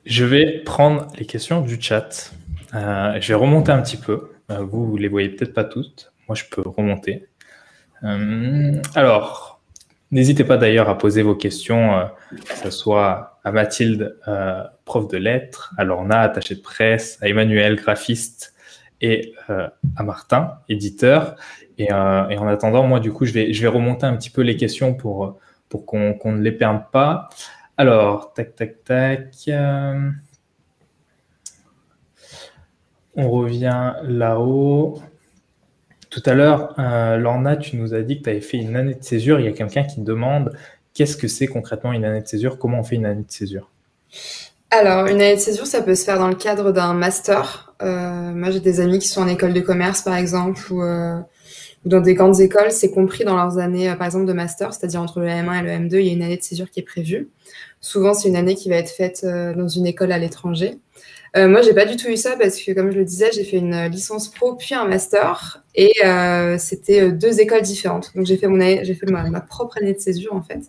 je 0.06 0.24
vais 0.24 0.62
prendre 0.64 1.06
les 1.18 1.26
questions 1.26 1.60
du 1.60 1.80
chat. 1.80 2.32
je 2.72 3.28
vais 3.28 3.34
remonter 3.34 3.70
un 3.70 3.82
petit 3.82 3.98
peu. 3.98 4.30
vous, 4.48 4.96
ne 4.96 5.02
les 5.02 5.08
voyez 5.08 5.28
peut-être 5.28 5.52
pas 5.52 5.64
toutes. 5.64 6.12
Moi, 6.26 6.34
je 6.34 6.44
peux 6.50 6.62
remonter. 6.62 7.26
alors, 8.02 9.60
n'hésitez 10.10 10.42
pas 10.42 10.56
d'ailleurs 10.56 10.88
à 10.88 10.96
poser 10.98 11.22
vos 11.22 11.36
questions, 11.36 12.08
que 12.30 12.56
ce 12.64 12.70
soit 12.70 13.38
à 13.44 13.52
Mathilde, 13.52 14.18
prof 14.84 15.06
de 15.06 15.18
lettres, 15.18 15.72
à 15.76 15.84
Lorna, 15.84 16.20
attachée 16.22 16.56
de 16.56 16.62
presse, 16.62 17.18
à 17.20 17.28
Emmanuel, 17.28 17.76
graphiste, 17.76 18.54
et 19.00 19.34
euh, 19.48 19.68
à 19.96 20.02
Martin, 20.02 20.58
éditeur. 20.68 21.36
Euh, 21.80 22.28
et, 22.28 22.38
en 22.38 22.46
attendant, 22.46 22.86
moi, 22.86 23.00
du 23.00 23.12
coup, 23.12 23.24
je 23.24 23.32
vais, 23.32 23.66
remonter 23.68 24.06
un 24.06 24.16
petit 24.16 24.30
peu 24.30 24.42
les 24.42 24.56
questions 24.56 24.94
pour, 24.94 25.38
pour 25.68 25.86
qu'on 25.86 26.32
ne 26.32 26.40
les 26.40 26.52
perde 26.52 26.82
pas. 26.92 27.28
Alors, 27.76 28.32
tac, 28.34 28.54
tac, 28.54 28.84
tac. 28.84 29.34
Euh, 29.48 30.10
on 33.16 33.30
revient 33.30 33.94
là-haut. 34.02 35.00
Tout 36.10 36.22
à 36.26 36.34
l'heure, 36.34 36.74
Lorna, 37.18 37.56
tu 37.56 37.76
nous 37.76 37.94
as 37.94 38.02
dit 38.02 38.18
que 38.18 38.24
tu 38.24 38.30
avais 38.30 38.40
fait 38.40 38.58
une 38.58 38.76
année 38.76 38.94
de 38.94 39.02
césure. 39.02 39.38
Il 39.38 39.46
y 39.46 39.48
a 39.48 39.52
quelqu'un 39.52 39.84
qui 39.84 40.00
demande 40.00 40.56
qu'est-ce 40.92 41.16
que 41.16 41.28
c'est 41.28 41.46
concrètement 41.46 41.92
une 41.92 42.04
année 42.04 42.20
de 42.20 42.26
césure? 42.26 42.58
Comment 42.58 42.80
on 42.80 42.82
fait 42.82 42.96
une 42.96 43.06
année 43.06 43.22
de 43.22 43.30
césure? 43.30 43.70
Alors, 44.70 45.06
une 45.06 45.20
année 45.20 45.34
de 45.34 45.40
césure, 45.40 45.66
ça 45.66 45.82
peut 45.82 45.96
se 45.96 46.04
faire 46.04 46.18
dans 46.18 46.28
le 46.28 46.36
cadre 46.36 46.70
d'un 46.70 46.94
master. 46.94 47.74
Euh, 47.82 48.32
moi, 48.32 48.50
j'ai 48.50 48.60
des 48.60 48.78
amis 48.78 49.00
qui 49.00 49.08
sont 49.08 49.20
en 49.20 49.26
école 49.26 49.52
de 49.52 49.60
commerce, 49.60 50.02
par 50.02 50.14
exemple, 50.14 50.60
ou, 50.72 50.80
euh, 50.82 51.18
dans 51.84 52.00
des 52.00 52.14
grandes 52.14 52.40
écoles. 52.40 52.70
C'est 52.70 52.92
compris 52.92 53.24
dans 53.24 53.34
leurs 53.34 53.58
années, 53.58 53.90
euh, 53.90 53.96
par 53.96 54.06
exemple, 54.06 54.26
de 54.26 54.32
master, 54.32 54.72
c'est-à-dire 54.72 55.02
entre 55.02 55.18
le 55.18 55.26
M1 55.26 55.58
et 55.58 55.62
le 55.62 55.70
M2, 55.70 56.00
il 56.00 56.06
y 56.06 56.10
a 56.10 56.12
une 56.12 56.22
année 56.22 56.36
de 56.36 56.42
césure 56.42 56.70
qui 56.70 56.78
est 56.78 56.84
prévue. 56.84 57.30
Souvent, 57.80 58.14
c'est 58.14 58.28
une 58.28 58.36
année 58.36 58.54
qui 58.54 58.68
va 58.68 58.76
être 58.76 58.90
faite 58.90 59.24
dans 59.24 59.68
une 59.68 59.86
école 59.86 60.12
à 60.12 60.18
l'étranger. 60.18 60.78
Euh, 61.36 61.48
moi, 61.48 61.62
j'ai 61.62 61.72
pas 61.74 61.84
du 61.84 61.96
tout 61.96 62.08
eu 62.08 62.16
ça 62.16 62.36
parce 62.36 62.60
que, 62.60 62.72
comme 62.72 62.90
je 62.90 62.98
le 62.98 63.04
disais, 63.04 63.30
j'ai 63.32 63.44
fait 63.44 63.58
une 63.58 63.86
licence 63.86 64.28
pro 64.28 64.56
puis 64.56 64.74
un 64.74 64.86
master 64.86 65.62
et 65.76 65.92
euh, 66.04 66.58
c'était 66.58 67.02
euh, 67.02 67.12
deux 67.12 67.40
écoles 67.40 67.62
différentes. 67.62 68.10
Donc, 68.16 68.26
j'ai 68.26 68.36
fait 68.36 68.48
mon 68.48 68.58
j'ai 68.60 68.94
fait 68.94 69.06
ma, 69.06 69.40
propre 69.40 69.78
année 69.78 69.94
de 69.94 70.00
césure 70.00 70.34
en 70.34 70.42
fait. 70.42 70.60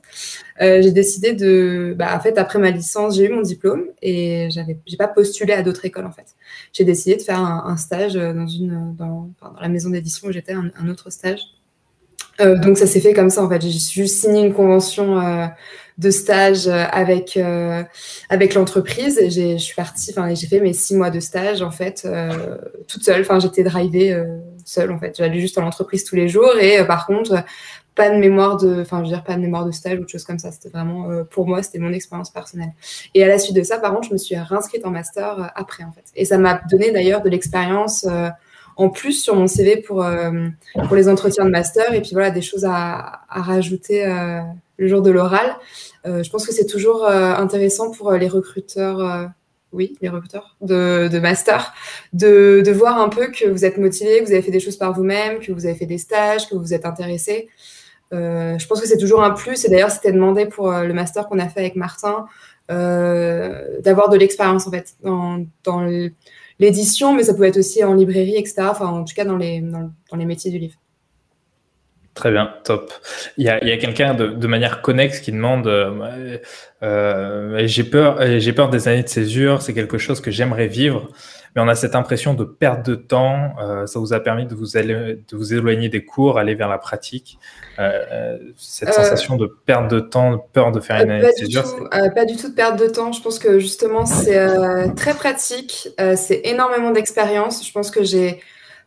Euh, 0.61 0.81
j'ai 0.83 0.91
décidé 0.91 1.33
de, 1.33 1.95
bah, 1.97 2.15
en 2.15 2.19
fait, 2.19 2.37
après 2.37 2.59
ma 2.59 2.69
licence, 2.69 3.15
j'ai 3.15 3.25
eu 3.25 3.29
mon 3.29 3.41
diplôme 3.41 3.85
et 4.03 4.49
j'avais, 4.51 4.77
j'ai 4.85 4.97
pas 4.97 5.07
postulé 5.07 5.53
à 5.53 5.63
d'autres 5.63 5.85
écoles 5.85 6.05
en 6.05 6.11
fait. 6.11 6.35
J'ai 6.73 6.83
décidé 6.83 7.15
de 7.15 7.21
faire 7.23 7.39
un, 7.39 7.77
stage 7.77 8.13
dans 8.13 8.47
une, 8.47 8.95
dans, 8.95 9.29
la 9.59 9.69
maison 9.69 9.89
d'édition 9.89 10.27
où 10.27 10.31
j'étais, 10.31 10.53
un, 10.53 10.87
autre 10.87 11.09
stage. 11.09 11.41
donc, 12.39 12.77
ça 12.77 12.85
s'est 12.85 13.01
fait 13.01 13.13
comme 13.13 13.31
ça 13.31 13.43
en 13.43 13.49
fait. 13.49 13.61
J'ai 13.61 13.71
juste 13.71 14.21
signé 14.21 14.45
une 14.45 14.53
convention 14.53 15.49
de 16.01 16.09
stage 16.09 16.67
euh, 16.67 16.83
avec 16.91 17.37
euh, 17.37 17.83
avec 18.29 18.55
l'entreprise. 18.55 19.19
Et 19.19 19.29
je 19.29 19.57
suis 19.57 19.75
partie 19.75 20.11
enfin 20.11 20.33
j'ai 20.33 20.47
fait 20.47 20.59
mes 20.59 20.73
six 20.73 20.95
mois 20.95 21.11
de 21.11 21.19
stage 21.19 21.61
en 21.61 21.71
fait 21.71 22.03
euh, 22.05 22.57
toute 22.87 23.03
seule. 23.03 23.21
Enfin 23.21 23.39
j'étais 23.39 23.63
drivée 23.63 24.19
seule 24.65 24.91
en 24.91 24.99
fait. 24.99 25.15
J'allais 25.17 25.39
juste 25.39 25.57
à 25.57 25.61
l'entreprise 25.61 26.03
tous 26.03 26.15
les 26.15 26.27
jours. 26.27 26.57
Et 26.59 26.83
par 26.85 27.05
contre 27.05 27.43
pas 27.93 28.09
de 28.09 28.15
mémoire 28.15 28.57
de 28.57 28.81
enfin 28.81 28.97
je 28.99 29.03
veux 29.03 29.09
dire 29.09 29.23
pas 29.23 29.35
de 29.35 29.41
mémoire 29.41 29.65
de 29.65 29.71
stage 29.71 29.99
ou 29.99 30.03
de 30.03 30.09
choses 30.09 30.23
comme 30.23 30.39
ça. 30.39 30.51
C'était 30.51 30.69
vraiment 30.69 31.23
pour 31.29 31.47
moi 31.47 31.61
c'était 31.61 31.79
mon 31.79 31.93
expérience 31.93 32.31
personnelle. 32.31 32.73
Et 33.13 33.23
à 33.23 33.27
la 33.27 33.37
suite 33.37 33.55
de 33.55 33.63
ça 33.63 33.77
par 33.77 33.93
contre 33.93 34.07
je 34.07 34.13
me 34.13 34.17
suis 34.17 34.35
réinscrite 34.35 34.83
en 34.85 34.89
master 34.89 35.51
après 35.55 35.83
en 35.83 35.91
fait. 35.91 36.05
Et 36.15 36.25
ça 36.25 36.39
m'a 36.39 36.61
donné 36.71 36.91
d'ailleurs 36.91 37.21
de 37.21 37.29
l'expérience 37.29 38.07
en 38.77 38.89
plus 38.89 39.21
sur 39.21 39.35
mon 39.35 39.45
CV 39.45 39.77
pour, 39.77 40.03
pour 40.87 40.95
les 40.95 41.09
entretiens 41.09 41.45
de 41.45 41.51
master. 41.51 41.93
Et 41.93 42.01
puis 42.01 42.11
voilà 42.13 42.31
des 42.31 42.41
choses 42.41 42.65
à, 42.65 43.21
à 43.29 43.41
rajouter 43.43 44.05
le 44.81 44.87
jour 44.87 45.01
de 45.03 45.11
l'oral. 45.11 45.55
Euh, 46.05 46.23
je 46.23 46.29
pense 46.31 46.45
que 46.45 46.51
c'est 46.51 46.65
toujours 46.65 47.05
euh, 47.05 47.33
intéressant 47.35 47.91
pour 47.91 48.11
euh, 48.11 48.17
les 48.17 48.27
recruteurs 48.27 49.29
oui, 49.71 49.95
les 50.01 50.09
recruteurs 50.09 50.57
de, 50.59 51.17
master, 51.19 51.73
de, 52.11 52.69
voir 52.73 52.99
un 52.99 53.07
peu 53.07 53.27
que 53.27 53.47
vous 53.47 53.63
êtes 53.63 53.77
motivé, 53.77 54.19
que 54.19 54.25
vous 54.25 54.33
avez 54.33 54.41
fait 54.41 54.51
des 54.51 54.59
choses 54.59 54.75
par 54.75 54.91
vous-même, 54.91 55.39
que 55.39 55.53
vous 55.53 55.65
avez 55.65 55.75
fait 55.75 55.85
des 55.85 55.97
stages, 55.97 56.49
que 56.49 56.55
vous 56.55 56.73
êtes 56.73 56.85
intéressé. 56.85 57.47
je 58.11 58.67
pense 58.67 58.81
que 58.81 58.87
c'est 58.87 58.97
toujours 58.97 59.23
un 59.23 59.31
plus. 59.31 59.63
Et 59.63 59.69
d'ailleurs, 59.69 59.91
c'était 59.91 60.11
demandé 60.11 60.45
pour 60.45 60.69
le 60.69 60.93
master 60.93 61.25
qu'on 61.25 61.39
a 61.39 61.47
fait 61.47 61.61
avec 61.61 61.77
Martin 61.77 62.25
d'avoir 62.67 64.09
de 64.09 64.17
l'expérience 64.17 64.67
en 64.67 64.71
fait 64.71 64.93
dans, 65.03 65.85
l'édition, 66.59 67.13
mais 67.13 67.23
ça 67.23 67.33
peut 67.33 67.43
être 67.43 67.57
aussi 67.57 67.81
en 67.85 67.93
librairie, 67.93 68.35
etc. 68.35 68.63
Enfin, 68.71 68.87
en 68.87 69.05
tout 69.05 69.15
cas 69.15 69.23
dans 69.23 69.37
les 69.37 70.25
métiers 70.25 70.51
du 70.51 70.59
livre. 70.59 70.80
Très 72.21 72.29
bien, 72.29 72.53
top. 72.63 72.93
Il 73.37 73.45
y 73.45 73.49
a, 73.49 73.55
a 73.55 73.77
quelqu'un 73.77 74.13
de, 74.13 74.27
de, 74.27 74.47
manière 74.47 74.83
connexe 74.83 75.21
qui 75.21 75.31
demande 75.31 75.65
euh, 75.65 76.37
euh, 76.83 77.63
J'ai 77.65 77.83
peur, 77.83 78.19
j'ai 78.37 78.53
peur 78.53 78.69
des 78.69 78.87
années 78.87 79.01
de 79.01 79.07
césure, 79.07 79.63
c'est 79.63 79.73
quelque 79.73 79.97
chose 79.97 80.21
que 80.21 80.29
j'aimerais 80.29 80.67
vivre, 80.67 81.09
mais 81.55 81.63
on 81.63 81.67
a 81.67 81.73
cette 81.73 81.95
impression 81.95 82.35
de 82.35 82.43
perte 82.43 82.85
de 82.85 82.93
temps. 82.93 83.55
Euh, 83.59 83.87
ça 83.87 83.97
vous 83.97 84.13
a 84.13 84.19
permis 84.19 84.45
de 84.45 84.53
vous, 84.53 84.77
aller, 84.77 84.93
de 85.27 85.35
vous 85.35 85.51
éloigner 85.55 85.89
des 85.89 86.05
cours, 86.05 86.37
aller 86.37 86.53
vers 86.53 86.69
la 86.69 86.77
pratique. 86.77 87.39
Euh, 87.79 88.37
cette 88.55 88.89
euh, 88.89 88.91
sensation 88.91 89.35
de 89.35 89.47
perte 89.47 89.89
de 89.89 89.99
temps, 89.99 90.33
de 90.33 90.39
peur 90.53 90.71
de 90.71 90.79
faire 90.79 91.01
une 91.01 91.09
année 91.09 91.25
de 91.25 91.31
césure 91.31 91.89
Pas 91.89 92.25
du 92.25 92.35
tout 92.35 92.49
de 92.49 92.53
perte 92.53 92.79
de 92.79 92.85
temps. 92.85 93.13
Je 93.13 93.21
pense 93.23 93.39
que 93.39 93.57
justement, 93.57 94.05
c'est 94.05 94.93
très 94.93 95.15
pratique. 95.15 95.89
c'est 95.97 96.41
énormément 96.43 96.91
d'expérience. 96.91 97.65
Je 97.65 97.71
pense 97.71 97.89
que 97.89 98.03
j'ai 98.03 98.39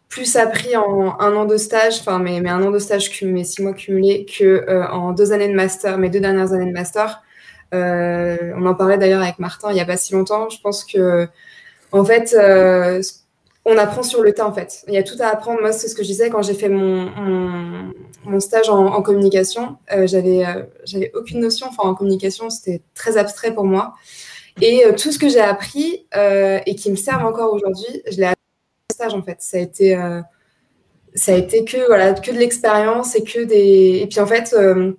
plus 0.09 0.37
appris 0.37 0.77
en 0.77 1.19
un 1.19 1.35
an 1.35 1.45
de 1.45 1.57
stage, 1.57 1.99
enfin, 2.01 2.19
mais, 2.19 2.39
un 2.49 2.63
an 2.63 2.71
de 2.71 2.79
stage, 2.79 3.11
mes 3.23 3.45
six 3.45 3.63
mois 3.63 3.73
cumulés, 3.73 4.27
que 4.27 4.45
euh, 4.45 4.87
en 4.89 5.13
deux 5.13 5.33
années 5.33 5.49
de 5.49 5.55
master, 5.55 5.99
mes 5.99 6.09
deux 6.09 6.21
dernières 6.21 6.53
années 6.53 6.67
de 6.67 6.73
master. 6.73 7.23
Euh, 7.73 8.53
on 8.57 8.65
en 8.67 8.75
parlait 8.75 8.99
d'ailleurs 8.99 9.23
avec 9.23 9.41
Martin 9.41 9.71
il 9.71 9.75
n'y 9.75 9.81
a 9.81 9.85
pas 9.85 9.97
si 9.97 10.13
longtemps. 10.13 10.49
Je 10.49 10.61
pense 10.61 10.85
que, 10.85 11.27
en 11.91 12.05
fait, 12.05 12.33
euh, 12.39 13.03
on 13.65 13.77
apprend 13.77 14.05
sur 14.05 14.23
le 14.23 14.33
tas, 14.33 14.47
en 14.47 14.53
fait. 14.53 14.85
Il 14.87 14.95
y 14.95 14.99
a 14.99 15.03
tout 15.03 15.17
à 15.19 15.27
apprendre. 15.27 15.61
Moi, 15.61 15.73
c'est 15.73 15.89
ce 15.89 15.97
que 15.97 16.03
je 16.05 16.09
disais 16.09 16.31
quand 16.31 16.43
j'ai 16.43 16.55
fait 16.55 16.69
mon, 16.69 17.11
mon, 18.25 18.41
stage 18.41 18.69
en, 18.69 19.03
communication. 19.03 19.79
j'avais, 20.05 20.45
j'avais 20.85 21.11
aucune 21.15 21.41
notion. 21.41 21.67
Enfin, 21.69 21.89
en 21.89 21.95
communication, 21.95 22.51
c'était 22.51 22.83
très 22.95 23.17
abstrait 23.17 23.53
pour 23.53 23.65
moi. 23.65 23.95
Et 24.61 24.85
tout 24.97 25.11
ce 25.11 25.19
que 25.19 25.29
j'ai 25.29 25.41
appris 25.41 26.07
et 26.15 26.75
qui 26.77 26.91
me 26.91 26.97
sert 26.97 27.27
encore 27.27 27.53
aujourd'hui, 27.53 28.03
je 28.13 28.19
l'ai 28.19 28.35
stage 28.95 29.15
en 29.15 29.23
fait. 29.23 29.37
Ça 29.41 29.59
a 29.59 29.61
été, 29.61 29.97
euh, 29.97 30.21
ça 31.15 31.33
a 31.33 31.37
été 31.37 31.65
que, 31.65 31.87
voilà, 31.87 32.15
que 32.15 32.31
de 32.31 32.39
l'expérience 32.39 33.15
et 33.17 33.25
que 33.25 33.45
des. 33.45 34.01
Et 34.03 34.07
puis 34.07 34.21
en 34.21 34.27
fait, 34.27 34.55
euh, 34.57 34.93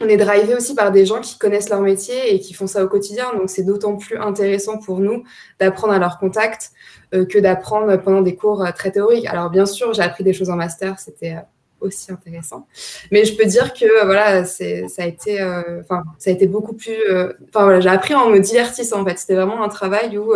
on 0.00 0.08
est 0.08 0.16
drivé 0.18 0.54
aussi 0.54 0.74
par 0.74 0.92
des 0.92 1.06
gens 1.06 1.20
qui 1.20 1.38
connaissent 1.38 1.70
leur 1.70 1.80
métier 1.80 2.34
et 2.34 2.40
qui 2.40 2.52
font 2.52 2.66
ça 2.66 2.84
au 2.84 2.88
quotidien. 2.88 3.32
Donc 3.34 3.48
c'est 3.48 3.62
d'autant 3.62 3.96
plus 3.96 4.18
intéressant 4.18 4.78
pour 4.78 5.00
nous 5.00 5.24
d'apprendre 5.58 5.94
à 5.94 5.98
leur 5.98 6.18
contact 6.18 6.70
euh, 7.14 7.24
que 7.24 7.38
d'apprendre 7.38 7.96
pendant 7.96 8.20
des 8.20 8.36
cours 8.36 8.64
très 8.74 8.90
théoriques. 8.90 9.26
Alors 9.26 9.50
bien 9.50 9.66
sûr, 9.66 9.94
j'ai 9.94 10.02
appris 10.02 10.24
des 10.24 10.34
choses 10.34 10.50
en 10.50 10.56
master, 10.56 10.98
c'était 10.98 11.36
aussi 11.80 12.10
intéressant. 12.10 12.66
Mais 13.10 13.24
je 13.24 13.36
peux 13.36 13.44
dire 13.44 13.72
que 13.72 14.04
voilà, 14.04 14.44
ça 14.44 14.64
a 14.98 15.06
été, 15.06 15.42
enfin 15.80 16.02
ça 16.18 16.30
a 16.30 16.32
été 16.32 16.46
beaucoup 16.46 16.74
plus. 16.74 16.98
Enfin 17.48 17.64
voilà, 17.64 17.80
j'ai 17.80 17.88
appris 17.88 18.14
en 18.14 18.28
me 18.28 18.38
divertissant 18.38 19.00
en 19.00 19.04
fait. 19.04 19.18
C'était 19.18 19.34
vraiment 19.34 19.62
un 19.62 19.68
travail 19.68 20.18
où 20.18 20.32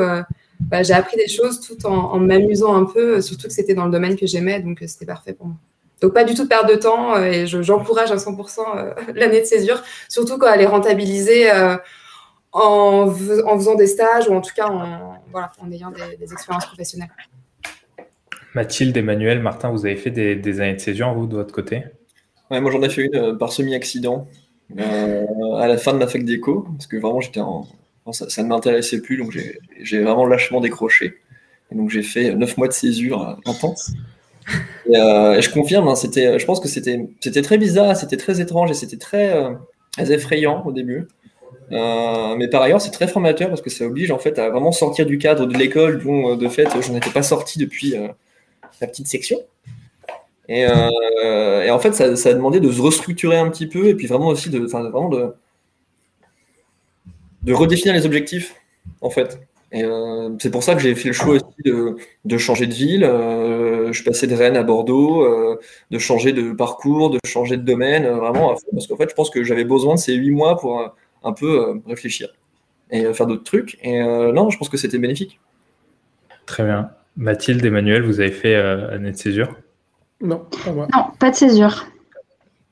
bah, 0.60 0.82
j'ai 0.82 0.92
appris 0.92 1.16
des 1.16 1.28
choses 1.28 1.60
tout 1.60 1.86
en, 1.86 2.18
m'amusant 2.18 2.74
un 2.74 2.84
peu, 2.84 3.20
surtout 3.20 3.48
que 3.48 3.52
c'était 3.52 3.74
dans 3.74 3.86
le 3.86 3.90
domaine 3.90 4.16
que 4.16 4.26
j'aimais, 4.26 4.60
donc 4.60 4.82
euh, 4.82 4.86
c'était 4.86 5.06
parfait 5.06 5.32
pour 5.32 5.46
moi. 5.46 5.56
Donc 6.00 6.14
pas 6.14 6.24
du 6.24 6.34
tout 6.34 6.44
de 6.44 6.48
perte 6.48 6.68
de 6.68 6.76
temps 6.76 7.14
euh, 7.16 7.24
et 7.24 7.46
j'encourage 7.46 8.10
à 8.10 8.16
100% 8.16 8.58
euh, 8.76 8.94
l'année 9.14 9.40
de 9.40 9.46
césure, 9.46 9.82
surtout 10.08 10.38
quand 10.38 10.52
elle 10.52 10.60
est 10.60 10.66
rentabilisée 10.66 11.50
en, 12.52 13.10
faisant 13.10 13.74
des 13.74 13.86
stages 13.86 14.28
ou 14.28 14.34
en 14.34 14.40
tout 14.40 14.54
cas 14.54 14.66
en, 14.68 15.14
voilà, 15.30 15.50
en 15.60 15.70
ayant 15.72 15.90
des, 15.90 16.32
expériences 16.32 16.66
professionnelles. 16.66 17.10
Mathilde, 18.54 18.96
Emmanuel, 18.96 19.40
Martin, 19.40 19.70
vous 19.70 19.86
avez 19.86 19.96
fait 19.96 20.10
des, 20.10 20.60
années 20.60 20.74
de 20.74 20.80
césure, 20.80 21.14
vous, 21.14 21.26
de 21.26 21.36
votre 21.36 21.54
côté? 21.54 21.84
Ouais, 22.50 22.60
Moi, 22.60 22.72
j'en 22.72 22.82
ai 22.82 22.90
fait 22.90 23.02
une 23.02 23.38
par 23.38 23.52
semi-accident 23.52 24.26
à 24.76 25.68
la 25.68 25.76
fin 25.78 25.92
de 25.92 25.98
ma 25.98 26.08
fac 26.08 26.24
d'éco, 26.24 26.66
parce 26.76 26.88
que 26.88 26.96
vraiment, 26.96 27.20
j'étais 27.20 27.40
en, 27.40 27.68
ça, 28.12 28.42
ne 28.42 28.48
m'intéressait 28.48 29.00
plus, 29.00 29.16
donc 29.16 29.36
j'ai 29.82 30.02
vraiment 30.02 30.26
lâchement 30.26 30.60
décroché. 30.60 31.20
Donc 31.72 31.90
j'ai 31.90 32.02
fait 32.02 32.34
neuf 32.34 32.56
mois 32.56 32.68
de 32.68 32.72
césure 32.72 33.22
euh, 33.22 33.34
intense. 33.50 33.92
Et, 34.86 34.96
euh, 34.96 35.34
et 35.34 35.42
je 35.42 35.50
confirme, 35.50 35.86
hein, 35.88 35.94
c'était, 35.94 36.38
je 36.38 36.44
pense 36.44 36.60
que 36.60 36.68
c'était 36.68 37.42
très 37.42 37.58
bizarre, 37.58 37.96
c'était 37.96 38.16
très 38.16 38.40
étrange 38.40 38.70
et 38.70 38.74
c'était 38.74 38.96
très, 38.96 39.36
euh, 39.36 39.52
effrayant 39.98 40.64
au 40.66 40.72
début. 40.72 41.06
mais 41.70 42.48
par 42.48 42.62
ailleurs, 42.62 42.80
c'est 42.80 42.90
très 42.90 43.06
formateur 43.06 43.48
parce 43.48 43.62
que 43.62 43.70
ça 43.70 43.84
oblige 43.84 44.10
en 44.10 44.18
fait 44.18 44.38
à 44.38 44.50
vraiment 44.50 44.72
sortir 44.72 45.06
du 45.06 45.18
cadre 45.18 45.46
de 45.46 45.56
l'école 45.56 46.02
dont 46.02 46.34
de 46.36 46.48
fait 46.48 46.68
je 46.80 46.90
n'étais 46.90 47.10
pas 47.10 47.22
sorti 47.22 47.58
depuis 47.58 47.94
la 48.80 48.86
petite 48.86 49.06
section. 49.06 49.38
Et, 50.48 50.66
en 50.66 51.78
fait, 51.78 51.92
ça, 51.92 52.28
a 52.28 52.32
demandé 52.32 52.58
de 52.58 52.72
se 52.72 52.80
restructurer 52.80 53.36
un 53.36 53.48
petit 53.50 53.68
peu 53.68 53.86
et 53.86 53.94
puis 53.94 54.08
vraiment 54.08 54.28
aussi 54.28 54.50
de, 54.50 54.66
de 57.42 57.52
redéfinir 57.52 57.94
les 57.94 58.06
objectifs, 58.06 58.54
en 59.00 59.10
fait. 59.10 59.40
Et 59.72 59.84
euh, 59.84 60.30
c'est 60.40 60.50
pour 60.50 60.64
ça 60.64 60.74
que 60.74 60.80
j'ai 60.80 60.94
fait 60.96 61.08
le 61.08 61.14
choix 61.14 61.34
aussi 61.34 61.44
de, 61.64 61.96
de 62.24 62.38
changer 62.38 62.66
de 62.66 62.74
ville. 62.74 63.04
Euh, 63.04 63.88
je 63.88 63.92
suis 63.92 64.04
passé 64.04 64.26
de 64.26 64.34
Rennes 64.34 64.56
à 64.56 64.64
Bordeaux, 64.64 65.24
euh, 65.24 65.60
de 65.90 65.98
changer 65.98 66.32
de 66.32 66.52
parcours, 66.52 67.10
de 67.10 67.20
changer 67.24 67.56
de 67.56 67.62
domaine, 67.62 68.06
vraiment, 68.08 68.56
parce 68.72 68.86
qu'en 68.88 68.96
fait, 68.96 69.10
je 69.10 69.14
pense 69.14 69.30
que 69.30 69.44
j'avais 69.44 69.64
besoin 69.64 69.94
de 69.94 70.00
ces 70.00 70.14
huit 70.14 70.32
mois 70.32 70.56
pour 70.56 70.92
un 71.22 71.32
peu 71.32 71.80
réfléchir 71.86 72.34
et 72.90 73.12
faire 73.14 73.26
d'autres 73.26 73.44
trucs. 73.44 73.78
Et 73.82 74.00
non, 74.00 74.50
je 74.50 74.58
pense 74.58 74.68
que 74.68 74.76
c'était 74.76 74.98
bénéfique. 74.98 75.38
Très 76.46 76.64
bien. 76.64 76.90
Mathilde, 77.16 77.64
Emmanuel, 77.64 78.02
vous 78.02 78.18
avez 78.18 78.32
fait 78.32 78.56
année 78.56 79.12
de 79.12 79.16
césure? 79.16 79.56
Non, 80.20 80.46
pas 80.64 80.72
moi. 80.72 80.88
Non, 80.92 81.04
pas 81.18 81.30
de 81.30 81.36
césure. 81.36 81.86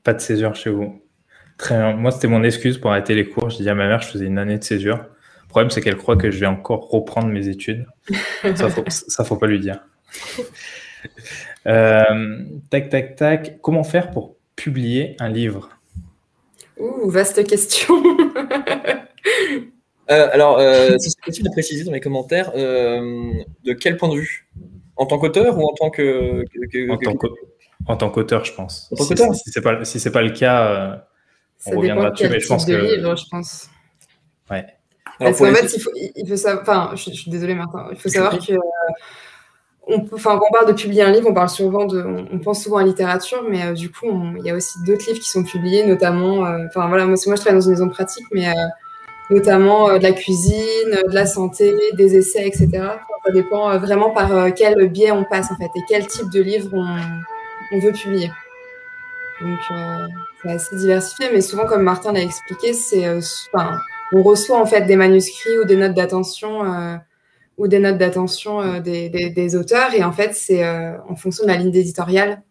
Pas 0.03 0.13
de 0.13 0.19
césure 0.19 0.55
chez 0.55 0.69
vous. 0.69 0.99
Très 1.59 1.75
bien. 1.75 1.93
Moi, 1.93 2.09
c'était 2.11 2.29
mon 2.29 2.43
excuse 2.43 2.77
pour 2.77 2.89
arrêter 2.89 3.13
les 3.13 3.27
cours. 3.27 3.49
J'ai 3.49 3.63
dit 3.63 3.69
à 3.69 3.75
ma 3.75 3.87
mère, 3.87 4.01
je 4.01 4.07
faisais 4.07 4.25
une 4.25 4.39
année 4.39 4.57
de 4.57 4.63
césure. 4.63 4.97
Le 4.97 5.49
problème, 5.49 5.69
c'est 5.69 5.81
qu'elle 5.81 5.97
croit 5.97 6.15
que 6.15 6.31
je 6.31 6.39
vais 6.39 6.45
encore 6.45 6.89
reprendre 6.89 7.27
mes 7.27 7.49
études. 7.49 7.85
Ça, 8.55 8.69
faut, 8.69 8.83
ça, 8.87 9.25
faut 9.25 9.35
pas 9.35 9.47
lui 9.47 9.59
dire. 9.59 9.83
Euh, 11.67 12.43
tac, 12.69 12.89
tac, 12.89 13.17
tac. 13.17 13.59
Comment 13.61 13.83
faire 13.83 14.11
pour 14.11 14.37
publier 14.55 15.17
un 15.19 15.27
livre? 15.27 15.69
Ouh, 16.79 17.09
vaste 17.09 17.45
question. 17.45 18.01
Euh, 20.11 20.27
alors, 20.31 20.57
euh, 20.57 20.95
c'est 20.97 21.13
possible 21.23 21.49
de 21.49 21.51
préciser 21.51 21.83
dans 21.83 21.91
les 21.91 21.99
commentaires 21.99 22.51
de 22.53 23.73
quel 23.73 23.95
point 23.95 24.09
de 24.09 24.15
vue? 24.15 24.49
En 24.95 25.05
tant 25.05 25.19
qu'auteur 25.19 25.55
ou 25.55 25.67
en 25.67 25.73
tant 25.75 25.91
que. 25.91 26.43
en, 27.85 27.95
tant 27.95 28.09
qu'auteur, 28.09 28.43
je 28.43 28.53
pense. 28.53 28.89
En 28.91 28.95
tant 28.95 29.05
qu'auteur 29.05 29.35
Si, 29.35 29.43
si 29.43 29.51
c'est 29.51 29.61
pas, 29.61 29.85
si 29.85 30.09
pas 30.09 30.23
le 30.23 30.31
cas, 30.31 31.05
ça 31.59 31.71
on 31.75 31.81
dépend 31.81 32.03
de 32.03 32.09
quel 32.15 32.31
mais 32.31 32.39
je 32.39 32.47
pense 32.47 32.65
de 32.65 32.75
que... 32.75 32.81
livre, 32.81 33.15
je 33.15 33.25
pense. 33.29 33.69
Ouais. 34.49 34.65
Parce 35.19 35.37
qu'en 35.37 35.53
fait, 35.53 35.73
il 35.75 35.81
faut, 35.81 35.91
il 35.93 36.27
faut 36.27 36.35
savoir. 36.37 36.61
Enfin, 36.61 36.91
je, 36.95 37.11
suis 37.11 37.29
désolée, 37.29 37.55
Martin. 37.55 37.87
Il 37.91 37.97
faut 37.97 38.09
savoir 38.09 38.37
que. 38.39 38.53
Euh, 38.53 38.57
on, 39.87 40.05
enfin, 40.13 40.37
quand 40.37 40.45
on 40.49 40.53
parle 40.53 40.67
de 40.67 40.73
publier 40.73 41.01
un 41.01 41.11
livre, 41.11 41.27
on 41.29 41.33
parle 41.33 41.49
souvent 41.49 41.85
de, 41.85 42.01
on, 42.31 42.39
pense 42.39 42.63
souvent 42.63 42.77
à 42.77 42.81
la 42.81 42.87
littérature, 42.87 43.43
mais 43.49 43.65
euh, 43.65 43.73
du 43.73 43.91
coup, 43.91 44.07
il 44.37 44.45
y 44.45 44.49
a 44.49 44.55
aussi 44.55 44.77
d'autres 44.85 45.05
livres 45.07 45.19
qui 45.19 45.29
sont 45.29 45.43
publiés, 45.43 45.85
notamment, 45.85 46.45
euh, 46.45 46.65
enfin 46.67 46.87
voilà, 46.87 47.05
moi, 47.05 47.15
moi, 47.25 47.35
je 47.35 47.41
travaille 47.41 47.59
dans 47.59 47.65
une 47.65 47.71
maison 47.71 47.87
de 47.87 47.91
pratique, 47.91 48.25
mais 48.31 48.47
notamment 49.31 49.97
de 49.97 50.03
la 50.03 50.11
cuisine, 50.11 50.91
de 50.91 51.13
la 51.13 51.25
santé, 51.25 51.75
des 51.93 52.15
essais, 52.15 52.47
etc. 52.47 52.69
Ça 53.25 53.31
dépend 53.33 53.77
vraiment 53.79 54.11
par 54.11 54.53
quel 54.53 54.89
biais 54.89 55.11
on 55.11 55.23
passe 55.23 55.51
en 55.51 55.55
fait 55.55 55.69
et 55.75 55.81
quel 55.87 56.07
type 56.07 56.29
de 56.31 56.41
livre 56.41 56.69
on, 56.73 57.79
veut 57.79 57.91
publier. 57.91 58.29
Donc 59.41 59.59
c'est 60.41 60.49
assez 60.49 60.75
diversifié, 60.75 61.29
mais 61.31 61.41
souvent 61.41 61.65
comme 61.65 61.83
Martin 61.83 62.11
l'a 62.11 62.21
expliqué, 62.21 62.73
c'est, 62.73 63.05
on 64.11 64.23
reçoit 64.23 64.59
en 64.59 64.65
fait 64.65 64.81
des 64.81 64.95
manuscrits 64.95 65.57
ou 65.59 65.65
des 65.65 65.75
notes 65.75 65.93
d'attention 65.93 66.99
ou 67.59 67.67
des 67.67 67.77
notes 67.77 67.97
d'attention 67.97 68.61
euh, 68.61 68.79
des, 68.79 69.55
auteurs. 69.55 69.93
Et 69.93 70.03
en 70.03 70.11
fait, 70.11 70.33
c'est 70.33 70.63
euh, 70.63 70.97
en 71.07 71.15
fonction 71.15 71.43
de 71.43 71.49
la 71.49 71.57
ligne 71.57 71.75
éditoriale. 71.75 72.41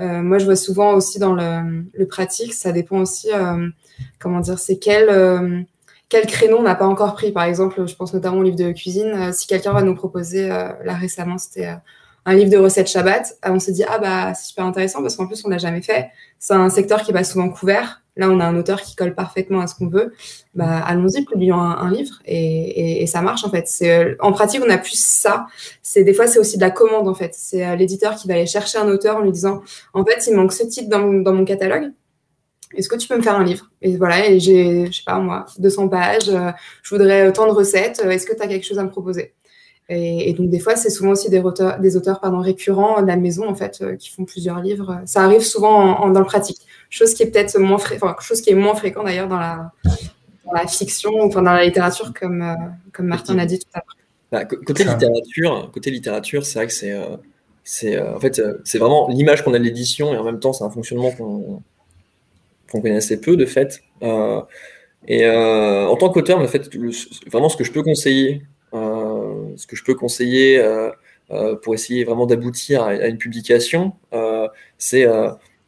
Euh, 0.00 0.22
moi, 0.22 0.38
je 0.38 0.44
vois 0.44 0.56
souvent 0.56 0.94
aussi 0.94 1.18
dans 1.18 1.34
le, 1.34 2.06
pratique, 2.06 2.54
ça 2.54 2.72
dépend 2.72 2.98
aussi, 2.98 3.28
comment 4.18 4.40
dire, 4.40 4.58
c'est 4.58 4.78
quel, 4.78 5.66
quel 6.08 6.26
créneau 6.26 6.58
on 6.58 6.62
n'a 6.62 6.74
pas 6.74 6.86
encore 6.86 7.14
pris. 7.14 7.32
Par 7.32 7.44
exemple, 7.44 7.86
je 7.86 7.94
pense 7.94 8.14
notamment 8.14 8.38
au 8.38 8.42
livre 8.42 8.56
de 8.56 8.72
cuisine. 8.72 9.32
si 9.32 9.46
quelqu'un 9.46 9.72
va 9.72 9.82
nous 9.82 9.94
proposer, 9.94 10.48
là 10.48 10.94
récemment, 10.94 11.38
c'était 11.38 11.76
un 12.26 12.34
livre 12.34 12.50
de 12.50 12.56
recettes 12.56 12.88
Shabbat, 12.88 13.38
on 13.44 13.60
se 13.60 13.70
dit, 13.70 13.84
ah 13.86 13.98
bah, 13.98 14.34
c'est 14.34 14.48
super 14.48 14.64
intéressant 14.64 15.02
parce 15.02 15.16
qu'en 15.16 15.26
plus, 15.26 15.44
on 15.44 15.48
n'a 15.48 15.58
jamais 15.58 15.82
fait. 15.82 16.08
C'est 16.38 16.54
un 16.54 16.70
secteur 16.70 17.02
qui 17.02 17.10
est 17.10 17.14
pas 17.14 17.24
souvent 17.24 17.48
couvert. 17.50 18.02
Là, 18.16 18.30
on 18.30 18.38
a 18.38 18.44
un 18.44 18.56
auteur 18.56 18.80
qui 18.80 18.94
colle 18.94 19.14
parfaitement 19.14 19.60
à 19.60 19.66
ce 19.66 19.74
qu'on 19.74 19.88
veut. 19.88 20.12
Bah, 20.54 20.78
allons-y, 20.86 21.24
publions 21.24 21.60
un, 21.60 21.90
livre 21.90 22.20
et, 22.24 23.06
ça 23.06 23.22
marche 23.22 23.44
en 23.44 23.50
fait. 23.50 23.66
C'est 23.66 24.16
en 24.20 24.32
pratique, 24.32 24.62
on 24.64 24.70
a 24.70 24.78
plus 24.78 24.98
ça. 24.98 25.46
C'est 25.82 26.04
des 26.04 26.14
fois, 26.14 26.26
c'est 26.26 26.38
aussi 26.38 26.56
de 26.56 26.62
la 26.62 26.70
commande 26.70 27.08
en 27.08 27.14
fait. 27.14 27.32
C'est 27.34 27.66
euh, 27.66 27.76
l'éditeur 27.76 28.14
qui 28.14 28.28
va 28.28 28.34
aller 28.34 28.46
chercher 28.46 28.78
un 28.78 28.88
auteur 28.88 29.16
en 29.16 29.20
lui 29.20 29.32
disant, 29.32 29.62
en 29.92 30.04
fait, 30.04 30.26
il 30.28 30.36
manque 30.36 30.52
ce 30.52 30.62
titre 30.62 30.88
dans, 30.88 31.00
mon 31.00 31.44
catalogue. 31.44 31.92
Est-ce 32.76 32.88
que 32.88 32.96
tu 32.96 33.08
peux 33.08 33.16
me 33.16 33.22
faire 33.22 33.36
un 33.36 33.44
livre? 33.44 33.70
Et 33.82 33.96
voilà, 33.96 34.28
et 34.28 34.40
j'ai, 34.40 34.86
je 34.86 34.92
sais 34.92 35.02
pas 35.04 35.18
moi, 35.18 35.46
200 35.58 35.88
pages. 35.88 36.28
Euh, 36.28 36.50
je 36.82 36.94
voudrais 36.94 37.32
tant 37.32 37.46
de 37.46 37.52
recettes. 37.52 38.00
Est-ce 38.00 38.26
que 38.26 38.34
tu 38.34 38.42
as 38.42 38.46
quelque 38.46 38.66
chose 38.66 38.78
à 38.78 38.84
me 38.84 38.90
proposer? 38.90 39.34
Et, 39.90 40.32
donc, 40.32 40.48
des 40.48 40.60
fois, 40.60 40.76
c'est 40.76 40.88
souvent 40.88 41.10
aussi 41.10 41.28
des 41.28 41.40
auteurs, 41.40 41.78
des 41.78 41.96
auteurs 41.96 42.20
pardon, 42.20 42.40
récurrents 42.40 43.02
de 43.02 43.06
la 43.06 43.16
maison, 43.16 43.46
en 43.46 43.54
fait, 43.54 43.80
euh, 43.82 43.96
qui 43.96 44.10
font 44.10 44.24
plusieurs 44.24 44.60
livres. 44.60 45.02
Ça 45.04 45.22
arrive 45.22 45.42
souvent 45.42 46.08
dans 46.08 46.20
le 46.20 46.24
pratique. 46.24 46.60
Chose 46.88 47.12
qui 47.12 47.22
est 47.22 47.26
peut-être 47.26 47.58
moins, 47.58 47.76
enfin, 47.76 48.16
chose 48.20 48.40
qui 48.40 48.50
est 48.50 48.54
moins 48.54 48.74
fréquent 48.74 49.04
d'ailleurs 49.04 49.28
dans 49.28 49.38
la, 49.38 49.72
dans 50.46 50.52
la 50.52 50.66
fiction, 50.66 51.12
enfin, 51.20 51.42
dans 51.42 51.52
la 51.52 51.64
littérature, 51.64 52.14
comme, 52.18 52.40
euh, 52.40 52.54
comme 52.92 53.06
Martin 53.06 53.34
l'a 53.34 53.44
dit 53.44 53.58
tout 53.58 53.68
à 53.74 53.80
l'heure. 53.80 53.96
Bah, 54.32 54.44
côté 54.46 54.84
littérature, 54.84 55.70
côté 55.72 55.90
littérature, 55.90 56.46
c'est 56.46 56.58
vrai 56.58 56.66
que 56.66 56.72
c'est, 56.72 56.92
euh, 56.92 57.16
c'est, 57.62 58.00
en 58.00 58.18
fait, 58.20 58.40
c'est 58.64 58.78
vraiment 58.78 59.08
l'image 59.08 59.44
qu'on 59.44 59.52
a 59.52 59.58
de 59.58 59.64
l'édition 59.64 60.14
et 60.14 60.16
en 60.16 60.24
même 60.24 60.40
temps, 60.40 60.54
c'est 60.54 60.64
un 60.64 60.70
fonctionnement 60.70 61.10
qu'on, 61.10 61.62
qu'on 62.72 62.80
connaît 62.80 62.96
assez 62.96 63.20
peu 63.20 63.36
de 63.36 63.44
fait. 63.44 63.82
et 65.06 65.28
en 65.28 65.96
tant 65.96 66.08
qu'auteur, 66.08 66.38
en 66.38 66.48
fait, 66.48 66.74
vraiment 67.30 67.50
ce 67.50 67.56
que 67.58 67.64
je 67.64 67.72
peux 67.72 67.82
conseiller 67.82 68.42
ce 69.56 69.66
que 69.66 69.76
je 69.76 69.84
peux 69.84 69.94
conseiller 69.94 70.58
euh, 70.58 70.90
euh, 71.30 71.56
pour 71.56 71.74
essayer 71.74 72.04
vraiment 72.04 72.26
d'aboutir 72.26 72.82
à, 72.82 73.06
une 73.06 73.18
publication, 73.18 73.92
euh, 74.12 74.48
c'est 74.78 75.06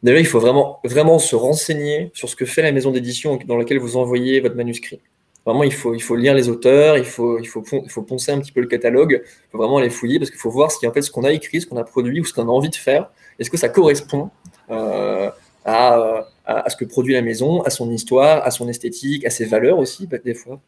déjà 0.03 0.19
il 0.19 0.27
faut 0.27 0.39
vraiment, 0.39 0.79
vraiment 0.83 1.19
se 1.19 1.35
renseigner 1.35 2.11
sur 2.13 2.29
ce 2.29 2.35
que 2.35 2.45
fait 2.45 2.61
la 2.61 2.71
maison 2.71 2.91
d'édition 2.91 3.39
dans 3.45 3.57
laquelle 3.57 3.79
vous 3.79 3.97
envoyez 3.97 4.39
votre 4.39 4.55
manuscrit. 4.55 4.99
Vraiment, 5.45 5.63
il 5.63 5.73
faut, 5.73 5.93
il 5.93 6.01
faut 6.01 6.17
lire 6.17 6.33
les 6.33 6.49
auteurs, 6.49 6.97
il 6.97 7.05
faut, 7.05 7.39
il, 7.39 7.47
faut, 7.47 7.63
il 7.71 7.89
faut 7.89 8.01
poncer 8.01 8.33
un 8.33 8.39
petit 8.39 8.51
peu 8.51 8.59
le 8.59 8.67
catalogue, 8.67 9.21
il 9.23 9.51
faut 9.51 9.57
vraiment 9.57 9.79
les 9.79 9.89
fouiller 9.89 10.19
parce 10.19 10.29
qu'il 10.29 10.39
faut 10.39 10.49
voir 10.49 10.71
ce, 10.71 10.77
qui, 10.77 10.85
en 10.85 10.91
fait, 10.91 11.01
ce 11.01 11.09
qu'on 11.09 11.23
a 11.23 11.31
écrit, 11.31 11.61
ce 11.61 11.67
qu'on 11.67 11.77
a 11.77 11.85
produit 11.85 12.19
ou 12.19 12.25
ce 12.25 12.33
qu'on 12.33 12.49
a 12.49 12.51
envie 12.51 12.69
de 12.69 12.75
faire. 12.75 13.09
Est-ce 13.39 13.49
que 13.49 13.55
ça 13.55 13.69
correspond 13.69 14.29
à, 14.67 15.33
à, 15.63 16.69
ce 16.69 16.75
que 16.75 16.83
produit 16.83 17.13
la 17.13 17.21
maison, 17.21 17.61
à 17.61 17.69
son 17.69 17.89
histoire, 17.91 18.45
à 18.45 18.51
son 18.51 18.67
esthétique, 18.67 19.25
à 19.25 19.29
ses 19.29 19.45
valeurs 19.45 19.79
aussi, 19.79 20.09
des 20.25 20.33
fois? 20.33 20.59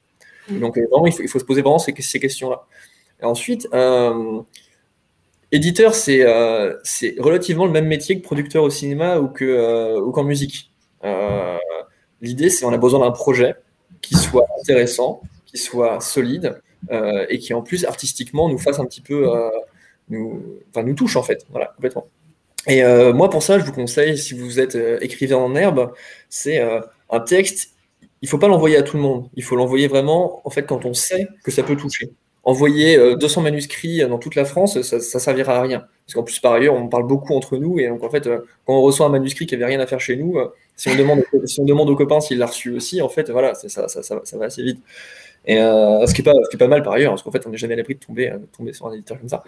Mm. 0.50 0.60
Donc, 0.62 0.78
vraiment, 0.78 1.08
il 1.08 1.14
faut, 1.14 1.24
il 1.24 1.28
faut 1.28 1.40
se 1.40 1.46
poser 1.46 1.62
vraiment 1.62 1.80
ces, 1.80 1.94
ces 2.00 2.20
questions-là 2.22 2.66
ensuite, 3.28 3.68
euh, 3.74 4.42
éditeur, 5.52 5.94
euh, 6.08 6.78
c'est 6.84 7.16
relativement 7.20 7.66
le 7.66 7.72
même 7.72 7.88
métier 7.88 8.20
que 8.20 8.24
producteur 8.24 8.64
au 8.64 8.70
cinéma 8.70 9.20
ou 9.20 9.28
qu'en 9.28 9.42
euh, 9.42 10.24
musique. 10.24 10.72
L'idée, 12.22 12.50
c'est 12.50 12.66
qu'on 12.66 12.74
a 12.74 12.78
besoin 12.78 13.00
d'un 13.00 13.12
projet 13.12 13.56
qui 14.02 14.16
soit 14.16 14.46
intéressant, 14.62 15.22
qui 15.46 15.58
soit 15.58 16.00
solide 16.02 16.62
et 17.30 17.40
qui 17.40 17.54
en 17.54 17.62
plus 17.62 17.86
artistiquement 17.86 18.50
nous 18.50 18.58
fasse 18.58 18.80
un 18.80 18.86
petit 18.86 19.02
peu, 19.02 19.28
nous, 20.10 20.60
enfin 20.70 20.84
nous 20.84 20.94
touche 20.94 21.16
en 21.16 21.24
fait, 21.24 21.46
voilà 21.50 21.68
complètement. 21.76 22.08
Et 22.68 22.84
moi 23.14 23.30
pour 23.30 23.42
ça, 23.42 23.58
je 23.58 23.64
vous 23.64 23.72
conseille, 23.72 24.18
si 24.18 24.34
vous 24.34 24.60
êtes 24.60 24.78
écrivain 25.02 25.38
en 25.38 25.56
herbe, 25.56 25.94
c'est 26.28 26.62
un 27.10 27.20
texte. 27.22 27.72
Il 28.22 28.28
faut 28.28 28.38
pas 28.38 28.50
l'envoyer 28.50 28.76
à 28.76 28.84
tout 28.84 28.98
le 28.98 29.04
monde. 29.04 29.30
Il 29.36 29.44
faut 29.44 29.56
l'envoyer 29.56 29.88
vraiment 29.88 30.42
en 30.46 30.50
fait 30.50 30.64
quand 30.64 30.84
on 30.84 30.94
sait 30.94 31.30
que 31.44 31.52
ça 31.52 31.64
peut 31.64 31.78
toucher 31.78 32.12
envoyer 32.50 32.98
200 33.16 33.42
euh, 33.42 33.44
manuscrits 33.44 34.00
dans 34.08 34.18
toute 34.18 34.36
la 34.36 34.46
France, 34.46 34.82
ça, 34.82 35.00
ça 35.00 35.20
servira 35.20 35.58
à 35.58 35.62
rien. 35.62 35.80
Parce 36.06 36.16
qu'en 36.16 36.24
plus, 36.24 36.40
par 36.40 36.54
ailleurs, 36.54 36.74
on 36.74 36.88
parle 36.88 37.06
beaucoup 37.06 37.36
entre 37.36 37.58
nous. 37.58 37.80
Et 37.80 37.88
donc, 37.88 38.04
en 38.04 38.10
fait, 38.10 38.26
euh, 38.26 38.40
quand 38.66 38.74
on 38.74 38.82
reçoit 38.82 39.06
un 39.06 39.10
manuscrit 39.10 39.46
qui 39.46 39.56
n'avait 39.56 39.66
rien 39.66 39.80
à 39.80 39.86
faire 39.86 40.00
chez 40.00 40.16
nous, 40.16 40.38
euh, 40.38 40.52
si 40.76 40.90
on 40.90 40.96
demande, 40.96 41.24
si 41.46 41.62
on 41.62 41.66
demande 41.66 41.90
aux 41.90 41.96
copains 41.96 42.20
s'il 42.22 42.40
l'a 42.40 42.48
reçu 42.48 42.76
aussi, 42.76 43.02
en 43.02 43.10
fait, 43.10 43.30
voilà, 43.30 43.54
ça, 43.54 43.88
ça, 43.88 44.38
va 44.38 44.46
assez 44.46 44.64
vite. 44.64 44.80
Et 45.46 45.56
ce, 45.56 46.14
qui 46.14 46.22
est 46.22 46.58
pas, 46.58 46.68
mal 46.68 46.84
par 46.84 46.94
ailleurs, 46.94 47.12
parce 47.12 47.24
qu'en 47.24 47.32
fait, 47.32 47.46
on 47.46 47.50
n'est 47.50 47.58
jamais 47.58 47.74
à 47.74 47.78
l'abri 47.78 47.96
de 47.96 48.00
tomber, 48.00 48.30
de 48.30 48.46
tomber 48.58 48.74
sur 48.74 48.88
un 48.88 48.94
éditeur 48.94 49.20
comme 49.20 49.30
ça. 49.30 49.44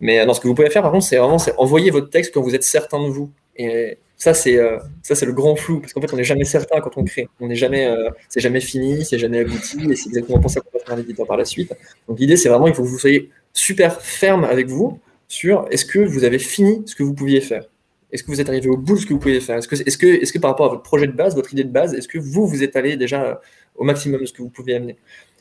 Mais 0.00 0.24
non, 0.24 0.34
ce 0.34 0.40
que 0.40 0.48
vous 0.48 0.54
pouvez 0.54 0.70
faire, 0.70 0.82
par 0.82 0.92
contre, 0.92 1.04
c'est 1.04 1.16
vraiment 1.16 1.38
envoyer 1.58 1.90
votre 1.90 2.10
texte 2.10 2.34
quand 2.34 2.42
vous 2.42 2.54
êtes 2.54 2.64
certain 2.64 3.02
de 3.02 3.08
vous. 3.08 3.30
Et 3.56 3.98
ça, 4.22 4.34
c'est 4.34 4.56
ça, 5.02 5.16
c'est 5.16 5.26
le 5.26 5.32
grand 5.32 5.56
flou, 5.56 5.80
parce 5.80 5.92
qu'en 5.92 6.00
fait, 6.00 6.12
on 6.12 6.16
n'est 6.16 6.22
jamais 6.22 6.44
certain 6.44 6.80
quand 6.80 6.96
on 6.96 7.02
crée. 7.02 7.28
On 7.40 7.48
n'est 7.48 7.56
jamais, 7.56 7.92
c'est 8.28 8.40
jamais 8.40 8.60
fini, 8.60 9.04
c'est 9.04 9.18
jamais 9.18 9.40
abouti, 9.40 9.78
et 9.90 9.96
c'est 9.96 10.10
exactement 10.10 10.38
pour 10.38 10.50
ça 10.50 10.60
qu'on 10.60 10.78
va 10.78 10.84
faire 10.84 10.94
un 10.94 11.00
éditeur 11.00 11.26
par 11.26 11.36
la 11.36 11.44
suite. 11.44 11.72
Donc 12.06 12.20
l'idée, 12.20 12.36
c'est 12.36 12.48
vraiment, 12.48 12.68
il 12.68 12.74
faut 12.74 12.84
que 12.84 12.88
vous 12.88 12.98
soyez 12.98 13.30
super 13.52 14.00
ferme 14.00 14.44
avec 14.44 14.68
vous 14.68 15.00
sur 15.26 15.66
est-ce 15.70 15.84
que 15.84 15.98
vous 15.98 16.22
avez 16.22 16.38
fini 16.38 16.82
ce 16.86 16.94
que 16.94 17.02
vous 17.02 17.14
pouviez 17.14 17.40
faire? 17.40 17.64
Est-ce 18.12 18.22
que 18.22 18.30
vous 18.30 18.40
êtes 18.40 18.48
arrivé 18.48 18.68
au 18.68 18.76
bout 18.76 18.94
de 18.94 19.00
ce 19.00 19.06
que 19.06 19.12
vous 19.12 19.18
pouviez 19.18 19.40
faire? 19.40 19.56
Est-ce 19.56 19.66
que, 19.66 19.74
est-ce 19.74 19.98
que, 19.98 20.06
est-ce 20.06 20.32
que 20.32 20.38
par 20.38 20.52
rapport 20.52 20.66
à 20.66 20.68
votre 20.68 20.82
projet 20.82 21.08
de 21.08 21.12
base, 21.12 21.34
votre 21.34 21.52
idée 21.52 21.64
de 21.64 21.72
base, 21.72 21.92
est-ce 21.94 22.06
que 22.06 22.18
vous, 22.18 22.46
vous 22.46 22.62
êtes 22.62 22.76
allé 22.76 22.96
déjà 22.96 23.40
au 23.74 23.82
maximum 23.82 24.20
de 24.20 24.26
ce 24.26 24.32
que 24.32 24.42
vous 24.42 24.50
pouviez 24.50 24.76
amener 24.76 24.96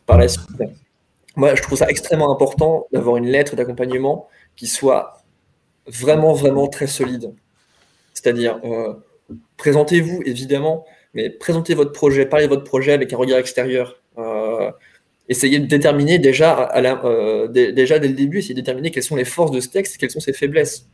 par 0.08 0.18
la 0.18 0.28
suite? 0.28 0.48
Moi, 1.36 1.54
je 1.54 1.62
trouve 1.62 1.78
ça 1.78 1.88
extrêmement 1.88 2.32
important 2.32 2.88
d'avoir 2.92 3.18
une 3.18 3.28
lettre 3.28 3.56
d'accompagnement 3.56 4.28
qui 4.56 4.66
soit 4.66 5.22
vraiment, 5.86 6.34
vraiment 6.34 6.68
très 6.68 6.88
solide. 6.88 7.34
C'est-à-dire, 8.22 8.60
euh, 8.64 8.94
présentez-vous 9.58 10.22
évidemment, 10.26 10.86
mais 11.14 11.30
présentez 11.30 11.74
votre 11.74 11.92
projet, 11.92 12.26
parlez 12.26 12.46
de 12.46 12.50
votre 12.50 12.64
projet 12.64 12.92
avec 12.92 13.12
un 13.14 13.18
regard 13.18 13.40
extérieur. 13.40 14.00
Euh, 14.18 14.70
essayez 15.28 15.60
de 15.60 15.66
déterminer 15.66 16.22
euh, 16.24 17.48
déjà 17.48 18.00
dès 18.00 18.08
le 18.08 18.14
début, 18.14 18.40
essayez 18.40 18.54
de 18.54 18.60
déterminer 18.60 18.92
quelles 18.92 19.04
sont 19.04 19.16
les 19.16 19.26
forces 19.26 19.52
de 19.52 19.60
ce 19.60 19.70
texte, 19.70 19.98
quelles 19.98 20.12
sont 20.12 20.20
ses 20.20 20.34
faiblesses. 20.34 20.88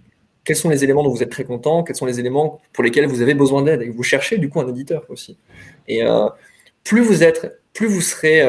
Quels 0.45 0.55
sont 0.55 0.69
les 0.69 0.85
éléments 0.85 1.03
dont 1.03 1.09
vous 1.09 1.21
êtes 1.21 1.29
très 1.29 1.43
content, 1.43 1.83
quels 1.83 1.97
sont 1.97 2.05
les 2.05 2.21
éléments 2.21 2.61
pour 2.71 2.81
lesquels 2.81 3.05
vous 3.05 3.21
avez 3.21 3.33
besoin 3.33 3.61
d'aide? 3.61 3.81
Et 3.81 3.89
vous 3.89 4.03
cherchez 4.03 4.37
du 4.37 4.47
coup 4.49 4.61
un 4.61 4.67
éditeur 4.69 5.03
aussi. 5.09 5.37
Et 5.89 6.03
plus 6.85 7.01
vous 7.01 7.21
êtes, 7.21 7.59
plus 7.73 7.87
vous 7.87 7.99
serez 7.99 8.41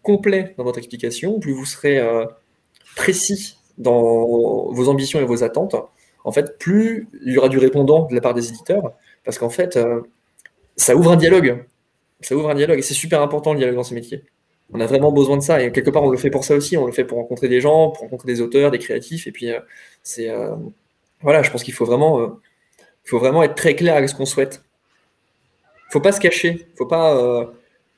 complet 0.00 0.54
dans 0.56 0.64
votre 0.64 0.78
explication, 0.78 1.38
plus 1.40 1.52
vous 1.52 1.66
serez 1.66 2.00
précis 2.96 3.58
dans 3.76 4.72
vos 4.72 4.88
ambitions 4.88 5.20
et 5.20 5.24
vos 5.24 5.44
attentes, 5.44 5.76
en 6.24 6.32
fait, 6.32 6.58
plus 6.58 7.08
il 7.24 7.32
y 7.32 7.38
aura 7.38 7.48
du 7.48 7.58
répondant 7.58 8.06
de 8.06 8.14
la 8.14 8.20
part 8.20 8.34
des 8.34 8.48
éditeurs, 8.48 8.92
parce 9.24 9.38
qu'en 9.38 9.50
fait, 9.50 9.76
euh, 9.76 10.00
ça 10.76 10.96
ouvre 10.96 11.12
un 11.12 11.16
dialogue. 11.16 11.64
Ça 12.20 12.36
ouvre 12.36 12.50
un 12.50 12.54
dialogue, 12.54 12.78
et 12.78 12.82
c'est 12.82 12.94
super 12.94 13.20
important 13.20 13.52
le 13.52 13.58
dialogue 13.58 13.76
dans 13.76 13.82
ce 13.82 13.94
métier. 13.94 14.22
On 14.72 14.80
a 14.80 14.86
vraiment 14.86 15.12
besoin 15.12 15.36
de 15.36 15.42
ça, 15.42 15.62
et 15.62 15.72
quelque 15.72 15.90
part, 15.90 16.02
on 16.02 16.10
le 16.10 16.16
fait 16.16 16.30
pour 16.30 16.44
ça 16.44 16.54
aussi. 16.54 16.76
On 16.76 16.86
le 16.86 16.92
fait 16.92 17.04
pour 17.04 17.18
rencontrer 17.18 17.48
des 17.48 17.60
gens, 17.60 17.90
pour 17.90 18.02
rencontrer 18.04 18.26
des 18.26 18.40
auteurs, 18.40 18.70
des 18.70 18.78
créatifs, 18.78 19.26
et 19.26 19.32
puis 19.32 19.50
euh, 19.50 19.60
c'est. 20.02 20.30
Euh, 20.30 20.54
voilà, 21.20 21.42
je 21.42 21.50
pense 21.50 21.62
qu'il 21.62 21.74
faut 21.74 21.84
vraiment, 21.84 22.40
faut 23.04 23.18
vraiment 23.18 23.44
être 23.44 23.54
très 23.54 23.76
clair 23.76 23.94
avec 23.94 24.08
ce 24.08 24.14
qu'on 24.14 24.26
souhaite. 24.26 24.64
Faut 25.90 26.00
pas 26.00 26.10
se 26.10 26.18
cacher, 26.20 26.66
faut 26.76 26.86
pas. 26.86 27.48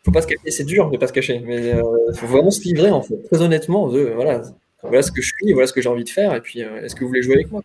faut 0.05 0.11
pas 0.11 0.21
se 0.21 0.27
cacher, 0.27 0.51
c'est 0.51 0.65
dur 0.65 0.91
de 0.91 0.99
pas 0.99 1.07
se 1.07 1.13
cacher, 1.15 1.41
mais 1.41 1.69
il 1.69 2.15
faut 2.15 2.27
vraiment 2.27 2.51
se 2.51 2.61
livrer 2.63 2.91
en 2.91 3.01
fait, 3.01 3.17
très 3.31 3.41
honnêtement. 3.41 3.89
voilà, 3.89 4.43
voilà 4.83 5.03
ce 5.03 5.11
que 5.11 5.23
je 5.23 5.29
suis, 5.29 5.53
voilà 5.55 5.67
ce 5.67 5.73
que 5.73 5.81
j'ai 5.81 5.89
envie 5.89 6.05
de 6.05 6.11
faire, 6.11 6.35
et 6.35 6.43
puis 6.43 6.61
est-ce 6.61 6.95
que 6.95 7.01
vous 7.01 7.09
voulez 7.09 7.23
jouer 7.23 7.37
avec 7.37 7.51
moi 7.51 7.63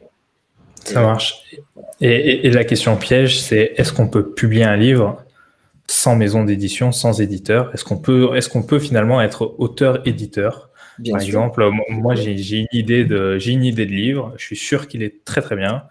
ça 0.84 1.02
marche. 1.02 1.44
Et, 2.02 2.50
la 2.50 2.64
question 2.64 2.96
piège, 2.96 3.40
c'est 3.40 3.74
est-ce 3.78 3.94
qu'on 3.94 4.08
peut 4.08 4.32
publier 4.32 4.64
un 4.64 4.78
livre 4.78 5.24
sans 5.88 6.16
maison 6.16 6.44
d'édition, 6.44 6.92
sans 6.92 7.22
éditeur? 7.22 7.72
Est-ce 7.74 7.84
qu'on 7.84 7.98
peut, 7.98 8.36
est 8.36 8.48
qu'on 8.50 8.64
peut 8.64 8.80
finalement 8.80 9.22
être 9.22 9.56
auteur-éditeur? 9.58 10.70
Par 11.10 11.22
exemple, 11.22 11.70
moi, 11.90 12.16
j'ai 12.16 12.32
une, 12.32 12.68
idée 12.74 13.06
de, 13.06 13.38
une 13.46 13.64
idée 13.64 13.86
de 13.86 13.92
livre, 13.92 14.34
je 14.38 14.46
suis 14.46 14.58
sûr 14.58 14.88
qu'il 14.88 15.02
est 15.02 15.24
très 15.24 15.42
très 15.42 15.56
bien. 15.56 15.84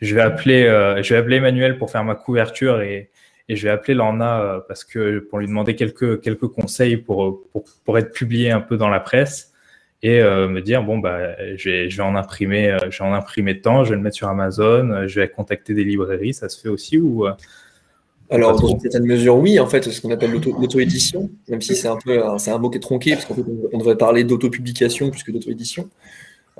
Je 0.00 0.14
vais 0.14 0.22
appeler, 0.22 0.64
euh, 0.64 1.02
je 1.02 1.14
vais 1.14 1.20
appeler 1.20 1.36
Emmanuel 1.36 1.78
pour 1.78 1.90
faire 1.90 2.02
ma 2.02 2.14
couverture 2.14 2.80
et, 2.80 3.10
et 3.48 3.56
je 3.56 3.62
vais 3.64 3.70
appeler 3.70 3.94
Lorna 3.94 4.40
euh, 4.40 4.60
parce 4.66 4.84
que 4.84 5.18
pour 5.18 5.38
lui 5.38 5.46
demander 5.46 5.76
quelques, 5.76 6.20
quelques 6.20 6.48
conseils 6.48 6.96
pour, 6.96 7.42
pour, 7.52 7.64
pour 7.84 7.98
être 7.98 8.12
publié 8.12 8.50
un 8.50 8.60
peu 8.60 8.76
dans 8.76 8.88
la 8.88 9.00
presse 9.00 9.53
et 10.04 10.20
euh, 10.20 10.48
me 10.48 10.60
dire 10.60 10.84
bon 10.84 10.98
bah 10.98 11.34
je 11.56 11.70
vais, 11.70 11.90
je 11.90 11.96
vais 11.96 12.02
en 12.02 12.14
imprimer 12.14 12.70
euh, 12.70 12.90
je 12.90 13.02
vais 13.02 13.08
en 13.08 13.14
imprimer 13.14 13.60
tant 13.60 13.84
je 13.84 13.90
vais 13.90 13.96
le 13.96 14.02
mettre 14.02 14.16
sur 14.16 14.28
Amazon 14.28 14.90
euh, 14.90 15.08
je 15.08 15.18
vais 15.18 15.28
contacter 15.28 15.72
des 15.72 15.82
librairies 15.82 16.34
ça 16.34 16.50
se 16.50 16.60
fait 16.60 16.68
aussi 16.68 16.98
ou 16.98 17.26
Alors, 18.30 18.58
dans 18.60 18.68
une 18.68 18.80
certaine 18.80 19.04
mesure, 19.04 19.36
oui, 19.36 19.60
en 19.60 19.66
fait, 19.66 19.82
ce 19.84 20.00
qu'on 20.00 20.10
appelle 20.10 20.32
l'auto-édition, 20.32 21.30
même 21.48 21.60
si 21.60 21.76
c'est 21.76 21.88
un 21.88 21.98
peu 22.02 22.20
c'est 22.38 22.50
un 22.50 22.58
mot 22.58 22.70
qui 22.70 22.78
est 22.78 22.80
tronqué, 22.80 23.12
parce 23.12 23.26
qu'en 23.26 23.34
fait, 23.34 23.44
on 23.72 23.78
devrait 23.78 23.98
parler 23.98 24.24
d'auto-publication 24.24 25.10
plus 25.10 25.22
que 25.22 25.30
d'auto-édition. 25.30 25.88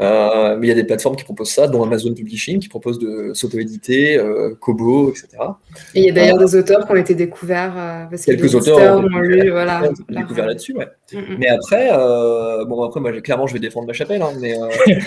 Euh, 0.00 0.56
mais 0.58 0.66
il 0.66 0.68
y 0.70 0.72
a 0.72 0.74
des 0.74 0.84
plateformes 0.84 1.14
qui 1.14 1.22
proposent 1.22 1.52
ça, 1.52 1.68
dont 1.68 1.82
Amazon 1.82 2.12
Publishing, 2.14 2.58
qui 2.58 2.68
propose 2.68 2.98
de 2.98 3.32
s'auto-éditer, 3.32 4.18
euh, 4.18 4.56
Kobo, 4.58 5.10
etc. 5.10 5.28
Et 5.94 6.00
il 6.00 6.04
y 6.06 6.10
a 6.10 6.12
d'ailleurs 6.12 6.38
des 6.38 6.56
auteurs 6.56 6.84
qui 6.84 6.92
ont 6.92 6.96
été 6.96 7.14
découverts 7.14 7.74
euh, 7.76 8.04
parce 8.10 8.24
Quelques 8.24 8.50
que 8.50 8.56
auteurs 8.56 8.98
ont, 8.98 9.18
lu, 9.18 9.50
voilà, 9.50 9.82
découvert 10.08 10.46
là-dessus, 10.46 10.74
ouais. 10.74 10.88
Mm, 11.12 11.18
mm. 11.18 11.36
Mais 11.38 11.48
après, 11.48 11.90
bon, 12.66 12.82
après, 12.82 13.00
moi, 13.00 13.12
clairement, 13.20 13.46
je 13.46 13.54
vais 13.54 13.60
défendre 13.60 13.86
ma 13.86 13.92
chapelle, 13.92 14.22
hein, 14.22 14.32
mais 14.40 14.54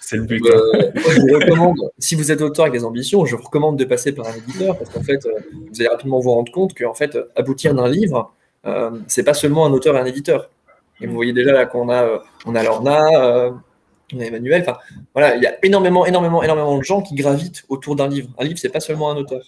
c'est 0.00 0.16
le 0.16 0.22
but. 0.22 0.42
je 0.44 1.34
recommande, 1.34 1.76
si 1.98 2.14
vous 2.14 2.32
êtes 2.32 2.40
auteur 2.40 2.64
avec 2.64 2.78
des 2.78 2.84
ambitions, 2.84 3.26
je 3.26 3.36
vous 3.36 3.42
recommande 3.42 3.78
de 3.78 3.84
passer 3.84 4.12
par 4.12 4.26
un 4.26 4.32
éditeur, 4.34 4.78
parce 4.78 4.88
qu'en 4.88 5.02
fait, 5.02 5.20
vous 5.52 5.80
allez 5.80 5.88
rapidement 5.88 6.18
vous 6.18 6.30
rendre 6.30 6.50
compte 6.50 6.72
qu'en 6.74 6.94
fait, 6.94 7.18
aboutir 7.36 7.74
d'un 7.74 7.88
livre, 7.88 8.32
c'est 9.06 9.24
pas 9.24 9.34
seulement 9.34 9.66
un 9.66 9.72
auteur 9.72 9.96
et 9.96 10.00
un 10.00 10.06
éditeur. 10.06 10.48
Et 11.00 11.06
vous 11.06 11.14
voyez 11.14 11.32
déjà 11.32 11.52
là 11.52 11.66
qu'on 11.66 11.88
a, 11.88 12.04
euh, 12.04 12.18
on 12.46 12.54
a 12.54 12.62
Lorna, 12.62 13.00
euh, 13.16 13.50
on 14.12 14.20
a 14.20 14.24
Emmanuel. 14.24 14.62
Enfin, 14.62 14.78
voilà, 15.12 15.36
il 15.36 15.42
y 15.42 15.46
a 15.46 15.56
énormément, 15.64 16.06
énormément, 16.06 16.42
énormément 16.42 16.78
de 16.78 16.84
gens 16.84 17.02
qui 17.02 17.14
gravitent 17.14 17.64
autour 17.68 17.96
d'un 17.96 18.08
livre. 18.08 18.28
Un 18.38 18.44
livre, 18.44 18.58
c'est 18.58 18.68
pas 18.68 18.80
seulement 18.80 19.10
un 19.10 19.16
auteur, 19.16 19.42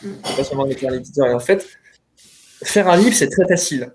c'est 0.00 0.36
pas 0.36 0.44
seulement 0.44 0.64
un 0.64 0.68
éditeur. 0.68 1.26
Et 1.26 1.34
en 1.34 1.40
fait, 1.40 1.66
faire 2.62 2.88
un 2.88 2.96
livre, 2.96 3.14
c'est 3.14 3.30
très 3.30 3.46
facile. 3.48 3.92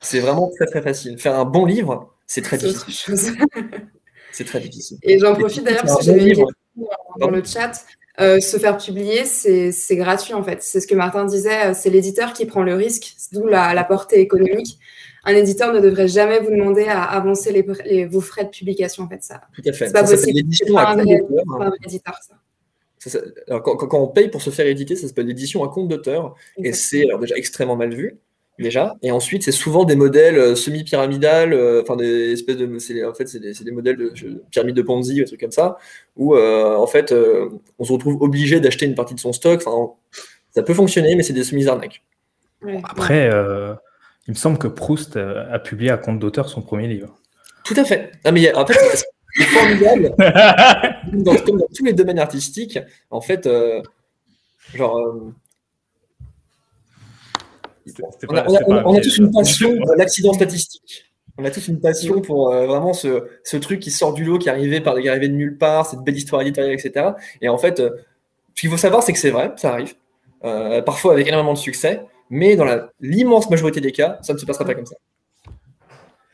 C'est 0.00 0.20
vraiment 0.20 0.50
très 0.56 0.66
très 0.66 0.82
facile. 0.82 1.18
Faire 1.18 1.38
un 1.38 1.44
bon 1.44 1.66
livre, 1.66 2.14
c'est 2.26 2.42
très 2.42 2.58
difficile. 2.58 3.14
c'est 4.32 4.44
très 4.44 4.60
difficile. 4.60 4.98
Et 5.02 5.18
j'en 5.18 5.34
profite 5.34 5.64
d'ailleurs 5.64 5.82
parce 5.82 5.98
que 5.98 6.04
j'avais 6.04 6.30
une 6.30 6.46
dans 7.18 7.30
le 7.30 7.44
chat. 7.44 7.72
Euh, 8.18 8.38
se 8.38 8.58
faire 8.58 8.76
publier, 8.76 9.24
c'est 9.24 9.96
gratuit 9.96 10.34
en 10.34 10.42
fait. 10.42 10.62
C'est 10.62 10.80
ce 10.80 10.86
que 10.86 10.94
Martin 10.94 11.24
disait, 11.24 11.72
c'est 11.74 11.88
l'éditeur 11.88 12.34
qui 12.34 12.44
prend 12.44 12.62
le 12.62 12.74
risque, 12.74 13.14
d'où 13.32 13.46
la, 13.46 13.72
la, 13.72 13.84
portée 13.84 14.20
économique 14.20 14.78
un 15.24 15.34
éditeur 15.34 15.72
ne 15.72 15.80
devrait 15.80 16.08
jamais 16.08 16.40
vous 16.40 16.50
demander 16.50 16.84
à 16.84 17.02
avancer 17.02 17.52
les, 17.52 18.06
vos 18.06 18.20
frais 18.20 18.44
de 18.44 18.50
publication. 18.50 19.04
En 19.04 19.08
fait, 19.08 19.22
ça. 19.22 19.42
Tout 19.54 19.62
à 19.64 19.72
fait. 19.72 19.86
C'est 19.86 19.92
pas 19.92 20.04
possible. 20.04 20.32
L'édition 20.32 20.76
à 20.76 20.94
compte 20.94 21.06
d'auteur. 21.06 21.22
quand, 23.62 24.00
on 24.00 24.08
paye 24.08 24.28
pour 24.28 24.42
se 24.42 24.50
faire 24.50 24.66
éditer, 24.66 24.96
ça 24.96 25.08
s'appelle 25.08 25.26
l'édition 25.26 25.64
à 25.64 25.68
compte 25.68 25.88
d'auteur. 25.88 26.34
Et 26.56 26.72
c'est 26.72 27.06
déjà 27.20 27.36
extrêmement 27.36 27.76
mal 27.76 27.94
vu. 27.94 28.18
Déjà. 28.58 28.96
Et 29.00 29.10
ensuite, 29.10 29.42
c'est 29.42 29.52
souvent 29.52 29.84
des 29.84 29.96
modèles 29.96 30.36
euh, 30.36 30.54
semi-pyramidales, 30.54 31.54
euh, 31.54 31.80
enfin 31.80 31.96
des 31.96 32.32
espèces 32.32 32.58
de. 32.58 32.66
En 33.08 33.14
fait, 33.14 33.26
c'est 33.26 33.40
des, 33.40 33.70
modèles 33.70 33.96
de 33.96 34.12
pyramide 34.50 34.76
de 34.76 34.82
Ponzi, 34.82 35.14
des 35.14 35.24
trucs 35.24 35.40
comme 35.40 35.50
ça, 35.50 35.78
où 36.14 36.36
euh, 36.36 36.76
en 36.76 36.86
fait, 36.86 37.14
on 37.78 37.84
se 37.84 37.92
retrouve 37.92 38.20
obligé 38.20 38.60
d'acheter 38.60 38.84
une 38.84 38.94
partie 38.94 39.14
de 39.14 39.20
son 39.20 39.32
stock. 39.32 39.62
Enfin, 39.64 39.94
ça 40.54 40.62
peut 40.62 40.74
fonctionner, 40.74 41.16
mais 41.16 41.22
c'est 41.22 41.32
des 41.32 41.44
semi-arnaques. 41.44 42.02
Après, 42.84 43.30
il 44.26 44.32
me 44.32 44.36
semble 44.36 44.58
que 44.58 44.68
Proust 44.68 45.16
euh, 45.16 45.52
a 45.52 45.58
publié 45.58 45.90
à 45.90 45.96
compte 45.96 46.18
d'auteur 46.18 46.48
son 46.48 46.62
premier 46.62 46.86
livre. 46.86 47.18
Tout 47.64 47.74
à 47.76 47.84
fait. 47.84 48.12
mais 48.32 48.54
en 48.54 48.66
fait, 48.66 48.78
c'est 49.34 49.44
formidable. 49.44 50.14
dans, 51.12 51.34
comme 51.36 51.58
dans 51.58 51.66
tous 51.74 51.84
les 51.84 51.92
domaines 51.92 52.18
artistiques, 52.18 52.78
en 53.10 53.20
fait, 53.20 53.46
euh, 53.46 53.82
genre. 54.74 54.98
Euh, 54.98 55.34
on, 58.28 58.94
a, 58.94 59.00
tous 59.00 59.18
une 59.18 59.32
passion 59.32 59.76
pour 59.76 59.94
l'accident 59.96 60.32
statistique. 60.32 61.06
On 61.38 61.44
a 61.44 61.50
tous 61.50 61.66
une 61.66 61.80
passion 61.80 62.20
pour 62.20 62.52
vraiment 62.52 62.92
ce, 62.92 63.24
ce, 63.42 63.56
truc 63.56 63.80
qui 63.80 63.90
sort 63.90 64.12
du 64.12 64.24
lot, 64.24 64.38
qui 64.38 64.48
est 64.48 64.52
arrivé 64.52 64.80
par 64.80 64.94
des 64.94 65.08
arrivé 65.08 65.28
de 65.28 65.34
nulle 65.34 65.58
part, 65.58 65.86
cette 65.86 66.00
belle 66.00 66.16
histoire 66.16 66.42
éditoriale, 66.42 66.74
etc. 66.74 67.08
Et 67.40 67.48
en 67.48 67.58
fait, 67.58 67.78
ce 67.78 68.60
qu'il 68.60 68.70
faut 68.70 68.76
savoir, 68.76 69.02
c'est 69.02 69.12
que 69.12 69.18
c'est 69.18 69.30
vrai, 69.30 69.52
ça 69.56 69.72
arrive. 69.72 69.94
parfois 70.84 71.14
avec 71.14 71.26
énormément 71.26 71.54
de 71.54 71.58
succès, 71.58 72.02
mais 72.30 72.56
dans 72.56 72.66
l'immense 73.00 73.50
majorité 73.50 73.80
des 73.80 73.92
cas, 73.92 74.18
ça 74.22 74.32
ne 74.32 74.38
se 74.38 74.46
passera 74.46 74.64
pas 74.64 74.74
comme 74.74 74.86
ça. 74.86 74.96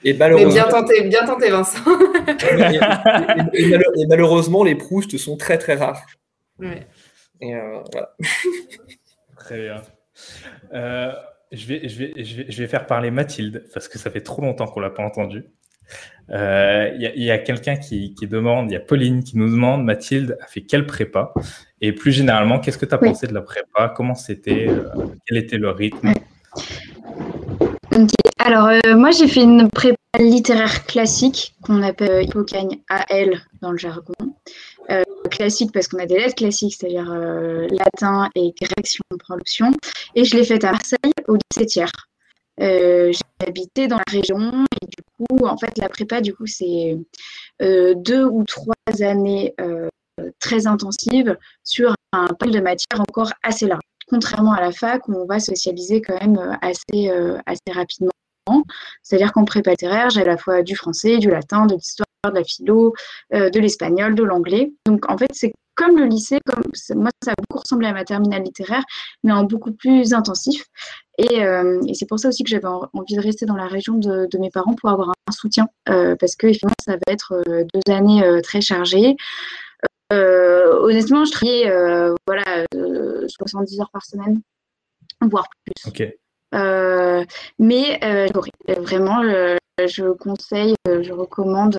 Et 0.04 0.12
malheureusement, 0.12 0.52
bien 0.52 0.68
tenté, 0.68 1.08
bien 1.08 1.26
tenté, 1.26 1.50
Vincent. 1.50 1.80
et, 3.54 4.06
malheureusement, 4.06 4.62
les 4.62 4.76
Proust 4.76 5.16
sont 5.16 5.36
très 5.36 5.58
très 5.58 5.74
rares. 5.74 6.04
Et 7.40 7.54
euh, 7.54 7.80
voilà. 7.92 8.14
Très 9.36 9.62
bien. 9.62 9.82
Euh, 10.72 11.12
je, 11.52 11.66
vais, 11.66 11.88
je, 11.88 11.98
vais, 11.98 12.24
je, 12.24 12.36
vais, 12.36 12.46
je 12.50 12.62
vais 12.62 12.68
faire 12.68 12.86
parler 12.86 13.10
Mathilde 13.10 13.64
parce 13.74 13.86
que 13.88 13.98
ça 13.98 14.10
fait 14.10 14.22
trop 14.22 14.42
longtemps 14.42 14.66
qu'on 14.66 14.80
l'a 14.80 14.90
pas 14.90 15.04
entendue. 15.04 15.44
Euh, 16.30 16.90
il 16.98 17.22
y 17.22 17.30
a, 17.30 17.38
quelqu'un 17.38 17.76
qui, 17.76 18.14
demande, 18.22 18.70
il 18.70 18.74
y 18.74 18.76
a 18.76 18.80
Pauline 18.80 19.22
qui 19.22 19.36
nous 19.38 19.48
demande, 19.48 19.84
Mathilde 19.84 20.36
a 20.40 20.46
fait 20.46 20.62
quelle 20.62 20.86
prépa? 20.86 21.32
Et 21.80 21.92
plus 21.92 22.12
généralement, 22.12 22.58
qu'est-ce 22.58 22.78
que 22.78 22.86
tu 22.86 22.94
as 22.94 22.98
pensé 22.98 23.26
de 23.26 23.34
la 23.34 23.42
prépa? 23.42 23.92
Comment 23.94 24.14
c'était? 24.14 24.66
Euh, 24.68 25.06
Quel 25.26 25.38
était 25.38 25.58
le 25.58 25.70
rythme? 25.70 26.12
Alors, 28.38 28.66
euh, 28.66 28.96
moi, 28.96 29.10
j'ai 29.10 29.28
fait 29.28 29.42
une 29.42 29.68
prépa 29.70 29.96
littéraire 30.18 30.86
classique 30.86 31.54
qu'on 31.62 31.82
appelle 31.82 32.24
Hippocagne 32.24 32.80
AL 32.88 33.40
dans 33.60 33.72
le 33.72 33.78
jargon. 33.78 34.14
classique 35.30 35.72
parce 35.72 35.88
qu'on 35.88 35.98
a 35.98 36.06
des 36.06 36.16
lettres 36.16 36.36
classiques, 36.36 36.76
c'est-à-dire 36.78 37.12
latin 37.70 38.30
et 38.34 38.54
grec 38.60 38.86
si 38.86 38.98
on 39.10 39.18
prend 39.18 39.34
l'option. 39.34 39.72
Et 40.14 40.24
je 40.24 40.36
l'ai 40.36 40.44
faite 40.44 40.64
à 40.64 40.72
Marseille 40.72 41.12
au 41.28 41.36
lycée 41.36 41.66
Thiers. 41.66 41.86
Euh, 42.60 43.12
habité 43.46 43.86
dans 43.86 43.98
la 43.98 44.10
région 44.10 44.64
et 44.80 44.86
du 44.86 45.02
coup, 45.18 45.46
en 45.46 45.58
fait, 45.58 45.76
la 45.76 45.90
prépa, 45.90 46.22
du 46.22 46.34
coup, 46.34 46.46
c'est 46.46 46.96
euh, 47.60 47.94
deux 47.94 48.24
ou 48.24 48.44
trois 48.44 48.74
années 49.00 49.54
euh, 49.60 49.88
très 50.38 50.66
intensives 50.66 51.36
sur 51.62 51.94
un 52.12 52.28
panel 52.28 52.54
de 52.54 52.60
matières 52.60 53.00
encore 53.00 53.32
assez 53.42 53.66
large. 53.66 53.82
Contrairement 54.08 54.52
à 54.52 54.60
la 54.60 54.72
fac 54.72 55.06
où 55.08 55.14
on 55.14 55.26
va 55.26 55.38
socialiser 55.38 56.00
quand 56.00 56.18
même 56.18 56.58
assez, 56.62 57.10
assez 57.44 57.72
rapidement. 57.72 58.12
C'est-à-dire 59.02 59.32
qu'en 59.32 59.44
prépa 59.44 59.72
littéraire, 59.72 60.10
j'ai 60.10 60.22
à 60.22 60.24
la 60.24 60.36
fois 60.38 60.62
du 60.62 60.76
français, 60.76 61.18
du 61.18 61.28
latin, 61.28 61.66
de 61.66 61.74
l'histoire, 61.74 62.06
de 62.24 62.38
la 62.38 62.44
philo, 62.44 62.94
de 63.32 63.58
l'espagnol, 63.58 64.14
de 64.14 64.22
l'anglais. 64.22 64.72
Donc 64.86 65.10
en 65.10 65.18
fait, 65.18 65.30
c'est 65.32 65.52
comme 65.76 65.98
le 65.98 66.06
lycée, 66.06 66.38
comme 66.46 66.62
moi 66.96 67.10
ça 67.22 67.32
a 67.32 67.34
beaucoup 67.36 67.60
ressemblé 67.60 67.86
à 67.86 67.92
ma 67.92 68.04
terminale 68.04 68.42
littéraire, 68.42 68.82
mais 69.22 69.32
en 69.32 69.44
beaucoup 69.44 69.72
plus 69.72 70.14
intensif. 70.14 70.64
Euh, 71.20 71.80
et, 71.86 71.94
c'est 71.94 72.06
pour 72.06 72.18
ça 72.18 72.28
aussi 72.28 72.42
que 72.42 72.50
j'avais 72.50 72.66
envie 72.66 73.16
de 73.16 73.20
rester 73.20 73.46
dans 73.46 73.56
la 73.56 73.66
région 73.66 73.94
de, 73.94 74.38
mes 74.38 74.50
parents 74.50 74.74
pour 74.74 74.90
avoir 74.90 75.10
un 75.10 75.32
soutien, 75.32 75.68
euh, 75.88 76.16
parce 76.16 76.36
que 76.36 76.52
finalement, 76.52 76.74
ça 76.84 76.92
va 76.92 77.12
être 77.12 77.34
euh, 77.48 77.64
deux 77.72 77.92
années 77.92 78.40
très 78.42 78.60
chargées. 78.60 79.16
honnêtement, 80.10 81.24
je 81.24 81.30
travaillais 81.30 81.70
voilà, 82.26 82.66
70 83.28 83.80
heures 83.80 83.90
par 83.90 84.04
semaine, 84.04 84.40
voire 85.20 85.48
plus. 85.64 86.16
Mais 87.58 88.00
vraiment, 88.80 89.22
je 89.78 90.12
conseille, 90.12 90.74
je 90.86 91.12
recommande, 91.12 91.76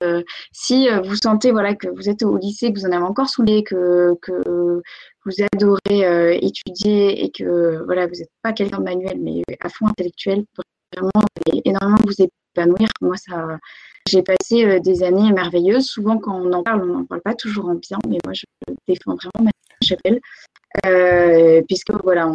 si 0.52 0.88
vous 1.04 1.16
sentez 1.16 1.52
voilà, 1.52 1.76
que 1.76 1.88
vous 1.88 2.10
êtes 2.10 2.24
au 2.24 2.38
lycée, 2.38 2.72
que 2.72 2.80
vous 2.80 2.86
en 2.86 2.92
avez 2.92 3.04
encore 3.04 3.30
saoulé, 3.30 3.64
que, 3.64 4.16
que 4.22 4.82
vous 5.28 5.44
adorez 5.54 6.06
euh, 6.06 6.38
étudier 6.42 7.24
et 7.24 7.32
que 7.32 7.84
voilà, 7.86 8.08
vous 8.08 8.16
n'êtes 8.16 8.32
pas 8.42 8.54
quelqu'un 8.54 8.80
de 8.80 8.84
manuel, 8.84 9.20
mais 9.20 9.42
à 9.60 9.70
fond 9.70 9.88
intellectuel, 9.88 10.46
vraiment, 10.96 11.26
énormément 11.66 11.98
vous 12.06 12.24
épanouir. 12.24 12.88
Moi, 13.02 13.16
ça, 13.18 13.60
j'ai 14.08 14.24
passé 14.24 14.66
euh, 14.66 14.80
des 14.80 15.04
années 15.04 15.32
merveilleuses. 15.34 15.86
Souvent, 15.86 16.18
quand 16.18 16.40
on 16.40 16.54
en 16.54 16.64
parle, 16.64 16.90
on 16.90 17.00
n'en 17.00 17.06
parle 17.06 17.22
pas 17.22 17.36
toujours 17.36 17.66
en 17.66 17.76
bien, 17.76 17.98
mais 18.08 18.18
moi, 18.24 18.34
je 18.34 18.46
défends 18.88 19.16
vraiment 19.16 19.44
ma 19.46 19.52
chapelle. 19.84 20.20
Euh, 20.86 21.62
puisque 21.68 21.92
voilà, 22.04 22.34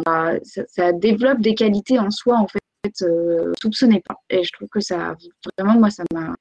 ça, 0.67 0.91
développe 0.91 1.39
des 1.39 1.55
qualités 1.55 1.99
en 1.99 2.11
soi, 2.11 2.37
en 2.37 2.47
fait, 2.47 2.61
euh, 3.01 3.53
soupçonnez 3.61 4.01
pas. 4.05 4.15
Et 4.29 4.43
je 4.43 4.51
trouve 4.51 4.67
que 4.69 4.79
ça, 4.79 5.15
vraiment, 5.57 5.79
moi, 5.79 5.89
ça 5.89 6.03
m'a 6.13 6.35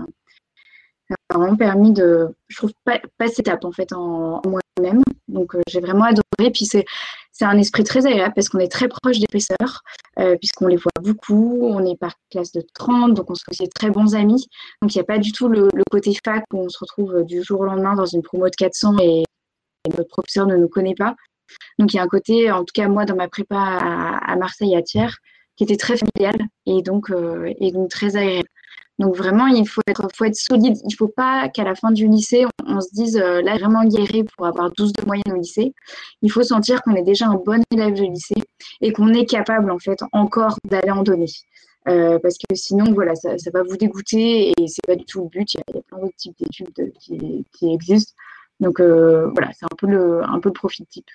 vraiment 1.32 1.56
permis 1.56 1.92
de, 1.92 2.28
je 2.48 2.56
trouve, 2.56 2.72
pas, 2.84 3.00
cette 3.26 3.40
étape 3.40 3.64
en 3.64 3.72
fait 3.72 3.92
en, 3.92 4.40
moi-même. 4.46 5.02
Donc 5.28 5.54
euh, 5.54 5.60
j'ai 5.68 5.80
vraiment 5.80 6.04
adoré. 6.04 6.50
Puis 6.52 6.64
c'est 6.64 6.84
un 7.42 7.58
esprit 7.58 7.84
très 7.84 8.06
agréable 8.06 8.32
parce 8.34 8.48
qu'on 8.48 8.58
est 8.58 8.72
très 8.72 8.88
proche 8.88 9.18
des 9.18 9.26
professeurs, 9.26 9.82
puisqu'on 10.40 10.68
les 10.68 10.76
voit 10.76 10.92
beaucoup. 11.02 11.60
On 11.62 11.84
est 11.84 11.96
par 11.96 12.14
classe 12.30 12.52
de 12.52 12.62
30, 12.74 13.14
donc 13.14 13.30
on 13.30 13.34
se 13.34 13.44
fait 13.52 13.66
très 13.68 13.90
bons 13.90 14.14
amis. 14.14 14.46
Donc 14.80 14.94
il 14.94 14.98
n'y 14.98 15.02
a 15.02 15.04
pas 15.04 15.18
du 15.18 15.32
tout 15.32 15.48
le, 15.48 15.68
côté 15.90 16.12
fac 16.24 16.44
où 16.52 16.58
on 16.58 16.68
se 16.68 16.78
retrouve 16.78 17.24
du 17.24 17.42
jour 17.42 17.60
au 17.60 17.64
lendemain 17.64 17.94
dans 17.94 18.06
une 18.06 18.22
promo 18.22 18.48
de 18.48 18.56
400 18.56 18.98
et, 19.00 19.24
notre 19.96 20.08
professeur 20.10 20.46
ne 20.46 20.56
nous 20.56 20.68
connaît 20.68 20.94
pas. 20.94 21.16
Donc 21.78 21.92
il 21.92 21.96
y 21.96 22.00
a 22.00 22.02
un 22.02 22.08
côté, 22.08 22.50
en 22.50 22.64
tout 22.64 22.72
cas 22.74 22.88
moi 22.88 23.04
dans 23.04 23.16
ma 23.16 23.28
prépa 23.28 23.56
à, 23.58 24.36
Marseille 24.36 24.76
à 24.76 24.82
Thiers, 24.82 25.14
qui 25.56 25.64
était 25.64 25.76
très 25.76 25.96
familial 25.96 26.36
et 26.66 26.82
donc, 26.82 27.12
et 27.60 27.72
donc 27.72 27.90
très 27.90 28.16
agréable. 28.16 28.48
Donc 28.98 29.16
vraiment, 29.16 29.46
il 29.46 29.66
faut 29.66 29.80
être, 29.86 30.06
solide. 30.34 30.76
Il 30.84 30.92
ne 30.92 30.96
faut 30.96 31.08
pas 31.08 31.48
qu'à 31.48 31.64
la 31.64 31.74
fin 31.74 31.90
du 31.90 32.06
lycée, 32.06 32.44
on, 32.66 32.80
se 32.80 32.88
dise 32.92 33.16
euh, 33.16 33.40
là 33.42 33.56
vraiment 33.56 33.84
guéri 33.84 34.24
pour 34.24 34.46
avoir 34.46 34.70
12 34.70 34.92
de 34.92 35.04
moyenne 35.04 35.32
au 35.32 35.36
lycée. 35.36 35.74
Il 36.20 36.30
faut 36.30 36.42
sentir 36.42 36.82
qu'on 36.82 36.94
est 36.94 37.02
déjà 37.02 37.26
un 37.26 37.34
bon 37.34 37.62
élève 37.72 37.94
de 37.94 38.04
lycée 38.04 38.42
et 38.80 38.92
qu'on 38.92 39.12
est 39.12 39.24
capable 39.24 39.70
en 39.70 39.78
fait 39.78 39.98
encore 40.12 40.56
d'aller 40.70 40.90
en 40.90 41.02
donner. 41.02 41.26
Euh, 41.88 42.18
parce 42.20 42.36
que 42.38 42.54
sinon, 42.54 42.92
voilà, 42.92 43.14
ça, 43.16 43.34
va 43.52 43.62
vous 43.64 43.76
dégoûter 43.76 44.50
et 44.50 44.68
c'est 44.68 44.86
pas 44.86 44.94
du 44.94 45.04
tout 45.04 45.22
le 45.22 45.28
but. 45.28 45.54
Il 45.54 45.58
y 45.74 45.78
a, 45.78 45.82
plein 45.82 45.98
d'autres 45.98 46.16
types 46.16 46.36
d'études 46.38 46.92
qui, 47.00 47.74
existent. 47.74 48.14
Donc 48.60 48.78
euh, 48.78 49.28
voilà, 49.32 49.50
c'est 49.58 49.64
un 49.64 49.76
peu 49.76 49.88
le, 49.88 50.22
un 50.22 50.38
type. 50.88 51.10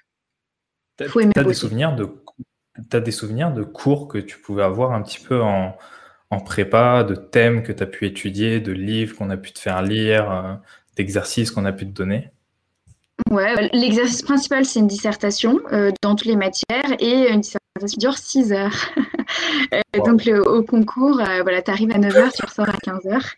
Tu 0.97 1.03
as, 1.35 1.43
des 1.43 1.53
souvenirs 1.53 1.95
de 1.95 2.09
as 2.91 2.99
des 2.99 3.11
souvenirs 3.11 3.51
de 3.51 3.63
cours 3.63 4.07
que 4.07 4.17
tu 4.17 4.39
pouvais 4.39 4.63
avoir 4.63 4.93
un 4.93 5.01
petit 5.01 5.19
peu 5.19 5.41
en, 5.41 5.75
en 6.29 6.39
prépa, 6.39 7.03
de 7.03 7.15
thèmes 7.15 7.63
que 7.63 7.71
tu 7.71 7.83
as 7.83 7.85
pu 7.85 8.05
étudier, 8.05 8.59
de 8.59 8.71
livres 8.71 9.15
qu'on 9.15 9.29
a 9.29 9.37
pu 9.37 9.51
te 9.51 9.59
faire 9.59 9.81
lire, 9.81 10.31
euh, 10.31 10.53
d'exercices 10.95 11.51
qu'on 11.51 11.65
a 11.65 11.71
pu 11.71 11.85
te 11.85 11.91
donner? 11.91 12.29
Ouais, 13.31 13.69
l'exercice 13.73 14.21
principal, 14.21 14.65
c'est 14.65 14.79
une 14.79 14.87
dissertation 14.87 15.59
euh, 15.71 15.91
dans 16.01 16.15
toutes 16.15 16.27
les 16.27 16.35
matières 16.35 16.95
et 16.99 17.29
une 17.31 17.41
dissertation 17.41 17.87
qui 17.87 17.97
dure 17.97 18.17
6 18.17 18.53
heures. 18.53 18.85
Euh, 19.73 19.99
donc, 20.05 20.25
au 20.45 20.63
concours, 20.63 21.15
voilà, 21.15 21.61
tu 21.61 21.69
arrives 21.69 21.91
à 21.91 21.97
9 21.97 22.15
heures, 22.15 22.31
tu 22.31 22.45
ressors 22.45 22.69
à 22.69 22.77
15 22.77 23.07
heures. 23.07 23.33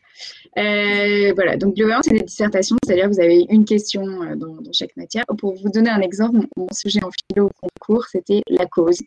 Voilà, 0.56 1.58
donc 1.58 1.76
globalement, 1.76 2.02
c'est 2.04 2.14
des 2.14 2.22
dissertations, 2.22 2.78
c'est-à-dire 2.84 3.06
que 3.06 3.14
vous 3.14 3.22
avez 3.22 3.46
une 3.50 3.66
question 3.66 4.04
dans, 4.36 4.62
dans, 4.62 4.74
chaque 4.74 4.96
matière. 4.98 5.26
Pour 5.38 5.56
vous 5.56 5.70
donner 5.70 5.90
un 5.90 6.02
exemple, 6.02 6.40
mon 6.58 6.68
sujet 6.74 7.04
en 7.04 7.10
philo 7.12 7.48
au 7.48 7.70
concours, 7.70 8.06
c'était 8.06 8.42
la 8.48 8.66
cause 8.66 9.00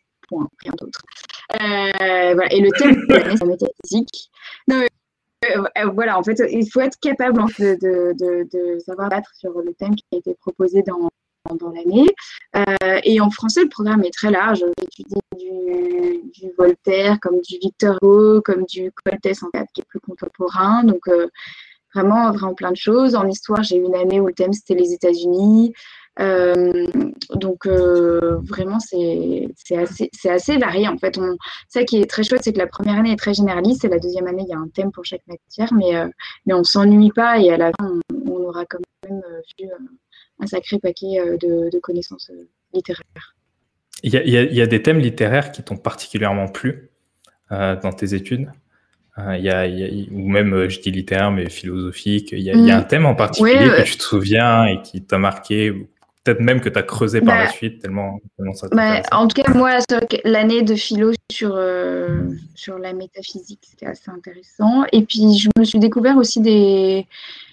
rien 0.63 0.73
d'autre. 0.79 1.03
Euh, 1.55 2.35
voilà. 2.35 2.53
Et 2.53 2.61
le 2.61 2.71
thème 2.71 3.05
c'est 3.09 3.41
la 3.41 3.47
métaphysique. 3.47 4.31
Non, 4.69 4.83
euh, 5.45 5.63
euh, 5.79 5.91
voilà, 5.93 6.19
en 6.19 6.23
fait, 6.23 6.41
il 6.51 6.69
faut 6.71 6.81
être 6.81 6.99
capable 7.01 7.43
de, 7.59 7.77
de, 8.53 8.79
savoir 8.81 9.09
battre 9.09 9.31
sur 9.35 9.53
le 9.61 9.73
thème 9.75 9.95
qui 9.95 10.05
a 10.13 10.17
été 10.17 10.35
proposé 10.41 10.83
dans, 10.83 11.11
dans 11.51 11.71
l'année. 11.71 12.09
Euh, 12.57 13.01
et 13.05 13.21
en 13.21 13.31
français, 13.31 13.63
le 13.63 13.69
programme 13.69 14.05
est 14.05 14.15
très 14.15 14.31
large. 14.31 14.61
J'ai 14.61 14.85
étudié 14.85 15.21
du, 15.39 16.31
du, 16.33 16.53
Voltaire, 16.57 17.19
comme 17.21 17.41
du 17.41 17.59
Victor 17.61 17.97
Hugo, 18.03 18.43
comme 18.43 18.65
du 18.65 18.93
Coltès 19.05 19.43
en 19.43 19.49
fait, 19.55 19.67
qui 19.75 19.81
est 19.81 19.87
plus 19.89 20.01
contemporain. 20.01 20.85
Donc, 20.85 21.09
euh, 21.09 21.29
vraiment, 21.95 22.31
vraiment 22.31 22.55
plein 22.55 22.71
de 22.71 22.77
choses. 22.77 23.15
En 23.15 23.27
histoire, 23.29 23.63
j'ai 23.63 23.77
eu 23.77 23.85
une 23.85 23.95
année 23.95 24.21
où 24.21 24.27
le 24.27 24.35
thème, 24.35 24.53
c'était 24.53 24.75
les 24.75 24.93
États-Unis. 24.93 25.73
Euh, 26.21 26.87
donc 27.37 27.67
vraiment 27.67 28.79
c'est 28.79 29.49
assez, 29.75 30.11
assez 30.29 30.59
varié 30.59 30.87
en 30.87 30.99
fait. 30.99 31.17
On, 31.17 31.39
ça 31.69 31.85
qui 31.85 32.03
est 32.03 32.05
très 32.05 32.23
chouette, 32.23 32.43
c'est 32.45 32.53
que 32.53 32.59
la 32.59 32.67
première 32.67 32.99
année 32.99 33.13
est 33.13 33.17
très 33.17 33.33
généraliste 33.33 33.87
et 33.87 33.89
la 33.89 33.99
deuxième 33.99 34.27
année 34.27 34.43
il 34.47 34.51
y 34.51 34.53
a 34.53 34.59
un 34.59 34.69
thème 34.69 34.93
pour 34.93 35.07
chaque 35.07 35.27
matière, 35.27 35.73
mais, 35.73 35.95
mais 36.45 36.53
on 36.53 36.65
s'ennuie 36.65 37.13
pas 37.13 37.39
et 37.39 37.51
à 37.51 37.57
la 37.57 37.71
fin 37.81 37.99
on, 38.27 38.43
aura 38.43 38.67
quand 38.67 38.77
même 39.09 39.23
vu 39.59 39.71
un 40.41 40.47
sacré 40.47 40.79
paquet 40.79 41.17
de, 41.41 41.79
connaissances 41.81 42.31
littéraires. 42.73 43.37
Il 44.03 44.13
y, 44.13 44.17
a, 44.17 44.23
il 44.25 44.55
y, 44.55 44.61
a, 44.61 44.67
des 44.67 44.83
thèmes 44.83 44.99
littéraires 44.99 45.53
qui 45.53 45.63
t'ont 45.63 45.77
particulièrement 45.77 46.49
plu 46.49 46.91
dans 47.51 47.93
tes 47.93 48.15
études 48.15 48.51
il 49.19 49.45
y 49.45 49.51
a, 49.51 49.67
ou 50.11 50.29
même, 50.29 50.69
je 50.69 50.81
dis 50.81 50.91
littéraire, 50.91 51.31
mais 51.31 51.49
philosophique. 51.51 52.33
Il 52.33 52.41
y 52.41 52.51
a, 52.51 52.55
il 52.55 52.67
y 52.67 52.71
a 52.71 52.77
mm. 52.77 52.81
un 52.81 52.83
thème 52.83 53.07
en 53.07 53.15
particulier 53.15 53.69
que 53.69 53.83
tu 53.83 53.97
te 53.97 54.03
souviens 54.03 54.67
et 54.67 54.81
qui 54.83 55.03
t'a 55.03 55.19
marqué, 55.19 55.71
peut-être 56.25 56.41
même 56.41 56.61
que 56.61 56.69
tu 56.69 56.79
as 56.79 56.83
creusé 56.83 57.21
par 57.21 57.37
la 57.37 57.45
bah, 57.45 57.51
suite, 57.51 57.83
tellement, 57.83 58.21
ça 58.55 58.69
bah, 58.73 59.03
En 59.13 59.29
tout 59.29 59.43
cas, 59.43 59.53
moi, 59.53 59.79
l'année 60.25 60.63
de 60.63 60.75
philo 60.75 61.13
sur, 61.31 61.55
euh, 61.55 62.23
sur 62.55 62.79
la 62.79 62.95
métaphysique, 62.95 63.61
c'était 63.63 63.87
assez 63.87 64.11
intéressant. 64.11 64.85
Et 64.93 65.03
puis, 65.03 65.39
je 65.39 65.51
me 65.59 65.65
suis 65.65 65.79
découvert 65.79 66.17
aussi 66.17 66.41
des, 66.41 67.07
euh, 67.07 67.52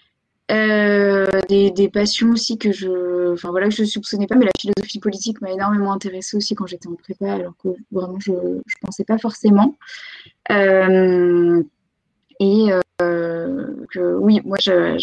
des, 0.50 1.72
des, 1.72 1.90
passions 1.90 2.32
aussi 2.32 2.58
que 2.58 2.72
je 2.72 3.34
enfin 3.34 3.50
voilà 3.52 3.70
que 3.70 3.76
je 3.76 3.84
soupçonnais 3.84 4.26
pas 4.26 4.36
mais 4.36 4.46
la 4.46 4.52
philosophie 4.60 5.00
politique 5.00 5.42
m'a 5.42 5.52
énormément 5.52 5.94
intéressée 5.94 6.38
aussi 6.38 6.56
quand 6.56 6.66
j'étais 6.66 6.88
en 6.88 6.96
prépa 6.96 7.34
alors 7.34 7.54
que 7.64 7.70
vraiment 7.92 8.20
je 8.20 8.32
ne 8.32 8.62
pensais 8.82 9.04
pas 9.04 9.20
forcément 9.20 9.78
euh, 10.52 11.62
et 12.40 12.70
que 12.98 14.16
oui 14.18 14.42
moi 14.44 14.58
je 14.60 14.98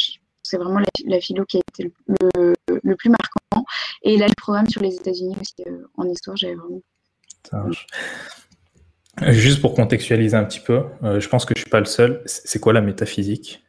c'est 0.49 0.57
vraiment 0.57 0.81
la, 1.07 1.21
philo 1.21 1.45
qui 1.45 1.59
a 1.59 1.61
été 1.61 1.93
le, 2.09 2.95
plus 2.95 3.11
marquant. 3.11 3.65
Et 4.03 4.17
là, 4.17 4.27
le 4.27 4.35
programme 4.37 4.69
sur 4.69 4.83
les 4.83 4.95
États-Unis 4.95 5.37
aussi, 5.41 5.55
euh, 5.67 5.89
en 5.97 6.09
histoire, 6.09 6.37
j'avais 6.37 6.55
vraiment. 6.55 6.81
Juste 9.29 9.61
pour 9.61 9.75
contextualiser 9.75 10.37
un 10.37 10.45
petit 10.45 10.61
peu, 10.61 10.83
euh, 11.03 11.21
je 11.21 11.29
pense 11.29 11.45
que 11.45 11.55
je 11.57 11.61
suis 11.61 11.71
pas 11.71 11.81
le 11.81 11.87
seul. 11.87 12.23
C'est 12.27 12.61
quoi 12.61 12.73
la 12.73 12.81
métaphysique? 12.81 13.65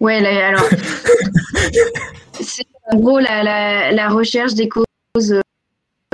Ouais, 0.00 0.24
alors. 0.26 0.64
c'est 2.40 2.64
en 2.92 2.98
gros 2.98 3.18
la, 3.18 3.42
la, 3.42 3.92
la, 3.92 4.08
recherche 4.08 4.54
des 4.54 4.68
causes, 4.68 5.40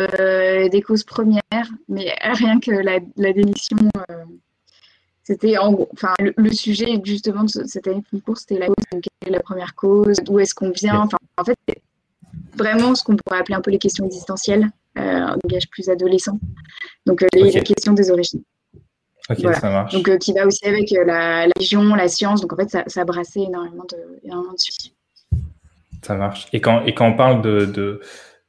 euh, 0.00 0.68
des 0.68 0.82
causes 0.82 1.04
premières, 1.04 1.70
mais 1.88 2.14
rien 2.20 2.60
que 2.60 2.70
la, 2.70 2.98
la 3.16 3.32
démission 3.32 3.78
c'était 5.26 5.58
en 5.58 5.76
enfin, 5.92 6.14
le, 6.20 6.52
sujet 6.52 7.00
justement 7.02 7.42
de 7.42 7.48
cette 7.48 7.88
année 7.88 8.00
de 8.00 8.18
concours, 8.18 8.38
c'était 8.38 8.60
la 8.60 8.68
cause, 8.68 8.76
quelle 8.90 9.02
est 9.26 9.30
la 9.30 9.40
première 9.40 9.74
cause, 9.74 10.18
d'où 10.18 10.38
est-ce 10.38 10.54
qu'on 10.54 10.70
vient. 10.70 11.00
Enfin, 11.00 11.18
en 11.36 11.44
fait, 11.44 11.56
vraiment 12.54 12.94
ce 12.94 13.02
qu'on 13.02 13.16
pourrait 13.16 13.40
appeler 13.40 13.56
un 13.56 13.60
peu 13.60 13.72
les 13.72 13.78
questions 13.80 14.06
existentielles, 14.06 14.70
euh, 14.98 15.00
un 15.00 15.36
langage 15.42 15.68
plus 15.68 15.88
adolescent. 15.88 16.38
Donc, 17.06 17.22
euh, 17.22 17.26
les, 17.32 17.50
questions 17.64 17.92
des 17.92 18.08
origines. 18.12 18.44
Ok, 19.28 19.38
ça 19.54 19.70
marche. 19.70 19.92
Donc, 19.92 20.08
euh, 20.08 20.18
qui 20.18 20.32
va 20.32 20.46
aussi 20.46 20.64
avec 20.66 20.90
la, 20.90 21.46
religion, 21.56 21.94
la 21.94 22.08
science. 22.08 22.40
Donc, 22.40 22.52
en 22.52 22.56
fait, 22.56 22.70
ça, 22.70 22.84
ça 22.86 23.00
a 23.00 23.04
brassé 23.04 23.40
énormément 23.40 23.84
de, 23.90 24.20
énormément 24.24 24.52
de 24.52 24.58
sujets. 24.58 24.94
Ça 26.02 26.14
marche. 26.14 26.46
Et 26.52 26.60
quand, 26.60 26.84
et 26.84 26.94
quand 26.94 27.06
on 27.06 27.16
parle 27.16 27.42
de, 27.42 27.64
de... 27.66 28.00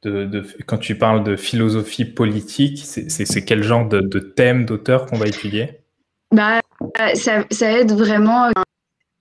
De, 0.03 0.25
de, 0.25 0.45
quand 0.67 0.78
tu 0.78 0.95
parles 0.95 1.23
de 1.23 1.36
philosophie 1.36 2.05
politique, 2.05 2.84
c'est 2.86 3.45
quel 3.45 3.63
genre 3.63 3.89
de, 3.89 4.19
thème, 4.19 4.63
d'auteur 4.63 5.07
qu'on 5.07 5.17
va 5.17 5.25
étudier? 5.25 5.82
Bah, 6.32 6.61
ça, 7.15 7.45
ça, 7.49 7.71
aide 7.71 7.91
vraiment. 7.93 8.51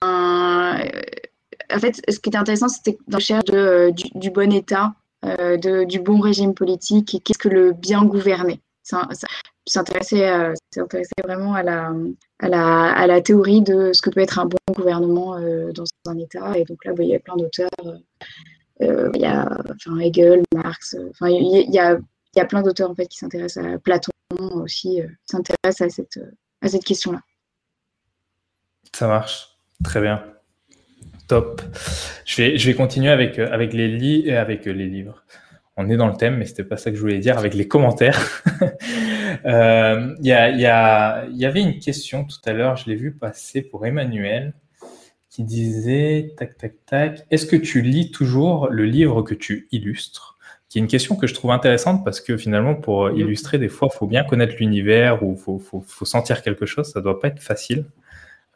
en 0.03 0.79
fait, 1.79 1.99
ce 2.07 2.19
qui 2.19 2.29
était 2.29 2.37
intéressant, 2.37 2.69
c'était 2.69 2.95
dans 3.07 3.13
la 3.13 3.17
recherche 3.17 3.45
de, 3.45 3.57
euh, 3.57 3.91
du, 3.91 4.29
bon 4.29 4.53
état, 4.53 4.93
euh, 5.25 5.57
du 5.57 5.99
bon 5.99 6.19
régime 6.19 6.53
politique 6.53 7.15
et 7.15 7.19
qu'est-ce 7.21 7.39
que 7.39 7.49
le 7.49 7.73
bien 7.73 8.05
gouverner. 8.05 8.61
Euh, 9.75 10.53
vraiment 11.23 11.53
à 11.53 11.63
la, 11.63 11.93
à, 12.39 12.49
la, 12.49 12.91
à 12.93 13.07
la 13.07 13.21
théorie 13.21 13.61
de 13.61 13.91
ce 13.93 14.01
que 14.01 14.09
peut 14.09 14.21
être 14.21 14.39
un 14.39 14.45
bon 14.45 14.57
gouvernement 14.73 15.39
dans 15.71 15.83
un 16.07 16.17
État. 16.17 16.57
Et 16.57 16.63
donc 16.63 16.83
là, 16.85 16.93
bah, 16.93 17.03
il 17.03 17.09
y 17.09 17.15
a 17.15 17.19
plein 17.19 17.35
d'auteurs. 17.35 17.69
il 18.79 19.21
y 19.21 19.25
a 19.25 19.49
enfin, 19.69 19.99
Hegel, 19.99 20.43
Marx. 20.53 20.95
Enfin, 21.11 21.29
il 21.29 21.73
y, 21.73 21.79
a, 21.79 21.93
il 21.93 22.37
y 22.37 22.39
a 22.39 22.45
plein 22.45 22.61
d'auteurs 22.61 22.89
en 22.89 22.95
fait, 22.95 23.07
qui 23.07 23.17
s'intéressent 23.17 23.65
à 23.65 23.77
Platon 23.79 24.11
aussi, 24.53 25.01
s'intéressent 25.25 25.81
à 25.81 25.89
cette 25.89 26.19
à 26.61 26.69
cette 26.69 26.83
question-là. 26.83 27.21
Ça 28.93 29.07
marche. 29.07 29.49
Très 29.83 30.01
bien. 30.01 30.23
Top. 31.27 31.61
Je 32.25 32.41
vais, 32.41 32.57
je 32.57 32.65
vais 32.67 32.73
continuer 32.73 33.09
avec, 33.09 33.37
euh, 33.37 33.47
avec, 33.51 33.73
les, 33.73 33.87
li 33.87 34.31
avec 34.31 34.67
euh, 34.67 34.71
les 34.71 34.87
livres. 34.87 35.23
On 35.79 35.89
est 35.89 35.97
dans 35.97 36.07
le 36.07 36.15
thème, 36.15 36.37
mais 36.37 36.45
c'était 36.45 36.63
pas 36.63 36.75
ça 36.75 36.89
que 36.89 36.97
je 36.97 37.01
voulais 37.01 37.19
dire, 37.19 37.37
avec 37.37 37.53
les 37.53 37.67
commentaires. 37.67 38.43
Euh, 39.45 40.15
il 40.19 40.25
y, 40.25 40.31
a, 40.31 40.49
y, 40.49 40.65
a, 40.65 41.25
y, 41.27 41.45
avait 41.45 41.61
une 41.61 41.77
question 41.79 42.23
tout 42.23 42.39
à 42.45 42.53
l'heure, 42.53 42.75
je 42.75 42.89
l'ai 42.89 42.95
vu 42.95 43.13
passer 43.13 43.61
pour 43.61 43.85
Emmanuel, 43.85 44.53
qui 45.29 45.43
disait, 45.43 46.33
tac, 46.37 46.57
tac, 46.57 46.73
tac, 46.85 47.21
est-ce 47.29 47.45
que 47.45 47.55
tu 47.55 47.81
lis 47.81 48.09
toujours 48.09 48.69
le 48.71 48.85
livre 48.85 49.21
que 49.21 49.35
tu 49.35 49.67
illustres? 49.71 50.37
Qui 50.69 50.79
est 50.79 50.81
une 50.81 50.87
question 50.87 51.15
que 51.15 51.27
je 51.27 51.33
trouve 51.33 51.51
intéressante 51.51 52.03
parce 52.03 52.19
que 52.19 52.35
finalement, 52.35 52.73
pour 52.73 53.11
illustrer, 53.11 53.59
des 53.59 53.69
fois, 53.69 53.89
il 53.93 53.97
faut 53.97 54.07
bien 54.07 54.23
connaître 54.23 54.55
l'univers 54.57 55.23
ou 55.23 55.33
il 55.33 55.37
faut, 55.37 55.59
faut, 55.59 55.83
faut, 55.85 56.05
sentir 56.05 56.41
quelque 56.41 56.65
chose. 56.65 56.91
Ça 56.91 56.99
ne 56.99 57.03
doit 57.03 57.19
pas 57.19 57.27
être 57.27 57.41
facile. 57.41 57.85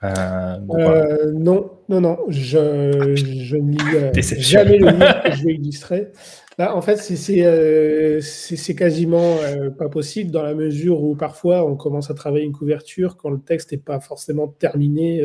Euh, 0.03 0.57
euh, 0.71 1.31
non, 1.33 1.71
non, 1.89 2.01
non. 2.01 2.17
Je, 2.29 3.15
je 3.15 3.55
ne 3.55 3.71
lis 3.71 3.95
euh, 3.95 4.11
jamais 4.39 4.77
le 4.77 4.87
livre 4.87 5.23
que 5.23 5.31
je 5.31 5.43
vais 5.45 5.53
illustrer. 5.53 6.11
Là, 6.57 6.75
en 6.75 6.81
fait, 6.81 6.97
c'est 6.97 8.75
quasiment 8.75 9.37
pas 9.77 9.89
possible 9.89 10.31
dans 10.31 10.43
la 10.43 10.53
mesure 10.53 11.01
où 11.01 11.15
parfois 11.15 11.65
on 11.65 11.75
commence 11.75 12.11
à 12.11 12.13
travailler 12.13 12.45
une 12.45 12.51
couverture 12.51 13.17
quand 13.17 13.29
le 13.29 13.39
texte 13.39 13.71
n'est 13.71 13.77
pas 13.77 13.99
forcément 13.99 14.47
terminé 14.47 15.23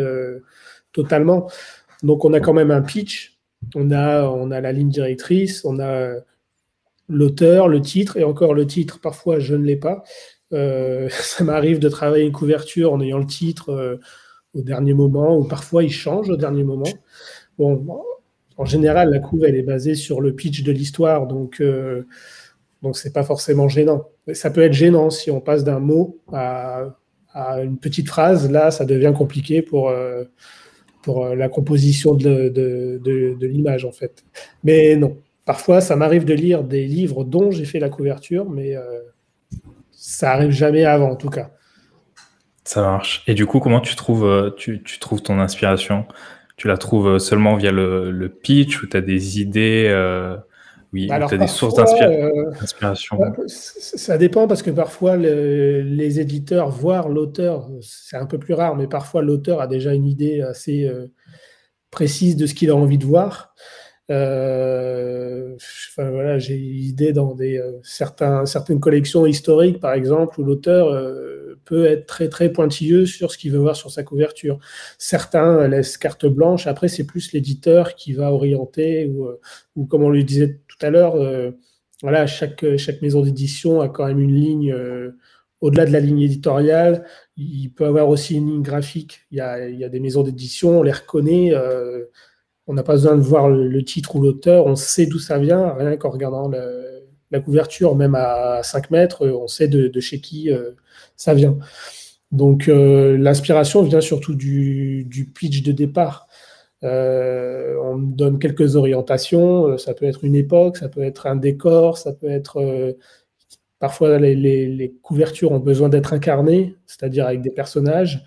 totalement. 0.93 1.51
Donc, 2.03 2.25
on 2.25 2.33
a 2.33 2.41
quand 2.41 2.53
même 2.53 2.71
un 2.71 2.83
pitch, 2.83 3.39
on 3.75 3.91
a, 3.91 4.25
on 4.29 4.51
a 4.51 4.61
la 4.61 4.73
ligne 4.73 4.89
directrice, 4.89 5.65
on 5.65 5.81
a 5.81 6.13
l'auteur, 7.09 7.69
le 7.69 7.81
titre, 7.81 8.17
et 8.17 8.25
encore 8.25 8.55
le 8.55 8.67
titre, 8.67 9.01
parfois 9.01 9.39
je 9.39 9.55
ne 9.57 9.65
l'ai 9.65 9.77
pas. 9.77 10.05
Ça 11.11 11.45
m'arrive 11.45 11.81
de 11.81 11.89
travailler 11.89 12.25
une 12.25 12.33
couverture 12.33 12.93
en 12.93 13.01
ayant 13.01 13.19
le 13.19 13.27
titre 13.27 13.99
au 14.57 14.63
dernier 14.63 14.95
moment, 14.95 15.39
ou 15.39 15.45
parfois 15.45 15.85
il 15.85 15.91
change 15.91 16.31
au 16.31 16.37
dernier 16.37 16.65
moment. 16.65 16.89
Bon, 17.59 18.03
en 18.57 18.65
général, 18.65 19.11
la 19.11 19.19
couve, 19.19 19.45
elle 19.45 19.57
est 19.57 19.63
basée 19.63 19.95
sur 19.95 20.21
le 20.21 20.35
pitch 20.35 20.63
de 20.63 20.73
l'histoire, 20.73 21.27
donc 21.27 21.61
euh, 21.61 22.07
donc 22.83 22.97
c'est 22.97 23.13
pas 23.13 23.23
forcément 23.23 23.69
gênant. 23.69 24.09
ça 24.33 24.51
peut 24.51 24.63
être 24.63 24.73
gênant 24.73 25.11
si 25.11 25.31
on 25.31 25.41
passe 25.41 25.65
d'un 25.65 25.81
mot 25.81 26.19
à, 26.33 26.89
une 27.63 27.79
petite 27.79 28.09
phrase. 28.09 28.51
Là, 28.51 28.71
ça 28.71 28.85
devient 28.87 29.13
compliqué 29.17 29.61
pour 29.63 29.93
pour 31.03 31.27
la 31.27 31.49
composition 31.49 32.15
de, 32.15 32.49
de, 32.49 32.99
de 33.03 33.47
l'image, 33.47 33.85
en 33.85 33.93
fait. 33.93 34.25
Mais 34.65 34.97
non, 34.97 35.19
Parfois, 35.47 35.81
ça 35.81 35.95
m'arrive 35.95 36.25
de 36.25 36.35
lire 36.35 36.65
des 36.65 36.85
livres 36.87 37.23
dont 37.23 37.53
j'ai 37.53 37.65
fait 37.65 37.79
la 37.79 37.89
couverture, 37.89 38.51
mais 38.51 38.75
euh, 38.75 39.01
ça 39.93 40.33
arrive 40.33 40.51
jamais 40.51 40.85
avant, 40.85 41.13
en 41.13 41.17
tout 41.17 41.31
cas. 41.31 41.53
Ça 42.67 42.83
marche. 42.83 43.23
Et 43.29 43.35
du 43.35 43.47
coup, 43.47 43.61
comment 43.61 43.81
tu 43.81 43.95
trouves, 43.95 44.27
euh, 44.27 44.51
tu, 44.51 44.83
trouves 45.01 45.23
ton 45.23 45.39
inspiration? 45.39 46.05
Tu 46.57 46.67
la 46.67 46.77
trouves 46.77 47.19
seulement 47.19 47.55
via 47.55 47.71
le, 47.71 48.29
pitch 48.29 48.83
ou 48.83 48.89
tu 48.89 48.97
as 48.97 49.01
des 49.01 49.41
idées 49.41 49.89
Oui, 50.93 51.07
Bah 51.07 51.15
alors, 51.15 51.29
tu 51.29 51.37
as 51.37 51.39
des 51.39 51.47
sources 51.47 51.79
euh, 51.79 52.43
d'inspiration? 52.59 53.19
Ça 53.47 54.19
dépend 54.19 54.49
parce 54.49 54.63
que 54.63 54.73
parfois 54.73 55.17
le- 55.17 55.83
les 55.83 56.19
éditeurs, 56.19 56.71
voire 56.71 57.09
l'auteur, 57.09 57.69
c'est 57.83 58.17
un 58.17 58.27
peu 58.27 58.39
plus 58.39 58.55
rare, 58.55 58.75
mais 58.75 58.89
parfois 58.89 59.23
l'auteur 59.23 59.61
a 59.61 59.69
déjà 59.69 59.95
une 59.95 60.07
idée 60.07 60.41
assez 60.41 60.87
euh, 60.87 61.07
précise 61.93 62.37
de 62.37 62.47
ce 62.47 62.55
qu'il 62.55 62.71
a 62.71 62.77
envie 62.77 62.99
de 62.99 63.05
voir. 63.05 63.55
Euh, 64.11 65.57
enfin, 65.91 66.11
voilà, 66.11 66.39
j'ai 66.39 66.57
idée 66.57 67.13
dans 67.13 67.35
des, 67.35 67.59
euh, 67.59 67.73
certains, 67.83 68.47
certaines 68.47 68.81
collections 68.81 69.27
historiques, 69.27 69.81
par 69.81 69.95
exemple, 69.95 70.41
où 70.41 70.45
l'auteur 70.45 70.89
euh, 70.89 71.46
peut 71.67 71.85
être 71.87 72.07
très 72.07 72.29
très 72.31 72.51
pointilleux 72.51 73.05
sur 73.07 73.31
ce 73.33 73.39
qu'il 73.39 73.53
veut 73.53 73.59
voir 73.59 73.77
sur 73.77 73.91
sa 73.91 74.03
couverture. 74.05 74.59
Certains 74.99 75.69
laissent 75.69 75.99
carte 75.99 76.27
blanche. 76.27 76.67
Après, 76.67 76.89
c'est 76.89 77.05
plus 77.07 77.33
l'éditeur 77.33 77.95
qui 77.97 78.13
va 78.15 78.33
orienter, 78.33 79.07
ou, 79.09 79.27
euh, 79.27 79.41
ou 79.77 79.87
comme 79.87 80.03
on 80.05 80.11
le 80.11 80.23
disait 80.23 80.61
tout 80.69 80.79
à 80.87 80.91
l'heure. 80.91 81.17
euh, 81.17 81.51
voilà, 82.03 82.27
chaque, 82.27 82.65
chaque 82.77 83.03
maison 83.03 83.23
d'édition 83.23 83.81
a 83.81 83.89
quand 83.89 84.07
même 84.07 84.21
une 84.21 84.35
ligne, 84.35 84.73
euh, 84.73 85.13
au-delà 85.61 85.87
de 85.87 85.93
la 85.93 86.01
ligne 86.01 86.21
éditoriale, 86.21 87.05
il 87.37 87.71
peut 87.71 87.87
avoir 87.87 88.09
aussi 88.09 88.37
une 88.37 88.49
ligne 88.51 88.63
graphique. 88.63 89.21
Il 89.31 89.39
y 89.39 89.41
a, 89.41 89.69
il 89.69 89.79
y 89.79 89.85
a 89.85 89.89
des 89.89 90.01
maisons 90.01 90.23
d'édition, 90.23 90.81
on 90.81 90.83
les 90.83 90.93
reconnaît, 90.93 91.53
on 92.67 92.75
n'a 92.75 92.83
pas 92.83 92.95
besoin 92.95 93.17
de 93.17 93.23
voir 93.23 93.49
le 93.49 93.83
titre 93.85 94.17
ou 94.17 94.23
l'auteur, 94.23 94.67
on 94.67 94.77
sait 94.77 95.07
d'où 95.07 95.19
ça 95.19 95.39
vient, 95.39 95.73
rien 95.75 95.97
qu'en 95.97 96.11
regardant 96.11 96.49
le- 96.49 97.07
la 97.31 97.41
couverture, 97.41 97.95
même 97.97 98.15
à 98.15 98.63
5 98.63 98.91
mètres, 98.91 99.27
on 99.27 99.49
sait 99.49 99.69
de, 99.69 100.01
chez 100.01 100.21
qui 100.21 100.51
euh, 100.51 100.73
ça 101.17 101.35
vient. 101.35 101.59
Donc 102.33 102.69
euh, 102.69 103.17
l'inspiration 103.17 103.83
vient 103.83 104.01
surtout 104.01 104.35
du, 104.35 105.33
pitch 105.35 105.63
de 105.63 105.73
départ. 105.73 106.29
Euh, 106.85 107.77
on 107.83 107.97
donne 107.97 108.39
quelques 108.39 108.77
orientations, 108.77 109.67
euh, 109.67 109.79
ça 109.79 109.95
peut 109.95 110.05
être 110.05 110.25
une 110.25 110.35
époque, 110.35 110.77
ça 110.77 110.89
peut 110.89 111.03
être 111.03 111.27
un 111.27 111.37
décor, 111.37 111.99
ça 111.99 112.13
peut 112.13 112.29
être... 112.29 112.59
euh, 112.61 112.93
parfois 113.79 114.19
les, 114.19 114.95
couvertures 115.03 115.53
ont 115.53 115.59
besoin 115.59 115.89
d'être 115.89 116.13
incarnées, 116.13 116.77
c'est-à-dire 116.87 117.27
avec 117.27 117.43
des 117.43 117.51
personnages, 117.51 118.25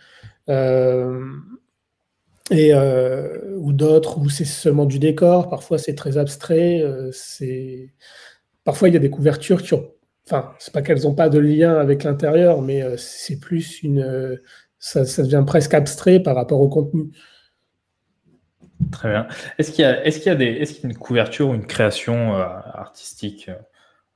euh, 0.49 1.21
et, 2.51 2.73
euh, 2.73 3.55
ou 3.57 3.73
d'autres 3.73 4.17
où 4.19 4.29
c'est 4.29 4.45
seulement 4.45 4.85
du 4.85 4.99
décor, 4.99 5.49
parfois 5.49 5.77
c'est 5.77 5.95
très 5.95 6.17
abstrait, 6.17 6.81
euh, 6.81 7.11
c'est... 7.11 7.93
parfois 8.63 8.89
il 8.89 8.93
y 8.93 8.97
a 8.97 8.99
des 8.99 9.09
couvertures 9.09 9.61
qui 9.61 9.73
ont... 9.73 9.91
Enfin, 10.25 10.53
c'est 10.59 10.73
pas 10.73 10.81
qu'elles 10.81 11.03
n'ont 11.03 11.15
pas 11.15 11.29
de 11.29 11.39
lien 11.39 11.75
avec 11.77 12.03
l'intérieur, 12.03 12.61
mais 12.61 12.83
euh, 12.83 12.97
c'est 12.97 13.39
plus 13.39 13.81
une... 13.81 13.99
euh, 13.99 14.35
ça, 14.77 15.05
ça 15.05 15.23
devient 15.23 15.43
presque 15.45 15.73
abstrait 15.73 16.19
par 16.19 16.35
rapport 16.35 16.61
au 16.61 16.69
contenu. 16.69 17.09
Très 18.91 19.09
bien. 19.09 19.27
Est-ce 19.57 19.71
qu'il 19.71 19.81
y 19.81 19.85
a, 19.85 20.05
est-ce 20.05 20.19
qu'il 20.19 20.31
y 20.31 20.35
a 20.35 20.39
est-ce 20.39 20.73
qu'il 20.75 20.89
une 20.89 20.97
couverture 20.97 21.49
ou 21.49 21.53
une 21.53 21.65
création 21.67 22.35
euh, 22.35 22.45
artistique, 22.73 23.51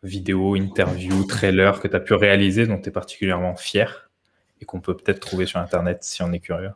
vidéo, 0.03 0.55
interview, 0.55 1.23
trailer 1.25 1.81
que 1.81 1.87
tu 1.87 1.95
as 1.95 1.99
pu 1.99 2.13
réaliser 2.13 2.65
dont 2.65 2.79
tu 2.79 2.89
es 2.89 2.91
particulièrement 2.91 3.55
fier 3.55 4.09
et 4.61 4.65
qu'on 4.65 4.79
peut 4.79 4.95
peut-être 4.95 5.19
trouver 5.19 5.45
sur 5.45 5.59
Internet 5.59 6.03
si 6.03 6.23
on 6.23 6.31
est 6.31 6.39
curieux? 6.39 6.71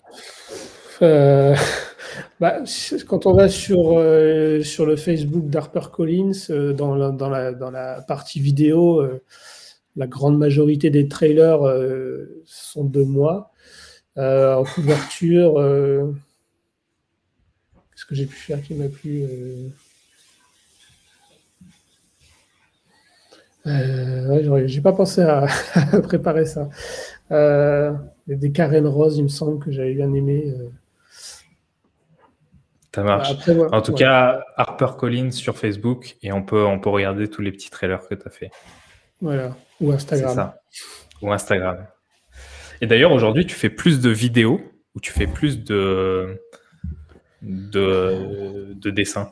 Euh, 1.02 1.56
bah, 2.40 2.60
quand 3.08 3.26
on 3.26 3.34
va 3.34 3.50
sur, 3.50 3.98
euh, 3.98 4.62
sur 4.62 4.86
le 4.86 4.96
Facebook 4.96 5.50
d'HarperCollins, 5.50 6.32
euh, 6.50 6.74
dans, 6.74 6.96
la, 6.96 7.12
dans, 7.12 7.30
la, 7.30 7.54
dans 7.54 7.72
la 7.72 8.02
partie 8.02 8.40
vidéo, 8.40 9.02
euh, 9.02 9.22
la 9.96 10.08
grande 10.08 10.38
majorité 10.38 10.90
des 10.90 11.08
trailers 11.08 11.60
sont 12.46 12.84
de 12.84 13.02
moi. 13.02 13.52
En 14.16 14.64
couverture, 14.64 15.56
qu'est-ce 17.92 18.06
que 18.06 18.14
j'ai 18.14 18.28
pu 18.28 18.36
faire 18.36 18.62
qui 18.62 18.76
m'a 18.76 18.90
plu 18.90 19.24
J'ai 23.66 24.82
pas 24.82 24.94
pensé 24.94 25.22
à, 25.22 25.48
préparer 26.04 26.46
ça. 26.46 26.70
Des 28.28 28.52
Karen 28.52 28.86
Rose, 28.86 29.18
il 29.18 29.24
me 29.24 29.30
semble 29.30 29.58
que 29.64 29.72
j'avais 29.72 29.96
bien 29.96 30.14
aimé. 30.14 30.54
Ça 32.98 33.04
marche. 33.04 33.30
Après, 33.32 33.54
ouais, 33.54 33.68
En 33.72 33.82
tout 33.84 33.92
ouais. 33.92 34.00
cas, 34.00 34.44
HarperCollins 34.56 35.30
sur 35.30 35.56
Facebook 35.56 36.18
et 36.24 36.32
on 36.32 36.42
peut, 36.42 36.66
on 36.66 36.80
peut 36.80 36.90
regarder 36.90 37.28
tous 37.28 37.44
les 37.44 37.52
petits 37.52 37.70
trailers 37.70 38.00
que 38.08 38.16
tu 38.16 38.24
as 38.26 38.32
fait. 38.32 38.50
Voilà. 39.22 39.56
Ou 39.80 39.92
Instagram. 39.92 40.34
ça. 40.34 40.62
Ou 41.22 41.32
Instagram. 41.32 41.86
Et 42.82 42.88
d'ailleurs, 42.88 43.12
aujourd'hui, 43.12 43.46
tu 43.46 43.54
fais 43.56 43.70
plus 43.70 44.00
de 44.00 44.10
vidéos 44.10 44.60
ou 44.96 45.00
tu 45.00 45.12
fais 45.12 45.28
plus 45.28 45.64
de, 45.64 46.42
de, 47.44 48.74
de 48.74 48.90
dessins? 48.90 49.32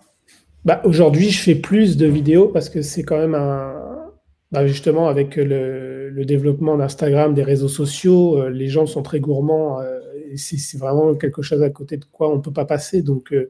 Bah, 0.63 0.81
aujourd'hui, 0.83 1.31
je 1.31 1.41
fais 1.41 1.55
plus 1.55 1.97
de 1.97 2.05
vidéos 2.05 2.49
parce 2.49 2.69
que 2.69 2.83
c'est 2.83 3.01
quand 3.01 3.17
même 3.17 3.33
un. 3.33 4.11
bah, 4.51 4.67
justement, 4.67 5.07
avec 5.07 5.37
le, 5.37 6.09
le 6.11 6.25
développement 6.25 6.77
d'Instagram, 6.77 7.33
des 7.33 7.41
réseaux 7.43 7.67
sociaux, 7.67 8.37
euh, 8.37 8.49
les 8.51 8.67
gens 8.67 8.85
sont 8.85 9.01
très 9.01 9.19
gourmands. 9.19 9.79
euh, 9.81 9.94
c'est 10.37 10.77
vraiment 10.77 11.15
quelque 11.15 11.41
chose 11.41 11.61
à 11.63 11.69
côté 11.69 11.97
de 11.97 12.05
quoi 12.05 12.31
on 12.31 12.37
ne 12.37 12.41
peut 12.41 12.53
pas 12.53 12.65
passer. 12.65 13.01
Donc, 13.01 13.31
euh, 13.33 13.49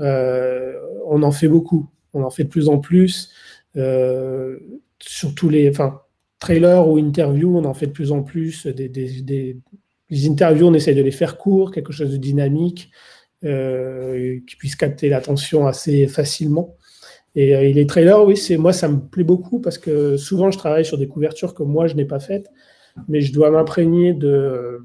euh, 0.00 0.74
on 1.06 1.22
en 1.22 1.32
fait 1.32 1.48
beaucoup. 1.48 1.88
On 2.14 2.22
en 2.22 2.30
fait 2.30 2.44
de 2.44 2.48
plus 2.48 2.68
en 2.68 2.78
plus. 2.78 3.30
Euh, 3.76 4.58
sur 5.00 5.34
tous 5.34 5.48
les. 5.48 5.68
Enfin, 5.70 6.00
trailers 6.38 6.88
ou 6.88 6.98
interviews, 6.98 7.56
on 7.56 7.64
en 7.64 7.74
fait 7.74 7.86
de 7.86 7.92
plus 7.92 8.12
en 8.12 8.22
plus. 8.22 8.66
Des, 8.66 9.58
les 10.10 10.28
interviews, 10.28 10.66
on 10.66 10.74
essaie 10.74 10.94
de 10.94 11.02
les 11.02 11.10
faire 11.10 11.36
courts, 11.36 11.70
quelque 11.70 11.92
chose 11.92 12.10
de 12.10 12.16
dynamique 12.16 12.90
qui 13.42 14.56
puisse 14.56 14.76
capter 14.76 15.08
l'attention 15.08 15.66
assez 15.66 16.06
facilement. 16.08 16.76
Et, 17.34 17.50
et 17.50 17.72
les 17.72 17.86
trailers, 17.86 18.24
oui, 18.24 18.36
c'est 18.36 18.56
moi, 18.56 18.72
ça 18.72 18.88
me 18.88 18.98
plaît 19.00 19.24
beaucoup 19.24 19.60
parce 19.60 19.78
que 19.78 20.16
souvent, 20.16 20.50
je 20.50 20.58
travaille 20.58 20.84
sur 20.84 20.98
des 20.98 21.08
couvertures 21.08 21.54
que 21.54 21.62
moi, 21.62 21.86
je 21.86 21.94
n'ai 21.94 22.04
pas 22.04 22.20
faites, 22.20 22.50
mais 23.08 23.20
je 23.20 23.32
dois 23.32 23.50
m'imprégner 23.50 24.12
de 24.12 24.80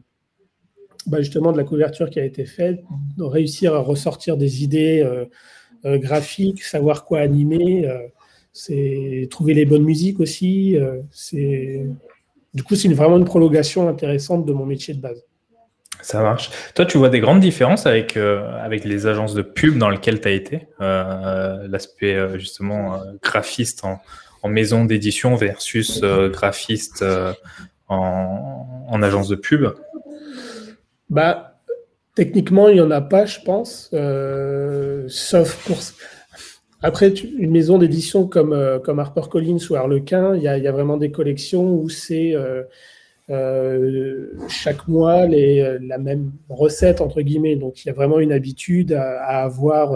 bah, 1.07 1.19
justement 1.19 1.51
de 1.51 1.57
la 1.57 1.63
couverture 1.63 2.09
qui 2.09 2.19
a 2.19 2.25
été 2.25 2.45
faite, 2.45 2.83
réussir 3.19 3.75
à 3.75 3.79
ressortir 3.79 4.37
des 4.37 4.63
idées 4.63 5.01
euh, 5.01 5.25
euh, 5.85 5.97
graphiques, 5.97 6.63
savoir 6.63 7.05
quoi 7.05 7.19
animer, 7.19 7.87
euh, 7.87 7.97
c'est 8.53 9.27
trouver 9.29 9.53
les 9.53 9.65
bonnes 9.65 9.83
musiques 9.83 10.19
aussi. 10.19 10.77
c'est 11.11 11.85
du 12.53 12.63
coup, 12.63 12.75
c'est 12.75 12.87
vraiment 12.93 13.17
une 13.17 13.25
prolongation 13.25 13.89
intéressante 13.89 14.45
de 14.45 14.53
mon 14.53 14.65
métier 14.65 14.93
de 14.93 15.01
base. 15.01 15.21
Ça 16.01 16.21
marche. 16.21 16.49
Toi, 16.73 16.85
tu 16.85 16.97
vois 16.97 17.09
des 17.09 17.19
grandes 17.19 17.41
différences 17.41 17.85
avec, 17.85 18.15
les 18.15 19.07
agences 19.07 19.33
de 19.33 19.41
pub 19.41 19.77
dans 19.77 19.89
lesquelles 19.89 20.21
tu 20.21 20.27
as 20.29 20.31
été 20.31 20.67
L'aspect 20.79 22.39
justement 22.39 23.01
graphiste 23.21 23.83
en, 23.83 23.99
maison 24.47 24.85
d'édition 24.85 25.35
versus 25.35 25.99
graphiste 25.99 27.03
en 27.89 29.01
agence 29.03 29.27
de 29.27 29.35
pub? 29.35 29.67
Bah, 31.09 31.61
techniquement, 32.15 32.69
il 32.69 32.75
n'y 32.75 32.81
en 32.81 32.91
a 32.91 33.01
pas, 33.01 33.25
je 33.25 33.39
pense, 33.41 33.89
euh, 33.93 35.05
sauf 35.07 35.65
pour. 35.65 35.77
Après, 36.81 37.09
une 37.09 37.51
maison 37.51 37.77
d'édition 37.77 38.27
comme, 38.27 38.53
euh, 38.53 38.79
comme 38.79 38.99
HarperCollins 38.99 39.57
ou 39.69 39.75
Harlequin, 39.75 40.35
il 40.35 40.43
y 40.43 40.47
a, 40.47 40.57
y 40.57 40.67
a 40.67 40.71
vraiment 40.71 40.97
des 40.97 41.09
collections 41.11 41.73
où 41.73 41.89
c'est 41.89 42.35
euh, 43.29 44.27
chaque 44.49 44.87
mois 44.87 45.25
les, 45.25 45.79
la 45.81 45.97
même 45.97 46.31
recette, 46.49 47.01
entre 47.01 47.21
guillemets. 47.21 47.55
Donc, 47.55 47.83
il 47.83 47.87
y 47.87 47.91
a 47.91 47.93
vraiment 47.93 48.19
une 48.19 48.31
habitude 48.31 48.93
à, 48.93 49.43
avoir 49.43 49.95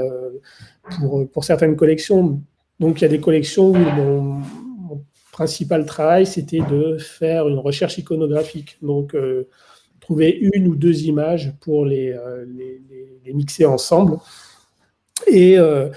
pour, 0.99 1.29
pour 1.29 1.43
certaines 1.43 1.75
collections. 1.75 2.41
Donc, 2.79 3.01
il 3.01 3.03
y 3.03 3.05
a 3.05 3.09
des 3.09 3.19
collections 3.19 3.69
où 3.69 3.75
mon, 3.75 4.21
mon 4.21 5.03
principal 5.31 5.85
travail, 5.85 6.25
c'était 6.25 6.59
de 6.69 6.97
faire 6.97 7.47
une 7.47 7.59
recherche 7.59 7.97
iconographique. 7.97 8.77
Donc, 8.81 9.15
euh, 9.15 9.47
trouver 10.09 10.39
une 10.55 10.67
ou 10.67 10.75
deux 10.75 11.03
images 11.03 11.53
pour 11.61 11.85
les, 11.85 12.11
euh, 12.11 12.43
mixer 13.31 13.65
ensemble. 13.65 14.17
Et 15.27 15.59
euh, 15.59 15.89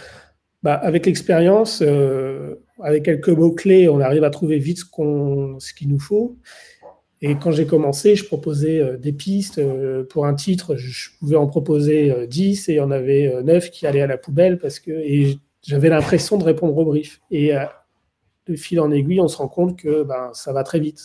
bah, 0.62 0.74
avec 0.74 1.06
l'expérience, 1.06 1.80
euh, 1.80 2.56
avec 2.82 3.06
quelques 3.06 3.30
mots-clés, 3.30 3.88
on 3.88 4.00
arrive 4.00 4.22
à 4.22 4.28
trouver 4.28 4.58
vite 4.58 4.80
ce, 4.80 4.84
qu'on, 4.84 5.56
qu'il 5.78 5.88
nous 5.88 5.98
faut. 5.98 6.36
Et 7.22 7.36
quand 7.36 7.52
j'ai 7.52 7.64
commencé, 7.64 8.14
je 8.14 8.26
proposais 8.26 8.98
des 8.98 9.14
pistes. 9.14 9.58
pour 10.10 10.26
un 10.26 10.34
titre, 10.34 10.76
je, 10.76 11.08
pouvais 11.18 11.36
en 11.36 11.46
proposer 11.46 12.10
euh, 12.10 12.26
10 12.26 12.68
et 12.68 12.72
il 12.72 12.76
y 12.76 12.80
en 12.80 12.90
avait 12.90 13.34
euh, 13.34 13.42
9 13.42 13.70
qui 13.70 13.86
allaient 13.86 14.02
à 14.02 14.06
la 14.06 14.18
poubelle 14.18 14.58
parce 14.58 14.78
que 14.78 14.92
j'avais 15.62 15.88
l'impression 15.88 16.36
de 16.36 16.44
répondre 16.44 16.76
au 16.76 16.84
brief. 16.84 17.22
Et 17.30 17.52
de 18.46 18.56
fil 18.56 18.78
en 18.78 18.90
aiguille, 18.90 19.22
on 19.22 19.28
se 19.28 19.38
rend 19.38 19.48
compte 19.48 19.78
que 19.78 20.02
ben, 20.02 20.32
ça 20.34 20.52
va 20.52 20.64
très 20.64 20.80
vite. 20.80 21.00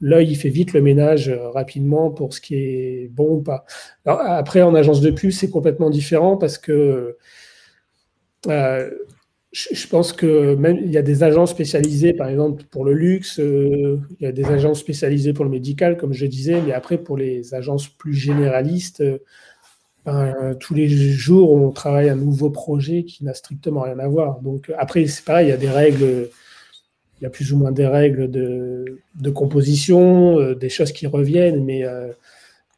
L'œil, 0.00 0.32
il 0.32 0.36
fait 0.36 0.48
vite 0.48 0.72
le 0.72 0.82
ménage 0.82 1.28
euh, 1.28 1.48
rapidement 1.50 2.10
pour 2.10 2.34
ce 2.34 2.40
qui 2.40 2.56
est 2.56 3.08
bon 3.12 3.36
ou 3.36 3.42
pas. 3.42 3.64
Après, 4.04 4.62
en 4.62 4.74
agence 4.74 5.00
de 5.00 5.10
pub, 5.10 5.30
c'est 5.30 5.50
complètement 5.50 5.90
différent 5.90 6.36
parce 6.36 6.58
que 6.58 7.16
euh, 8.48 8.90
je, 9.52 9.86
pense 9.86 10.12
que 10.12 10.54
même 10.56 10.78
il 10.84 10.90
y 10.90 10.98
a 10.98 11.02
des 11.02 11.22
agences 11.22 11.50
spécialisées, 11.50 12.12
par 12.12 12.28
exemple 12.28 12.64
pour 12.70 12.84
le 12.84 12.92
luxe, 12.92 13.38
euh, 13.38 14.00
il 14.20 14.24
y 14.24 14.26
a 14.26 14.32
des 14.32 14.44
agences 14.46 14.80
spécialisées 14.80 15.32
pour 15.32 15.44
le 15.44 15.50
médical, 15.50 15.96
comme 15.96 16.12
je 16.12 16.26
disais, 16.26 16.60
mais 16.60 16.72
après 16.72 16.98
pour 16.98 17.16
les 17.16 17.54
agences 17.54 17.88
plus 17.88 18.14
généralistes, 18.14 19.02
ben, 20.04 20.54
tous 20.60 20.74
les 20.74 20.88
jours, 20.88 21.52
on 21.52 21.70
travaille 21.70 22.10
un 22.10 22.16
nouveau 22.16 22.50
projet 22.50 23.04
qui 23.04 23.24
n'a 23.24 23.32
strictement 23.32 23.82
rien 23.82 23.98
à 24.00 24.08
voir. 24.08 24.40
Donc 24.40 24.70
après, 24.76 25.06
c'est 25.06 25.24
pareil, 25.24 25.46
il 25.46 25.50
y 25.50 25.52
a 25.52 25.56
des 25.56 25.70
règles, 25.70 26.28
il 27.20 27.24
y 27.24 27.26
a 27.26 27.30
plus 27.30 27.52
ou 27.52 27.56
moins 27.56 27.72
des 27.72 27.86
règles 27.86 28.30
de, 28.30 29.30
composition, 29.30 30.38
euh, 30.38 30.54
des 30.54 30.68
choses 30.68 30.92
qui 30.92 31.06
reviennent, 31.06 31.64
mais 31.64 31.84
euh, 31.84 32.12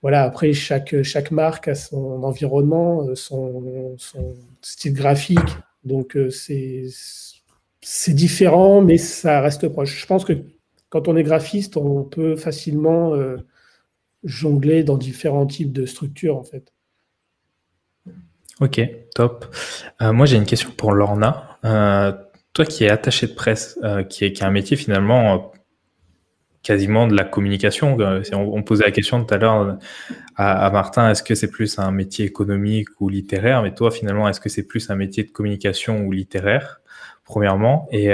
voilà, 0.03 0.25
après, 0.25 0.53
chaque, 0.53 0.95
marque 1.31 1.69
a 1.69 1.75
son 1.75 2.23
environnement, 2.23 3.07
euh, 3.09 3.15
son, 3.15 3.95
style 4.63 4.95
graphique. 4.95 5.39
Donc 5.85 6.19
c'est 6.31 8.15
différent, 8.15 8.83
mais 8.83 8.99
ça 8.99 9.41
reste 9.41 9.69
proche. 9.69 10.01
Je 10.01 10.07
pense 10.07 10.25
que 10.25 10.33
quand 10.89 11.09
on 11.09 11.17
est 11.17 11.23
graphiste, 11.23 11.77
on 11.77 12.03
peut 12.03 12.35
facilement 12.35 13.15
jongler 14.25 14.83
dans 14.83 14.97
différents 14.97 15.47
types 15.47 15.73
de 15.73 15.87
structures, 15.87 16.37
en 16.37 16.43
fait. 16.43 16.73
Ok, 18.59 18.81
top. 19.15 19.55
Moi, 20.01 20.27
j'ai 20.27 20.37
une 20.37 20.45
question 20.45 20.73
pour 20.77 20.93
Lorna. 20.93 22.26
Euh, 22.57 22.65
toi 22.65 22.65
qui 22.65 22.85
es 22.85 22.91
attaché 22.91 23.27
de 23.27 23.35
presse, 23.35 23.79
euh, 23.85 24.03
qui, 24.03 24.25
est, 24.25 24.43
un 24.43 24.51
métier 24.51 24.77
finalement 24.77 25.53
quasiment 26.63 27.07
de 27.07 27.15
la 27.15 27.25
communication. 27.25 27.97
On, 28.33 28.63
posait 28.63 28.85
la 28.85 28.91
question 28.91 29.25
tout 29.25 29.33
à 29.33 29.37
l'heure 29.37 29.79
à, 30.35 30.71
Martin, 30.71 31.11
est-ce 31.11 31.23
que 31.23 31.37
c'est 31.37 31.51
plus 31.51 31.79
un 31.79 31.93
métier 31.93 32.25
économique 32.25 32.89
ou 32.99 33.09
littéraire? 33.09 33.63
Mais 33.63 33.73
toi, 33.73 33.93
finalement, 33.93 34.29
est-ce 34.29 34.41
que 34.41 34.49
c'est 34.49 34.67
plus 34.67 34.91
un 34.91 34.97
métier 34.97 35.23
de 35.23 35.31
communication 35.31 36.05
ou 36.05 36.11
littéraire 36.11 36.81
Premièrement, 37.25 37.87
et, 37.93 38.11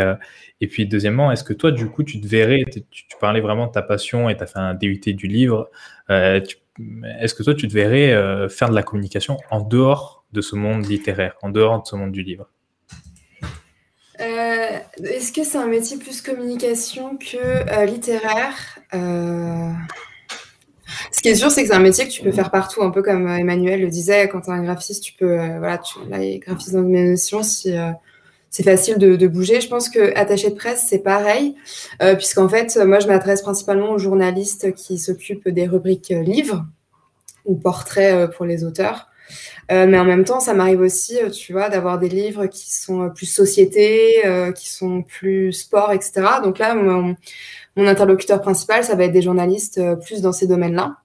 et 0.61 0.67
puis 0.67 0.87
deuxièmement, 0.87 1.33
est-ce 1.33 1.45
que 1.45 1.55
toi, 1.55 1.71
du 1.71 1.87
coup, 1.89 2.03
tu 2.03 2.21
te 2.21 2.27
verrais, 2.27 2.65
tu, 2.91 3.05
parlais 3.19 3.41
vraiment 3.41 3.69
de 3.69 3.73
ta 3.73 3.83
passion 3.83 4.29
et 4.29 4.37
tu 4.37 4.43
as 4.43 4.47
fait 4.47 4.59
un 4.59 4.75
DUT 4.75 5.01
du 5.15 5.29
livre, 5.29 5.71
est-ce 6.11 7.35
que 7.35 7.43
toi, 7.43 7.55
tu 7.55 7.69
te 7.69 7.73
verrais 7.73 8.49
faire 8.51 8.69
de 8.69 8.75
la 8.75 8.83
communication 8.83 9.39
en 9.51 9.63
dehors 9.63 10.27
de 10.33 10.43
ce 10.43 10.57
monde 10.57 10.87
littéraire, 10.87 11.37
en 11.41 11.49
dehors 11.49 11.81
de 11.81 11.87
ce 11.87 11.97
monde 11.97 12.13
du 12.13 12.23
livre? 12.23 12.51
Euh, 14.23 14.79
Est-ce 15.05 15.33
que 15.33 15.45
c'est 15.45 15.59
un 15.59 15.67
métier 15.67 15.97
plus 15.97 16.23
communication 16.23 17.17
que 17.17 17.37
euh, 17.37 17.85
littéraire? 17.85 18.79
Euh, 18.95 19.71
Ce 21.11 21.21
qui 21.21 21.29
est 21.29 21.35
sûr, 21.35 21.51
c'est 21.51 21.63
que 21.63 21.69
c'est 21.69 21.75
un 21.75 21.81
métier 21.81 22.07
que 22.07 22.13
tu 22.13 22.23
peux 22.23 22.33
faire 22.33 22.51
partout, 22.51 22.83
un 22.83 22.91
peu 22.91 23.03
comme 23.03 23.29
Emmanuel 23.29 23.81
le 23.81 23.89
disait, 23.89 24.29
quand 24.29 24.43
tu 24.43 24.51
es 24.51 24.53
un 24.53 24.63
graphiste, 24.63 25.03
tu 25.03 25.13
peux, 25.15 25.37
voilà, 25.59 25.79
tu, 25.79 25.99
là, 26.09 26.19
graphiste 26.39 26.73
d'animation, 26.73 27.43
si 27.43 27.75
c'est 28.51 28.63
facile 28.63 28.99
de, 28.99 29.27
bouger. 29.27 29.61
Je 29.61 29.69
pense 29.69 29.89
que 29.89 30.17
attaché 30.17 30.51
de 30.51 30.55
presse, 30.55 30.87
c'est 30.89 31.01
pareil, 31.01 31.57
puisqu'en 32.17 32.49
fait, 32.49 32.77
moi, 32.77 33.01
je 33.01 33.09
m'adresse 33.09 33.43
principalement 33.43 33.91
aux 33.91 33.99
journalistes 33.99 34.75
qui 34.75 34.99
s'occupent 34.99 35.49
des 35.49 35.67
rubriques 35.67 36.11
livres 36.15 36.67
ou 37.45 37.57
portraits 37.57 38.31
pour 38.37 38.45
les 38.45 38.65
auteurs. 38.65 39.09
Euh, 39.71 39.87
mais 39.87 39.99
en 39.99 40.05
même 40.05 40.25
temps, 40.25 40.41
ça 40.41 40.55
m'arrive 40.55 40.81
aussi, 40.81 41.19
euh, 41.19 41.31
tu 41.31 41.53
vois, 41.53 41.69
d'avoir 41.69 41.99
des 41.99 42.09
livres 42.09 42.47
qui 42.47 42.73
sont 42.73 43.03
euh, 43.03 43.09
plus 43.09 43.27
société, 43.27 44.23
qui 44.57 44.69
sont 44.69 45.03
plus 45.03 45.53
sport, 45.53 45.93
etc. 45.93 46.13
Donc 46.43 46.59
là, 46.59 46.75
mon, 46.75 47.17
interlocuteur 47.77 48.41
principal, 48.41 48.85
ça 48.85 48.95
va 48.95 49.05
être 49.05 49.13
des 49.13 49.23
journalistes 49.23 49.81
plus 50.05 50.21
dans 50.21 50.33
ces 50.33 50.47
domaines-là. 50.47 50.97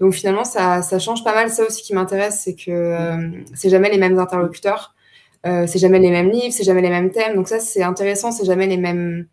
Donc 0.00 0.14
finalement, 0.14 0.44
ça, 0.44 0.82
change 0.98 1.24
pas 1.24 1.34
mal. 1.34 1.50
Ça 1.50 1.64
aussi 1.64 1.82
qui 1.82 1.94
m'intéresse, 1.94 2.42
c'est 2.44 2.54
que 2.54 3.32
c'est 3.54 3.70
jamais 3.70 3.90
les 3.90 3.98
mêmes 3.98 4.18
interlocuteurs, 4.18 4.94
c'est 5.44 5.78
jamais 5.78 5.98
les 5.98 6.10
mêmes 6.10 6.30
livres, 6.30 6.52
c'est 6.52 6.64
jamais 6.64 6.82
les 6.82 6.90
mêmes 6.90 7.10
thèmes. 7.10 7.36
Donc 7.36 7.48
ça, 7.48 7.60
c'est 7.60 7.82
intéressant, 7.82 8.32
c'est 8.32 8.46
jamais 8.46 8.66
les 8.66 8.76
mêmes, 8.76 9.26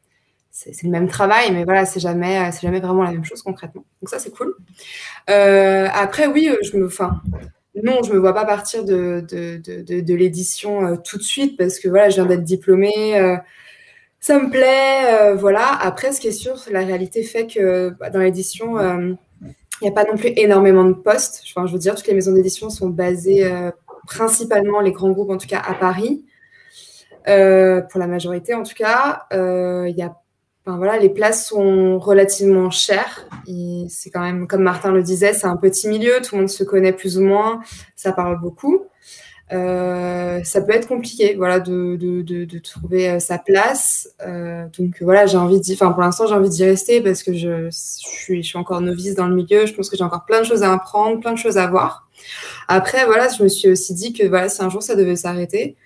c'est 0.52 0.84
le 0.84 0.90
même 0.90 1.08
travail, 1.08 1.52
mais 1.52 1.64
voilà, 1.64 1.86
c'est 1.86 2.00
jamais, 2.00 2.50
jamais 2.62 2.80
vraiment 2.80 3.04
la 3.04 3.12
même 3.12 3.26
chose 3.26 3.42
concrètement. 3.42 3.84
Donc 4.02 4.10
ça, 4.10 4.20
c'est 4.20 4.32
cool. 4.32 4.56
après, 5.28 6.28
oui, 6.28 6.50
je 6.64 6.78
me, 6.78 6.88
enfin, 6.88 7.22
non, 7.84 8.02
je 8.04 8.14
me 8.14 8.18
vois 8.18 8.34
pas 8.34 8.46
partir 8.46 8.84
de, 8.84 9.26
de, 9.30 10.14
l'édition 10.14 10.86
euh, 10.86 10.96
tout 10.96 11.18
de 11.18 11.24
suite 11.24 11.58
parce 11.58 11.80
que 11.80 11.88
voilà, 11.90 12.10
je 12.10 12.16
viens 12.16 12.26
d'être 12.26 12.44
diplômée, 12.44 13.20
euh, 13.20 13.38
ça 14.20 14.40
me 14.40 14.50
plaît, 14.50 15.22
euh, 15.22 15.36
voilà. 15.36 15.78
Après, 15.82 16.12
ce 16.12 16.20
qui 16.20 16.28
est 16.28 16.32
sûr, 16.32 16.58
la 16.72 16.80
réalité 16.86 17.24
fait 17.24 17.48
que 17.48 17.90
bah, 18.00 18.10
dans 18.10 18.20
l'édition, 18.20 18.80
il 18.82 19.84
n'y 19.84 19.90
a 19.90 19.92
pas 19.92 20.06
non 20.06 20.18
plus 20.18 20.32
énormément 20.36 20.86
de 20.86 20.94
postes. 20.94 21.44
Je 21.46 21.72
veux 21.72 21.80
dire, 21.80 21.96
toutes 21.96 22.08
les 22.08 22.14
maisons 22.14 22.34
d'édition 22.34 22.70
sont 22.70 22.90
basées 22.90 23.50
principalement, 24.08 24.80
les 24.80 24.92
grands 24.92 25.12
groupes 25.12 25.30
en 25.30 25.38
tout 25.38 25.48
cas, 25.48 25.62
à 25.66 25.74
Paris. 25.76 26.26
pour 27.26 28.00
la 28.00 28.08
majorité 28.08 28.54
en 28.54 28.64
tout 28.64 28.76
cas, 28.76 29.28
il 29.32 29.96
y 29.96 30.02
a 30.02 30.16
voilà, 30.76 30.98
les 30.98 31.10
places 31.10 31.48
sont 31.48 31.98
relativement 32.00 32.70
chères. 32.70 33.28
C'est 33.90 34.10
quand 34.10 34.22
même, 34.22 34.48
comme 34.48 34.64
Martin 34.64 34.92
le 34.92 35.02
disait, 35.02 35.34
c'est 35.34 35.48
un 35.48 35.56
petit 35.56 35.88
milieu, 35.88 36.22
tout 36.22 36.36
le 36.36 36.42
monde 36.42 36.50
se 36.50 36.64
connaît 36.64 36.94
plus 36.94 37.18
ou 37.18 37.24
moins, 37.24 37.62
ça 37.96 38.12
parle 38.12 38.40
beaucoup. 38.42 38.88
Euh, 39.54 40.44
ça 40.44 40.62
peut 40.62 40.74
être 40.74 40.88
compliqué, 40.88 41.36
voilà, 41.36 41.60
de, 41.62 41.96
de, 41.96 42.60
trouver 42.60 43.10
euh, 43.10 43.20
sa 43.20 43.38
place. 43.38 44.10
Euh, 44.26 44.66
donc 44.78 44.98
voilà, 45.02 45.24
envie 45.38 45.62
enfin 45.74 45.92
pour 45.94 46.02
l'instant 46.02 46.28
j'ai 46.28 46.34
envie 46.34 46.50
d'y 46.50 46.66
rester 46.66 47.00
parce 47.00 47.24
que 47.24 47.34
je, 47.34 47.70
suis, 47.72 48.44
je 48.44 48.48
suis 48.48 48.58
encore 48.58 48.82
novice 48.82 49.16
dans 49.16 49.28
le 49.28 49.36
milieu. 49.36 49.66
Je 49.66 49.74
pense 49.74 49.90
que 49.90 49.96
j'ai 49.96 50.04
encore 50.04 50.26
plein 50.26 50.42
de 50.42 50.46
choses 50.46 50.64
à 50.64 50.74
apprendre, 50.74 51.20
plein 51.22 51.32
de 51.32 51.38
choses 51.38 51.58
à 51.58 51.68
voir. 51.68 52.10
Après 52.68 53.06
voilà, 53.06 53.30
je 53.30 53.42
me 53.42 53.48
suis 53.48 53.70
aussi 53.70 53.94
dit 53.94 54.12
que 54.12 54.28
voilà, 54.28 54.50
si 54.50 54.62
un 54.62 54.70
jour 54.70 54.84
ça 54.84 54.96
devait 54.96 55.16
s'arrêter, 55.16 55.78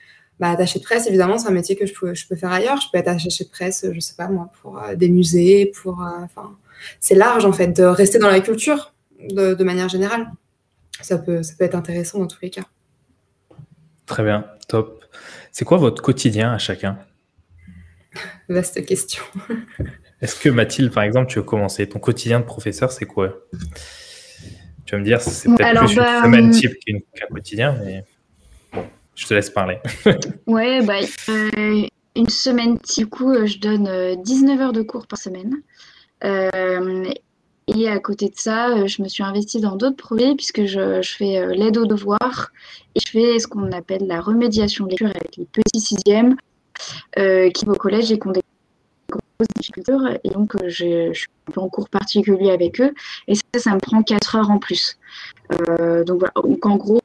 bah, 0.41 0.49
attaché 0.49 0.79
de 0.79 0.83
presse, 0.83 1.05
évidemment, 1.05 1.37
c'est 1.37 1.47
un 1.47 1.53
métier 1.53 1.75
que 1.75 1.85
je 1.85 1.93
peux, 1.93 2.15
je 2.15 2.27
peux 2.27 2.35
faire 2.35 2.51
ailleurs. 2.51 2.81
Je 2.81 2.87
peux 2.91 2.97
être 2.97 3.07
attaché 3.07 3.43
de 3.43 3.49
presse, 3.49 3.85
je 3.93 3.99
sais 3.99 4.15
pas 4.15 4.27
moi, 4.27 4.49
pour 4.59 4.81
euh, 4.81 4.95
des 4.95 5.07
musées, 5.07 5.67
pour. 5.67 6.01
Euh, 6.01 6.23
enfin, 6.23 6.57
c'est 6.99 7.13
large 7.13 7.45
en 7.45 7.53
fait 7.53 7.67
de 7.67 7.83
rester 7.83 8.17
dans 8.17 8.27
la 8.27 8.39
culture 8.39 8.95
de, 9.29 9.53
de, 9.53 9.63
manière 9.63 9.87
générale. 9.87 10.31
Ça 10.99 11.19
peut, 11.19 11.43
ça 11.43 11.53
peut 11.57 11.63
être 11.63 11.75
intéressant 11.75 12.17
dans 12.17 12.25
tous 12.25 12.39
les 12.41 12.49
cas. 12.49 12.63
Très 14.07 14.23
bien, 14.23 14.47
top. 14.67 15.05
C'est 15.51 15.63
quoi 15.63 15.77
votre 15.77 16.01
quotidien 16.01 16.51
à 16.51 16.57
chacun? 16.57 16.97
Vaste 18.49 18.83
question. 18.83 19.21
Est-ce 20.21 20.39
que 20.39 20.49
Mathilde, 20.49 20.91
par 20.91 21.03
exemple, 21.03 21.29
tu 21.29 21.37
veux 21.37 21.45
commencer? 21.45 21.87
Ton 21.87 21.99
quotidien 21.99 22.39
de 22.39 22.45
professeur, 22.45 22.91
c'est 22.91 23.05
quoi? 23.05 23.45
Tu 24.85 24.95
vas 24.95 24.97
me 24.97 25.05
dire, 25.05 25.21
c'est 25.21 25.49
peut-être 25.49 25.79
plus 25.81 25.91
une 25.91 25.97
bah, 25.97 26.23
semaine 26.23 26.45
hum, 26.45 26.51
type 26.51 26.73
qu'un 26.83 27.27
quotidien, 27.27 27.77
mais. 27.83 28.03
Je 29.15 29.27
te 29.27 29.33
laisse 29.33 29.49
parler. 29.49 29.77
ouais, 30.47 30.83
bah, 30.85 30.99
euh, 31.29 31.83
une 32.15 32.29
semaine, 32.29 32.77
du 32.95 33.07
coup, 33.07 33.31
euh, 33.31 33.45
je 33.45 33.59
donne 33.59 34.15
19 34.23 34.59
euh, 34.59 34.63
heures 34.63 34.73
de 34.73 34.81
cours 34.81 35.07
par 35.07 35.19
semaine. 35.19 35.61
et 36.23 37.87
à 37.87 37.99
côté 37.99 38.29
de 38.29 38.35
ça, 38.35 38.85
je 38.85 39.01
me 39.01 39.07
suis 39.07 39.23
investie 39.23 39.61
dans 39.61 39.75
d'autres 39.75 39.97
projets 39.97 40.35
puisque 40.35 40.65
je, 40.65 41.01
fais 41.03 41.45
l'aide 41.55 41.77
aux 41.77 41.85
devoirs 41.85 42.51
et 42.95 42.99
je 43.05 43.11
fais 43.11 43.39
ce 43.39 43.47
qu'on 43.47 43.71
appelle 43.71 44.07
la 44.07 44.19
remédiation 44.19 44.85
lecture 44.85 45.07
avec 45.07 45.37
les 45.37 45.45
petits 45.45 45.79
sixièmes 45.79 46.35
qui 47.15 47.65
vont 47.65 47.73
au 47.73 47.77
collège 47.77 48.11
et 48.11 48.19
qui 48.19 48.27
ont 48.27 48.31
des 48.31 48.41
difficultés. 49.55 49.93
Et 50.23 50.29
donc, 50.29 50.55
je, 50.67 51.13
suis 51.13 51.29
en 51.55 51.69
cours 51.69 51.89
particulier 51.89 52.51
avec 52.51 52.79
eux. 52.81 52.93
Et 53.27 53.35
ça, 53.35 53.41
ça 53.57 53.73
me 53.73 53.79
prend 53.79 54.03
4 54.03 54.35
heures 54.35 54.51
en 54.51 54.59
plus. 54.59 54.97
Euh, 55.51 56.03
donc 56.03 56.19
voilà, 56.19 56.33
donc 56.35 56.65
en 56.65 56.77
gros 56.77 57.01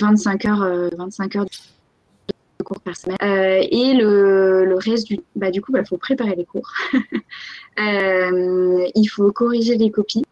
25 0.00 0.44
heures, 0.46 0.90
25 0.96 1.36
euh, 1.36 1.38
heures 1.38 1.46
de 1.46 2.64
cours 2.64 2.80
par 2.80 2.96
semaine. 2.96 3.18
Euh, 3.22 3.66
et 3.70 3.94
le, 3.94 4.64
le, 4.64 4.74
reste 4.76 5.06
du, 5.08 5.20
bah, 5.36 5.50
du 5.50 5.60
coup, 5.60 5.72
il 5.72 5.74
bah, 5.74 5.84
faut 5.84 5.98
préparer 5.98 6.34
les 6.34 6.44
cours. 6.44 6.70
il 7.78 9.06
faut 9.06 9.30
corriger 9.32 9.76
les 9.76 9.90
copies. 9.90 10.24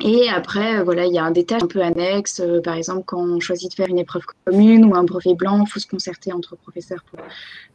Et 0.00 0.28
après, 0.28 0.78
euh, 0.78 0.84
voilà, 0.84 1.06
il 1.06 1.12
y 1.12 1.18
a 1.18 1.24
un 1.24 1.30
détail 1.30 1.60
un 1.62 1.66
peu 1.66 1.82
annexe. 1.82 2.40
Euh, 2.40 2.60
par 2.60 2.74
exemple, 2.76 3.02
quand 3.04 3.22
on 3.22 3.40
choisit 3.40 3.70
de 3.70 3.74
faire 3.74 3.88
une 3.88 3.98
épreuve 3.98 4.22
commune 4.44 4.86
ou 4.86 4.94
un 4.94 5.04
brevet 5.04 5.34
blanc, 5.34 5.62
il 5.64 5.70
faut 5.70 5.80
se 5.80 5.86
concerter 5.86 6.32
entre 6.32 6.56
professeurs 6.56 7.04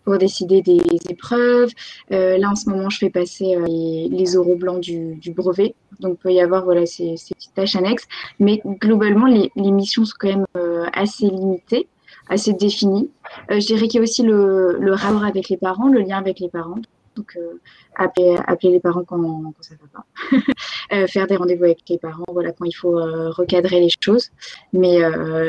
pour, 0.03 0.17
décider 0.17 0.61
des 0.61 0.81
épreuves. 1.09 1.69
Euh, 2.11 2.37
là, 2.37 2.49
en 2.49 2.55
ce 2.55 2.69
moment, 2.69 2.89
je 2.89 2.97
fais 2.97 3.09
passer 3.09 3.57
les, 3.67 4.07
les, 4.09 4.37
oraux 4.37 4.55
blancs 4.55 4.79
du, 4.79 5.33
brevet. 5.35 5.75
Donc, 5.99 6.13
il 6.13 6.23
peut 6.23 6.31
y 6.31 6.39
avoir 6.39 6.63
voilà, 6.63 6.85
ces, 6.85 7.15
petites 7.15 7.53
tâches 7.53 7.75
annexes. 7.75 8.07
Mais 8.39 8.61
globalement, 8.65 9.25
les, 9.25 9.51
missions 9.55 10.05
sont 10.05 10.15
quand 10.17 10.29
même 10.29 10.45
assez 10.93 11.25
limitées, 11.25 11.87
assez 12.29 12.53
définies. 12.53 13.09
je 13.49 13.65
dirais 13.65 13.89
qu'il 13.89 13.95
y 13.95 13.99
a 13.99 14.03
aussi 14.03 14.23
le 14.23 14.93
rapport 14.93 15.25
avec 15.25 15.49
les 15.49 15.57
parents, 15.57 15.89
le 15.89 15.99
lien 15.99 16.17
avec 16.17 16.39
les 16.39 16.49
parents. 16.49 16.79
Donc, 17.17 17.35
euh, 17.35 17.57
appeler, 17.95 18.71
les 18.71 18.79
parents 18.79 19.03
quand, 19.03 19.53
ça 19.61 19.73
ne 19.73 19.79
va 19.79 19.87
pas. 19.91 20.05
Euh, 20.93 21.05
faire 21.05 21.27
des 21.27 21.35
rendez-vous 21.35 21.65
avec 21.65 21.79
les 21.89 21.97
parents, 21.97 22.23
voilà, 22.31 22.53
quand 22.53 22.63
il 22.63 22.71
faut 22.71 22.97
euh, 22.97 23.29
recadrer 23.29 23.81
les 23.81 23.89
choses. 24.01 24.31
Mais, 24.71 24.99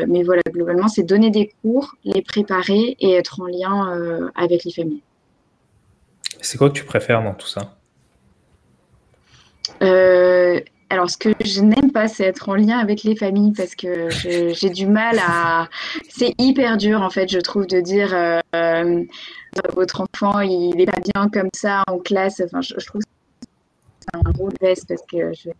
mais 0.08 0.24
voilà, 0.24 0.42
globalement, 0.50 0.88
c'est 0.88 1.04
donner 1.04 1.30
des 1.30 1.52
cours, 1.62 1.94
les 2.02 2.22
préparer 2.22 2.96
et 2.98 3.12
être 3.12 3.40
en 3.40 3.46
lien 3.46 4.30
avec 4.34 4.64
les 4.64 4.72
familles. 4.72 5.02
C'est 6.40 6.58
quoi 6.58 6.70
que 6.70 6.74
tu 6.74 6.84
préfères 6.84 7.22
dans 7.22 7.34
tout 7.34 7.46
ça? 7.46 7.76
Alors, 10.90 11.08
ce 11.08 11.18
que 11.18 11.28
je 11.44 11.60
n'aime 11.60 11.92
pas, 11.92 12.08
c'est 12.08 12.24
être 12.24 12.48
en 12.48 12.56
lien 12.56 12.78
avec 12.78 13.04
les 13.04 13.14
familles 13.14 13.52
parce 13.56 13.76
que 13.76 14.08
j'ai 14.10 14.70
du 14.70 14.88
mal 14.88 15.20
à. 15.20 15.68
C'est 16.08 16.34
hyper 16.38 16.78
dur, 16.78 17.00
en 17.00 17.10
fait, 17.10 17.30
je 17.30 17.38
trouve, 17.38 17.68
de 17.68 17.80
dire 17.80 18.12
votre 19.74 20.02
enfant, 20.02 20.40
il 20.40 20.76
n'est 20.76 20.86
pas 20.86 21.00
bien 21.00 21.28
comme 21.28 21.48
ça 21.54 21.82
en 21.86 21.98
classe. 21.98 22.40
Enfin, 22.44 22.60
je, 22.60 22.74
trouve 22.86 23.02
que 23.02 23.08
c'est 24.00 24.16
un 24.16 24.30
rôle 24.36 24.52
veste 24.60 24.88
parce 24.88 25.02
que 25.02 25.32
je, 25.32 25.50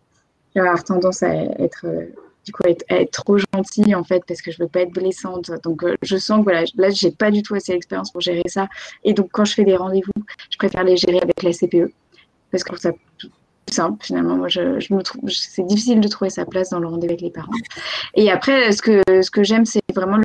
vais 0.55 0.61
avoir 0.61 0.83
tendance 0.83 1.23
à 1.23 1.33
être. 1.33 1.85
du 2.45 2.51
coup 2.51 2.63
être, 2.65 2.83
être, 2.89 3.11
trop 3.11 3.37
gentille 3.37 3.93
en 3.95 4.03
fait 4.03 4.23
parce 4.27 4.41
que 4.41 4.51
je 4.51 4.61
veux 4.61 4.67
pas 4.67 4.81
être 4.81 4.93
blessante. 4.93 5.51
Donc 5.63 5.83
je 6.01 6.17
sens 6.17 6.39
que 6.39 6.43
voilà, 6.43 6.63
là 6.75 6.89
j'ai 6.89 7.11
pas 7.11 7.31
du 7.31 7.43
tout 7.43 7.55
assez 7.55 7.73
d'expérience 7.73 8.11
pour 8.11 8.21
gérer 8.21 8.43
ça. 8.47 8.67
Et 9.03 9.13
donc 9.13 9.29
quand 9.31 9.45
je 9.45 9.53
fais 9.53 9.65
des 9.65 9.75
rendez-vous, 9.75 10.23
je 10.49 10.57
préfère 10.57 10.83
les 10.83 10.97
gérer 10.97 11.19
avec 11.19 11.43
la 11.43 11.51
CPE 11.51 11.91
parce 12.51 12.63
que 12.63 12.79
ça 12.79 12.91
simple 13.73 14.03
finalement. 14.03 14.35
Moi, 14.35 14.47
je, 14.47 14.93
me 14.93 15.01
trouve, 15.01 15.29
c'est 15.29 15.65
difficile 15.65 15.99
de 15.99 16.07
trouver 16.07 16.29
sa 16.29 16.45
place 16.45 16.69
dans 16.69 16.79
le 16.79 16.87
rendez-vous 16.87 17.11
avec 17.11 17.21
les 17.21 17.31
parents. 17.31 17.51
Et 18.15 18.31
après, 18.31 18.71
ce 18.71 18.81
que, 18.81 19.43
j'aime, 19.43 19.65
c'est 19.65 19.81
vraiment 19.93 20.17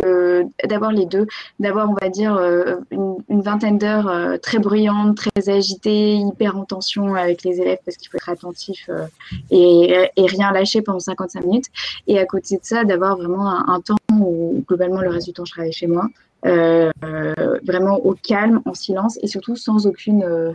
d'avoir 0.64 0.92
les 0.92 1.06
deux, 1.06 1.26
d'avoir, 1.58 1.90
on 1.90 1.94
va 1.94 2.08
dire, 2.08 2.36
euh, 2.36 2.76
une, 2.90 3.40
vingtaine 3.42 3.78
d'heures 3.78 4.08
euh, 4.08 4.36
très 4.38 4.58
bruyantes, 4.58 5.16
très 5.16 5.50
agitées, 5.50 6.14
hyper 6.14 6.56
en 6.56 6.64
tension 6.64 7.14
avec 7.14 7.44
les 7.44 7.60
élèves 7.60 7.78
parce 7.84 7.96
qu'il 7.96 8.08
faut 8.08 8.16
être 8.16 8.28
attentif 8.28 8.88
euh, 8.88 9.06
et, 9.50 10.08
rien 10.16 10.52
lâcher 10.52 10.82
pendant 10.82 11.00
55 11.00 11.44
minutes. 11.44 11.66
Et 12.06 12.18
à 12.18 12.24
côté 12.24 12.56
de 12.56 12.64
ça, 12.64 12.84
d'avoir 12.84 13.16
vraiment 13.16 13.68
un, 13.68 13.80
temps 13.80 13.96
où 14.12 14.64
globalement 14.66 15.00
le 15.00 15.10
reste 15.10 15.26
du 15.26 15.32
temps 15.32 15.44
je 15.44 15.52
travaille 15.52 15.72
chez 15.72 15.86
moi. 15.86 16.08
Vraiment 16.42 17.96
au 18.04 18.14
calme, 18.14 18.60
en 18.66 18.74
silence 18.74 19.18
et 19.22 19.26
surtout 19.26 19.56
sans 19.56 19.86
aucune 19.86 20.52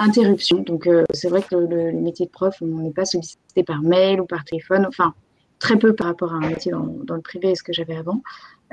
interruption. 0.00 0.58
Donc, 0.60 0.86
euh, 0.86 1.04
c'est 1.12 1.28
vrai 1.28 1.42
que 1.42 1.54
le, 1.54 1.92
métier 1.92 2.26
de 2.26 2.30
prof, 2.30 2.56
on 2.60 2.66
n'est 2.66 2.92
pas 2.92 3.04
sollicité 3.04 3.62
par 3.62 3.82
mail 3.82 4.20
ou 4.20 4.26
par 4.26 4.44
téléphone, 4.44 4.86
enfin, 4.86 5.14
très 5.58 5.76
peu 5.76 5.94
par 5.94 6.08
rapport 6.08 6.32
à 6.32 6.36
un 6.36 6.48
métier 6.48 6.72
dans, 6.72 7.14
le 7.14 7.20
privé, 7.20 7.54
ce 7.54 7.62
que 7.62 7.72
j'avais 7.72 7.96
avant. 7.96 8.22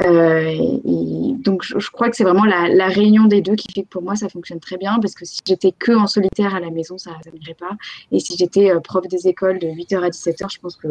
Euh, 0.01 0.49
et, 0.49 1.33
donc, 1.39 1.63
je, 1.63 1.89
crois 1.89 2.09
que 2.09 2.15
c'est 2.15 2.23
vraiment 2.23 2.45
la, 2.45 2.87
réunion 2.87 3.25
des 3.25 3.41
deux 3.41 3.55
qui 3.55 3.67
fait 3.73 3.83
que 3.83 3.87
pour 3.87 4.01
moi, 4.01 4.15
ça 4.15 4.29
fonctionne 4.29 4.59
très 4.59 4.77
bien, 4.77 4.99
parce 4.99 5.13
que 5.13 5.25
si 5.25 5.39
j'étais 5.45 5.71
que 5.71 5.91
en 5.91 6.07
solitaire 6.07 6.55
à 6.55 6.59
la 6.59 6.69
maison, 6.69 6.97
ça 6.97 7.11
ne 7.25 7.31
m'irait 7.37 7.55
pas. 7.55 7.71
Et 8.11 8.19
si 8.19 8.37
j'étais 8.37 8.71
euh, 8.71 8.79
prof 8.79 9.07
des 9.07 9.27
écoles 9.27 9.59
de 9.59 9.67
8h 9.67 10.03
à 10.03 10.09
17h, 10.09 10.53
je 10.53 10.59
pense 10.59 10.77
que 10.77 10.87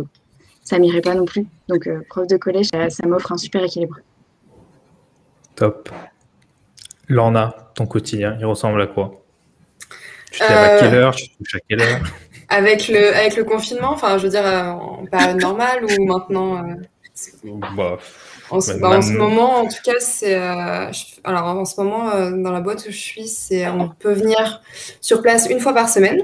ça 0.62 0.78
m'irait 0.78 1.00
pas 1.00 1.14
non 1.14 1.24
plus. 1.24 1.46
Donc, 1.68 1.88
prof 2.08 2.26
de 2.26 2.36
collège, 2.36 2.66
ça, 2.72 2.90
ça 2.90 3.06
m'offre 3.06 3.32
un 3.32 3.38
super 3.38 3.62
équilibre. 3.62 3.96
Top. 5.54 5.88
Lorna, 7.08 7.54
ton 7.74 7.86
quotidien, 7.86 8.36
il 8.38 8.44
ressemble 8.44 8.82
à 8.82 8.86
quoi? 8.88 9.25
Tu 10.36 10.42
te 10.46 10.52
lèves 10.52 10.58
à 10.58 10.78
quelle 10.78 10.94
heure? 10.94 11.14
Tu 11.14 11.28
te 11.28 11.36
couches 11.38 11.54
à 11.54 11.58
quelle 11.68 11.82
heure? 11.82 12.00
avec 12.48 12.88
le, 12.88 13.14
avec 13.14 13.36
le 13.36 13.44
confinement, 13.44 13.90
enfin, 13.90 14.18
je 14.18 14.24
veux 14.24 14.28
dire, 14.28 14.46
euh, 14.46 14.70
en 14.70 15.04
période 15.06 15.40
normale 15.40 15.84
ou 15.84 16.04
maintenant 16.04 16.58
euh, 16.58 16.74
bah, 17.76 17.98
en, 18.50 18.60
ce, 18.60 18.72
bah, 18.74 18.90
en, 18.90 19.02
ce, 19.02 19.12
moment, 19.12 19.56
en 19.60 19.66
tout 19.66 19.82
cas, 19.84 19.98
c'est. 19.98 20.34
Euh, 20.34 20.90
alors, 21.24 21.46
en 21.46 21.64
ce 21.64 21.80
moment, 21.80 22.10
dans 22.30 22.52
la 22.52 22.60
boîte 22.60 22.84
où 22.86 22.92
je 22.92 22.96
suis, 22.96 23.26
c'est 23.26 23.68
on 23.68 23.88
peut 23.88 24.12
venir 24.12 24.60
sur 25.00 25.22
place 25.22 25.48
une 25.50 25.60
fois 25.60 25.72
par 25.72 25.88
semaine. 25.88 26.22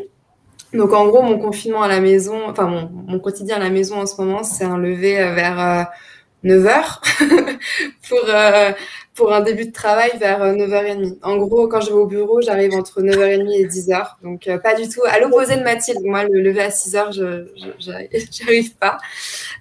Donc, 0.74 0.92
en 0.92 1.06
gros, 1.06 1.22
mon 1.22 1.38
confinement 1.38 1.82
à 1.82 1.88
la 1.88 2.00
maison, 2.00 2.48
enfin, 2.48 2.66
mon, 2.66 2.90
mon 3.06 3.18
quotidien 3.18 3.56
à 3.56 3.58
la 3.58 3.70
maison 3.70 4.00
en 4.00 4.06
ce 4.06 4.20
moment, 4.20 4.42
c'est 4.42 4.64
un 4.64 4.78
lever 4.78 5.16
vers 5.16 5.88
9 6.44 6.64
h 6.64 7.58
pour, 8.08 8.20
pour 9.14 9.32
un 9.32 9.40
début 9.40 9.66
de 9.66 9.72
travail 9.72 10.10
vers 10.18 10.40
9h30. 10.40 11.04
Euh, 11.04 11.14
en 11.22 11.36
gros, 11.36 11.68
quand 11.68 11.80
je 11.80 11.88
vais 11.88 11.96
au 11.96 12.06
bureau, 12.06 12.40
j'arrive 12.40 12.72
entre 12.74 13.02
9h30 13.02 13.52
et 13.52 13.66
10h. 13.66 14.16
Donc, 14.22 14.48
euh, 14.48 14.58
pas 14.58 14.74
du 14.74 14.88
tout 14.88 15.02
à 15.04 15.18
l'opposé 15.18 15.56
de 15.56 15.62
Mathilde. 15.62 16.00
Moi, 16.04 16.24
le 16.24 16.40
lever 16.40 16.62
à 16.62 16.70
6h, 16.70 17.12
je 17.12 17.90
n'arrive 18.42 18.74
pas. 18.80 18.98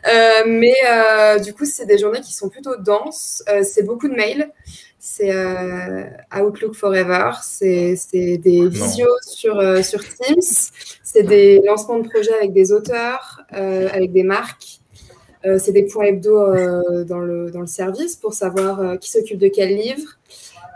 Euh, 0.07 0.43
mais 0.47 0.75
euh, 0.89 1.39
du 1.39 1.53
coup, 1.53 1.65
c'est 1.65 1.85
des 1.85 1.97
journées 1.97 2.21
qui 2.21 2.33
sont 2.33 2.49
plutôt 2.49 2.77
denses. 2.77 3.43
C'est 3.63 3.83
beaucoup 3.83 4.07
de 4.07 4.15
mails. 4.15 4.49
C'est 4.99 5.33
Outlook 6.33 6.73
Forever. 6.73 7.31
C'est 7.41 7.97
des 8.13 8.69
visios 8.69 9.17
sur, 9.27 9.83
sur 9.83 10.01
Teams. 10.01 10.41
C'est 11.03 11.23
des 11.23 11.61
lancements 11.65 11.99
de 11.99 12.07
projets 12.07 12.33
avec 12.33 12.53
des 12.53 12.71
auteurs, 12.71 13.41
avec 13.51 14.13
des 14.13 14.23
marques. 14.23 14.80
Euh, 15.45 15.57
c'est 15.57 15.71
des 15.71 15.83
points 15.83 16.05
hebdo 16.05 16.37
euh, 16.37 17.03
dans, 17.03 17.19
le, 17.19 17.49
dans 17.49 17.61
le 17.61 17.67
service 17.67 18.15
pour 18.15 18.33
savoir 18.33 18.79
euh, 18.79 18.97
qui 18.97 19.09
s'occupe 19.09 19.39
de 19.39 19.47
quel 19.47 19.75
livre, 19.75 20.17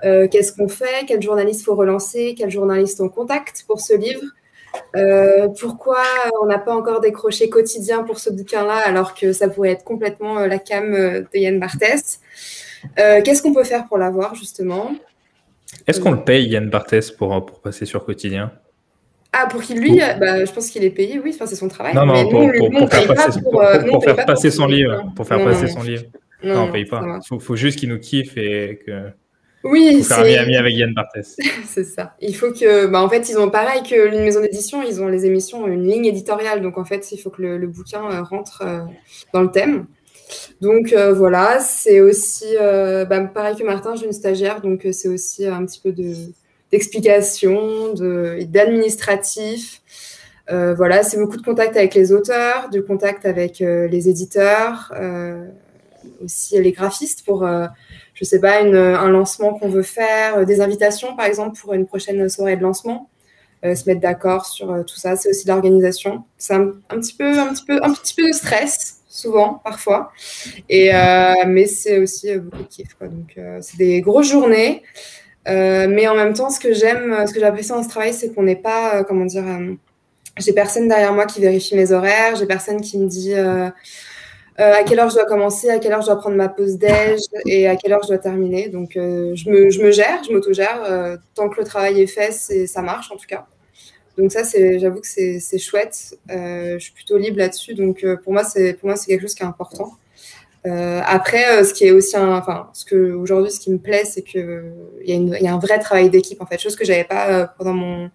qu'est-ce 0.04 0.54
qu'on 0.54 0.68
fait, 0.68 1.06
quel 1.08 1.20
journaliste 1.20 1.66
faut 1.66 1.74
relancer, 1.74 2.36
quel 2.38 2.52
journaliste 2.52 3.02
on 3.02 3.10
contacte 3.10 3.66
pour 3.66 3.80
ce 3.80 3.96
livre. 3.96 4.22
pourquoi 5.60 6.04
on 6.44 6.46
n'a 6.46 6.60
pas 6.60 6.76
encore 6.76 7.02
décroché 7.02 7.50
quotidien 7.50 8.04
pour 8.04 8.20
ce 8.20 8.30
bouquin-là 8.30 8.76
alors 8.86 9.16
que 9.16 9.34
ça 9.34 9.50
pourrait 9.50 9.72
être 9.72 9.84
complètement 9.84 10.46
la 10.46 10.60
cam 10.60 10.92
de 10.92 11.28
Yann 11.34 11.60
Barthès. 11.60 12.20
Qu'est-ce 12.96 13.42
qu'on 13.42 13.54
peut 13.54 13.64
faire 13.64 13.88
pour 13.88 13.98
l'avoir 13.98 14.36
justement? 14.36 14.92
Est-ce 15.88 16.00
qu'on 16.00 16.12
le 16.12 16.24
paye 16.24 16.50
Yann 16.50 16.70
Barthès 16.70 17.10
pour, 17.10 17.44
pour 17.44 17.60
passer 17.62 17.86
sur 17.86 18.06
quotidien? 18.06 18.52
Ah, 19.38 19.48
pour 19.48 19.62
qu'il, 19.62 19.80
lui, 19.80 20.00
bah, 20.20 20.46
je 20.46 20.52
pense 20.52 20.70
qu'il 20.70 20.84
est 20.84 20.90
payé, 20.92 21.20
oui, 21.20 21.32
enfin, 21.36 21.46
c'est 21.46 21.56
son 21.56 21.68
travail. 21.68 21.94
Non, 21.94 22.06
non, 22.06 22.30
pour, 22.30 22.90
faire 22.90 23.14
passer, 23.14 23.42
pour, 23.42 24.04
faire 24.04 24.26
passer 24.26 24.50
son 24.50 24.66
livre. 24.68 25.04
Pour 25.16 25.28
faire 25.28 25.44
passer 25.44 25.68
son 25.68 25.82
livre. 25.82 26.04
Non, 26.44 26.62
on 26.62 26.68
ne 26.68 26.72
paye 26.72 26.86
pas. 26.86 27.20
Il 27.32 27.40
faut, 27.40 27.56
juste 27.56 27.80
qu'il 27.80 27.90
nous 27.90 28.00
kiffe 28.00 28.38
et 28.38 28.80
que. 28.86 29.10
Oui, 29.64 30.04
c'est. 30.04 30.14
Faire 30.14 30.44
ami 30.44 30.56
avec 30.56 30.76
Yann 30.76 30.94
Barthès. 30.94 31.36
c'est 31.66 31.84
ça. 31.84 32.16
Il 32.22 32.36
faut 32.36 32.52
que. 32.52 32.86
Bah, 32.88 33.02
en 33.02 33.10
fait, 33.10 33.30
ils 33.30 33.38
ont 33.38 33.50
pareil 33.50 33.82
que 33.84 34.16
une 34.16 34.24
maison 34.24 34.42
d'édition, 34.42 34.84
ils 34.84 35.02
ont 35.02 35.08
les 35.08 35.26
émissions, 35.26 35.68
une 35.68 35.88
ligne 35.88 36.06
éditoriale. 36.06 36.62
Donc, 36.62 36.78
en 36.78 36.86
fait, 36.86 37.12
il 37.12 37.18
faut 37.18 37.30
que 37.30 37.42
le, 37.42 37.68
bouquin 37.68 38.04
euh, 38.10 38.22
rentre 38.22 38.64
euh, 38.66 38.82
dans 39.34 39.42
le 39.42 39.52
thème. 39.52 39.88
Donc 40.60 40.92
euh, 40.92 41.14
voilà, 41.14 41.60
c'est 41.60 42.02
aussi 42.02 42.56
bah, 42.60 43.20
pareil 43.26 43.56
que 43.56 43.64
Martin, 43.64 43.96
j'ai 43.96 44.08
une 44.08 44.12
stagiaire, 44.12 44.60
donc 44.60 44.88
c'est 44.92 45.08
aussi 45.08 45.46
un 45.46 45.64
petit 45.66 45.80
peu 45.80 45.92
de, 45.92 46.16
d'explication, 46.72 47.94
d'administratif. 47.94 49.82
Euh, 50.52 50.76
voilà, 50.76 51.04
c'est 51.04 51.18
beaucoup 51.18 51.38
de 51.38 51.42
contact 51.42 51.76
avec 51.76 51.96
les 51.96 52.12
auteurs, 52.12 52.70
du 52.70 52.84
contact 52.84 53.26
avec 53.26 53.62
euh, 53.62 53.88
les 53.88 54.10
éditeurs, 54.10 54.94
euh, 54.96 55.48
aussi 56.24 56.62
les 56.62 56.72
graphistes 56.72 57.26
pour, 57.26 57.48
je 58.14 58.24
sais 58.24 58.40
pas, 58.40 58.62
un 58.62 59.10
lancement 59.10 59.58
qu'on 59.58 59.70
veut 59.70 59.82
faire, 59.82 60.46
des 60.46 60.62
invitations 60.62 61.16
par 61.16 61.26
exemple 61.26 61.60
pour 61.60 61.74
une 61.74 61.88
prochaine 61.88 62.30
soirée 62.30 62.58
de 62.58 62.62
lancement, 62.62 63.10
se 63.64 63.90
mettre 63.90 64.02
d'accord 64.02 64.46
sur 64.46 64.86
tout 64.86 64.96
ça. 64.96 65.16
C'est 65.16 65.30
aussi 65.30 65.48
l'organisation. 65.48 66.24
C'est 66.38 66.54
un, 66.54 66.68
petit 66.90 67.16
peu, 67.16 67.40
un 67.40 67.54
peu, 67.68 67.80
un 67.82 67.92
petit 67.92 68.14
peu 68.14 68.28
de 68.28 68.34
stress 68.34 69.00
souvent, 69.10 69.56
parfois, 69.64 70.12
et 70.70 70.92
mais 71.48 71.66
c'est 71.66 71.98
aussi 71.98 72.38
beaucoup 72.38 72.62
de 72.62 72.68
kiff. 72.68 72.96
Donc 73.02 73.40
c'est 73.62 73.78
des 73.78 74.02
grosses 74.02 74.30
journées. 74.30 74.84
Euh, 75.48 75.88
mais 75.88 76.08
en 76.08 76.16
même 76.16 76.34
temps, 76.34 76.50
ce 76.50 76.60
que 76.60 76.74
j'aime, 76.74 77.26
ce 77.28 77.34
que 77.34 77.40
j'apprécie 77.40 77.70
dans 77.70 77.84
ce 77.84 77.90
travail, 77.90 78.14
c'est 78.14 78.34
qu'on 78.34 78.44
n'est 78.44 78.56
pas, 78.56 78.98
euh, 78.98 79.04
comment 79.04 79.26
dire, 79.26 79.48
euh, 79.48 79.74
j'ai 80.38 80.54
personne 80.54 80.88
derrière 80.88 81.14
moi 81.14 81.26
qui 81.26 81.40
vérifie 81.40 81.76
mes 81.76 81.92
horaires, 81.92 82.36
j'ai 82.36 82.46
personne 82.46 82.82
qui 82.82 82.98
me 82.98 83.08
dit 83.08 83.34
à 84.58 84.84
quelle 84.84 85.00
heure 85.00 85.10
je 85.10 85.16
dois 85.16 85.26
commencer, 85.26 85.70
à 85.70 85.80
quelle 85.80 85.94
heure 85.94 86.02
je 86.02 86.08
dois 86.08 86.18
prendre 86.18 86.36
ma 86.36 86.50
pause 86.50 86.78
déj 86.78 87.20
et 87.46 87.68
à 87.68 87.76
quelle 87.76 87.94
heure 87.94 88.04
je 88.04 88.10
dois 88.10 88.18
terminer. 88.18 88.70
Donc, 88.70 88.92
je, 88.96 89.50
me, 89.50 89.92
gère, 89.92 90.24
je 90.28 90.34
m'autogère. 90.34 91.20
tant 91.36 91.48
que 91.48 91.60
le 91.60 91.66
travail 91.66 92.02
est 92.02 92.08
fait, 92.08 92.32
ça 92.68 92.82
marche 92.82 93.12
en 93.12 93.16
tout 93.16 93.28
cas. 93.28 93.46
Donc 94.18 94.32
ça, 94.32 94.42
j'avoue 94.78 95.00
que 95.00 95.08
c'est, 95.08 95.58
chouette. 95.58 96.18
je 96.28 96.78
suis 96.80 96.94
plutôt 96.94 97.18
libre 97.18 97.38
là-dessus. 97.38 97.74
Donc 97.74 98.06
pour 98.24 98.34
moi 98.34 98.44
c'est 98.44 98.76
quelque 99.08 99.22
chose 99.22 99.36
qui 99.36 99.44
est 99.44 99.48
important. 99.48 99.94
Euh, 100.66 101.02
après, 101.06 101.60
euh, 101.60 101.64
ce 101.64 101.74
qui 101.74 101.86
est 101.86 101.92
aussi 101.92 102.18
un, 102.18 102.38
enfin, 102.38 102.70
ce 102.74 102.86
que 102.86 103.14
aujourd'hui, 103.14 103.52
ce 103.52 103.60
qui 103.60 103.72
me 103.72 103.78
plaît, 103.78 104.04
c'est 104.06 104.24
que 104.24 104.64
il 105.04 105.30
y, 105.42 105.48
a 105.48 105.54
un 105.54 105.60
vrai 105.60 105.80
travail 105.80 106.10
d'équipe 106.10 106.42
en 106.42 106.46
fait, 106.46 106.60
chose 106.60 106.76
que 106.76 106.86
j'avais 106.86 107.04
pas 107.04 107.30
euh, 107.30 107.46
pendant 107.58 107.74
mon, 107.74 108.10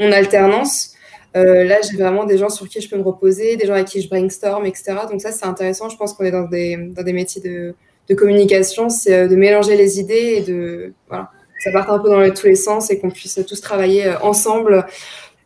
alternance. 0.00 0.94
là, 1.34 1.80
j'ai 1.82 1.96
vraiment 1.96 2.24
des 2.24 2.36
gens 2.38 2.48
sur 2.48 2.68
qui 2.68 2.80
je 2.80 2.90
peux 2.90 2.96
me 2.96 3.04
reposer, 3.04 3.56
des 3.56 3.66
gens 3.66 3.74
avec 3.74 3.86
qui 3.86 4.02
je 4.02 4.08
brainstorm, 4.08 4.66
etc. 4.66 4.94
Donc 5.08 5.20
ça, 5.20 5.30
c'est 5.30 5.46
intéressant. 5.46 5.88
Je 5.88 5.96
pense 5.96 6.12
qu'on 6.12 6.24
est 6.24 6.32
dans 6.32 6.48
des, 6.48 6.76
dans 6.76 7.04
des 7.04 7.12
métiers 7.12 7.40
de, 7.40 7.76
de 8.08 8.14
communication, 8.16 8.88
c'est 8.88 9.28
de 9.28 9.36
mélanger 9.36 9.76
les 9.76 10.00
idées 10.00 10.34
et 10.38 10.40
de, 10.40 10.92
voilà, 11.06 11.30
ça 11.62 11.70
parte 11.70 11.88
un 11.88 12.00
peu 12.00 12.10
dans 12.10 12.28
tous 12.34 12.46
les 12.46 12.56
sens 12.56 12.90
et 12.90 12.98
qu'on 12.98 13.10
puisse 13.10 13.38
tous 13.46 13.60
travailler 13.60 14.12
ensemble. 14.22 14.86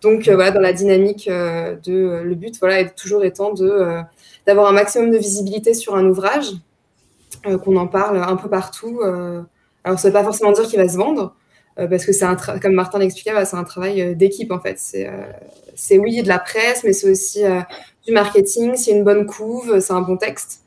Donc 0.00 0.26
voilà, 0.26 0.50
dans 0.52 0.60
la 0.60 0.72
dynamique 0.72 1.28
de, 1.28 2.22
le 2.24 2.34
but, 2.34 2.58
voilà, 2.58 2.80
est 2.80 2.96
toujours 2.96 3.24
étant 3.26 3.52
de 3.52 4.02
d'avoir 4.46 4.68
un 4.68 4.72
maximum 4.72 5.10
de 5.10 5.18
visibilité 5.18 5.74
sur 5.74 5.96
un 5.96 6.06
ouvrage, 6.06 6.52
euh, 7.46 7.58
qu'on 7.58 7.76
en 7.76 7.86
parle 7.86 8.22
un 8.22 8.36
peu 8.36 8.48
partout. 8.48 9.00
Euh. 9.02 9.42
alors, 9.84 9.98
ça 9.98 10.08
ne 10.08 10.12
veut 10.12 10.18
pas 10.18 10.24
forcément 10.24 10.52
dire 10.52 10.64
qu'il 10.66 10.78
va 10.78 10.88
se 10.88 10.96
vendre, 10.96 11.34
euh, 11.78 11.86
parce 11.86 12.04
que 12.04 12.12
c'est 12.12 12.24
un 12.24 12.36
comme 12.36 12.72
Martin 12.72 12.98
l'expliquait, 12.98 13.32
bah, 13.32 13.44
c'est 13.44 13.56
un 13.56 13.64
travail 13.64 14.16
d'équipe 14.16 14.52
en 14.52 14.60
fait. 14.60 14.78
C'est 15.74 15.98
oui 15.98 16.22
de 16.22 16.28
la 16.28 16.38
presse, 16.38 16.84
mais 16.84 16.92
c'est 16.92 17.10
aussi 17.10 17.42
du 18.06 18.12
marketing. 18.12 18.76
C'est 18.76 18.92
une 18.92 19.04
bonne 19.04 19.26
couve, 19.26 19.80
c'est 19.80 19.92
un 19.92 20.00
bon 20.00 20.16
texte. 20.16 20.62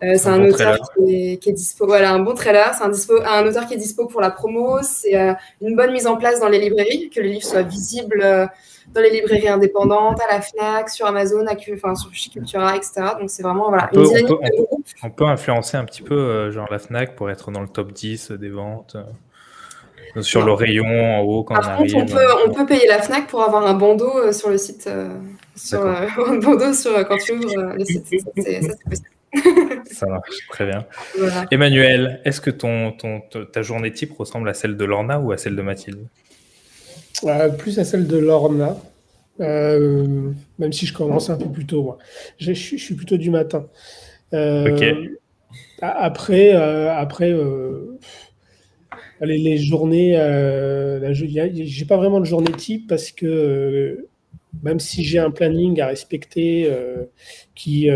c'est 0.00 0.26
un, 0.26 0.44
auteur 0.44 0.78
qui 0.94 1.32
est, 1.32 1.36
qui 1.38 1.50
est, 1.50 1.52
dispo. 1.52 1.86
Voilà, 1.86 2.12
un 2.12 2.20
bon 2.20 2.34
trailer. 2.34 2.74
C'est 2.74 2.84
un, 2.84 3.26
un 3.26 3.46
auteur 3.46 3.66
qui 3.66 3.74
est 3.74 3.78
dispo 3.78 4.06
pour 4.06 4.20
la 4.20 4.30
promo. 4.30 4.78
C'est 4.82 5.14
une 5.60 5.76
bonne 5.76 5.92
mise 5.92 6.06
en 6.06 6.16
place 6.16 6.40
dans 6.40 6.48
les 6.48 6.58
librairies, 6.58 7.10
que 7.10 7.20
le 7.20 7.28
livre 7.28 7.44
soit 7.44 7.62
visible 7.62 8.48
dans 8.94 9.00
les 9.00 9.10
librairies 9.10 9.48
indépendantes, 9.48 10.20
à 10.20 10.34
la 10.34 10.40
FNAC, 10.40 10.90
sur 10.90 11.06
Amazon, 11.06 11.44
enfin, 11.74 11.94
sur 11.94 12.10
Cultura, 12.10 12.76
etc. 12.76 13.02
Donc 13.18 13.30
c'est 13.30 13.42
vraiment 13.42 13.68
voilà, 13.68 13.88
on 13.92 14.02
peut, 14.02 14.38
on, 15.02 15.10
peut, 15.10 15.24
influencer 15.24 15.76
un 15.76 15.84
petit 15.84 16.02
peu 16.02 16.16
euh, 16.16 16.50
genre 16.50 16.68
la 16.70 16.78
FNAC 16.78 17.16
pour 17.16 17.30
être 17.30 17.50
dans 17.50 17.60
le 17.60 17.68
top 17.68 17.92
10 17.92 18.32
des 18.32 18.48
ventes 18.48 18.96
euh, 20.16 20.22
sur 20.22 20.44
le 20.44 20.52
rayon 20.52 20.86
en 20.86 21.20
haut 21.20 21.44
quand 21.44 21.54
Par 21.54 21.68
on 21.68 21.72
arrive. 21.72 21.96
On 21.96 22.06
peut, 22.06 22.26
on 22.46 22.52
peut, 22.52 22.66
payer 22.66 22.86
la 22.88 23.02
FNAC 23.02 23.26
pour 23.26 23.42
avoir 23.42 23.66
un 23.66 23.74
bandeau 23.74 24.18
euh, 24.18 24.32
sur 24.32 24.48
le 24.48 24.58
site, 24.58 24.88
sur, 25.54 25.86
un 25.86 26.38
bandeau 26.38 26.72
sur, 26.72 26.92
quand 27.06 27.18
tu 27.18 27.32
ouvres 27.32 27.74
le 27.76 27.84
site. 27.84 28.06
Ça, 28.06 28.30
c'est 28.36 28.60
possible. 28.88 29.10
Ça 29.90 30.06
marche 30.06 30.46
très 30.48 30.66
bien. 30.66 30.86
Emmanuel, 31.50 32.20
est-ce 32.24 32.40
que 32.40 32.50
ton, 32.50 32.92
ton, 32.92 33.20
ta 33.20 33.62
journée 33.62 33.92
type 33.92 34.16
ressemble 34.16 34.48
à 34.48 34.54
celle 34.54 34.76
de 34.76 34.84
Lorna 34.84 35.20
ou 35.20 35.32
à 35.32 35.36
celle 35.36 35.56
de 35.56 35.62
Mathilde? 35.62 36.06
Euh, 37.24 37.48
Plus 37.50 37.78
à 37.78 37.84
celle 37.84 38.06
de 38.06 38.18
Lorna, 38.18 38.76
euh, 39.40 40.32
même 40.58 40.72
si 40.72 40.86
je 40.86 40.92
commence 40.92 41.30
un 41.30 41.36
peu 41.36 41.50
plus 41.50 41.66
tôt. 41.66 41.82
Moi. 41.82 41.98
Je, 42.38 42.52
suis 42.52 42.94
plutôt 42.94 43.16
du 43.16 43.30
matin. 43.30 43.66
Euh. 44.34 45.06
Après, 45.80 46.52
après 46.52 47.34
les, 49.20 49.58
journées, 49.58 50.12
j'ai 51.12 51.84
pas 51.84 51.96
vraiment 51.96 52.20
de 52.20 52.26
journée 52.26 52.52
type 52.52 52.88
parce 52.88 53.10
que 53.10 54.06
même 54.62 54.80
si 54.80 55.04
j'ai 55.04 55.18
un 55.18 55.30
planning 55.30 55.80
à 55.80 55.86
respecter 55.86 56.70
qui 57.54 57.88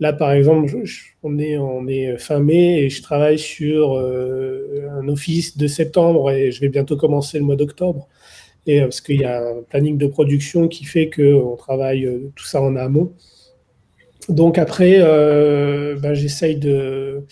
Là, 0.00 0.12
par 0.12 0.32
exemple, 0.32 0.74
on, 1.22 1.38
est, 1.38 1.56
on 1.56 1.86
est 1.86 2.18
fin 2.18 2.40
mai 2.40 2.80
et 2.80 2.90
je 2.90 3.00
travaille 3.00 3.38
sur 3.38 3.96
un 3.96 5.08
office 5.08 5.56
de 5.56 5.68
septembre 5.68 6.32
et 6.32 6.50
je 6.50 6.60
vais 6.60 6.68
bientôt 6.68 6.96
commencer 6.96 7.38
le 7.38 7.44
mois 7.44 7.54
d'octobre. 7.56 8.08
Et 8.66 8.80
euh, 8.80 8.84
parce 8.84 9.00
qu'il 9.00 9.20
y 9.20 9.24
a 9.24 9.40
un 9.40 9.62
planning 9.68 9.98
de 9.98 10.06
production 10.06 10.68
qui 10.68 10.84
fait 10.84 11.10
qu'on 11.10 11.56
travaille 11.56 12.06
euh, 12.06 12.32
tout 12.34 12.44
ça 12.44 12.62
en 12.62 12.76
amont. 12.76 13.12
Donc 14.28 14.56
après, 14.56 15.00
ben, 15.00 16.14
j'essaye 16.14 16.56
de, 16.56 17.24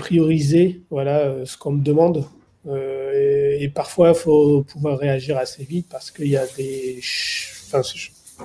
prioriser 0.00 0.82
voilà, 0.90 1.44
ce 1.44 1.56
qu'on 1.56 1.70
me 1.72 1.82
demande. 1.84 2.24
et, 2.66 3.70
parfois, 3.72 4.08
il 4.08 4.16
faut 4.16 4.64
pouvoir 4.64 4.98
réagir 4.98 5.38
assez 5.38 5.62
vite 5.62 5.86
parce 5.88 6.10
qu'il 6.10 6.26
y 6.26 6.36
a 6.36 6.44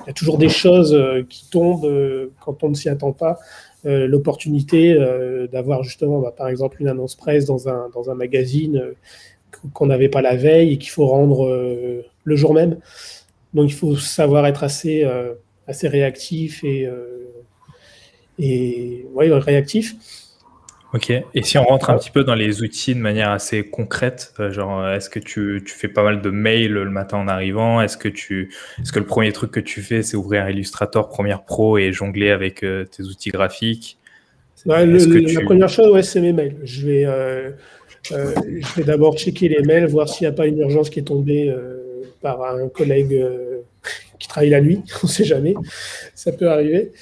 y 0.06 0.10
a 0.10 0.12
toujours 0.12 0.38
des 0.38 0.48
choses 0.48 0.94
euh, 0.94 1.22
qui 1.28 1.48
tombent 1.50 1.84
euh, 1.84 2.32
quand 2.40 2.62
on 2.62 2.70
ne 2.70 2.74
s'y 2.74 2.88
attend 2.88 3.12
pas. 3.12 3.38
Euh, 3.84 4.06
l'opportunité 4.06 4.96
d'avoir 5.52 5.84
justement, 5.84 6.20
bah, 6.20 6.34
par 6.36 6.48
exemple, 6.48 6.78
une 6.80 6.88
annonce 6.88 7.14
presse 7.14 7.44
dans 7.44 7.68
un, 7.68 7.88
dans 7.94 8.10
un 8.10 8.14
magazine 8.14 8.82
qu'on 9.72 9.86
n'avait 9.86 10.08
pas 10.08 10.22
la 10.22 10.36
veille 10.36 10.72
et 10.72 10.78
qu'il 10.78 10.90
faut 10.90 11.06
rendre 11.06 12.04
le 12.24 12.36
jour 12.36 12.54
même. 12.54 12.78
Donc 13.54 13.70
il 13.70 13.74
faut 13.74 13.96
savoir 13.96 14.46
être 14.46 14.64
assez, 14.64 15.08
assez 15.66 15.88
réactif 15.88 16.62
et, 16.64 16.88
et 18.38 19.06
ouais, 19.14 19.32
réactif. 19.32 19.94
Ok, 20.94 21.10
et 21.10 21.42
si 21.42 21.58
on 21.58 21.64
rentre 21.64 21.90
un 21.90 21.98
petit 21.98 22.10
peu 22.10 22.22
dans 22.22 22.34
les 22.34 22.62
outils 22.62 22.94
de 22.94 23.00
manière 23.00 23.30
assez 23.30 23.68
concrète, 23.68 24.32
euh, 24.38 24.52
genre 24.52 24.80
euh, 24.80 24.94
est-ce 24.94 25.10
que 25.10 25.18
tu, 25.18 25.62
tu, 25.66 25.74
fais 25.74 25.88
pas 25.88 26.04
mal 26.04 26.22
de 26.22 26.30
mails 26.30 26.72
le 26.72 26.88
matin 26.88 27.18
en 27.18 27.28
arrivant? 27.28 27.82
Est-ce 27.82 27.96
que, 27.96 28.08
tu, 28.08 28.50
est-ce 28.80 28.92
que 28.92 29.00
le 29.00 29.04
premier 29.04 29.32
truc 29.32 29.50
que 29.50 29.60
tu 29.60 29.82
fais, 29.82 30.02
c'est 30.02 30.16
ouvrir 30.16 30.48
Illustrator 30.48 31.08
Premiere 31.08 31.44
Pro 31.44 31.76
et 31.76 31.92
jongler 31.92 32.30
avec 32.30 32.62
euh, 32.62 32.84
tes 32.84 33.02
outils 33.02 33.30
graphiques? 33.30 33.98
La 34.64 34.86
première 35.44 35.68
chose, 35.68 35.92
ouais, 35.92 36.02
c'est 36.02 36.20
mes 36.20 36.32
mails. 36.32 36.56
Je 36.64 36.86
vais, 36.86 37.06
je 38.10 38.76
vais 38.76 38.84
d'abord 38.84 39.16
checker 39.18 39.48
les 39.48 39.62
mails, 39.62 39.86
voir 39.86 40.08
s'il 40.08 40.26
n'y 40.26 40.32
a 40.32 40.36
pas 40.36 40.46
une 40.46 40.58
urgence 40.58 40.90
qui 40.90 41.00
est 41.00 41.04
tombée 41.04 41.54
par 42.20 42.42
un 42.44 42.68
collègue 42.68 43.24
qui 44.18 44.28
travaille 44.28 44.50
la 44.50 44.60
nuit, 44.60 44.82
on 45.02 45.06
ne 45.06 45.12
sait 45.12 45.24
jamais, 45.24 45.54
ça 46.14 46.32
peut 46.32 46.48
arriver. 46.48 46.92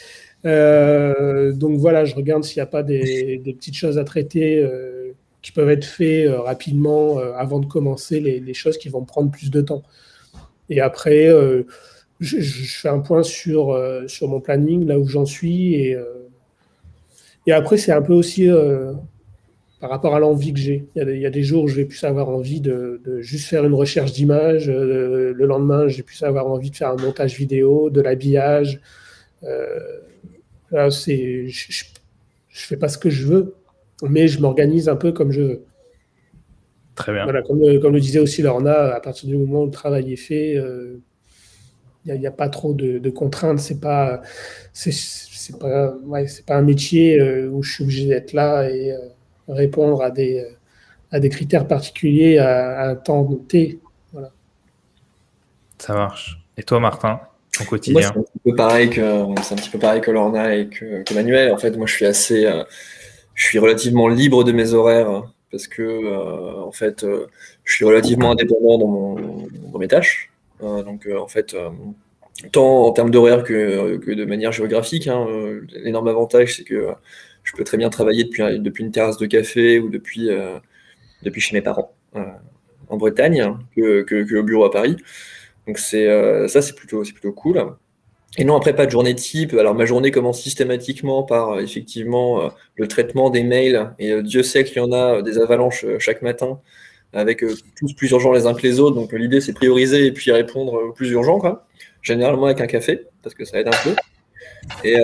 Euh, 0.44 1.52
donc 1.52 1.78
voilà, 1.78 2.04
je 2.04 2.14
regarde 2.14 2.44
s'il 2.44 2.58
n'y 2.58 2.62
a 2.62 2.66
pas 2.66 2.82
des, 2.82 3.40
petites 3.44 3.76
choses 3.76 3.98
à 3.98 4.04
traiter 4.04 4.58
euh, 4.58 5.12
qui 5.42 5.52
peuvent 5.52 5.70
être 5.70 5.84
faites 5.84 6.28
euh, 6.28 6.40
rapidement 6.40 7.18
avant 7.18 7.60
de 7.60 7.66
commencer 7.66 8.20
les, 8.20 8.54
choses 8.54 8.78
qui 8.78 8.88
vont 8.88 9.04
prendre 9.04 9.30
plus 9.30 9.50
de 9.50 9.60
temps. 9.60 9.82
Et 10.70 10.80
après, 10.80 11.28
je, 12.20 12.40
fais 12.40 12.88
un 12.88 13.00
point 13.00 13.22
sur, 13.22 13.78
mon 14.22 14.40
planning, 14.40 14.86
là 14.86 14.98
où 14.98 15.06
j'en 15.06 15.26
suis. 15.26 15.94
Et 17.46 17.52
après, 17.52 17.76
c'est 17.76 17.92
un 17.92 18.00
peu 18.00 18.14
aussi 18.14 18.48
par 19.84 19.90
rapport 19.90 20.16
à 20.16 20.18
l'envie 20.18 20.54
que 20.54 20.58
j'ai. 20.58 20.86
Il, 20.96 21.18
y, 21.18 21.26
a 21.26 21.30
des 21.30 21.42
jours 21.42 21.64
où 21.64 21.68
je 21.68 21.74
vais 21.74 21.84
plus 21.84 22.02
avoir 22.04 22.30
envie 22.30 22.62
de, 22.62 23.02
juste 23.20 23.48
faire 23.48 23.66
une 23.66 23.74
recherche 23.74 24.14
d'image. 24.14 24.70
le 24.70 25.44
lendemain, 25.44 25.88
j'ai 25.88 26.02
plus 26.02 26.22
avoir 26.22 26.46
envie 26.46 26.70
de 26.70 26.76
faire 26.76 26.88
un 26.88 26.96
montage 26.96 27.36
vidéo, 27.36 27.90
de 27.90 28.00
l'habillage. 28.00 28.80
Là, 29.42 30.90
c'est, 30.90 31.48
je, 31.48 31.68
ne 31.68 31.84
fais 32.48 32.78
pas 32.78 32.88
ce 32.88 32.96
que 32.96 33.10
je 33.10 33.26
veux, 33.26 33.56
mais 34.02 34.26
je 34.26 34.40
m'organise 34.40 34.88
un 34.88 34.96
peu 34.96 35.12
comme 35.12 35.32
je 35.32 35.42
veux. 35.42 35.64
Très 36.94 37.12
bien. 37.12 37.24
Voilà, 37.24 37.42
comme, 37.42 37.60
le 37.60 38.00
disait 38.00 38.20
aussi 38.20 38.40
Lorna, 38.40 38.94
à 38.94 39.00
partir 39.00 39.28
du 39.28 39.36
moment 39.36 39.64
où 39.64 39.66
le 39.66 39.70
travail 39.70 40.14
est 40.14 40.16
fait, 40.16 40.52
il 40.52 40.60
euh, 40.60 40.96
n'y 42.06 42.26
a, 42.26 42.30
pas 42.30 42.48
trop 42.48 42.72
de, 42.72 43.10
contraintes. 43.10 43.58
C'est 43.58 43.80
pas, 43.80 44.22
c'est, 44.72 45.58
pas, 45.58 45.94
c'est 46.26 46.46
pas 46.46 46.56
un 46.56 46.62
métier 46.62 47.20
euh, 47.20 47.50
où 47.50 47.62
je 47.62 47.70
suis 47.70 47.84
obligé 47.84 48.08
d'être 48.08 48.32
là 48.32 48.70
et 48.70 48.90
euh, 48.90 48.98
répondre 49.48 50.02
à 50.02 50.10
des, 50.10 50.46
à 51.10 51.20
des 51.20 51.28
critères 51.28 51.66
particuliers 51.66 52.38
à, 52.38 52.90
un 52.90 52.94
temps 52.96 53.24
T. 53.48 53.78
Voilà. 54.12 54.30
Ça 55.78 55.94
marche. 55.94 56.38
Et 56.56 56.62
toi, 56.62 56.80
Martin 56.80 57.20
quotidien 57.64 58.00
C'est 58.02 58.18
un, 58.18 58.22
petit 58.22 58.38
peu 58.44 58.54
pareil 58.56 58.90
que, 58.90 59.00
c'est 59.42 59.54
un 59.54 59.56
petit 59.56 59.70
peu 59.70 59.78
pareil 59.78 60.00
que 60.00 60.10
Lorna 60.10 60.56
et 60.56 60.68
que, 60.68 61.14
Manuel. 61.14 61.52
En 61.52 61.58
fait, 61.58 61.76
moi, 61.76 61.86
je 61.86 61.94
suis 61.94 62.06
assez, 62.06 62.44
euh, 62.46 62.64
je 63.34 63.44
suis 63.46 63.58
relativement 63.58 64.08
libre 64.08 64.42
de 64.42 64.52
mes 64.52 64.72
horaires 64.72 65.22
parce 65.50 65.68
que, 65.68 65.82
euh, 65.82 66.62
en 66.62 66.72
fait, 66.72 67.04
euh, 67.04 67.26
je 67.62 67.74
suis 67.74 67.84
relativement 67.84 68.32
indépendant 68.32 68.78
dans, 68.78 68.88
mon, 68.88 69.46
dans 69.72 69.78
mes 69.78 69.88
tâches. 69.88 70.30
donc, 70.60 71.08
en 71.16 71.28
fait, 71.28 71.54
tant 72.50 72.86
en 72.86 72.92
termes 72.92 73.10
d'horaire 73.10 73.44
que, 73.44 73.96
que, 73.98 74.10
de 74.10 74.24
manière 74.24 74.50
géographique, 74.50 75.06
hein, 75.06 75.26
l'énorme 75.72 76.08
avantage, 76.08 76.56
c'est 76.56 76.64
que 76.64 76.88
je 77.44 77.52
peux 77.52 77.64
très 77.64 77.76
bien 77.76 77.90
travailler 77.90 78.24
depuis, 78.24 78.42
depuis 78.58 78.84
une 78.84 78.90
terrasse 78.90 79.18
de 79.18 79.26
café 79.26 79.78
ou 79.78 79.88
depuis, 79.90 80.28
depuis 81.22 81.40
chez 81.40 81.54
mes 81.54 81.62
parents 81.62 81.94
en 82.88 82.96
Bretagne 82.96 83.40
hein, 83.40 83.58
que, 83.76 84.02
que, 84.02 84.36
au 84.36 84.42
bureau 84.42 84.64
à 84.64 84.70
Paris. 84.70 84.96
Donc 85.66 85.78
euh, 85.94 86.48
ça, 86.48 86.62
c'est 86.62 86.74
plutôt, 86.74 87.02
plutôt 87.02 87.32
cool. 87.32 87.64
Et 88.36 88.44
non, 88.44 88.56
après, 88.56 88.74
pas 88.74 88.86
de 88.86 88.90
journée 88.90 89.14
type. 89.14 89.54
Alors, 89.54 89.74
ma 89.74 89.84
journée 89.84 90.10
commence 90.10 90.40
systématiquement 90.40 91.22
par, 91.22 91.52
euh, 91.52 91.60
effectivement, 91.60 92.42
euh, 92.42 92.48
le 92.74 92.88
traitement 92.88 93.30
des 93.30 93.44
mails. 93.44 93.92
Et 93.98 94.22
Dieu 94.22 94.42
sait 94.42 94.64
qu'il 94.64 94.78
y 94.78 94.80
en 94.80 94.92
a 94.92 95.22
des 95.22 95.38
avalanches 95.38 95.86
chaque 96.00 96.20
matin, 96.20 96.60
avec 97.12 97.44
tous 97.78 97.92
plus 97.94 98.10
urgents 98.10 98.32
les 98.32 98.46
uns 98.46 98.54
que 98.54 98.62
les 98.62 98.80
autres. 98.80 98.96
Donc, 98.96 99.12
l'idée, 99.12 99.40
c'est 99.40 99.52
prioriser 99.52 100.06
et 100.06 100.12
puis 100.12 100.32
répondre 100.32 100.74
aux 100.74 100.92
plus 100.92 101.10
urgents, 101.10 101.38
quoi. 101.38 101.66
Généralement 102.02 102.46
avec 102.46 102.60
un 102.60 102.66
café, 102.66 103.06
parce 103.22 103.34
que 103.34 103.44
ça 103.44 103.60
aide 103.60 103.68
un 103.68 103.84
peu. 103.84 103.94
Et 104.82 104.96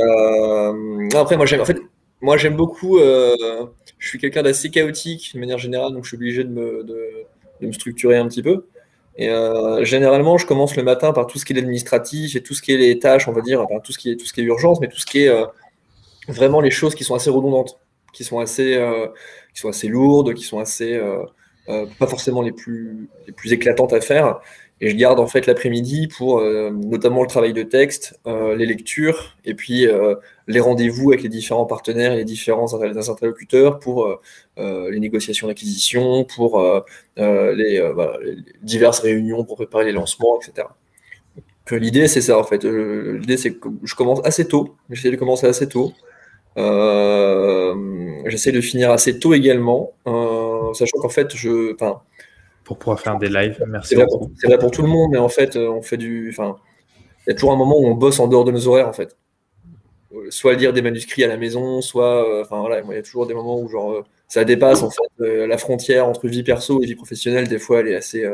après, 1.15 1.37
moi, 1.37 1.47
j'aime, 1.47 1.61
en 1.61 1.65
fait, 1.65 1.79
moi, 2.23 2.37
j'aime 2.37 2.57
beaucoup. 2.57 2.99
je 2.99 4.09
suis 4.09 4.19
quelqu'un 4.19 4.43
d'assez 4.43 4.71
chaotique, 4.71 5.33
de 5.35 5.41
manière 5.41 5.59
générale, 5.59 5.93
donc 5.93 6.05
je 6.05 6.09
suis 6.09 6.17
obligé 6.17 6.45
de 6.45 6.51
me, 6.51 6.85
de 7.61 7.67
me 7.67 7.73
structurer 7.73 8.17
un 8.17 8.29
petit 8.29 8.43
peu. 8.43 8.67
Et 9.17 9.29
euh, 9.29 9.85
généralement, 9.85 10.39
je 10.39 10.47
commence 10.47 10.77
le 10.77 10.83
matin 10.83 11.13
par 11.13 11.27
tout 11.27 11.39
ce 11.39 11.45
qui 11.45 11.53
est 11.53 11.59
administratif 11.59 12.37
et 12.37 12.43
tout 12.43 12.55
ce 12.55 12.63
qui 12.63 12.73
est 12.73 12.77
les 12.77 12.99
tâches, 12.99 13.29
on 13.29 13.33
va 13.33 13.43
dire, 13.43 13.67
tout 13.85 13.93
ce 13.93 13.99
qui 13.99 14.11
est 14.11 14.17
tout 14.17 14.25
ce 14.25 14.33
qui 14.33 14.41
est 14.41 14.45
urgence, 14.45 14.81
mais 14.81 14.89
tout 14.89 14.99
ce 14.99 15.07
qui 15.07 15.23
est 15.23 15.29
euh, 15.29 15.47
vraiment 16.29 16.61
les 16.61 16.71
choses 16.71 16.95
qui 16.95 17.05
sont 17.05 17.15
assez 17.15 17.31
redondantes, 17.31 17.79
qui 18.13 18.25
sont 18.25 18.39
assez, 18.39 18.77
euh, 18.77 19.09
qui 19.53 19.61
sont 19.61 19.69
assez 19.69 19.89
lourdes, 19.89 20.35
qui 20.35 20.45
sont 20.45 20.59
assez 20.59 20.99
pas 21.67 22.07
forcément 22.09 22.43
les 22.43 22.51
plus 22.51 23.09
les 23.27 23.33
plus 23.33 23.53
éclatantes 23.53 23.93
à 23.93 24.01
faire. 24.01 24.41
Et 24.83 24.89
je 24.89 24.97
garde 24.97 25.21
en 25.21 25.27
fait 25.27 25.47
l'après-midi 25.47 26.09
pour 26.09 26.39
euh, 26.39 26.71
notamment 26.71 27.21
le 27.21 27.29
travail 27.29 27.53
de 27.53 27.63
texte, 27.63 28.19
euh, 28.27 28.57
les 28.57 28.65
lectures 28.65 29.37
et 29.45 29.53
puis 29.55 29.87
euh, 29.87 30.15
les 30.47 30.61
rendez-vous 30.61 31.11
avec 31.11 31.23
les 31.23 31.29
différents 31.29 31.67
partenaires 31.67 32.17
les 32.17 32.25
différents 32.25 32.73
interlocuteurs 32.75 33.79
pour 33.79 34.19
les 34.57 34.99
négociations 34.99 35.49
d'acquisition, 35.49 36.25
pour 36.25 36.63
les, 37.17 37.83
diverses 38.63 39.01
réunions 39.01 39.45
pour 39.45 39.57
préparer 39.57 39.85
les 39.85 39.93
lancements, 39.93 40.39
etc. 40.41 40.69
L'idée, 41.71 42.09
c'est 42.09 42.21
ça 42.21 42.37
en 42.39 42.45
fait. 42.45 42.65
L'idée, 42.65 43.37
c'est 43.37 43.55
que 43.55 43.69
je 43.85 43.95
commence 43.95 44.21
assez 44.25 44.49
tôt. 44.49 44.75
J'essaie 44.91 45.13
de 45.13 45.17
commencer 45.17 45.47
assez 45.47 45.69
tôt. 45.69 45.93
J'essaie 46.57 48.53
de 48.53 48.61
finir 48.61 48.91
assez 48.91 49.19
tôt 49.21 49.35
également, 49.35 49.93
sachant 50.75 50.99
qu'en 51.01 51.09
fait, 51.09 51.35
je, 51.37 51.75
pour 52.71 52.79
pouvoir 52.79 53.01
faire 53.01 53.19
des 53.19 53.29
lives. 53.29 53.61
Merci. 53.67 53.97
C'est 54.37 54.47
vrai, 54.47 54.57
pour 54.57 54.71
tout 54.71 54.83
le 54.83 54.87
monde, 54.87 55.11
mais 55.11 55.19
en 55.19 55.29
fait, 55.29 55.57
euh, 55.57 55.69
on 55.69 55.83
fait 55.83 55.97
du. 55.97 56.31
Enfin, 56.31 56.55
il 57.27 57.31
y 57.31 57.33
a 57.33 57.35
toujours 57.35 57.51
un 57.51 57.57
moment 57.57 57.77
où 57.77 57.85
on 57.85 57.97
bosse 57.97 58.21
en 58.21 58.29
dehors 58.29 58.45
de 58.45 58.53
nos 58.53 58.69
horaires, 58.69 58.87
en 58.87 58.93
fait. 58.93 59.17
Euh, 60.15 60.31
soit 60.31 60.55
lire 60.55 60.73
des 60.73 60.81
manuscrits 60.81 61.25
à 61.25 61.27
la 61.27 61.37
maison, 61.37 61.81
soit. 61.81 62.25
Euh, 62.25 62.43
enfin, 62.43 62.61
voilà, 62.61 62.81
il 62.81 62.95
y 62.95 62.99
a 62.99 63.03
toujours 63.03 63.27
des 63.27 63.35
moments 63.35 63.61
où, 63.61 63.69
genre, 63.69 64.05
ça 64.29 64.45
dépasse, 64.45 64.85
en 64.85 64.91
fait, 64.91 65.09
la 65.19 65.59
frontière 65.59 66.07
entre 66.07 66.29
vie 66.29 66.45
perso 66.45 66.81
et 66.81 66.87
vie 66.87 66.95
professionnelle. 66.95 67.49
Des 67.49 67.59
fois, 67.59 67.81
elle 67.81 67.89
est 67.89 67.97
assez, 67.97 68.25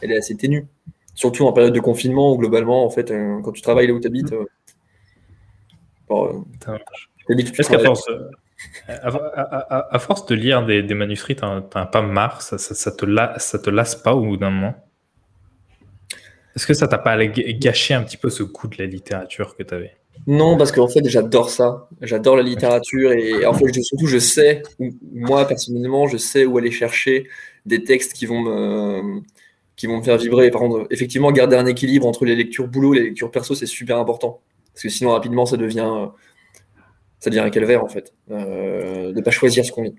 elle 0.00 0.12
est 0.12 0.16
assez 0.16 0.36
ténue. 0.36 0.64
Surtout 1.16 1.44
en 1.46 1.52
période 1.52 1.74
de 1.74 1.80
confinement, 1.80 2.34
où 2.34 2.38
globalement, 2.38 2.84
en 2.84 2.90
fait, 2.90 3.12
quand 3.42 3.50
tu 3.50 3.62
travailles 3.62 3.88
là 3.88 3.94
où 3.94 4.00
tu 4.00 4.06
habites. 4.06 4.32
Est-ce 6.08 7.68
qu'à 7.68 7.80
force, 7.80 8.08
à, 8.88 9.98
force 9.98 10.26
de 10.26 10.34
lire 10.34 10.64
des, 10.64 10.82
manuscrits, 10.94 11.36
tu 11.36 11.44
n'as 11.44 11.60
pas 11.60 12.02
marre 12.02 12.42
ça, 12.42 12.58
ça, 12.58 12.90
te 12.90 13.70
lasse 13.70 13.96
pas 13.96 14.14
au 14.14 14.22
bout 14.22 14.36
d'un 14.36 14.50
moment? 14.50 14.74
Est-ce 16.54 16.66
que 16.66 16.74
ça 16.74 16.86
t'a 16.86 16.98
pas 16.98 17.16
gâché 17.26 17.94
un 17.94 18.02
petit 18.02 18.16
peu 18.16 18.30
ce 18.30 18.42
goût 18.42 18.68
de 18.68 18.76
la 18.78 18.86
littérature 18.86 19.56
que 19.56 19.62
tu 19.62 19.74
avais 19.74 19.96
Non, 20.26 20.56
parce 20.58 20.70
qu'en 20.70 20.88
fait, 20.88 21.08
j'adore 21.08 21.48
ça. 21.48 21.88
J'adore 22.02 22.36
la 22.36 22.42
littérature 22.42 23.12
et 23.12 23.46
en 23.46 23.54
fait, 23.54 23.72
surtout, 23.82 24.06
je 24.06 24.18
sais, 24.18 24.62
moi 25.12 25.46
personnellement, 25.46 26.06
je 26.06 26.18
sais 26.18 26.44
où 26.44 26.58
aller 26.58 26.70
chercher 26.70 27.28
des 27.64 27.84
textes 27.84 28.12
qui 28.12 28.26
vont 28.26 28.40
me, 28.40 29.22
faire 30.02 30.18
vibrer. 30.18 30.50
Effectivement, 30.90 31.32
garder 31.32 31.56
un 31.56 31.66
équilibre 31.66 32.06
entre 32.06 32.24
les 32.24 32.36
lectures 32.36 32.68
boulot 32.68 32.94
et 32.94 32.98
les 32.98 33.04
lectures 33.04 33.30
perso, 33.30 33.54
c'est 33.54 33.66
super 33.66 33.98
important. 33.98 34.40
Parce 34.74 34.82
que 34.82 34.88
sinon, 34.88 35.10
rapidement, 35.10 35.46
ça 35.46 35.56
devient, 35.56 36.08
ça 37.22 37.30
devient 37.30 37.40
un 37.40 37.50
calvaire, 37.50 37.84
en 37.84 37.88
fait, 37.88 38.12
euh, 38.32 39.12
de 39.12 39.16
ne 39.16 39.20
pas 39.20 39.30
choisir 39.30 39.64
ce 39.64 39.70
qu'on 39.70 39.82
lit. 39.82 39.94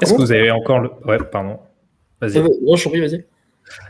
Est-ce 0.00 0.12
que 0.12 0.20
vous 0.20 0.30
avez 0.30 0.52
encore 0.52 0.78
le. 0.78 0.90
Ouais, 1.04 1.18
pardon. 1.18 1.58
Vas-y. 2.20 2.38
Euh, 2.38 2.48
non, 2.62 2.76
je 2.76 2.88
prie, 2.88 3.00
vas-y. 3.00 3.24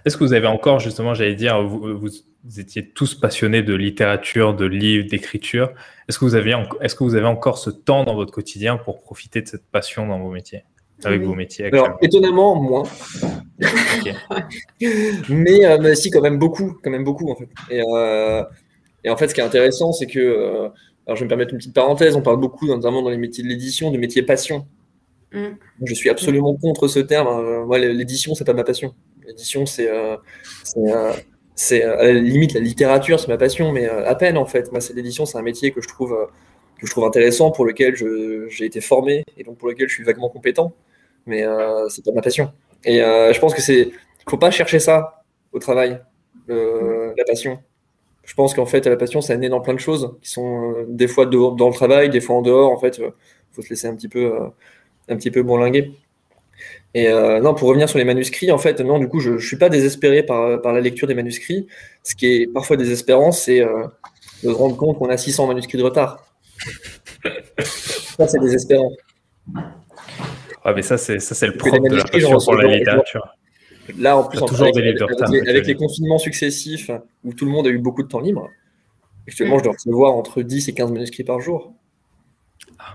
Est-ce 0.07 0.17
que 0.17 0.25
vous 0.25 0.33
avez 0.33 0.47
encore, 0.47 0.81
justement, 0.81 1.13
j'allais 1.13 1.35
dire, 1.35 1.63
vous, 1.63 1.99
vous, 1.99 2.61
étiez 2.61 2.89
tous 2.89 3.15
passionnés 3.15 3.63
de 3.63 3.75
littérature, 3.75 4.55
de 4.55 4.65
livres, 4.65 5.07
d'écriture. 5.07 5.71
Est-ce 6.09 6.19
que, 6.19 6.25
vous 6.25 6.35
avez 6.35 6.55
est-ce 6.81 6.95
que 6.95 7.05
vous 7.05 7.15
avez 7.15 7.27
encore 7.27 7.59
ce 7.59 7.69
temps 7.69 8.05
dans 8.05 8.15
votre 8.15 8.33
quotidien 8.33 8.79
pour 8.79 9.03
profiter 9.03 9.43
de 9.43 9.49
cette 9.49 9.67
passion 9.67 10.07
dans 10.07 10.19
vos 10.19 10.31
métiers 10.31 10.65
avec 11.05 11.23
vos 11.23 11.35
métiers 11.35 11.67
Alors, 11.67 11.99
étonnamment, 12.01 12.57
moins. 12.57 12.85
mais, 15.29 15.67
euh, 15.67 15.79
mais, 15.79 15.95
si, 15.95 16.11
quand 16.11 16.23
même 16.23 16.39
beaucoup, 16.39 16.79
quand 16.83 16.91
même 16.91 17.05
beaucoup, 17.05 17.31
en 17.31 17.37
fait. 17.37 17.49
Et, 17.71 17.83
euh, 17.87 18.43
et 19.05 19.11
en 19.11 19.17
fait, 19.17 19.29
ce 19.29 19.35
qui 19.35 19.41
est 19.41 19.45
intéressant, 19.45 19.93
c'est 19.93 20.07
que, 20.07 20.19
euh, 20.19 20.69
alors 21.07 21.17
je 21.17 21.21
vais 21.21 21.25
me 21.25 21.29
permettre 21.29 21.53
une 21.53 21.59
petite 21.59 21.75
parenthèse, 21.75 22.17
on 22.17 22.23
parle 22.23 22.39
beaucoup, 22.39 22.67
notamment 22.67 23.03
dans 23.03 23.11
les 23.11 23.17
métiers 23.17 23.45
de 23.45 23.49
l'édition, 23.49 23.91
du 23.91 23.99
métier 23.99 24.23
passion. 24.23 24.67
Mm. 25.33 25.49
Je 25.85 25.95
suis 25.95 26.11
absolument 26.11 26.55
contre 26.57 26.89
ce 26.89 26.99
terme. 26.99 27.29
Hein. 27.29 27.65
Moi, 27.67 27.79
l'édition, 27.79 28.35
c'est 28.35 28.45
pas 28.45 28.55
ma 28.55 28.65
passion. 28.65 28.95
L'édition, 29.27 29.67
c'est, 29.67 29.89
c'est, 31.55 31.83
à 31.83 32.05
la 32.05 32.13
limite 32.13 32.55
la 32.55 32.61
littérature, 32.61 33.21
c'est 33.21 33.29
ma 33.29 33.39
passion, 33.39 33.73
mais 33.73 33.89
à 33.89 34.15
peine 34.15 34.37
en 34.37 34.47
fait. 34.47 34.71
Moi, 34.73 34.81
c'est 34.81 34.95
l'édition, 34.95 35.27
c'est 35.27 35.39
un 35.39 35.43
métier 35.43 35.71
que 35.73 35.81
je 35.81 35.89
trouve 35.89 36.17
que 36.79 36.87
je 36.87 36.91
trouve 36.91 37.05
intéressant, 37.05 37.51
pour 37.51 37.65
lequel 37.65 37.95
j'ai 38.49 38.65
été 38.65 38.81
formé 38.81 39.25
et 39.37 39.45
donc 39.45 39.57
pour 39.57 39.69
lequel 39.69 39.89
je 39.89 39.95
suis 39.95 40.05
vaguement 40.05 40.29
compétent 40.29 40.75
mais 41.27 41.45
euh, 41.45 41.89
c'est 41.89 42.05
pas 42.05 42.13
ma 42.13 42.23
passion. 42.23 42.53
Et 42.85 43.03
euh, 43.03 43.33
je 43.33 43.41
pense 43.41 43.55
que 43.55 43.61
c'est, 43.61 43.91
faut 44.29 44.39
pas 44.39 44.51
chercher 44.51 44.79
ça 44.79 45.25
au 45.53 45.59
travail, 45.59 46.01
la 46.49 47.25
passion. 47.27 47.59
Je 48.27 48.35
pense 48.35 48.53
qu'en 48.53 48.67
fait, 48.67 48.87
la 48.87 48.97
passion, 48.97 49.23
ça 49.23 49.37
naît 49.37 49.49
dans 49.49 49.61
plein 49.61 49.73
de 49.73 49.81
choses 49.81 50.17
qui 50.21 50.29
sont 50.29 50.73
euh, 50.73 50.85
des 50.89 51.09
fois 51.09 51.25
dans 51.25 51.69
le 51.69 51.73
travail, 51.73 52.11
des 52.11 52.21
fois 52.21 52.37
en 52.37 52.43
dehors. 52.43 52.71
En 52.71 52.79
fait, 52.79 53.01
faut 53.53 53.63
se 53.63 53.71
laisser 53.71 53.87
un 53.87 53.97
petit 53.97 54.09
peu, 54.09 54.35
un 55.09 55.17
petit 55.17 55.31
peu 55.31 55.43
bourlinguer. 55.43 55.93
Et 56.95 57.11
non, 57.11 57.55
pour 57.55 57.69
revenir 57.69 57.89
sur 57.89 57.99
les 57.99 58.05
manuscrits, 58.05 58.51
en 58.51 58.59
fait, 58.59 58.81
non, 58.81 58.99
du 58.99 59.09
coup, 59.09 59.21
je 59.21 59.33
ne 59.33 59.39
suis 59.39 59.57
pas 59.57 59.69
désespéré 59.69 60.23
par, 60.23 60.61
par, 60.61 60.73
la 60.73 60.81
lecture 60.81 61.07
des 61.07 61.15
manuscrits. 61.15 61.67
Ce 62.03 62.15
qui 62.15 62.27
est 62.27 62.47
parfois 62.53 62.77
désespérant, 62.77 63.33
c'est 63.33 63.61
de 63.61 63.69
se 64.41 64.49
rendre 64.49 64.77
compte 64.77 64.99
qu'on 64.99 65.09
a 65.09 65.17
600 65.17 65.47
manuscrits 65.47 65.79
de 65.79 65.85
retard. 65.85 66.27
ça, 67.65 68.29
c'est 68.29 68.41
désespérant. 68.41 68.91
Ah, 70.65 70.73
mais 70.75 70.83
ça, 70.83 70.99
c'est, 70.99 71.21
ça, 71.21 71.35
c'est 71.35 71.47
le 71.47 71.57
propre 71.57 71.89
de 71.89 71.97
la 71.97 72.05
passion 72.05 72.39
pour 72.39 72.55
la 72.55 72.77
littérature. 72.77 73.37
Là, 73.99 74.17
en 74.17 74.25
plus, 74.25 74.39
toujours 74.41 74.69
avec, 74.69 74.75
des 74.75 75.49
avec, 75.49 75.67
les, 75.67 75.75
confinements 75.75 76.19
successifs 76.19 76.91
où 77.25 77.33
tout 77.33 77.45
le 77.45 77.51
monde 77.51 77.67
a 77.67 77.71
eu 77.71 77.79
beaucoup 77.79 78.03
de 78.03 78.09
temps 78.09 78.21
libre, 78.21 78.51
actuellement, 79.27 79.59
je 79.59 79.65
dois 79.65 79.73
recevoir 79.73 80.15
entre 80.15 80.43
10 80.43 80.69
et 80.69 80.75
15 80.75 80.93
manuscrits 80.93 81.25
par 81.25 81.41
jour. 81.41 81.73
Ah. 82.79 82.95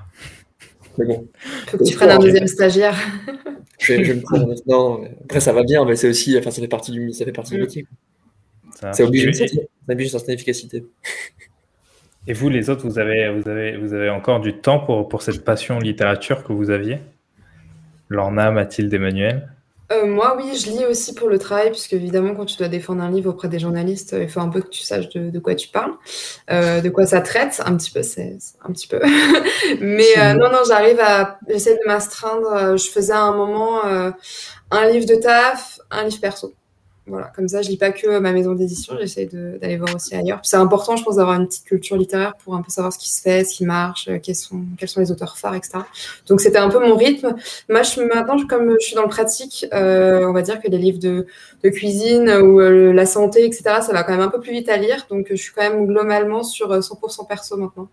Mais 0.97 1.05
bon. 1.05 1.27
Faut 1.67 1.77
que 1.77 1.83
tu 1.83 1.95
prennes 1.95 2.11
un 2.11 2.19
deuxième 2.19 2.47
stagiaire. 2.47 2.95
Je, 3.79 4.03
je 4.03 4.13
me 4.13 4.21
prends, 4.21 4.37
non, 4.67 5.03
après, 5.23 5.39
ça 5.39 5.53
va 5.53 5.63
bien, 5.63 5.85
mais 5.85 5.95
c'est 5.95 6.09
aussi, 6.09 6.37
enfin, 6.37 6.51
ça 6.51 6.61
fait 6.61 6.67
partie 6.67 6.91
du, 6.91 7.13
ça 7.13 7.25
fait 7.25 7.31
partie 7.31 7.53
du 7.53 7.57
mm. 7.57 7.61
métier. 7.61 7.87
C'est 8.93 9.03
obligé, 9.03 9.31
ça 9.33 9.45
oblige 9.89 10.07
une 10.07 10.11
certaine 10.11 10.35
efficacité. 10.35 10.83
Et 12.27 12.33
vous, 12.33 12.49
les 12.49 12.69
autres, 12.69 12.87
vous 12.87 12.99
avez, 12.99 13.29
vous 13.29 13.49
avez, 13.49 13.77
vous 13.77 13.93
avez 13.93 14.09
encore 14.09 14.39
du 14.39 14.53
temps 14.53 14.79
pour, 14.79 15.09
pour 15.09 15.21
cette 15.21 15.43
passion 15.43 15.79
littérature 15.79 16.43
que 16.43 16.53
vous 16.53 16.69
aviez? 16.69 16.99
Lorna, 18.09 18.51
Mathilde, 18.51 18.93
Emmanuel? 18.93 19.49
Euh, 19.91 20.05
moi, 20.05 20.35
oui, 20.37 20.55
je 20.55 20.69
lis 20.69 20.85
aussi 20.85 21.13
pour 21.13 21.27
le 21.27 21.37
travail, 21.37 21.71
puisque 21.71 21.93
évidemment, 21.93 22.33
quand 22.35 22.45
tu 22.45 22.57
dois 22.57 22.67
défendre 22.67 23.01
un 23.03 23.11
livre 23.11 23.29
auprès 23.29 23.47
des 23.47 23.59
journalistes, 23.59 24.15
il 24.19 24.29
faut 24.29 24.39
un 24.39 24.49
peu 24.49 24.61
que 24.61 24.69
tu 24.69 24.81
saches 24.81 25.09
de, 25.09 25.39
quoi 25.39 25.55
tu 25.55 25.67
parles, 25.67 25.93
euh, 26.49 26.81
de 26.81 26.89
quoi 26.89 27.05
ça 27.05 27.21
traite, 27.21 27.61
un 27.65 27.75
petit 27.75 27.91
peu, 27.91 28.03
c'est 28.03 28.37
un 28.63 28.71
petit 28.71 28.87
peu. 28.87 28.99
Mais 29.81 30.17
euh, 30.17 30.33
non, 30.33 30.49
non, 30.49 30.59
j'arrive 30.67 30.99
à, 30.99 31.39
j'essaie 31.47 31.75
de 31.75 31.87
m'astreindre. 31.87 32.77
Je 32.77 32.89
faisais 32.89 33.13
à 33.13 33.21
un 33.21 33.35
moment 33.35 33.81
un 33.83 34.89
livre 34.89 35.05
de 35.05 35.15
taf, 35.15 35.79
un 35.91 36.05
livre 36.05 36.21
perso. 36.21 36.55
Voilà, 37.11 37.29
comme 37.35 37.49
ça, 37.49 37.61
je 37.61 37.67
lis 37.67 37.75
pas 37.75 37.91
que 37.91 38.19
ma 38.19 38.31
maison 38.31 38.53
d'édition, 38.53 38.95
j'essaie 38.97 39.25
d'aller 39.25 39.75
voir 39.75 39.93
aussi 39.93 40.15
ailleurs. 40.15 40.39
C'est 40.43 40.55
important, 40.55 40.95
je 40.95 41.03
pense, 41.03 41.17
d'avoir 41.17 41.37
une 41.37 41.45
petite 41.45 41.65
culture 41.65 41.97
littéraire 41.97 42.35
pour 42.41 42.55
un 42.55 42.61
peu 42.61 42.69
savoir 42.71 42.93
ce 42.93 42.97
qui 42.97 43.11
se 43.11 43.21
fait, 43.21 43.43
ce 43.43 43.53
qui 43.53 43.65
marche, 43.65 44.07
euh, 44.07 44.17
quels 44.17 44.37
sont, 44.37 44.61
quels 44.77 44.87
sont 44.87 45.01
les 45.01 45.11
auteurs 45.11 45.37
phares, 45.37 45.55
etc. 45.55 45.79
Donc, 46.27 46.39
c'était 46.39 46.59
un 46.59 46.69
peu 46.69 46.79
mon 46.79 46.95
rythme. 46.95 47.35
Moi, 47.67 47.83
je, 47.83 47.99
maintenant, 47.99 48.37
comme 48.47 48.77
je 48.79 48.85
suis 48.85 48.95
dans 48.95 49.01
le 49.01 49.09
pratique, 49.09 49.65
euh, 49.73 50.25
on 50.25 50.31
va 50.31 50.41
dire 50.41 50.61
que 50.61 50.69
les 50.69 50.77
livres 50.77 50.99
de, 50.99 51.27
de 51.65 51.69
cuisine 51.69 52.29
ou 52.29 52.61
euh, 52.61 52.93
la 52.93 53.05
santé, 53.05 53.43
etc., 53.45 53.63
ça 53.81 53.91
va 53.91 54.03
quand 54.03 54.13
même 54.13 54.21
un 54.21 54.29
peu 54.29 54.39
plus 54.39 54.53
vite 54.53 54.69
à 54.69 54.77
lire. 54.77 55.05
Donc, 55.09 55.27
je 55.31 55.35
suis 55.35 55.51
quand 55.51 55.69
même 55.69 55.87
globalement 55.87 56.43
sur 56.43 56.73
100% 56.73 57.27
perso 57.27 57.57
maintenant. 57.57 57.89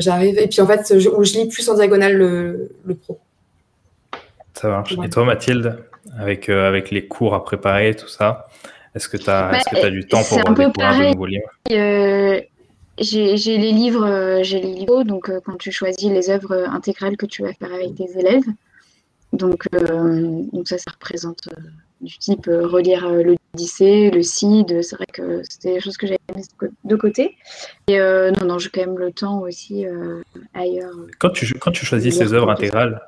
J'arrive, 0.00 0.38
et 0.38 0.48
puis 0.48 0.60
en 0.60 0.66
fait, 0.66 0.98
je, 0.98 1.08
où 1.08 1.24
je 1.24 1.32
lis 1.32 1.48
plus 1.48 1.66
en 1.70 1.74
diagonale 1.74 2.14
le, 2.14 2.72
le 2.84 2.94
pro. 2.94 3.20
Ça 4.52 4.68
marche. 4.68 4.94
Et 5.02 5.08
toi, 5.08 5.24
Mathilde? 5.24 5.87
Avec, 6.16 6.48
euh, 6.48 6.68
avec 6.68 6.90
les 6.90 7.06
cours 7.06 7.34
à 7.34 7.44
préparer, 7.44 7.94
tout 7.94 8.08
ça 8.08 8.48
Est-ce 8.94 9.08
que 9.08 9.16
tu 9.16 9.28
as, 9.28 9.50
bah, 9.50 9.80
as, 9.82 9.90
du 9.90 10.06
temps 10.06 10.22
pour 10.22 10.38
découvrir 10.38 10.72
de 10.72 11.12
nouveaux 11.12 11.26
livres? 11.26 11.50
Euh, 11.72 12.40
j'ai 13.00 13.36
les 13.36 13.72
livres, 13.72 14.06
euh, 14.06 14.42
j'ai 14.42 14.60
les 14.60 14.72
livres, 14.72 15.04
donc 15.04 15.30
quand 15.44 15.56
tu 15.56 15.70
choisis 15.70 16.10
les 16.10 16.30
œuvres 16.30 16.54
intégrales 16.68 17.16
que 17.16 17.26
tu 17.26 17.42
vas 17.42 17.52
faire 17.52 17.72
avec 17.72 17.94
tes 17.94 18.18
élèves. 18.18 18.44
Donc, 19.34 19.68
donc 19.70 20.66
ça, 20.66 20.78
ça 20.78 20.90
représente 20.90 21.48
du 22.00 22.16
type 22.16 22.46
relire 22.46 23.06
l'Odyssée, 23.10 24.10
le 24.10 24.22
Cid. 24.22 24.80
C'est 24.82 24.96
vrai 24.96 25.04
que 25.12 25.42
c'était 25.48 25.74
des 25.74 25.80
choses 25.80 25.98
que 25.98 26.06
j'avais 26.06 26.18
mis 26.34 26.44
de 26.84 26.96
côté. 26.96 27.36
Et 27.88 27.98
non, 27.98 28.46
non, 28.46 28.58
j'ai 28.58 28.70
quand 28.70 28.80
même 28.80 28.98
le 28.98 29.12
temps 29.12 29.40
aussi 29.40 29.84
ailleurs. 30.54 30.94
Quand 31.18 31.28
tu, 31.28 31.52
quand 31.54 31.72
tu 31.72 31.84
choisis 31.84 32.16
ces 32.16 32.32
œuvres 32.32 32.50
intégrales, 32.50 33.02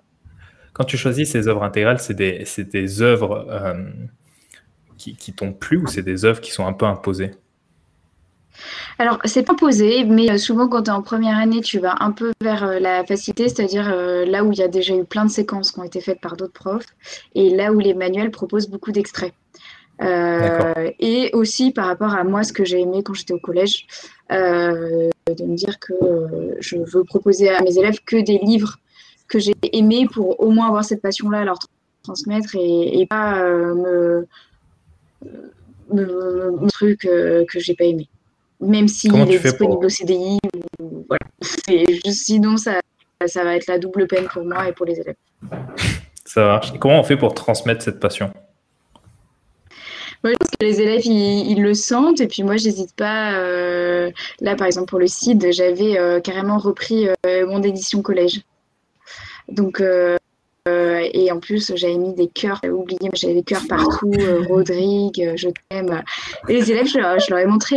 quand 0.81 0.87
tu 0.87 0.97
choisis 0.97 1.31
ces 1.31 1.47
œuvres 1.47 1.63
intégrales, 1.63 2.01
c'est 2.01 2.15
des, 2.15 2.47
des, 2.57 3.03
œuvres 3.03 3.47
euh, 3.51 3.75
qui, 4.97 5.15
qui 5.15 5.35
t'ont 5.35 5.53
plu 5.53 5.77
ou 5.77 5.87
c'est 5.87 6.01
des 6.01 6.25
œuvres 6.25 6.41
qui 6.41 6.53
sont 6.53 6.67
un 6.67 6.73
peu 6.73 6.87
imposées? 6.87 7.33
Alors, 8.99 9.19
c'est 9.27 9.43
pas 9.43 9.53
imposé, 9.53 10.05
mais 10.05 10.31
euh, 10.31 10.39
souvent 10.39 10.69
quand 10.69 10.85
tu 10.85 10.91
es 10.91 10.95
en 10.95 11.03
première 11.03 11.37
année, 11.37 11.61
tu 11.61 11.81
vas 11.81 11.97
un 12.01 12.13
peu 12.13 12.33
vers 12.43 12.65
euh, 12.65 12.79
la 12.79 13.05
facilité, 13.05 13.51
c'est-à-dire 13.51 13.95
là 14.27 14.43
où 14.43 14.53
il 14.53 14.59
y 14.59 14.63
a 14.63 14.69
déjà 14.69 14.97
eu 14.97 15.05
plein 15.05 15.27
de 15.27 15.31
séquences 15.31 15.71
qui 15.71 15.81
ont 15.81 15.85
été 15.85 16.01
faites 16.01 16.23
par 16.23 16.39
d'autres 16.39 16.55
profs, 16.55 16.87
et 17.35 17.51
là 17.51 17.73
où 17.75 17.79
les 17.79 17.93
manuels 17.93 18.31
proposent 18.31 18.71
beaucoup 18.71 18.91
d'extraits. 18.91 19.35
et 20.01 21.31
aussi 21.35 21.73
par 21.73 21.89
rapport 21.89 22.15
à 22.15 22.25
moi, 22.25 22.43
ce 22.43 22.55
que 22.55 22.65
j'ai 22.65 22.81
aimé 22.81 23.03
quand 23.05 23.13
j'étais 23.13 23.35
au 23.35 23.39
collège, 23.39 23.87
de 24.31 25.45
me 25.45 25.57
dire 25.57 25.79
que 25.79 25.93
je 26.61 26.79
veux 26.79 27.05
proposer 27.05 27.51
à 27.51 27.61
mes 27.61 27.77
élèves 27.77 27.99
que 28.07 28.17
des 28.17 28.39
livres 28.39 28.79
que 29.31 29.39
j'ai 29.39 29.55
aimé 29.73 30.07
pour 30.13 30.39
au 30.41 30.51
moins 30.51 30.67
avoir 30.67 30.85
cette 30.85 31.01
passion-là 31.01 31.41
à 31.41 31.45
leur 31.45 31.59
transmettre 32.03 32.55
et, 32.55 33.07
pas 33.09 33.39
euh, 33.39 34.27
me, 35.93 35.95
me, 35.95 36.69
truc 36.69 37.05
euh, 37.05 37.45
que 37.49 37.61
j'ai 37.61 37.75
pas 37.75 37.85
aimé. 37.85 38.09
Même 38.61 38.89
s'il 38.89 39.15
est 39.15 39.39
disponible 39.39 39.87
au 39.87 39.89
CDI, 39.89 40.39
voilà. 40.79 41.21
Juste, 42.05 42.27
sinon 42.27 42.57
ça, 42.57 42.81
ça 43.25 43.45
va 43.45 43.57
être 43.57 43.67
la 43.69 43.79
double 43.79 44.07
peine 44.07 44.27
pour 44.27 44.45
moi 44.45 44.69
et 44.69 44.73
pour 44.73 44.85
les 44.85 45.01
élèves. 45.01 45.17
Ça 46.27 46.45
marche. 46.45 46.73
comment 46.79 47.01
on 47.01 47.03
fait 47.03 47.17
pour 47.17 47.35
transmettre 47.35 47.83
cette 47.83 47.99
passion? 47.99 48.31
Moi, 50.23 50.33
je 50.33 50.37
pense 50.39 50.51
que 50.51 50.65
les 50.65 50.81
élèves, 50.81 51.05
ils, 51.05 51.61
le 51.61 51.75
sentent. 51.75 52.21
Et 52.21 52.29
puis 52.29 52.45
moi, 52.45 52.57
j'hésite 52.57 52.95
pas. 52.95 53.33
Euh, 53.33 54.13
là, 54.41 54.55
par 54.55 54.69
exemple, 54.69 54.89
pour 54.89 55.01
le 55.01 55.09
CID, 55.09 55.51
j'avais 55.51 56.21
carrément 56.23 56.59
repris 56.59 57.09
mon 57.25 57.61
édition 57.65 58.01
collège. 58.01 58.43
Donc, 59.51 59.81
euh, 59.81 60.17
euh, 60.69 61.09
et 61.13 61.31
en 61.33 61.41
plus, 61.41 61.73
j'avais 61.75 61.97
mis 61.97 62.15
des 62.15 62.29
cœurs, 62.29 62.61
j'avais 62.63 62.75
oublié, 62.75 62.99
mais 63.03 63.11
j'avais 63.15 63.35
des 63.35 63.43
cœurs 63.43 63.67
partout. 63.69 64.13
Euh, 64.19 64.43
Rodrigue, 64.49 65.33
je 65.37 65.49
t'aime. 65.69 66.03
Et 66.49 66.55
les 66.55 66.71
élèves, 66.71 66.87
je, 66.87 66.99
leur 67.31 67.39
ai 67.39 67.47
montré. 67.47 67.77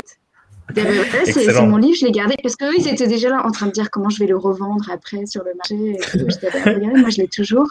C'est 1.26 1.62
mon 1.62 1.78
livre, 1.78 1.98
je 2.00 2.06
l'ai 2.06 2.12
gardé 2.12 2.36
parce 2.42 2.56
qu'eux, 2.56 2.74
ils 2.78 2.88
étaient 2.88 3.08
déjà 3.08 3.30
là 3.30 3.46
en 3.46 3.52
train 3.52 3.68
de 3.68 3.72
dire 3.72 3.90
comment 3.92 4.10
je 4.10 4.20
vais 4.20 4.28
le 4.28 4.38
revendre 4.38 4.90
après 4.92 5.26
sur 5.26 5.44
le 5.44 5.54
marché. 5.56 5.98
Et 6.74 6.98
moi, 6.98 7.10
je 7.10 7.18
l'ai 7.18 7.28
toujours. 7.28 7.68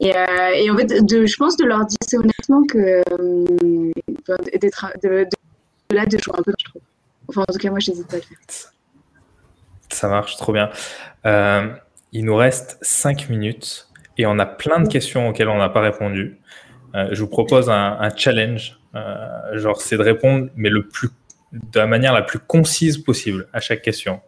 Et, 0.00 0.12
et, 0.54 0.70
en 0.70 0.76
fait, 0.76 1.04
de, 1.04 1.24
je 1.24 1.36
pense 1.36 1.56
de 1.56 1.64
leur 1.64 1.86
dire 1.86 2.20
honnêtement 2.20 2.64
que 2.66 3.02
d'être 4.58 4.92
de, 5.02 5.24
de, 5.24 5.96
là 5.96 6.04
de 6.04 6.18
jouer 6.18 6.34
un 6.38 6.42
peu, 6.42 6.52
je 6.58 6.64
trouve. 6.66 6.82
Enfin, 7.28 7.42
en 7.42 7.52
tout 7.52 7.58
cas, 7.58 7.70
moi, 7.70 7.80
je 7.80 7.90
n'hésite 7.90 8.06
pas 8.08 8.16
à 8.16 8.18
le 8.18 8.24
faire. 8.24 8.38
Ça 9.90 10.08
marche 10.08 10.36
trop 10.36 10.52
bien. 10.52 10.70
Euh, 11.24 11.68
il 12.12 12.24
nous 12.24 12.36
reste 12.36 12.78
5 12.82 13.28
minutes 13.28 13.88
et 14.18 14.26
on 14.26 14.38
a 14.38 14.46
plein 14.46 14.80
de 14.80 14.88
questions 14.88 15.28
auxquelles 15.28 15.48
on 15.48 15.58
n'a 15.58 15.68
pas 15.68 15.80
répondu. 15.80 16.38
Euh, 16.94 17.08
je 17.12 17.20
vous 17.20 17.28
propose 17.28 17.68
un, 17.68 18.08
challenge. 18.16 18.78
Euh, 18.94 19.58
genre, 19.58 19.80
c'est 19.80 19.96
de 19.96 20.02
répondre, 20.02 20.48
mais 20.56 20.70
le 20.70 20.88
plus, 20.88 21.08
de 21.52 21.78
la 21.78 21.86
manière 21.86 22.12
la 22.12 22.22
plus 22.22 22.38
concise 22.38 22.98
possible 22.98 23.48
à 23.52 23.60
chaque 23.60 23.82
question. 23.82 24.20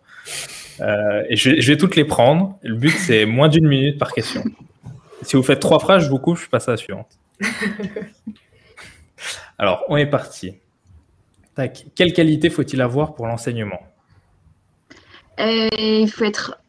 Euh, 0.81 1.25
et 1.29 1.37
je, 1.37 1.67
vais 1.67 1.77
toutes 1.77 1.97
les 1.97 2.05
prendre. 2.05 2.59
Le 2.63 2.75
but, 2.75 2.91
c'est 2.91 3.25
moins 3.25 3.49
d'une 3.49 3.67
minute 3.67 3.99
par 3.99 4.13
question. 4.13 4.45
Si 5.23 5.37
vous 5.37 5.43
faites 5.43 5.61
trois 5.61 5.79
phrases, 5.79 6.05
je 6.05 6.11
vous 6.11 6.19
coupe, 6.19 6.39
je 6.39 6.49
passe 6.49 6.69
à 6.69 6.73
la 6.73 6.77
suivante. 6.77 7.19
Alors, 9.59 9.85
on 9.89 9.97
est 9.97 10.07
parti. 10.07 10.55
Tac. 11.55 11.87
Quelle 11.97 12.13
qualité 12.13 12.51
faut-il 12.51 12.81
avoir 12.81 13.15
pour 13.15 13.27
l'enseignement? 13.27 13.81
Euh, 15.41 15.69
Il 15.77 16.09
faut 16.09 16.25
être 16.25 16.61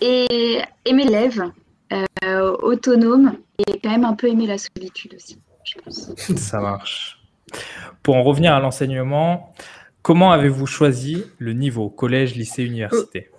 et 0.00 0.60
aimer 0.84 1.04
l'élève, 1.04 1.50
euh, 1.92 2.56
autonome 2.62 3.38
et 3.58 3.78
quand 3.80 3.90
même 3.90 4.04
un 4.04 4.14
peu 4.14 4.28
aimer 4.28 4.46
la 4.46 4.58
solitude 4.58 5.14
aussi. 5.14 5.38
Ça 6.36 6.60
marche. 6.60 7.18
Pour 8.02 8.16
en 8.16 8.22
revenir 8.22 8.54
à 8.54 8.60
l'enseignement, 8.60 9.54
comment 10.02 10.32
avez-vous 10.32 10.66
choisi 10.66 11.24
le 11.38 11.52
niveau 11.52 11.88
collège, 11.88 12.34
lycée, 12.34 12.64
université? 12.64 13.30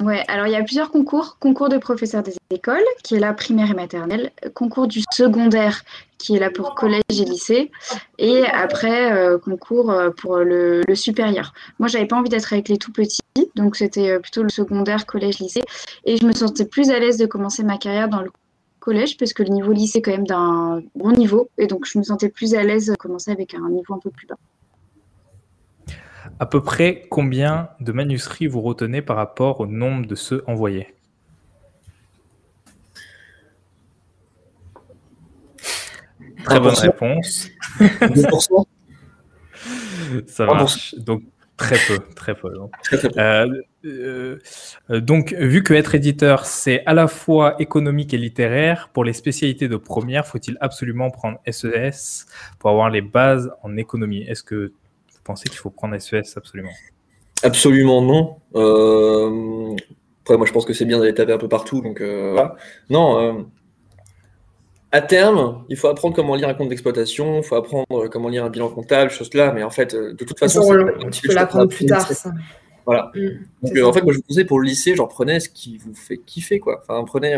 Ouais, 0.00 0.24
alors 0.26 0.48
il 0.48 0.52
y 0.52 0.56
a 0.56 0.62
plusieurs 0.62 0.90
concours. 0.90 1.38
Concours 1.38 1.68
de 1.68 1.78
professeurs 1.78 2.24
des 2.24 2.34
écoles, 2.50 2.82
qui 3.04 3.14
est 3.14 3.20
là 3.20 3.32
primaire 3.32 3.70
et 3.70 3.74
maternelle. 3.74 4.32
Concours 4.52 4.88
du 4.88 5.02
secondaire, 5.12 5.82
qui 6.18 6.34
est 6.34 6.40
là 6.40 6.50
pour 6.50 6.74
collège 6.74 7.02
et 7.10 7.24
lycée. 7.24 7.70
Et 8.18 8.44
après, 8.44 9.12
euh, 9.12 9.38
concours 9.38 9.92
euh, 9.92 10.10
pour 10.10 10.38
le, 10.38 10.82
supérieur. 10.94 11.52
Moi, 11.78 11.88
j'avais 11.88 12.06
pas 12.06 12.16
envie 12.16 12.28
d'être 12.28 12.52
avec 12.52 12.68
les 12.68 12.76
tout 12.78 12.92
petits, 12.92 13.20
donc 13.54 13.76
c'était 13.76 14.10
euh, 14.10 14.18
plutôt 14.18 14.42
le 14.42 14.48
secondaire, 14.48 15.06
collège, 15.06 15.38
lycée. 15.38 15.62
Et 16.04 16.16
je 16.16 16.26
me 16.26 16.32
sentais 16.32 16.64
plus 16.64 16.90
à 16.90 16.98
l'aise 16.98 17.16
de 17.16 17.26
commencer 17.26 17.62
ma 17.62 17.78
carrière 17.78 18.08
dans 18.08 18.22
le 18.22 18.32
collège, 18.80 19.16
parce 19.16 19.32
que 19.32 19.44
le 19.44 19.50
niveau 19.50 19.72
lycée 19.72 19.98
est 19.98 20.02
quand 20.02 20.10
même 20.10 20.26
d'un 20.26 20.82
bon 20.96 21.12
niveau. 21.12 21.48
Et 21.56 21.68
donc, 21.68 21.86
je 21.86 21.98
me 21.98 22.02
sentais 22.02 22.30
plus 22.30 22.54
à 22.54 22.64
l'aise 22.64 22.86
de 22.86 22.96
commencer 22.96 23.30
avec 23.30 23.54
un 23.54 23.68
niveau 23.70 23.94
un 23.94 23.98
peu 23.98 24.10
plus 24.10 24.26
bas. 24.26 24.36
À 26.40 26.46
peu 26.46 26.62
près 26.62 27.02
combien 27.10 27.68
de 27.80 27.92
manuscrits 27.92 28.46
vous 28.46 28.60
retenez 28.60 29.02
par 29.02 29.16
rapport 29.16 29.60
au 29.60 29.66
nombre 29.66 30.06
de 30.06 30.14
ceux 30.14 30.42
envoyés? 30.46 30.94
Très 36.44 36.60
bonne 36.60 36.74
réponse. 36.74 37.48
2% 37.80 38.66
Ça 40.26 40.46
marche. 40.46 40.94
Donc, 40.96 41.22
très 41.56 41.76
peu, 41.88 41.98
très 42.14 42.34
peu. 42.34 42.52
Euh, 43.16 43.62
euh, 43.84 44.38
donc, 44.90 45.32
vu 45.32 45.62
que 45.62 45.72
être 45.72 45.94
éditeur, 45.94 46.44
c'est 46.44 46.84
à 46.86 46.94
la 46.94 47.08
fois 47.08 47.60
économique 47.60 48.12
et 48.12 48.18
littéraire, 48.18 48.90
pour 48.92 49.04
les 49.04 49.12
spécialités 49.12 49.68
de 49.68 49.76
première, 49.76 50.26
faut-il 50.26 50.58
absolument 50.60 51.10
prendre 51.10 51.38
SES 51.50 51.66
e 51.66 51.90
pour 52.58 52.70
avoir 52.70 52.90
les 52.90 53.02
bases 53.02 53.50
en 53.62 53.76
économie? 53.76 54.22
Est-ce 54.22 54.42
que 54.42 54.72
pensez 55.24 55.48
qu'il 55.48 55.58
faut 55.58 55.70
prendre 55.70 55.98
SES 55.98 56.36
absolument 56.36 56.70
Absolument 57.42 58.00
non. 58.00 58.36
Euh, 58.54 59.76
après, 60.22 60.38
moi, 60.38 60.46
je 60.46 60.52
pense 60.52 60.64
que 60.64 60.72
c'est 60.72 60.86
bien 60.86 60.98
d'aller 60.98 61.12
taper 61.12 61.32
un 61.32 61.38
peu 61.38 61.48
partout. 61.48 61.82
Donc, 61.82 62.00
euh, 62.00 62.30
voilà. 62.32 62.56
Non, 62.88 63.18
euh, 63.18 63.42
à 64.92 65.02
terme, 65.02 65.64
il 65.68 65.76
faut 65.76 65.88
apprendre 65.88 66.14
comment 66.14 66.34
lire 66.36 66.48
un 66.48 66.54
compte 66.54 66.68
d'exploitation, 66.68 67.38
il 67.38 67.42
faut 67.42 67.56
apprendre 67.56 68.08
comment 68.08 68.28
lire 68.28 68.44
un 68.44 68.50
bilan 68.50 68.68
comptable, 68.70 69.10
choses 69.10 69.34
là. 69.34 69.52
Mais 69.52 69.62
en 69.62 69.70
fait, 69.70 69.94
de 69.94 70.24
toute 70.24 70.38
façon, 70.38 70.62
tu 71.12 71.28
peux 71.28 71.34
l'apprendre 71.34 71.68
plus 71.68 71.84
tard. 71.84 72.10
Ça. 72.10 72.32
Voilà. 72.86 73.10
Mm, 73.14 73.74
donc, 73.74 73.84
en 73.84 73.92
fait, 73.92 74.02
moi, 74.02 74.12
je 74.12 74.18
vous 74.18 74.24
disais 74.28 74.44
pour 74.44 74.60
le 74.60 74.66
lycée, 74.66 74.94
genre 74.94 75.08
prenez 75.08 75.40
ce 75.40 75.50
qui 75.50 75.76
vous 75.78 75.94
fait 75.94 76.18
kiffer, 76.18 76.60
quoi. 76.60 76.82
Enfin, 76.82 77.04
prenez, 77.04 77.36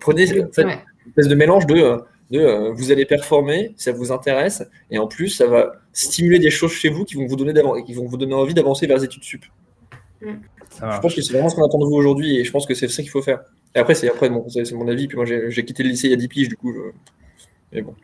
prenez 0.00 0.44
en 0.44 0.52
fait, 0.52 0.62
une 0.62 0.78
espèce 1.08 1.28
de 1.28 1.34
mélange 1.34 1.66
de 1.66 2.00
euh, 2.38 2.72
vous 2.72 2.92
allez 2.92 3.06
performer, 3.06 3.74
ça 3.76 3.92
vous 3.92 4.12
intéresse, 4.12 4.62
et 4.90 4.98
en 4.98 5.06
plus, 5.08 5.30
ça 5.30 5.46
va 5.46 5.72
stimuler 5.92 6.38
des 6.38 6.50
choses 6.50 6.72
chez 6.72 6.88
vous 6.88 7.04
qui 7.04 7.16
vont 7.16 7.26
vous 7.26 7.36
donner, 7.36 7.52
qui 7.84 7.94
vont 7.94 8.06
vous 8.06 8.16
donner 8.16 8.34
envie 8.34 8.54
d'avancer 8.54 8.86
vers 8.86 8.98
les 8.98 9.04
études 9.04 9.24
sup. 9.24 9.44
Mm. 10.22 10.34
Je 10.72 11.00
pense 11.00 11.14
que 11.14 11.20
c'est 11.20 11.32
vraiment 11.32 11.48
ce 11.48 11.56
qu'on 11.56 11.66
attend 11.66 11.78
de 11.78 11.84
vous 11.84 11.96
aujourd'hui, 11.96 12.38
et 12.38 12.44
je 12.44 12.50
pense 12.50 12.66
que 12.66 12.74
c'est 12.74 12.88
ça 12.88 13.02
qu'il 13.02 13.10
faut 13.10 13.22
faire. 13.22 13.40
Et 13.74 13.78
après, 13.78 13.94
c'est 13.94 14.08
après 14.08 14.30
c'est 14.48 14.72
mon 14.72 14.88
avis, 14.88 15.08
puis 15.08 15.16
moi 15.16 15.26
j'ai 15.26 15.64
quitté 15.64 15.82
le 15.82 15.90
lycée 15.90 16.08
il 16.08 16.10
y 16.10 16.14
a 16.14 16.16
10 16.16 16.28
piges, 16.28 16.48
du 16.48 16.56
coup. 16.56 16.74
Mais 17.72 17.82
bon. 17.82 17.94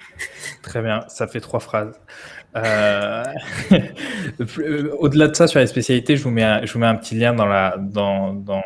Très 0.62 0.82
bien, 0.82 1.04
ça 1.08 1.26
fait 1.26 1.40
trois 1.40 1.60
phrases. 1.60 1.98
Euh, 2.56 3.24
au-delà 4.98 5.28
de 5.28 5.34
ça, 5.34 5.46
sur 5.46 5.60
les 5.60 5.66
spécialités, 5.66 6.16
je 6.16 6.22
vous 6.22 6.30
mets 6.30 6.44
un, 6.44 6.64
je 6.64 6.72
vous 6.72 6.78
mets 6.78 6.86
un 6.86 6.94
petit 6.94 7.16
lien 7.16 7.34
dans 7.34 7.46
la, 7.46 7.76
dans, 7.78 8.32
dans, 8.32 8.62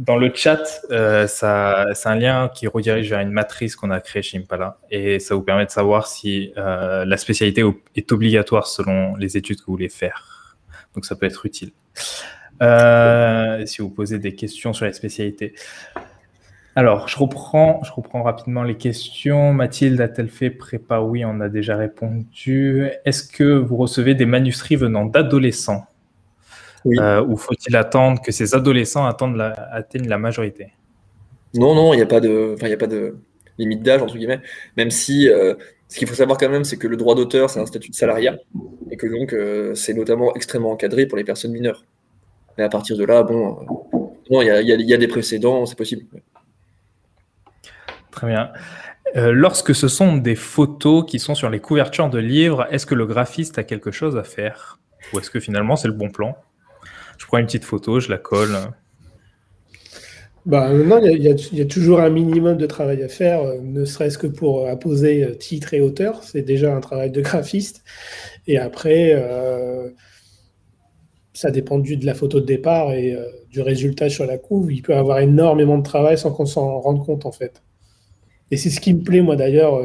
dans 0.00 0.16
le 0.16 0.32
chat, 0.34 0.80
euh, 0.90 1.26
c'est 1.26 2.08
un 2.08 2.14
lien 2.14 2.50
qui 2.54 2.66
redirige 2.66 3.10
vers 3.10 3.20
une 3.20 3.32
matrice 3.32 3.76
qu'on 3.76 3.90
a 3.90 4.00
créée 4.00 4.22
chez 4.22 4.38
Impala 4.38 4.78
et 4.90 5.18
ça 5.18 5.34
vous 5.34 5.42
permet 5.42 5.66
de 5.66 5.70
savoir 5.70 6.06
si 6.06 6.54
euh, 6.56 7.04
la 7.04 7.18
spécialité 7.18 7.62
est 7.94 8.10
obligatoire 8.10 8.66
selon 8.66 9.14
les 9.16 9.36
études 9.36 9.60
que 9.60 9.66
vous 9.66 9.74
voulez 9.74 9.90
faire. 9.90 10.56
Donc 10.94 11.04
ça 11.04 11.16
peut 11.16 11.26
être 11.26 11.44
utile. 11.44 11.72
Euh, 12.62 13.66
si 13.66 13.82
vous 13.82 13.90
posez 13.90 14.18
des 14.18 14.34
questions 14.34 14.72
sur 14.72 14.86
les 14.86 14.94
spécialités. 14.94 15.54
Alors, 16.76 17.06
je 17.06 17.18
reprends, 17.18 17.82
je 17.84 17.92
reprends 17.92 18.22
rapidement 18.22 18.62
les 18.62 18.78
questions. 18.78 19.52
Mathilde 19.52 20.00
a-t-elle 20.00 20.30
fait 20.30 20.48
prépa? 20.48 21.00
Oui, 21.00 21.26
on 21.26 21.40
a 21.40 21.50
déjà 21.50 21.76
répondu. 21.76 22.88
Est-ce 23.04 23.24
que 23.24 23.44
vous 23.44 23.76
recevez 23.76 24.14
des 24.14 24.24
manuscrits 24.24 24.76
venant 24.76 25.04
d'adolescents? 25.04 25.89
Euh, 26.86 27.24
ou 27.24 27.36
faut-il 27.36 27.76
attendre 27.76 28.20
que 28.22 28.32
ces 28.32 28.54
adolescents 28.54 29.04
attendent 29.04 29.36
la, 29.36 29.52
atteignent 29.72 30.08
la 30.08 30.18
majorité? 30.18 30.72
Non, 31.54 31.74
non, 31.74 31.92
il 31.92 31.96
n'y 31.96 32.02
a, 32.02 32.06
pas 32.06 32.20
de, 32.20 32.56
a 32.62 32.76
pas 32.76 32.86
de 32.86 33.16
limite 33.58 33.82
d'âge, 33.82 34.02
entre 34.02 34.16
guillemets. 34.16 34.40
Même 34.76 34.90
si 34.90 35.28
euh, 35.28 35.54
ce 35.88 35.98
qu'il 35.98 36.08
faut 36.08 36.14
savoir 36.14 36.38
quand 36.38 36.48
même, 36.48 36.64
c'est 36.64 36.76
que 36.76 36.86
le 36.86 36.96
droit 36.96 37.14
d'auteur, 37.14 37.50
c'est 37.50 37.60
un 37.60 37.66
statut 37.66 37.90
de 37.90 37.96
salariat. 37.96 38.36
Et 38.90 38.96
que 38.96 39.06
donc, 39.06 39.32
euh, 39.32 39.74
c'est 39.74 39.94
notamment 39.94 40.34
extrêmement 40.34 40.70
encadré 40.70 41.06
pour 41.06 41.18
les 41.18 41.24
personnes 41.24 41.52
mineures. 41.52 41.84
Mais 42.56 42.64
à 42.64 42.68
partir 42.68 42.96
de 42.96 43.04
là, 43.04 43.22
bon, 43.22 43.58
non, 44.30 44.42
il 44.42 44.46
y, 44.46 44.94
a, 44.94 44.96
des 44.96 45.08
précédents, 45.08 45.66
c'est 45.66 45.76
possible. 45.76 46.04
Très 48.10 48.26
bien. 48.26 48.52
lorsque 49.14 49.74
ce 49.74 49.88
sont 49.88 50.16
des 50.16 50.34
photos 50.34 51.04
qui 51.06 51.18
sont 51.18 51.34
sur 51.34 51.48
les 51.48 51.60
couvertures 51.60 52.10
de 52.10 52.18
livres, 52.18 52.66
est-ce 52.70 52.86
que 52.86 52.94
le 52.94 53.06
graphiste 53.06 53.58
a 53.58 53.64
quelque 53.64 53.90
chose 53.90 54.16
à 54.16 54.24
faire? 54.24 54.78
Ou 55.12 55.18
est-ce 55.18 55.30
que 55.30 55.40
finalement 55.40 55.76
c'est 55.76 55.88
le 55.88 55.94
bon 55.94 56.10
plan? 56.10 56.36
Je 57.20 57.26
prends 57.26 57.38
une 57.38 57.46
petite 57.46 57.64
photo, 57.64 58.00
je 58.00 58.08
la 58.08 58.16
colle. 58.16 58.56
Bah, 60.46 60.72
non, 60.72 61.04
il 61.04 61.22
y, 61.22 61.60
a 61.60 61.64
toujours 61.66 62.00
un 62.00 62.08
minimum 62.08 62.56
de 62.56 62.64
travail 62.64 63.02
à 63.02 63.08
faire, 63.08 63.42
euh, 63.42 63.58
ne 63.62 63.84
serait-ce 63.84 64.16
que 64.16 64.26
pour 64.26 64.66
apposer 64.66 65.22
euh, 65.22 65.34
titre 65.34 65.74
et 65.74 65.82
auteur. 65.82 66.24
C'est 66.24 66.40
déjà 66.40 66.74
un 66.74 66.80
travail 66.80 67.10
de 67.10 67.20
graphiste. 67.20 67.84
Et 68.46 68.56
après, 68.56 69.12
euh, 69.12 69.90
ça 71.34 71.50
dépend 71.50 71.78
du, 71.78 71.98
de 71.98 72.06
la 72.06 72.14
photo 72.14 72.40
de 72.40 72.46
départ 72.46 72.92
et 72.94 73.14
du 73.50 73.60
résultat 73.60 74.08
sur 74.08 74.24
la 74.24 74.38
couve. 74.38 74.72
Il 74.72 74.80
peut 74.80 74.96
avoir 74.96 75.18
énormément 75.18 75.76
de 75.76 75.82
travail 75.82 76.16
sans 76.16 76.32
qu'on 76.32 76.46
s'en 76.46 76.80
rende 76.80 77.04
compte, 77.04 77.26
en 77.26 77.32
fait. 77.32 77.62
Et 78.50 78.56
c'est 78.56 78.70
ce 78.70 78.80
qui 78.80 78.94
me 78.94 79.02
plaît, 79.02 79.20
moi, 79.20 79.36
d'ailleurs. 79.36 79.78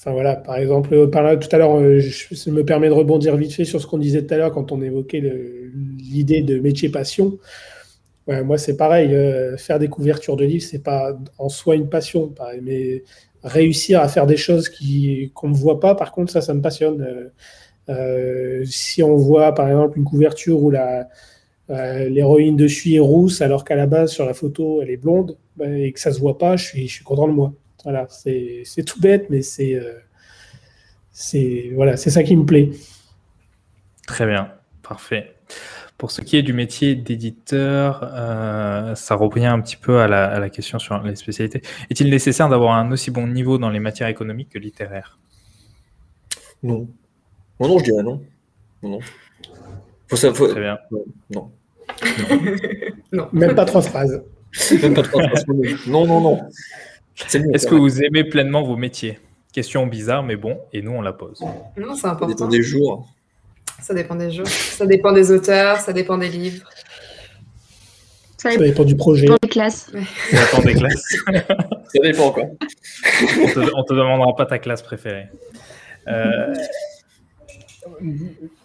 Enfin 0.00 0.12
voilà, 0.12 0.34
par 0.34 0.56
exemple, 0.56 0.88
tout 1.10 1.18
à 1.52 1.58
l'heure, 1.58 2.00
je, 2.00 2.50
me 2.50 2.64
permet 2.64 2.88
de 2.88 2.94
rebondir 2.94 3.36
vite 3.36 3.52
fait 3.52 3.66
sur 3.66 3.82
ce 3.82 3.86
qu'on 3.86 3.98
disait 3.98 4.24
tout 4.24 4.32
à 4.32 4.38
l'heure 4.38 4.50
quand 4.50 4.72
on 4.72 4.80
évoquait 4.80 5.20
l'idée 5.98 6.40
de 6.40 6.58
métier 6.58 6.88
passion. 6.88 7.38
moi, 8.26 8.56
c'est 8.56 8.78
pareil. 8.78 9.14
Euh, 9.14 9.58
faire 9.58 9.78
des 9.78 9.88
couvertures 9.88 10.36
de 10.36 10.44
livres, 10.46 10.64
c'est 10.64 10.82
pas 10.82 11.18
en 11.36 11.50
soi 11.50 11.74
une 11.76 11.90
passion, 11.90 12.34
mais 12.62 13.04
réussir 13.42 14.00
à 14.00 14.08
faire 14.08 14.26
des 14.26 14.38
choses 14.38 14.70
qui 14.70 15.32
qu'on 15.34 15.50
ne 15.50 15.54
voit 15.54 15.80
pas, 15.80 15.94
par 15.94 16.12
contre, 16.12 16.32
ça, 16.32 16.40
ça 16.40 16.54
me 16.54 16.62
passionne. 16.62 17.02
Euh, 17.02 17.28
euh, 17.90 18.64
si 18.66 19.02
on 19.02 19.16
voit, 19.16 19.54
par 19.54 19.68
exemple, 19.68 19.98
une 19.98 20.04
couverture 20.04 20.62
où 20.62 20.70
la 20.70 21.08
l'héroïne 21.68 22.56
dessus 22.56 22.94
est 22.94 22.98
rousse, 23.00 23.42
alors 23.42 23.64
qu'à 23.64 23.76
la 23.76 23.86
base, 23.86 24.12
sur 24.12 24.26
la 24.26 24.34
photo, 24.34 24.82
elle 24.82 24.90
est 24.90 24.96
blonde, 24.96 25.36
ben, 25.56 25.74
et 25.74 25.92
que 25.92 26.00
ça 26.00 26.12
se 26.12 26.20
voit 26.20 26.38
pas, 26.38 26.56
je 26.56 26.86
suis 26.86 27.04
content 27.04 27.28
de 27.28 27.32
moi. 27.32 27.52
Voilà, 27.84 28.06
c'est 28.08 28.84
tout 28.86 29.00
bête, 29.00 29.26
mais 29.30 29.42
c'est 29.42 29.80
c'est 31.12 31.70
voilà, 31.74 31.96
c'est 31.96 32.10
ça 32.10 32.22
qui 32.22 32.36
me 32.36 32.44
plaît. 32.44 32.70
Très 34.06 34.26
bien, 34.26 34.52
parfait. 34.82 35.34
Pour 35.98 36.10
ce 36.10 36.22
qui 36.22 36.38
est 36.38 36.42
du 36.42 36.54
métier 36.54 36.94
d'éditeur, 36.94 38.10
euh, 38.14 38.94
ça 38.94 39.14
revient 39.16 39.46
un 39.46 39.60
petit 39.60 39.76
peu 39.76 40.00
à 40.00 40.08
la, 40.08 40.48
question 40.48 40.78
sur 40.78 40.98
les 41.02 41.14
spécialités. 41.14 41.60
Est-il 41.90 42.08
nécessaire 42.08 42.48
d'avoir 42.48 42.74
un 42.74 42.90
aussi 42.90 43.10
bon 43.10 43.26
niveau 43.26 43.58
dans 43.58 43.68
les 43.68 43.80
matières 43.80 44.08
économiques 44.08 44.48
que 44.48 44.58
littéraires? 44.58 45.18
Non. 46.62 46.88
Non, 47.60 47.68
non, 47.68 47.78
je 47.78 47.84
dirais 47.84 48.02
non. 48.02 48.22
Non, 48.82 48.90
non. 48.92 49.00
Faut 50.08 50.16
ça, 50.16 50.32
Très 50.32 50.60
bien. 50.60 50.78
Non. 51.30 51.52
non. 53.12 53.28
Même 53.32 53.54
pas 53.54 53.66
trois 53.66 53.82
phrases. 53.82 54.24
Même 54.82 54.94
pas 54.94 55.02
trois 55.02 55.22
phrases. 55.28 55.44
Non, 55.86 56.06
non, 56.06 56.20
non. 56.22 56.40
Est-ce 57.16 57.66
que 57.66 57.74
vous 57.74 58.02
aimez 58.02 58.24
pleinement 58.24 58.62
vos 58.62 58.76
métiers? 58.76 59.18
Question 59.52 59.86
bizarre, 59.86 60.22
mais 60.22 60.36
bon, 60.36 60.60
et 60.72 60.80
nous, 60.80 60.92
on 60.92 61.02
la 61.02 61.12
pose. 61.12 61.40
Non, 61.76 61.94
c'est 61.94 62.06
important. 62.06 62.28
Ça 62.28 62.44
dépend 62.44 62.48
des 62.48 62.62
jours. 62.62 63.08
Ça 63.80 63.94
dépend 63.94 64.14
des 64.14 64.30
jours, 64.30 64.46
ça 64.46 64.86
dépend 64.86 65.12
des 65.12 65.32
auteurs, 65.32 65.78
ça 65.78 65.92
dépend 65.92 66.18
des 66.18 66.28
livres. 66.28 66.68
Ça 68.36 68.56
dépend, 68.56 68.84
du 68.84 68.96
projet. 68.96 69.26
Ça 69.26 69.34
dépend 69.34 69.38
des 69.42 69.48
classes. 69.48 69.92
Ça 70.30 70.46
dépend 70.46 70.62
des 70.62 70.74
classes. 70.74 71.16
ça 71.26 72.00
dépend 72.02 72.30
quoi. 72.30 72.44
on, 72.44 73.46
te, 73.46 73.88
te 73.88 73.94
demandera 73.94 74.34
pas 74.34 74.46
ta 74.46 74.58
classe 74.58 74.82
préférée. 74.82 75.26
Euh, 76.08 76.54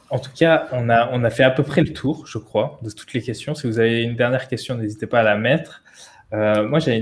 en 0.10 0.20
tout 0.20 0.32
cas, 0.34 0.68
on 0.72 0.90
a, 0.90 1.10
on 1.12 1.24
a 1.24 1.30
fait 1.30 1.44
à 1.44 1.52
peu 1.52 1.64
près 1.64 1.82
le 1.82 1.92
tour, 1.92 2.26
je 2.26 2.38
crois, 2.38 2.80
de 2.84 2.90
toutes 2.90 3.14
les 3.14 3.22
questions. 3.22 3.56
Si 3.56 3.68
vous 3.68 3.80
avez 3.80 4.04
une 4.04 4.16
dernière 4.16 4.48
question, 4.48 4.76
n'hésitez 4.76 5.08
pas 5.08 5.20
à 5.20 5.24
la 5.24 5.36
mettre. 5.36 5.84
Euh, 6.34 6.68
moi, 6.68 6.80
j'avais 6.80 6.98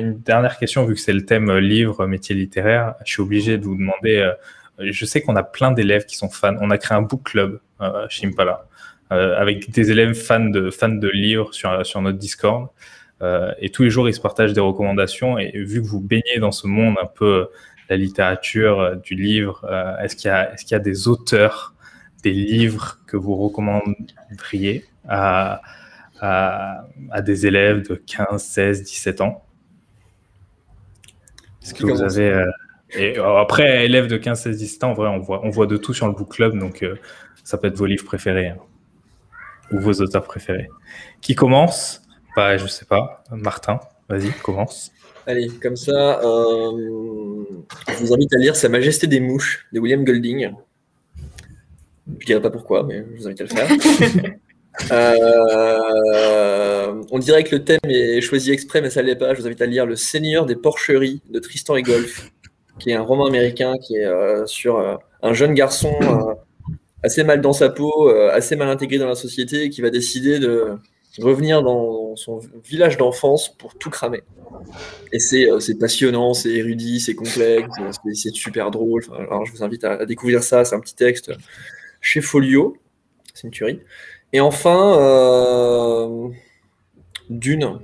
une, 0.00 0.18
dernière 0.20 0.58
question, 0.58 0.84
vu 0.84 0.94
que 0.94 1.00
c'est 1.00 1.12
le 1.12 1.24
thème 1.24 1.50
euh, 1.50 1.60
livre, 1.60 2.06
métier 2.06 2.34
littéraire. 2.34 2.94
Je 3.04 3.12
suis 3.12 3.22
obligé 3.22 3.58
de 3.58 3.64
vous 3.64 3.76
demander. 3.76 4.16
Euh, 4.16 4.32
je 4.78 5.04
sais 5.04 5.20
qu'on 5.20 5.36
a 5.36 5.42
plein 5.42 5.70
d'élèves 5.70 6.06
qui 6.06 6.16
sont 6.16 6.30
fans. 6.30 6.56
On 6.60 6.70
a 6.70 6.78
créé 6.78 6.96
un 6.96 7.02
book 7.02 7.24
club 7.24 7.60
euh, 7.80 8.06
chez 8.08 8.26
Impala, 8.26 8.66
avec 9.10 9.70
des 9.70 9.92
élèves 9.92 10.14
fans 10.14 10.46
de, 10.46 10.70
fans 10.70 10.88
de 10.88 11.08
livres 11.08 11.54
sur, 11.54 11.86
sur 11.86 12.02
notre 12.02 12.18
Discord. 12.18 12.68
et 13.60 13.70
tous 13.70 13.84
les 13.84 13.90
jours, 13.90 14.08
ils 14.08 14.14
se 14.14 14.20
partagent 14.20 14.54
des 14.54 14.60
recommandations. 14.60 15.38
Et 15.38 15.52
vu 15.54 15.80
que 15.80 15.86
vous 15.86 16.00
baignez 16.00 16.38
dans 16.40 16.50
ce 16.50 16.66
monde 16.66 16.96
un 17.00 17.06
peu 17.06 17.48
la 17.88 17.96
littérature, 17.96 18.96
du 18.96 19.14
livre, 19.14 19.64
est-ce 20.02 20.16
qu'il 20.16 20.32
y, 20.32 20.72
y 20.72 20.74
a 20.74 20.78
des 20.80 21.06
auteurs, 21.06 21.74
des 22.24 22.32
livres 22.32 22.98
que 23.06 23.16
vous 23.16 23.36
recommanderiez 23.36 24.84
à 25.08 25.62
à, 27.10 27.22
des 27.22 27.46
élèves 27.46 27.86
de 27.88 27.94
15, 27.94 28.42
16, 28.42 28.82
17 28.82 29.20
ans 29.20 29.44
Est-ce 31.62 31.74
que 31.74 31.86
vous 31.86 32.02
avez. 32.02 32.28
Euh, 32.28 32.50
et 32.90 33.18
euh, 33.18 33.36
après, 33.38 33.84
élèves 33.84 34.06
de 34.06 34.16
15, 34.16 34.42
16, 34.42 34.58
17 34.58 34.84
ans, 34.84 34.90
en 34.90 34.94
vrai, 34.94 35.08
on 35.08 35.18
voit, 35.18 35.44
on 35.44 35.50
voit 35.50 35.66
de 35.66 35.76
tout 35.76 35.92
sur 35.92 36.06
le 36.06 36.14
book 36.14 36.32
club, 36.32 36.58
donc 36.58 36.82
euh, 36.82 36.96
ça 37.42 37.58
peut 37.58 37.68
être 37.68 37.76
vos 37.76 37.86
livres 37.86 38.04
préférés 38.04 38.48
hein, 38.48 38.58
ou 39.70 39.80
vos 39.80 39.92
auteurs 39.92 40.24
préférés. 40.24 40.68
Qui 41.20 41.34
commence? 41.34 42.02
Bah, 42.36 42.56
je 42.56 42.66
sais 42.66 42.86
pas. 42.86 43.22
Martin, 43.30 43.80
vas-y, 44.08 44.30
commence. 44.42 44.92
Allez, 45.26 45.48
comme 45.48 45.76
ça, 45.76 46.20
je 46.22 47.94
vous 47.98 48.12
invite 48.12 48.34
à 48.34 48.38
lire 48.38 48.56
Sa 48.56 48.68
Majesté 48.68 49.06
des 49.06 49.20
Mouches 49.20 49.66
de 49.72 49.80
William 49.80 50.04
Golding. 50.04 50.52
Je 52.20 52.26
dirais 52.26 52.42
pas 52.42 52.50
pourquoi, 52.50 52.82
mais 52.82 53.06
je 53.14 53.16
vous 53.16 53.26
invite 53.26 53.40
à 53.40 53.44
le 53.44 53.50
faire. 53.50 54.30
Euh, 54.90 57.02
on 57.10 57.18
dirait 57.18 57.44
que 57.44 57.54
le 57.54 57.64
thème 57.64 57.78
est 57.88 58.20
choisi 58.20 58.50
exprès, 58.50 58.80
mais 58.80 58.90
ça 58.90 59.02
ne 59.02 59.06
l'est 59.06 59.16
pas. 59.16 59.34
Je 59.34 59.40
vous 59.40 59.46
invite 59.46 59.62
à 59.62 59.66
lire 59.66 59.86
Le 59.86 59.96
Seigneur 59.96 60.46
des 60.46 60.56
Porcheries 60.56 61.22
de 61.30 61.38
Tristan 61.38 61.76
et 61.76 61.82
Golf, 61.82 62.30
qui 62.78 62.90
est 62.90 62.94
un 62.94 63.02
roman 63.02 63.26
américain 63.26 63.74
qui 63.80 63.96
est 63.96 64.04
euh, 64.04 64.46
sur 64.46 64.78
euh, 64.78 64.96
un 65.22 65.32
jeune 65.32 65.54
garçon 65.54 65.94
assez 67.02 67.24
mal 67.24 67.40
dans 67.40 67.52
sa 67.52 67.68
peau, 67.68 68.08
assez 68.08 68.56
mal 68.56 68.68
intégré 68.68 68.98
dans 68.98 69.08
la 69.08 69.14
société, 69.14 69.70
qui 69.70 69.82
va 69.82 69.90
décider 69.90 70.38
de 70.38 70.78
revenir 71.18 71.62
dans 71.62 72.16
son 72.16 72.40
village 72.64 72.96
d'enfance 72.96 73.54
pour 73.56 73.76
tout 73.76 73.90
cramer. 73.90 74.22
Et 75.12 75.18
c'est 75.18 75.48
passionnant, 75.78 76.34
c'est 76.34 76.50
érudit, 76.50 77.00
c'est 77.00 77.14
complexe, 77.14 77.68
c'est 78.14 78.34
super 78.34 78.70
drôle. 78.70 79.04
alors 79.12 79.44
je 79.44 79.52
vous 79.52 79.62
invite 79.62 79.84
à, 79.84 79.92
à 79.92 80.06
découvrir 80.06 80.42
ça. 80.42 80.64
C'est 80.64 80.74
un 80.74 80.80
petit 80.80 80.96
texte 80.96 81.30
chez 82.00 82.22
Folio. 82.22 82.78
C'est 83.34 83.48
une 83.48 83.52
tuerie. 83.52 83.80
Et 84.34 84.40
enfin, 84.40 84.98
euh, 84.98 86.28
Dune. 87.30 87.78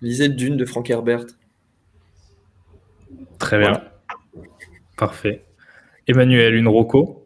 Lisez 0.00 0.28
Dune 0.28 0.56
de 0.56 0.64
Frank 0.64 0.88
Herbert. 0.88 1.26
Très 3.40 3.58
bien. 3.58 3.82
Parfait. 4.96 5.42
Emmanuel, 6.06 6.54
une 6.54 6.68
roco 6.68 7.24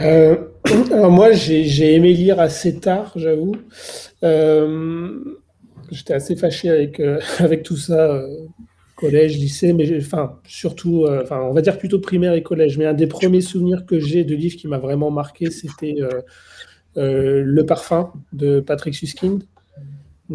euh, 0.00 0.36
alors 0.92 1.10
moi, 1.10 1.32
j'ai 1.32 1.94
aimé 1.94 2.12
lire 2.12 2.38
assez 2.38 2.78
tard, 2.78 3.12
j'avoue. 3.16 3.56
Euh, 4.24 5.18
j'étais 5.90 6.12
assez 6.12 6.36
fâché 6.36 6.68
avec, 6.68 7.00
avec 7.38 7.62
tout 7.62 7.78
ça, 7.78 8.22
collège, 8.94 9.38
lycée, 9.38 9.72
mais 9.72 9.96
enfin, 9.96 10.38
surtout, 10.46 11.06
enfin, 11.08 11.40
on 11.40 11.54
va 11.54 11.62
dire 11.62 11.78
plutôt 11.78 11.98
primaire 11.98 12.34
et 12.34 12.42
collège. 12.42 12.76
Mais 12.76 12.84
un 12.84 12.92
des 12.92 13.06
premiers 13.06 13.40
souvenirs 13.40 13.86
que 13.86 13.98
j'ai 13.98 14.22
de 14.22 14.34
livres 14.34 14.56
qui 14.56 14.68
m'a 14.68 14.78
vraiment 14.78 15.10
marqué, 15.10 15.50
c'était 15.50 15.94
euh, 16.02 16.20
le 16.96 17.62
parfum 17.62 18.12
de 18.32 18.60
Patrick 18.60 18.94
Suskind. 18.94 19.44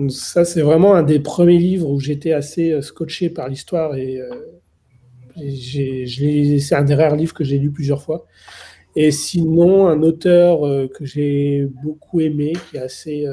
ça, 0.10 0.46
c'est 0.46 0.62
vraiment 0.62 0.96
un 0.96 1.04
des 1.04 1.20
premiers 1.20 1.58
livres 1.58 1.90
où 1.90 2.00
j'étais 2.00 2.34
assez 2.34 2.72
euh, 2.72 2.82
scotché 2.82 3.30
par 3.30 3.50
l'histoire 3.50 3.96
et 3.96 4.20
euh, 4.20 4.30
c'est 5.36 6.76
un 6.76 6.84
des 6.84 6.96
rares 6.96 7.16
livres 7.16 7.34
que 7.34 7.44
j'ai 7.44 7.60
lu 7.60 7.72
plusieurs 7.72 8.02
fois. 8.02 8.26
Et 8.96 9.12
sinon, 9.12 9.88
un 9.88 10.02
auteur 10.02 10.62
que 10.90 11.06
j'ai 11.06 11.68
beaucoup 11.84 12.20
aimé, 12.20 12.54
qui 12.72 12.78
est 12.78 12.80
assez, 12.80 13.28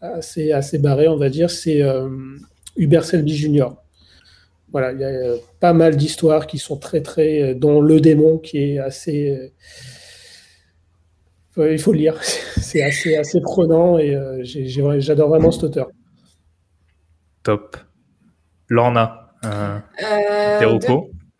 assez, 0.00 0.52
assez 0.52 0.78
barré, 0.78 1.08
on 1.08 1.16
va 1.16 1.28
dire, 1.28 1.50
c'est 1.50 1.82
Hubert 2.76 3.04
Selby 3.04 3.34
Jr. 3.34 3.70
Voilà, 4.70 4.92
il 4.92 5.00
y 5.00 5.04
a 5.04 5.34
pas 5.58 5.72
mal 5.72 5.96
d'histoires 5.96 6.46
qui 6.46 6.58
sont 6.58 6.76
très, 6.76 7.00
très. 7.00 7.56
dont 7.56 7.80
Le 7.80 8.00
démon, 8.00 8.38
qui 8.38 8.58
est 8.58 8.78
assez 8.78 9.52
il 11.56 11.78
faut 11.78 11.92
le 11.92 11.98
lire. 11.98 12.20
C'est 12.22 12.82
assez, 12.82 13.16
assez 13.16 13.40
prenant 13.40 13.98
et 13.98 14.14
euh, 14.14 14.42
j'adore 14.42 15.28
vraiment 15.28 15.50
cet 15.50 15.64
auteur. 15.64 15.88
Top. 17.42 17.76
Lorna, 18.68 19.28
euh, 19.44 19.78
euh 20.02 20.78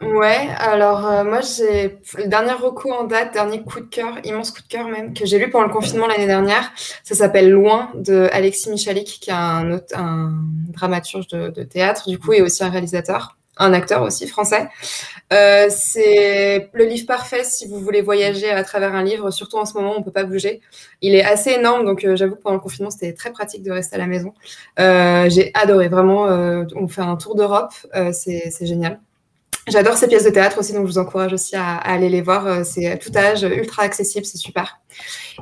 Ouais, 0.02 0.48
alors 0.58 1.06
euh, 1.06 1.24
moi 1.24 1.40
j'ai 1.40 1.98
le 2.18 2.26
dernier 2.26 2.52
recours 2.52 2.92
en 2.92 3.04
date, 3.04 3.32
dernier 3.32 3.62
coup 3.62 3.80
de 3.80 3.86
cœur, 3.86 4.18
immense 4.24 4.50
coup 4.50 4.60
de 4.60 4.66
cœur 4.66 4.88
même, 4.88 5.14
que 5.14 5.24
j'ai 5.24 5.38
lu 5.38 5.50
pendant 5.50 5.66
le 5.66 5.72
confinement 5.72 6.06
l'année 6.06 6.26
dernière. 6.26 6.72
Ça 7.04 7.14
s'appelle 7.14 7.50
Loin 7.50 7.90
de 7.94 8.28
Alexis 8.32 8.70
Michalik, 8.70 9.06
qui 9.06 9.30
est 9.30 9.32
un, 9.32 9.80
un 9.94 10.32
dramaturge 10.68 11.28
de, 11.28 11.48
de, 11.48 11.62
théâtre 11.62 12.08
du 12.08 12.18
coup 12.18 12.32
et 12.32 12.42
aussi 12.42 12.64
un 12.64 12.70
réalisateur 12.70 13.38
un 13.56 13.72
acteur 13.72 14.02
aussi 14.02 14.26
français. 14.26 14.68
Euh, 15.32 15.66
c'est 15.70 16.70
le 16.72 16.84
livre 16.84 17.06
parfait 17.06 17.44
si 17.44 17.66
vous 17.66 17.80
voulez 17.80 18.02
voyager 18.02 18.50
à 18.50 18.62
travers 18.64 18.94
un 18.94 19.02
livre, 19.02 19.30
surtout 19.30 19.56
en 19.56 19.64
ce 19.64 19.74
moment, 19.74 19.94
on 19.96 20.02
peut 20.02 20.10
pas 20.10 20.24
bouger. 20.24 20.60
Il 21.00 21.14
est 21.14 21.24
assez 21.24 21.52
énorme, 21.52 21.84
donc 21.84 22.04
euh, 22.04 22.16
j'avoue 22.16 22.36
que 22.36 22.42
pendant 22.42 22.56
le 22.56 22.60
confinement, 22.60 22.90
c'était 22.90 23.12
très 23.12 23.32
pratique 23.32 23.62
de 23.62 23.70
rester 23.70 23.96
à 23.96 23.98
la 23.98 24.06
maison. 24.06 24.34
Euh, 24.78 25.28
j'ai 25.30 25.50
adoré, 25.54 25.88
vraiment. 25.88 26.24
on 26.24 26.88
fait 26.88 27.02
un 27.02 27.16
tour 27.16 27.34
d'Europe, 27.34 27.72
c'est 28.12 28.66
génial. 28.66 29.00
J'adore 29.66 29.96
ces 29.96 30.08
pièces 30.08 30.24
de 30.24 30.30
théâtre 30.30 30.58
aussi, 30.58 30.74
donc 30.74 30.86
je 30.86 30.92
vous 30.92 30.98
encourage 30.98 31.32
aussi 31.32 31.56
à, 31.56 31.76
aller 31.76 32.10
les 32.10 32.20
voir. 32.20 32.46
Euh, 32.46 32.64
c'est 32.64 32.86
à 32.86 32.98
tout 32.98 33.10
âge, 33.16 33.44
ultra 33.44 33.82
accessible, 33.82 34.26
c'est 34.26 34.36
super. 34.36 34.78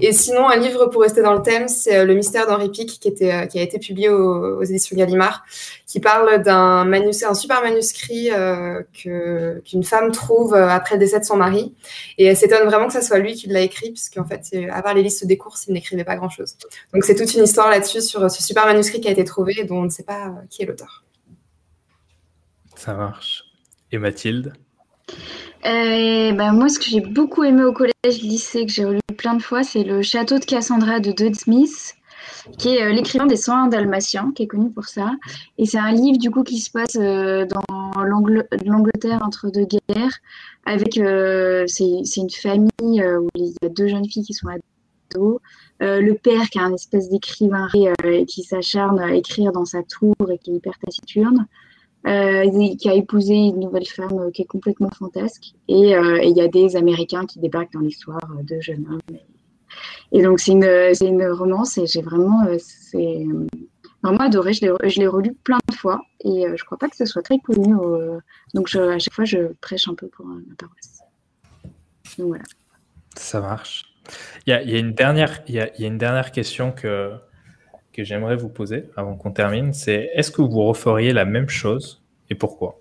Et 0.01 0.13
sinon, 0.13 0.49
un 0.49 0.57
livre 0.57 0.87
pour 0.87 1.03
rester 1.03 1.23
dans 1.23 1.35
le 1.35 1.43
thème, 1.43 1.67
c'est 1.67 1.99
euh, 1.99 2.05
Le 2.05 2.15
mystère 2.15 2.47
d'Henri 2.47 2.71
Pic, 2.71 3.01
qui, 3.01 3.13
euh, 3.25 3.47
a 3.53 3.61
été 3.61 3.81
publié 3.81 4.09
aux, 4.11 4.63
éditions 4.63 4.97
Gallimard, 4.97 5.45
qui 5.89 5.99
parle 5.99 6.41
d'un 6.41 6.85
super 7.35 7.63
manuscrit 7.63 8.31
qu'une 8.93 9.85
femme 9.85 10.13
trouve 10.13 10.55
après 10.55 10.95
le 10.95 11.01
décès 11.01 11.19
de 11.19 11.25
son 11.25 11.37
mari. 11.37 11.75
Et 12.17 12.27
elle 12.27 12.37
s'étonne 12.37 12.67
vraiment 12.69 12.87
que 12.87 12.93
ce 12.93 13.03
soit 13.03 13.19
lui 13.19 13.35
qui 13.35 13.49
l'a 13.49 13.61
écrit, 13.61 13.91
puisqu'en 13.91 14.25
fait, 14.25 14.43
à 14.71 14.83
part 14.83 14.95
les 14.95 15.03
listes 15.03 15.27
des 15.27 15.37
courses, 15.37 15.67
il 15.67 15.75
n'écrivait 15.75 16.05
pas 16.05 16.15
grand-chose. 16.15 16.57
Donc 16.95 17.03
c'est 17.05 17.17
toute 17.17 17.35
une 17.35 17.43
histoire 17.43 17.69
là-dessus 17.69 18.03
sur 18.03 18.31
ce 18.31 18.43
super 18.43 18.67
manuscrit 18.67 19.01
qui 19.01 19.09
a 19.09 19.11
été 19.11 19.25
trouvé 19.25 19.65
dont 19.65 19.81
on 19.81 19.85
ne 19.85 19.91
sait 19.91 20.05
pas 20.05 20.33
qui 20.49 20.63
est 20.63 20.67
l'auteur. 20.67 21.05
Ça 22.77 22.95
marche. 22.95 23.42
Et 23.93 23.99
Mathilde 23.99 24.55
euh, 25.65 26.33
ben 26.33 26.53
moi, 26.53 26.69
ce 26.69 26.81
que 26.81 26.87
j'ai 26.87 27.01
beaucoup 27.01 27.45
aimé 27.45 27.63
au 27.63 27.73
collège, 27.73 28.21
lycée, 28.21 28.67
que 28.67 28.73
j'ai 28.73 28.85
relu 28.85 28.99
plein 29.17 29.35
de 29.35 29.43
fois, 29.43 29.63
c'est 29.63 29.85
le 29.85 30.03
Château 30.03 30.41
de 30.41 30.45
Cassandra 30.45 30.99
de 30.99 31.13
Dud 31.13 31.37
Smith, 31.37 31.95
qui 32.59 32.71
est 32.71 32.83
euh, 32.83 32.91
l'écrivain 32.91 33.27
des 33.27 33.37
101 33.37 33.69
Dalmatiens, 33.69 34.33
qui 34.35 34.43
est 34.43 34.47
connu 34.49 34.73
pour 34.73 34.87
ça. 34.87 35.13
Et 35.59 35.67
c'est 35.67 35.79
un 35.79 35.93
livre, 35.93 36.19
du 36.19 36.33
coup, 36.33 36.43
qui 36.43 36.59
se 36.59 36.69
passe 36.69 36.97
euh, 36.97 37.47
dans 37.47 38.03
l'Angleterre 38.03 39.21
entre 39.23 39.51
deux 39.53 39.67
guerres, 39.67 40.19
avec, 40.67 40.95
c'est 41.69 42.21
une 42.21 42.31
famille 42.31 42.71
où 43.05 43.29
il 43.37 43.55
y 43.63 43.65
a 43.65 43.69
deux 43.69 43.87
jeunes 43.87 44.09
filles 44.09 44.25
qui 44.25 44.35
sont 44.35 44.49
ados, 44.49 45.39
le 45.79 46.13
père 46.15 46.51
qui 46.51 46.59
est 46.59 46.63
un 46.63 46.75
espèce 46.75 47.09
d'écrivain 47.09 47.69
et 48.03 48.27
qui 48.27 48.43
s'acharne 48.43 48.99
à 48.99 49.15
écrire 49.15 49.53
dans 49.53 49.65
sa 49.65 49.85
tour 49.85 50.15
et 50.29 50.39
qui 50.39 50.51
est 50.51 50.55
hyper 50.55 50.77
taciturne. 50.81 51.47
Euh, 52.05 52.75
qui 52.77 52.89
a 52.89 52.95
épousé 52.95 53.33
une 53.33 53.61
nouvelle 53.61 53.87
femme 53.87 54.19
euh, 54.19 54.31
qui 54.33 54.43
est 54.43 54.47
complètement 54.47 54.91
fantasque. 54.91 55.55
Euh, 55.71 56.19
et 56.21 56.27
il 56.27 56.37
y 56.37 56.41
a 56.41 56.49
des 56.49 56.75
Américains 56.75 57.27
qui 57.27 57.39
débarquent 57.39 57.73
dans 57.73 57.81
l'histoire 57.81 58.19
de 58.43 58.61
jeunes 58.61 58.85
hommes. 58.91 59.19
Et, 60.11 60.21
donc, 60.23 60.41
c'est 60.41 60.51
une, 60.51 60.65
une, 61.01 61.29
romance 61.29 61.79
et 61.79 61.87
j'ai 61.87 62.03
vraiment, 62.03 62.45
vraiment 64.03 64.19
adoré. 64.19 64.53
Je 64.53 64.99
l'ai 64.99 65.07
relu 65.07 65.33
plein 65.33 65.61
de 65.69 65.75
fois 65.75 66.01
et 66.25 66.45
je 66.57 66.65
crois 66.65 66.77
pas 66.77 66.89
que 66.89 66.97
ce 66.97 67.05
soit 67.05 67.23
très 67.23 67.39
connu. 67.39 67.75
donc, 68.53 68.75
à 68.75 68.99
chaque 68.99 69.15
fois, 69.15 69.25
je 69.25 69.53
prêche 69.61 69.87
un 69.89 69.95
peu 69.95 70.09
pour 70.09 70.27
ma 70.27 70.35
paroisse. 70.59 70.99
Donc, 72.19 72.29
voilà. 72.29 72.45
Ça 73.17 73.41
marche. 73.41 73.85
Il 74.47 74.51
y 74.51 74.53
a, 74.53 74.63
y 74.63 74.75
a, 74.75 74.79
il 75.47 75.55
y 75.55 75.61
a, 75.61 75.81
y 75.81 75.85
a 75.85 75.87
une 75.87 75.99
dernière 75.99 76.33
question 76.33 76.73
que, 76.73 77.13
que 77.93 78.05
j'aimerais 78.05 78.37
vous 78.37 78.49
poser 78.49 78.85
avant 78.97 79.17
qu'on 79.17 79.33
termine, 79.33 79.73
c'est 79.73 80.11
est-ce 80.15 80.31
que 80.31 80.43
vous 80.43 80.63
referiez 80.65 81.13
la 81.13 81.25
même 81.25 81.49
chose 81.49 82.03
et 82.31 82.35
pourquoi? 82.35 82.79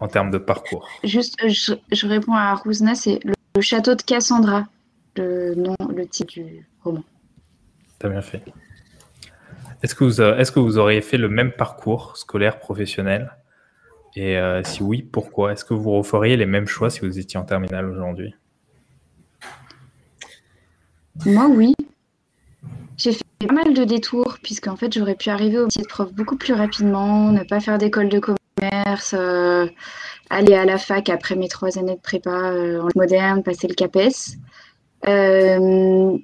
En 0.00 0.08
termes 0.08 0.30
de 0.30 0.38
parcours. 0.38 0.88
Juste, 1.04 1.36
je, 1.46 2.06
réponds 2.06 2.34
à 2.34 2.54
Rousna, 2.54 2.94
c'est 2.94 3.20
le, 3.24 3.34
château 3.60 3.94
de 3.94 4.02
Cassandra, 4.02 4.66
le 5.16 5.54
nom, 5.54 5.76
le 5.94 6.06
titre 6.06 6.34
du 6.34 6.66
roman. 6.82 7.04
T'as 7.98 8.08
bien 8.08 8.22
fait. 8.22 8.42
Est-ce 9.82 9.94
que, 9.94 10.04
vous, 10.04 10.20
est-ce 10.20 10.50
que 10.50 10.60
vous 10.60 10.78
auriez 10.78 11.00
fait 11.00 11.18
le 11.18 11.28
même 11.28 11.52
parcours 11.52 12.16
scolaire 12.16 12.58
professionnel? 12.58 13.36
Et 14.16 14.38
si 14.64 14.82
oui, 14.82 15.02
pourquoi? 15.02 15.52
Est-ce 15.52 15.64
que 15.64 15.74
vous 15.74 15.92
referiez 15.92 16.36
les 16.36 16.46
mêmes 16.46 16.66
choix 16.66 16.88
si 16.90 17.00
vous 17.00 17.18
étiez 17.18 17.38
en 17.38 17.44
terminale 17.44 17.86
aujourd'hui? 17.86 18.34
Moi, 21.26 21.46
oui. 21.46 21.74
J'ai 22.96 23.12
fait 23.12 23.24
pas 23.46 23.52
mal 23.52 23.74
de 23.74 23.84
détours, 23.84 24.38
puisqu'en 24.42 24.76
fait, 24.76 24.92
j'aurais 24.92 25.16
pu 25.16 25.30
arriver 25.30 25.58
au 25.58 25.64
métier 25.64 25.82
de 25.82 25.88
prof 25.88 26.12
beaucoup 26.12 26.36
plus 26.36 26.54
rapidement, 26.54 27.30
ne 27.32 27.42
pas 27.42 27.60
faire 27.60 27.78
d'école 27.78 28.08
de 28.08 28.20
commerce, 28.20 29.14
euh, 29.18 29.66
aller 30.30 30.54
à 30.54 30.64
la 30.64 30.78
fac 30.78 31.08
après 31.08 31.34
mes 31.34 31.48
trois 31.48 31.78
années 31.78 31.96
de 31.96 32.00
prépa 32.00 32.30
euh, 32.30 32.80
en 32.82 32.88
moderne, 32.94 33.42
passer 33.42 33.66
le 33.66 33.74
CAPES. 33.74 34.36
Euh, 35.08 36.16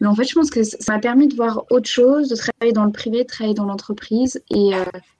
mais 0.00 0.06
en 0.06 0.14
fait, 0.14 0.24
je 0.24 0.34
pense 0.34 0.50
que 0.50 0.62
ça 0.62 0.94
m'a 0.94 0.98
permis 0.98 1.28
de 1.28 1.36
voir 1.36 1.64
autre 1.70 1.88
chose, 1.88 2.28
de 2.28 2.36
travailler 2.36 2.72
dans 2.72 2.84
le 2.84 2.92
privé, 2.92 3.22
de 3.22 3.28
travailler 3.28 3.54
dans 3.54 3.64
l'entreprise. 3.64 4.42
Et, 4.50 4.72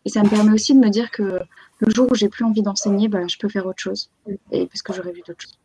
ça 0.07 0.23
me 0.23 0.29
permet 0.29 0.53
aussi 0.53 0.75
de 0.75 0.79
me 0.79 0.91
dire 0.91 1.11
que 1.11 1.41
le 1.79 1.95
jour 1.95 2.09
où 2.11 2.15
j'ai 2.15 2.29
plus 2.29 2.45
envie 2.45 2.63
d'enseigner, 2.63 3.09
bah, 3.09 3.21
je 3.27 3.39
peux 3.39 3.49
faire 3.49 3.67
autre 3.67 3.81
chose. 3.81 4.11
Parce 4.51 4.83
que 4.83 4.93
j'aurais 4.93 5.13
vu 5.13 5.23
d'autres 5.27 5.41
choses. 5.41 5.59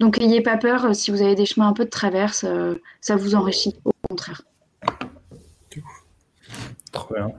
Donc, 0.00 0.18
n'ayez 0.18 0.40
pas 0.40 0.56
peur 0.56 0.96
si 0.96 1.12
vous 1.12 1.22
avez 1.22 1.36
des 1.36 1.46
chemins 1.46 1.68
un 1.68 1.72
peu 1.72 1.84
de 1.84 1.90
traverse, 1.90 2.44
ça 3.00 3.14
vous 3.14 3.36
enrichit, 3.36 3.76
contraire. 4.08 4.42
Trop 6.92 7.14
bien. 7.14 7.32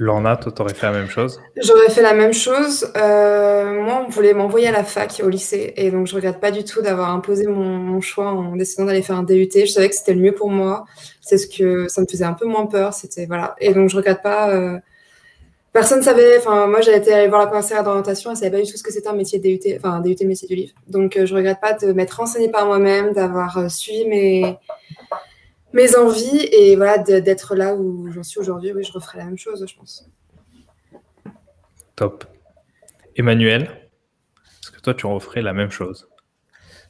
Lorna, 0.00 0.36
toi, 0.38 0.50
t'aurais 0.50 0.72
fait 0.72 0.86
la 0.86 0.92
même 0.92 1.08
chose? 1.08 1.42
J'aurais 1.60 1.90
fait 1.90 2.00
la 2.00 2.14
même 2.14 2.32
chose. 2.32 2.90
Euh, 2.96 3.82
moi, 3.82 4.02
on 4.06 4.08
voulait 4.08 4.32
m'envoyer 4.32 4.68
à 4.68 4.72
la 4.72 4.82
fac, 4.82 5.20
au 5.22 5.28
lycée. 5.28 5.74
Et 5.76 5.90
donc, 5.90 6.06
je 6.06 6.14
regrette 6.14 6.40
pas 6.40 6.50
du 6.50 6.64
tout 6.64 6.80
d'avoir 6.80 7.10
imposé 7.10 7.46
mon, 7.46 8.00
choix 8.00 8.28
en 8.28 8.56
décidant 8.56 8.86
d'aller 8.86 9.02
faire 9.02 9.16
un 9.16 9.24
DUT. 9.24 9.50
Je 9.52 9.66
savais 9.66 9.90
que 9.90 9.94
c'était 9.94 10.14
le 10.14 10.22
mieux 10.22 10.32
pour 10.32 10.48
moi. 10.48 10.86
C'est 11.20 11.36
ce 11.36 11.46
que 11.46 11.86
ça 11.88 12.00
me 12.00 12.06
faisait 12.06 12.24
un 12.24 12.32
peu 12.32 12.46
moins 12.46 12.64
peur. 12.64 12.94
C'était 12.94 13.26
voilà. 13.26 13.54
Et 13.60 13.74
donc, 13.74 13.90
je 13.90 13.96
regrette 13.96 14.22
pas. 14.22 14.48
Euh, 14.48 14.78
personne 15.74 16.02
savait. 16.02 16.38
Enfin, 16.38 16.66
moi, 16.66 16.80
j'ai 16.80 16.96
été 16.96 17.12
aller 17.12 17.28
voir 17.28 17.44
la 17.44 17.48
conseillère 17.48 17.84
d'orientation. 17.84 18.30
Elle 18.30 18.38
savait 18.38 18.52
pas 18.52 18.62
du 18.64 18.70
tout 18.70 18.78
ce 18.78 18.82
que 18.82 18.92
c'était 18.92 19.08
un 19.08 19.12
métier 19.12 19.38
DUT, 19.38 19.60
enfin 19.76 19.90
un 19.90 20.00
DUT 20.00 20.16
métier 20.24 20.48
du 20.48 20.54
livre. 20.54 20.72
Donc, 20.88 21.18
euh, 21.18 21.26
je 21.26 21.34
regrette 21.34 21.60
pas 21.60 21.74
de 21.74 21.92
m'être 21.92 22.12
renseignée 22.12 22.48
par 22.48 22.64
moi-même, 22.64 23.12
d'avoir 23.12 23.70
suivi 23.70 24.06
mes 24.06 24.56
mes 25.72 25.96
envies 25.96 26.48
et 26.52 26.76
voilà 26.76 26.98
d'être 26.98 27.54
là 27.54 27.74
où 27.74 28.10
j'en 28.10 28.22
suis 28.22 28.40
aujourd'hui. 28.40 28.72
Oui, 28.72 28.84
je 28.84 28.92
referai 28.92 29.18
la 29.18 29.24
même 29.24 29.38
chose, 29.38 29.64
je 29.66 29.76
pense. 29.76 30.08
Top. 31.96 32.24
Emmanuel, 33.16 33.62
est-ce 34.62 34.70
que 34.70 34.80
toi 34.80 34.94
tu 34.94 35.06
referais 35.06 35.42
la 35.42 35.52
même 35.52 35.70
chose? 35.70 36.08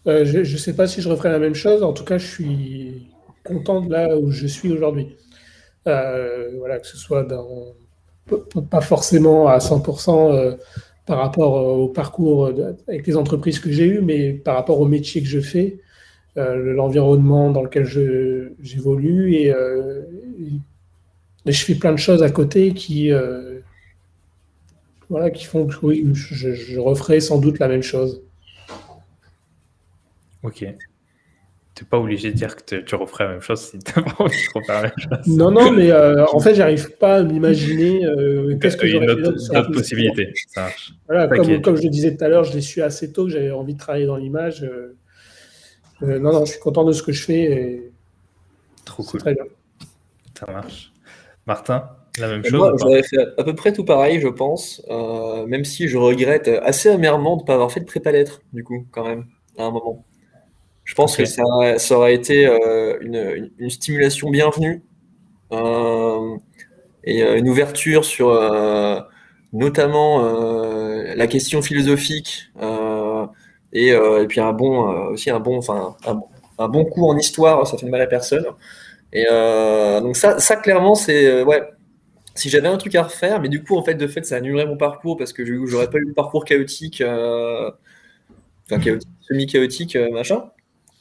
Euh, 0.06 0.24
Je 0.24 0.38
ne 0.38 0.58
sais 0.58 0.74
pas 0.74 0.86
si 0.86 1.02
je 1.02 1.08
referais 1.08 1.30
la 1.30 1.38
même 1.38 1.54
chose. 1.54 1.82
En 1.82 1.92
tout 1.92 2.04
cas, 2.04 2.18
je 2.18 2.26
suis 2.26 3.08
content 3.44 3.80
de 3.80 3.92
là 3.92 4.16
où 4.16 4.30
je 4.30 4.46
suis 4.46 4.72
aujourd'hui. 4.72 5.16
Euh, 5.86 6.50
voilà, 6.58 6.78
que 6.78 6.86
ce 6.86 6.96
soit 6.96 7.24
dans, 7.24 7.74
pas 8.70 8.80
forcément 8.80 9.48
à 9.48 9.58
100% 9.58 10.32
euh, 10.32 10.56
par 11.06 11.18
rapport 11.18 11.54
au 11.54 11.88
parcours 11.88 12.52
avec 12.86 13.06
les 13.06 13.16
entreprises 13.16 13.58
que 13.58 13.70
j'ai 13.70 13.86
eues, 13.86 14.00
mais 14.00 14.32
par 14.32 14.54
rapport 14.54 14.80
au 14.80 14.86
métier 14.86 15.22
que 15.22 15.28
je 15.28 15.40
fais. 15.40 15.80
Euh, 16.40 16.74
l'environnement 16.74 17.50
dans 17.50 17.62
lequel 17.62 17.84
j'évolue 18.60 19.34
et, 19.34 19.52
euh, 19.52 20.02
et, 21.46 21.52
je 21.52 21.64
fais 21.64 21.74
plein 21.74 21.92
de 21.92 21.98
choses 21.98 22.22
à 22.22 22.30
côté 22.30 22.72
qui, 22.72 23.12
euh, 23.12 23.60
voilà, 25.08 25.30
qui 25.30 25.44
font 25.44 25.66
que 25.66 25.74
oui, 25.82 26.06
je, 26.14 26.54
je, 26.54 26.78
referai 26.78 27.20
sans 27.20 27.38
doute 27.38 27.58
la 27.58 27.68
même 27.68 27.82
chose. 27.82 28.22
Ok. 30.42 30.58
Tu 31.74 31.84
n'es 31.84 31.88
pas 31.88 31.98
obligé 31.98 32.30
de 32.30 32.36
dire 32.36 32.56
que 32.56 32.76
tu 32.76 32.94
referais 32.94 33.24
la 33.24 33.30
même 33.32 33.40
chose 33.40 33.60
si 33.60 33.78
tu 33.78 33.92
n'as 33.98 34.02
pas 34.02 34.22
envie 34.22 34.36
de 34.36 34.58
refaire 34.58 34.76
la 34.76 34.82
même 34.82 34.92
chose. 34.98 35.36
Non, 35.36 35.50
non, 35.50 35.72
mais 35.72 35.92
en 35.92 36.40
fait, 36.40 36.54
j'arrive 36.54 36.96
pas 36.96 37.16
à 37.16 37.22
m'imaginer 37.22 38.00
qu'est-ce 38.60 38.76
que 38.76 38.86
j'aurais 38.86 39.12
une 39.12 39.26
autre, 39.26 39.72
possibilité. 39.72 40.32
Ça 40.48 40.68
Voilà, 41.06 41.28
comme, 41.28 41.60
comme, 41.60 41.76
je 41.76 41.82
le 41.82 41.90
disais 41.90 42.16
tout 42.16 42.24
à 42.24 42.28
l'heure, 42.28 42.44
je 42.44 42.54
l'ai 42.54 42.60
su 42.62 42.80
assez 42.80 43.12
tôt 43.12 43.24
que 43.24 43.30
j'avais 43.30 43.50
envie 43.50 43.74
de 43.74 43.78
travailler 43.78 44.06
dans 44.06 44.16
l'image. 44.16 44.62
Euh, 44.62 44.96
non, 46.02 46.32
non, 46.32 46.44
je 46.44 46.52
suis 46.52 46.60
content 46.60 46.84
de 46.84 46.92
ce 46.92 47.02
que 47.02 47.12
je 47.12 47.24
fais. 47.24 47.42
Et... 47.42 47.92
Trop 48.84 49.02
cool. 49.02 49.20
Très 49.20 49.34
bien. 49.34 49.44
Ça 50.38 50.50
marche. 50.50 50.92
Martin, 51.46 51.88
la 52.18 52.28
même 52.28 52.44
chose 52.44 52.52
Moi, 52.52 52.74
j'aurais 52.78 53.02
fait 53.02 53.18
à 53.38 53.44
peu 53.44 53.54
près 53.54 53.72
tout 53.72 53.84
pareil, 53.84 54.20
je 54.20 54.28
pense, 54.28 54.82
euh, 54.88 55.46
même 55.46 55.64
si 55.64 55.88
je 55.88 55.98
regrette 55.98 56.48
assez 56.62 56.88
amèrement 56.88 57.36
de 57.36 57.42
ne 57.42 57.46
pas 57.46 57.54
avoir 57.54 57.72
fait 57.72 57.80
de 57.80 57.86
prépa 57.86 58.12
lettres, 58.12 58.42
du 58.52 58.64
coup, 58.64 58.86
quand 58.90 59.04
même, 59.04 59.26
à 59.58 59.64
un 59.64 59.70
moment. 59.70 60.04
Je 60.84 60.94
pense 60.94 61.16
que 61.16 61.24
ça, 61.24 61.44
ça, 61.78 61.96
aurait 61.96 62.14
été 62.14 62.46
euh, 62.46 62.98
une, 63.00 63.50
une, 63.58 63.70
stimulation 63.70 64.28
bienvenue 64.30 64.82
et 67.04 67.22
une 67.22 67.48
ouverture 67.48 68.04
sur 68.04 68.28
notamment 69.52 70.22
la 71.14 71.26
question 71.26 71.62
philosophique 71.62 72.50
euh, 73.74 74.22
et, 74.22 74.26
puis 74.26 74.40
un 74.40 74.52
bon, 74.52 74.90
euh, 74.90 75.10
aussi 75.12 75.30
un 75.30 75.40
bon, 75.40 75.58
enfin, 75.58 75.96
un, 76.58 76.68
bon 76.68 76.84
coup 76.84 77.06
en 77.06 77.16
histoire, 77.16 77.66
ça 77.66 77.76
fait 77.78 77.86
de 77.86 77.90
mal 77.90 78.00
à 78.00 78.06
personne. 78.06 78.44
Et 79.12 79.26
euh, 79.30 80.00
donc 80.00 80.16
ça, 80.16 80.38
ça 80.40 80.56
clairement, 80.56 80.94
c'est 80.94 81.42
ouais. 81.42 81.62
Si 82.36 82.48
j'avais 82.48 82.68
un 82.68 82.78
truc 82.78 82.94
à 82.94 83.02
refaire, 83.02 83.40
mais 83.40 83.48
du 83.48 83.62
coup, 83.62 83.76
en 83.76 83.82
fait, 83.82 83.94
de 83.94 84.06
fait, 84.06 84.24
ça 84.24 84.36
annulerait 84.36 84.66
mon 84.66 84.76
parcours 84.76 85.16
parce 85.16 85.32
que 85.32 85.44
j'aurais 85.66 85.90
pas 85.90 85.98
eu 85.98 86.06
le 86.06 86.14
parcours 86.14 86.44
chaotique, 86.44 87.02
enfin 87.04 88.80
semi-chaotique, 89.28 89.96
machin. 90.12 90.44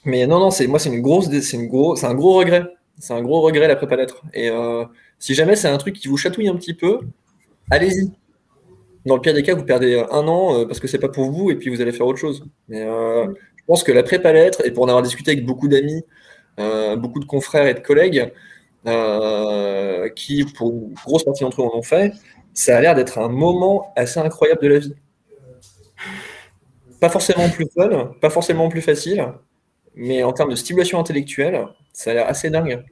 Mais 0.06 0.28
non, 0.28 0.40
non, 0.40 0.52
c'est 0.52 0.68
moi, 0.68 0.80
c'est 0.80 0.90
une 0.90 1.02
grosse, 1.02 1.30
c'est 1.30 1.58
une 1.58 1.68
gros, 1.68 1.96
c'est 1.96 2.08
un 2.08 2.16
gros 2.16 2.34
regret. 2.34 2.64
C'est 2.98 3.14
un 3.14 3.22
gros 3.22 3.42
regret 3.42 3.68
la 3.68 3.76
prépa 3.76 3.96
lettres. 3.96 4.24
Et 4.34 4.50
si 5.20 5.36
jamais 5.36 5.56
c'est 5.56 5.70
un 5.70 5.78
truc 5.78 5.96
qui 5.96 6.08
vous 6.08 6.18
chatouille 6.18 6.50
un 6.50 6.56
petit 6.56 6.74
peu, 6.74 7.00
allez-y 7.70 8.12
dans 9.06 9.16
le 9.16 9.22
pire 9.22 9.34
des 9.34 9.44
cas, 9.44 9.56
vous 9.56 9.64
perdez 9.64 10.04
un 10.12 10.28
an 10.28 10.56
euh, 10.56 10.66
parce 10.66 10.80
que 10.80 10.88
c'est 10.88 11.00
pas 11.00 11.10
pour 11.10 11.32
vous 11.32 11.52
et 11.52 11.56
puis 11.56 11.70
vous 11.70 11.82
allez 11.82 11.92
faire 11.92 12.06
autre 12.06 12.20
chose. 12.20 12.44
Mais 12.68 12.84
euh, 12.84 13.26
je 13.56 13.64
pense 13.66 13.84
que 13.84 13.92
la 13.92 14.04
prépa 14.04 14.32
lettres, 14.34 14.66
et 14.66 14.72
pour 14.72 14.84
en 14.84 14.88
avoir 14.88 15.04
discuté 15.04 15.32
avec 15.32 15.46
beaucoup 15.46 15.68
d'amis, 15.68 16.04
euh, 16.60 16.96
beaucoup 16.96 17.20
de 17.20 17.26
confrères 17.26 17.68
et 17.68 17.74
de 17.74 17.80
collègues, 17.80 18.32
qui 20.16 20.46
pour 20.56 20.72
une 20.72 20.94
grosse 20.94 21.24
partie 21.24 21.44
d'entre 21.44 21.62
eux 21.62 21.66
en 21.66 21.78
ont 21.78 21.82
fait, 21.82 22.14
ça 22.54 22.78
a 22.78 22.82
l'air 22.82 22.96
d'être 22.96 23.20
un 23.20 23.30
moment 23.30 23.94
assez 23.96 24.20
incroyable 24.20 24.62
de 24.62 24.68
la 24.68 24.80
vie. 24.80 24.96
Pas 27.00 27.10
forcément 27.10 27.48
plus 27.50 27.68
fun, 27.74 28.14
pas 28.20 28.30
forcément 28.30 28.68
plus 28.70 28.82
facile, 28.82 29.26
mais 29.96 30.24
en 30.24 30.34
termes 30.34 30.50
de 30.50 30.56
stimulation 30.56 31.00
intellectuelle, 31.00 31.68
ça 31.94 32.12
a 32.12 32.14
l'air 32.14 32.28
assez 32.28 32.50
dingue. 32.50 32.84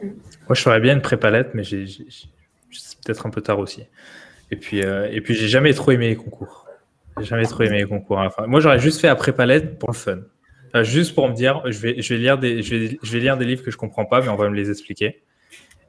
Moi, 0.00 0.54
je 0.54 0.62
ferais 0.62 0.80
bien 0.80 0.94
une 0.94 1.02
prépa 1.02 1.30
lettres, 1.30 1.50
mais 1.54 1.64
c'est 1.64 2.98
peut-être 3.04 3.26
un 3.26 3.30
peu 3.30 3.40
tard 3.40 3.58
aussi. 3.58 3.84
Et 4.54 4.56
puis, 4.56 4.84
euh, 4.84 5.08
et 5.10 5.20
puis 5.20 5.34
j'ai 5.34 5.48
jamais 5.48 5.74
trop 5.74 5.90
aimé 5.90 6.10
les 6.10 6.14
concours. 6.14 6.64
J'ai 7.18 7.24
jamais 7.24 7.44
trop 7.44 7.64
aimé 7.64 7.78
les 7.78 7.86
concours. 7.86 8.18
Enfin, 8.18 8.46
moi, 8.46 8.60
j'aurais 8.60 8.78
juste 8.78 9.00
fait 9.00 9.08
après 9.08 9.32
palette 9.32 9.80
pour 9.80 9.90
le 9.90 9.96
fun. 9.96 10.18
juste 10.84 11.16
pour 11.16 11.28
me 11.28 11.34
dire, 11.34 11.60
je 11.64 11.76
vais, 11.80 12.00
je 12.00 12.14
vais, 12.14 12.20
lire 12.20 12.38
des, 12.38 12.62
je 12.62 12.76
vais, 12.76 12.98
je 13.02 13.12
vais 13.12 13.18
lire 13.18 13.36
des 13.36 13.46
livres 13.46 13.64
que 13.64 13.72
je 13.72 13.76
comprends 13.76 14.04
pas, 14.04 14.20
mais 14.20 14.28
on 14.28 14.36
va 14.36 14.48
me 14.48 14.54
les 14.54 14.70
expliquer. 14.70 15.24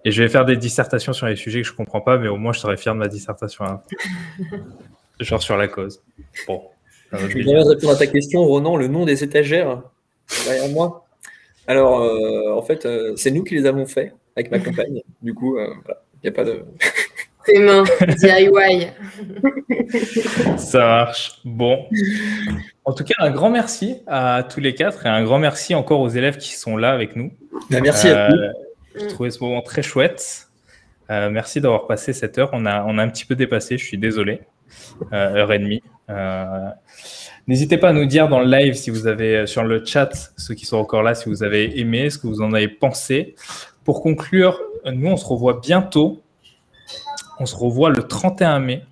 Et 0.04 0.10
je 0.10 0.24
vais 0.24 0.30
faire 0.30 0.46
des 0.46 0.58
dissertations 0.58 1.14
sur 1.14 1.28
les 1.28 1.36
sujets 1.36 1.62
que 1.62 1.68
je 1.68 1.74
comprends 1.74 2.02
pas, 2.02 2.18
mais 2.18 2.28
au 2.28 2.38
moins 2.38 2.54
je 2.54 2.60
serais 2.60 2.76
fier 2.76 2.96
de 2.96 3.00
ma 3.00 3.08
dissertation. 3.08 3.66
Hein. 3.66 3.82
Genre 5.20 5.44
sur 5.44 5.58
la 5.58 5.68
cause. 5.68 6.02
Bon. 6.48 6.64
je 7.14 7.28
vais 7.28 7.44
bien 7.44 7.64
répondre 7.64 7.94
à 7.94 7.98
ta 7.98 8.08
question, 8.08 8.44
Ronan, 8.46 8.78
le 8.78 8.88
nom 8.88 9.06
des 9.06 9.24
étagères 9.24 9.84
derrière 10.46 10.70
moi. 10.70 11.06
Alors, 11.68 12.02
euh, 12.02 12.52
en 12.52 12.64
fait, 12.64 12.88
euh, 12.88 13.14
c'est 13.16 13.30
nous 13.30 13.44
qui 13.44 13.54
les 13.54 13.68
avons 13.68 13.86
fait 13.86 14.12
avec 14.36 14.50
ma 14.50 14.58
compagne. 14.68 15.04
Du 15.22 15.36
coup, 15.36 15.60
il 15.60 15.70
n'y 16.24 16.30
a 16.30 16.32
pas 16.32 16.44
de. 16.44 16.66
Tes 17.46 17.60
mains, 17.60 17.84
DIY. 18.08 18.88
Ça 20.58 20.80
marche. 20.80 21.40
Bon. 21.46 21.86
En 22.86 22.94
tout 22.94 23.04
cas, 23.04 23.14
un 23.20 23.30
grand 23.30 23.50
merci 23.50 23.98
à 24.08 24.44
tous 24.50 24.60
les 24.60 24.74
quatre 24.74 25.06
et 25.06 25.10
un 25.10 25.24
grand 25.24 25.38
merci 25.38 25.76
encore 25.76 26.00
aux 26.00 26.10
élèves 26.10 26.38
qui 26.38 26.54
sont 26.54 26.76
là 26.76 26.92
avec 26.92 27.16
nous. 27.16 27.32
Bah, 27.70 27.80
merci 27.82 28.08
à 28.08 28.30
vous. 28.30 28.36
Euh, 28.36 28.52
j'ai 29.00 29.08
trouvé 29.08 29.30
ce 29.30 29.44
moment 29.44 29.62
très 29.62 29.84
chouette. 29.84 30.48
Euh, 31.12 31.30
merci 31.30 31.62
d'avoir 31.62 31.86
passé 31.86 32.14
cette 32.14 32.38
heure. 32.40 32.50
On 32.54 32.66
a, 32.66 32.84
on 32.84 32.98
a 32.98 33.04
un 33.04 33.10
petit 33.10 33.26
peu 33.26 33.36
dépassé, 33.36 33.78
je 33.78 33.86
suis 33.86 33.98
désolé. 33.98 34.42
Euh, 35.14 35.36
heure 35.36 35.54
et 35.54 35.60
demie. 35.60 35.84
N'hésitez 37.48 37.78
pas 37.78 37.90
à 37.90 37.94
nous 37.94 38.06
dire 38.06 38.28
dans 38.28 38.40
le 38.40 38.48
live 38.48 38.74
si 38.74 38.90
vous 38.90 39.06
avez, 39.06 39.46
sur 39.46 39.64
le 39.64 39.86
chat, 39.86 40.10
ceux 40.36 40.56
qui 40.56 40.66
sont 40.66 40.78
encore 40.78 41.04
là, 41.04 41.14
si 41.14 41.30
vous 41.30 41.44
avez 41.44 41.80
aimé, 41.80 42.10
ce 42.10 42.18
que 42.18 42.26
vous 42.26 42.42
en 42.42 42.54
avez 42.54 42.68
pensé. 42.68 43.36
Pour 43.84 44.02
conclure, 44.02 44.60
nous, 44.92 45.12
on 45.12 45.18
se 45.18 45.26
revoit 45.26 45.60
bientôt 45.62 46.24
on 47.40 47.46
se 47.46 47.56
revoit 47.56 47.90
le 47.90 48.04
31 48.04 48.60
mai 48.60 48.84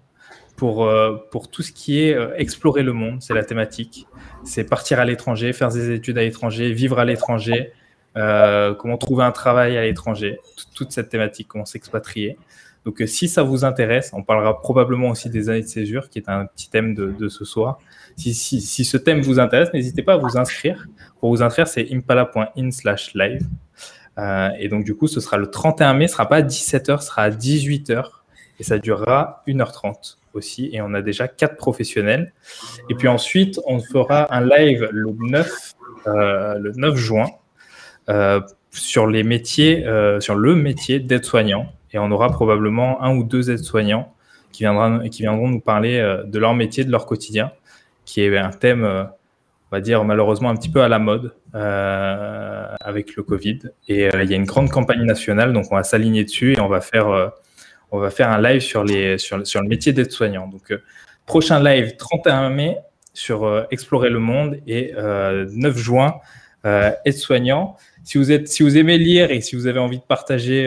pour, 0.56 0.86
euh, 0.86 1.18
pour 1.32 1.50
tout 1.50 1.62
ce 1.62 1.72
qui 1.72 2.02
est 2.02 2.14
euh, 2.14 2.34
explorer 2.38 2.84
le 2.84 2.94
monde, 2.94 3.22
c'est 3.22 3.34
la 3.34 3.44
thématique. 3.44 4.08
C'est 4.44 4.64
partir 4.64 5.00
à 5.00 5.06
l'étranger, 5.06 5.52
faire 5.54 5.70
des 5.70 5.92
études 5.92 6.18
à 6.18 6.22
l'étranger, 6.22 6.72
vivre 6.72 7.00
à 7.00 7.06
l'étranger, 7.06 7.72
euh, 8.18 8.74
comment 8.74 8.98
trouver 8.98 9.24
un 9.24 9.32
travail 9.32 9.78
à 9.78 9.82
l'étranger, 9.82 10.40
toute 10.76 10.92
cette 10.92 11.10
thématique, 11.10 11.48
comment 11.48 11.66
s'expatrier. 11.66 12.38
Donc 12.86 13.02
si 13.08 13.30
ça 13.30 13.44
vous 13.44 13.64
intéresse, 13.64 14.12
on 14.14 14.24
parlera 14.24 14.62
probablement 14.62 15.10
aussi 15.10 15.30
des 15.30 15.50
années 15.50 15.62
de 15.62 15.68
césure, 15.68 16.10
qui 16.10 16.20
est 16.20 16.30
un 16.30 16.46
petit 16.46 16.70
thème 16.70 16.94
de, 16.94 17.30
ce 17.30 17.46
soir. 17.46 17.80
Si, 18.18 18.34
si, 18.34 18.86
ce 18.86 18.98
thème 18.98 19.22
vous 19.22 19.40
intéresse, 19.40 19.74
n'hésitez 19.74 20.04
pas 20.04 20.14
à 20.14 20.18
vous 20.18 20.38
inscrire. 20.38 20.86
Pour 21.20 21.30
vous 21.30 21.42
inscrire, 21.42 21.68
c'est 21.68 21.88
impala.in 21.94 22.72
slash 22.72 23.14
live. 23.16 23.48
et 24.60 24.68
donc 24.68 24.84
du 24.84 24.96
coup, 24.96 25.08
ce 25.08 25.22
sera 25.22 25.38
le 25.38 25.48
31 25.48 25.94
mai, 25.94 26.08
ce 26.08 26.14
sera 26.14 26.28
pas 26.28 26.38
à 26.38 26.42
17h, 26.42 27.00
ce 27.00 27.08
sera 27.08 27.24
à 27.24 27.30
18h. 27.30 28.23
Et 28.64 28.66
ça 28.66 28.80
durera 28.80 29.44
1h30 29.46 30.16
aussi. 30.34 30.70
Et 30.72 30.82
on 30.82 30.94
a 30.94 31.02
déjà 31.02 31.28
quatre 31.28 31.58
professionnels. 31.58 32.32
Et 32.90 32.96
puis 32.96 33.10
ensuite, 33.10 33.60
on 33.68 33.80
fera 33.80 34.34
un 34.34 34.40
live 34.40 34.88
le 34.90 35.14
9, 35.20 35.74
euh, 36.08 36.58
le 36.60 36.72
9 36.72 36.96
juin 36.96 37.26
euh, 38.08 38.40
sur 38.72 39.06
les 39.06 39.24
métiers, 39.24 39.86
euh, 39.86 40.22
sur 40.22 40.36
le 40.36 40.56
métier 40.56 41.02
d'aide-soignant. 41.02 41.74
Et 41.92 42.00
on 42.00 42.10
aura 42.10 42.30
probablement 42.30 43.04
un 43.04 43.14
ou 43.18 43.26
deux 43.26 43.52
aides-soignants 43.52 44.14
qui, 44.54 44.66
qui 45.12 45.22
viendront 45.24 45.50
nous 45.50 45.60
parler 45.60 46.00
de 46.26 46.40
leur 46.40 46.54
métier, 46.54 46.86
de 46.86 46.92
leur 46.92 47.06
quotidien, 47.06 47.52
qui 48.06 48.22
est 48.22 48.38
un 48.38 48.52
thème, 48.52 48.86
on 48.86 49.76
va 49.76 49.82
dire 49.82 50.06
malheureusement 50.06 50.50
un 50.50 50.56
petit 50.56 50.70
peu 50.70 50.82
à 50.82 50.88
la 50.88 51.00
mode 51.00 51.34
avec 51.54 53.16
le 53.16 53.24
Covid. 53.24 53.60
Et 53.90 54.10
il 54.22 54.30
y 54.30 54.34
a 54.34 54.38
une 54.38 54.46
grande 54.46 54.70
campagne 54.70 55.04
nationale, 55.04 55.54
donc 55.54 55.66
on 55.70 55.76
va 55.76 55.84
s'aligner 55.84 56.24
dessus 56.24 56.54
et 56.54 56.60
on 56.62 56.68
va 56.68 56.82
faire 56.82 57.32
on 57.94 58.00
va 58.00 58.10
faire 58.10 58.30
un 58.30 58.42
live 58.42 58.60
sur, 58.60 58.84
les, 58.84 59.20
sur, 59.20 59.46
sur 59.46 59.62
le 59.62 59.70
métier 59.70 59.94
d'aide-soignant. 59.94 60.48
Donc, 60.48 60.72
euh, 60.72 60.82
prochain 61.28 61.64
live 61.64 61.96
31 61.96 62.50
mai 62.50 62.78
sur 63.14 63.44
euh, 63.46 63.64
Explorer 63.70 64.10
le 64.10 64.18
monde 64.18 64.58
et 64.66 64.92
9 64.94 64.98
euh, 64.98 65.72
juin 65.78 66.16
aide-soignant. 67.06 67.78
Si 68.04 68.18
vous, 68.18 68.32
êtes, 68.32 68.48
si 68.48 68.64
vous 68.64 68.78
aimez 68.78 68.98
lire 68.98 69.30
et 69.32 69.42
si 69.42 69.56
vous 69.56 69.68
avez 69.68 69.80
envie 69.80 70.00
de 70.00 70.04
partager 70.04 70.66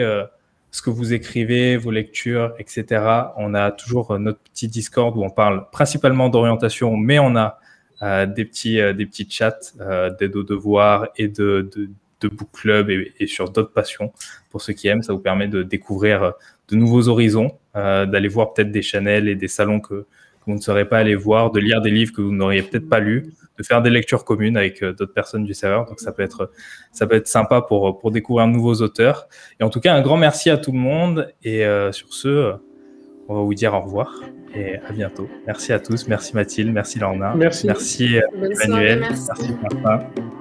ce 0.69 0.81
que 0.83 0.91
vous 0.91 1.11
écrivez, 1.11 1.75
vos 1.75 1.89
lectures, 1.89 2.53
etc., 2.59 3.03
on 3.35 3.55
a 3.55 3.71
toujours 3.71 4.17
notre 4.19 4.37
petit 4.39 4.67
Discord 4.67 5.17
où 5.17 5.23
on 5.23 5.31
parle 5.31 5.67
principalement 5.71 6.29
d'orientation, 6.29 6.95
mais 6.95 7.17
on 7.17 7.35
a 7.35 7.57
des, 8.27 8.45
petits, 8.45 8.75
des 8.75 9.05
petits 9.07 9.27
chats 9.27 9.57
d'aide 10.19 10.35
aux 10.35 10.43
devoirs 10.43 11.07
et 11.17 11.27
de, 11.27 11.67
de, 12.21 12.27
book 12.27 12.49
club 12.53 12.91
et 12.91 13.25
sur 13.25 13.49
d'autres 13.49 13.73
passions. 13.73 14.13
Pour 14.51 14.61
ceux 14.61 14.73
qui 14.73 14.87
aiment, 14.87 15.01
ça 15.01 15.13
vous 15.13 15.19
permet 15.19 15.47
de 15.47 15.63
découvrir 15.63 16.33
de 16.69 16.75
nouveaux 16.75 17.07
horizons, 17.07 17.51
euh, 17.75 18.05
d'aller 18.05 18.27
voir 18.27 18.53
peut-être 18.53 18.71
des 18.71 18.81
channels 18.81 19.27
et 19.27 19.35
des 19.35 19.47
salons 19.47 19.79
que, 19.79 20.05
vous 20.47 20.55
ne 20.55 20.61
serez 20.61 20.87
pas 20.87 20.99
allé 20.99 21.13
voir, 21.15 21.51
de 21.51 21.59
lire 21.59 21.81
des 21.81 21.91
livres 21.91 22.13
que 22.13 22.21
vous 22.21 22.31
n'auriez 22.31 22.61
peut-être 22.61 22.87
pas 22.87 22.99
lus, 22.99 23.33
de 23.57 23.63
faire 23.63 23.81
des 23.81 23.89
lectures 23.89 24.23
communes 24.23 24.55
avec 24.55 24.81
euh, 24.81 24.93
d'autres 24.93 25.13
personnes 25.13 25.43
du 25.43 25.53
serveur. 25.53 25.85
Donc 25.85 25.99
ça 25.99 26.13
peut 26.13 26.23
être, 26.23 26.51
ça 26.93 27.05
peut 27.05 27.15
être 27.15 27.27
sympa 27.27 27.61
pour, 27.61 27.99
pour 27.99 28.11
découvrir 28.11 28.47
de 28.47 28.53
nouveaux 28.53 28.75
auteurs. 28.75 29.27
Et 29.59 29.63
en 29.63 29.69
tout 29.69 29.81
cas, 29.81 29.93
un 29.93 30.01
grand 30.01 30.15
merci 30.15 30.49
à 30.49 30.57
tout 30.57 30.71
le 30.71 30.79
monde. 30.79 31.33
Et 31.43 31.65
euh, 31.65 31.91
sur 31.91 32.13
ce, 32.13 32.53
on 33.27 33.35
va 33.35 33.41
vous 33.41 33.53
dire 33.53 33.73
au 33.73 33.81
revoir 33.81 34.21
et 34.55 34.77
à 34.77 34.91
bientôt. 34.91 35.27
Merci 35.45 35.73
à 35.73 35.79
tous. 35.79 36.07
Merci 36.07 36.33
Mathilde. 36.35 36.71
Merci 36.71 36.99
Lorna. 36.99 37.33
Merci. 37.35 37.67
Merci 37.67 38.15
Emmanuel. 38.65 38.99
merci. 39.01 39.29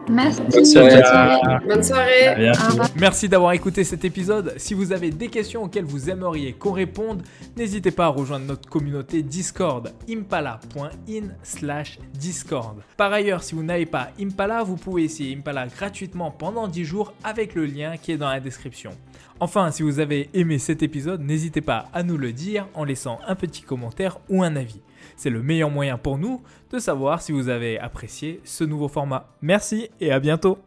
Merci. 0.09 0.41
Bonne 0.51 0.65
soirée. 0.65 1.61
Bonne 1.67 1.83
soirée. 1.83 2.53
Merci 2.97 3.29
d'avoir 3.29 3.53
écouté 3.53 3.83
cet 3.85 4.05
épisode. 4.05 4.55
Si 4.57 4.75
vous 4.75 4.93
avez 4.93 5.11
des 5.11 5.29
questions 5.29 5.65
auxquelles 5.65 5.85
vous 5.85 6.09
aimeriez 6.09 6.53
qu'on 6.53 6.73
réponde, 6.73 7.23
n'hésitez 7.57 7.91
pas 7.91 8.07
à 8.07 8.09
rejoindre 8.09 8.47
notre 8.47 8.69
communauté 8.69 9.23
Discord 9.23 9.93
impala.in 10.09 11.29
slash 11.43 11.99
Discord. 12.15 12.79
Par 12.97 13.13
ailleurs, 13.13 13.43
si 13.43 13.55
vous 13.55 13.65
n'avez 13.65 13.87
pas 13.87 14.11
Impala, 14.21 14.63
vous 14.63 14.77
pouvez 14.77 15.05
essayer 15.05 15.37
Impala 15.37 15.67
gratuitement 15.67 16.31
pendant 16.31 16.69
10 16.69 16.85
jours 16.85 17.13
avec 17.25 17.55
le 17.55 17.67
lien 17.67 17.97
qui 17.97 18.13
est 18.13 18.17
dans 18.17 18.31
la 18.31 18.41
description. 18.41 18.93
Enfin, 19.39 19.71
si 19.71 19.83
vous 19.83 20.01
avez 20.01 20.31
aimé 20.33 20.59
cet 20.59 20.83
épisode, 20.83 21.21
n'hésitez 21.21 21.61
pas 21.61 21.89
à 21.93 22.03
nous 22.03 22.17
le 22.17 22.33
dire 22.33 22.69
en 22.73 22.85
laissant 22.85 23.19
un 23.27 23.35
petit 23.35 23.63
commentaire 23.63 24.19
ou 24.31 24.43
un 24.43 24.57
avis. 24.57 24.81
C'est 25.15 25.29
le 25.29 25.43
meilleur 25.43 25.71
moyen 25.71 25.99
pour 25.99 26.17
nous 26.17 26.43
de 26.71 26.79
savoir 26.79 27.21
si 27.21 27.33
vous 27.33 27.51
avez 27.51 27.79
apprécié 27.79 28.41
ce 28.45 28.65
nouveau 28.65 28.89
format. 28.89 29.29
Merci 29.43 29.91
et 30.01 30.11
à 30.11 30.21
bientôt 30.21 30.59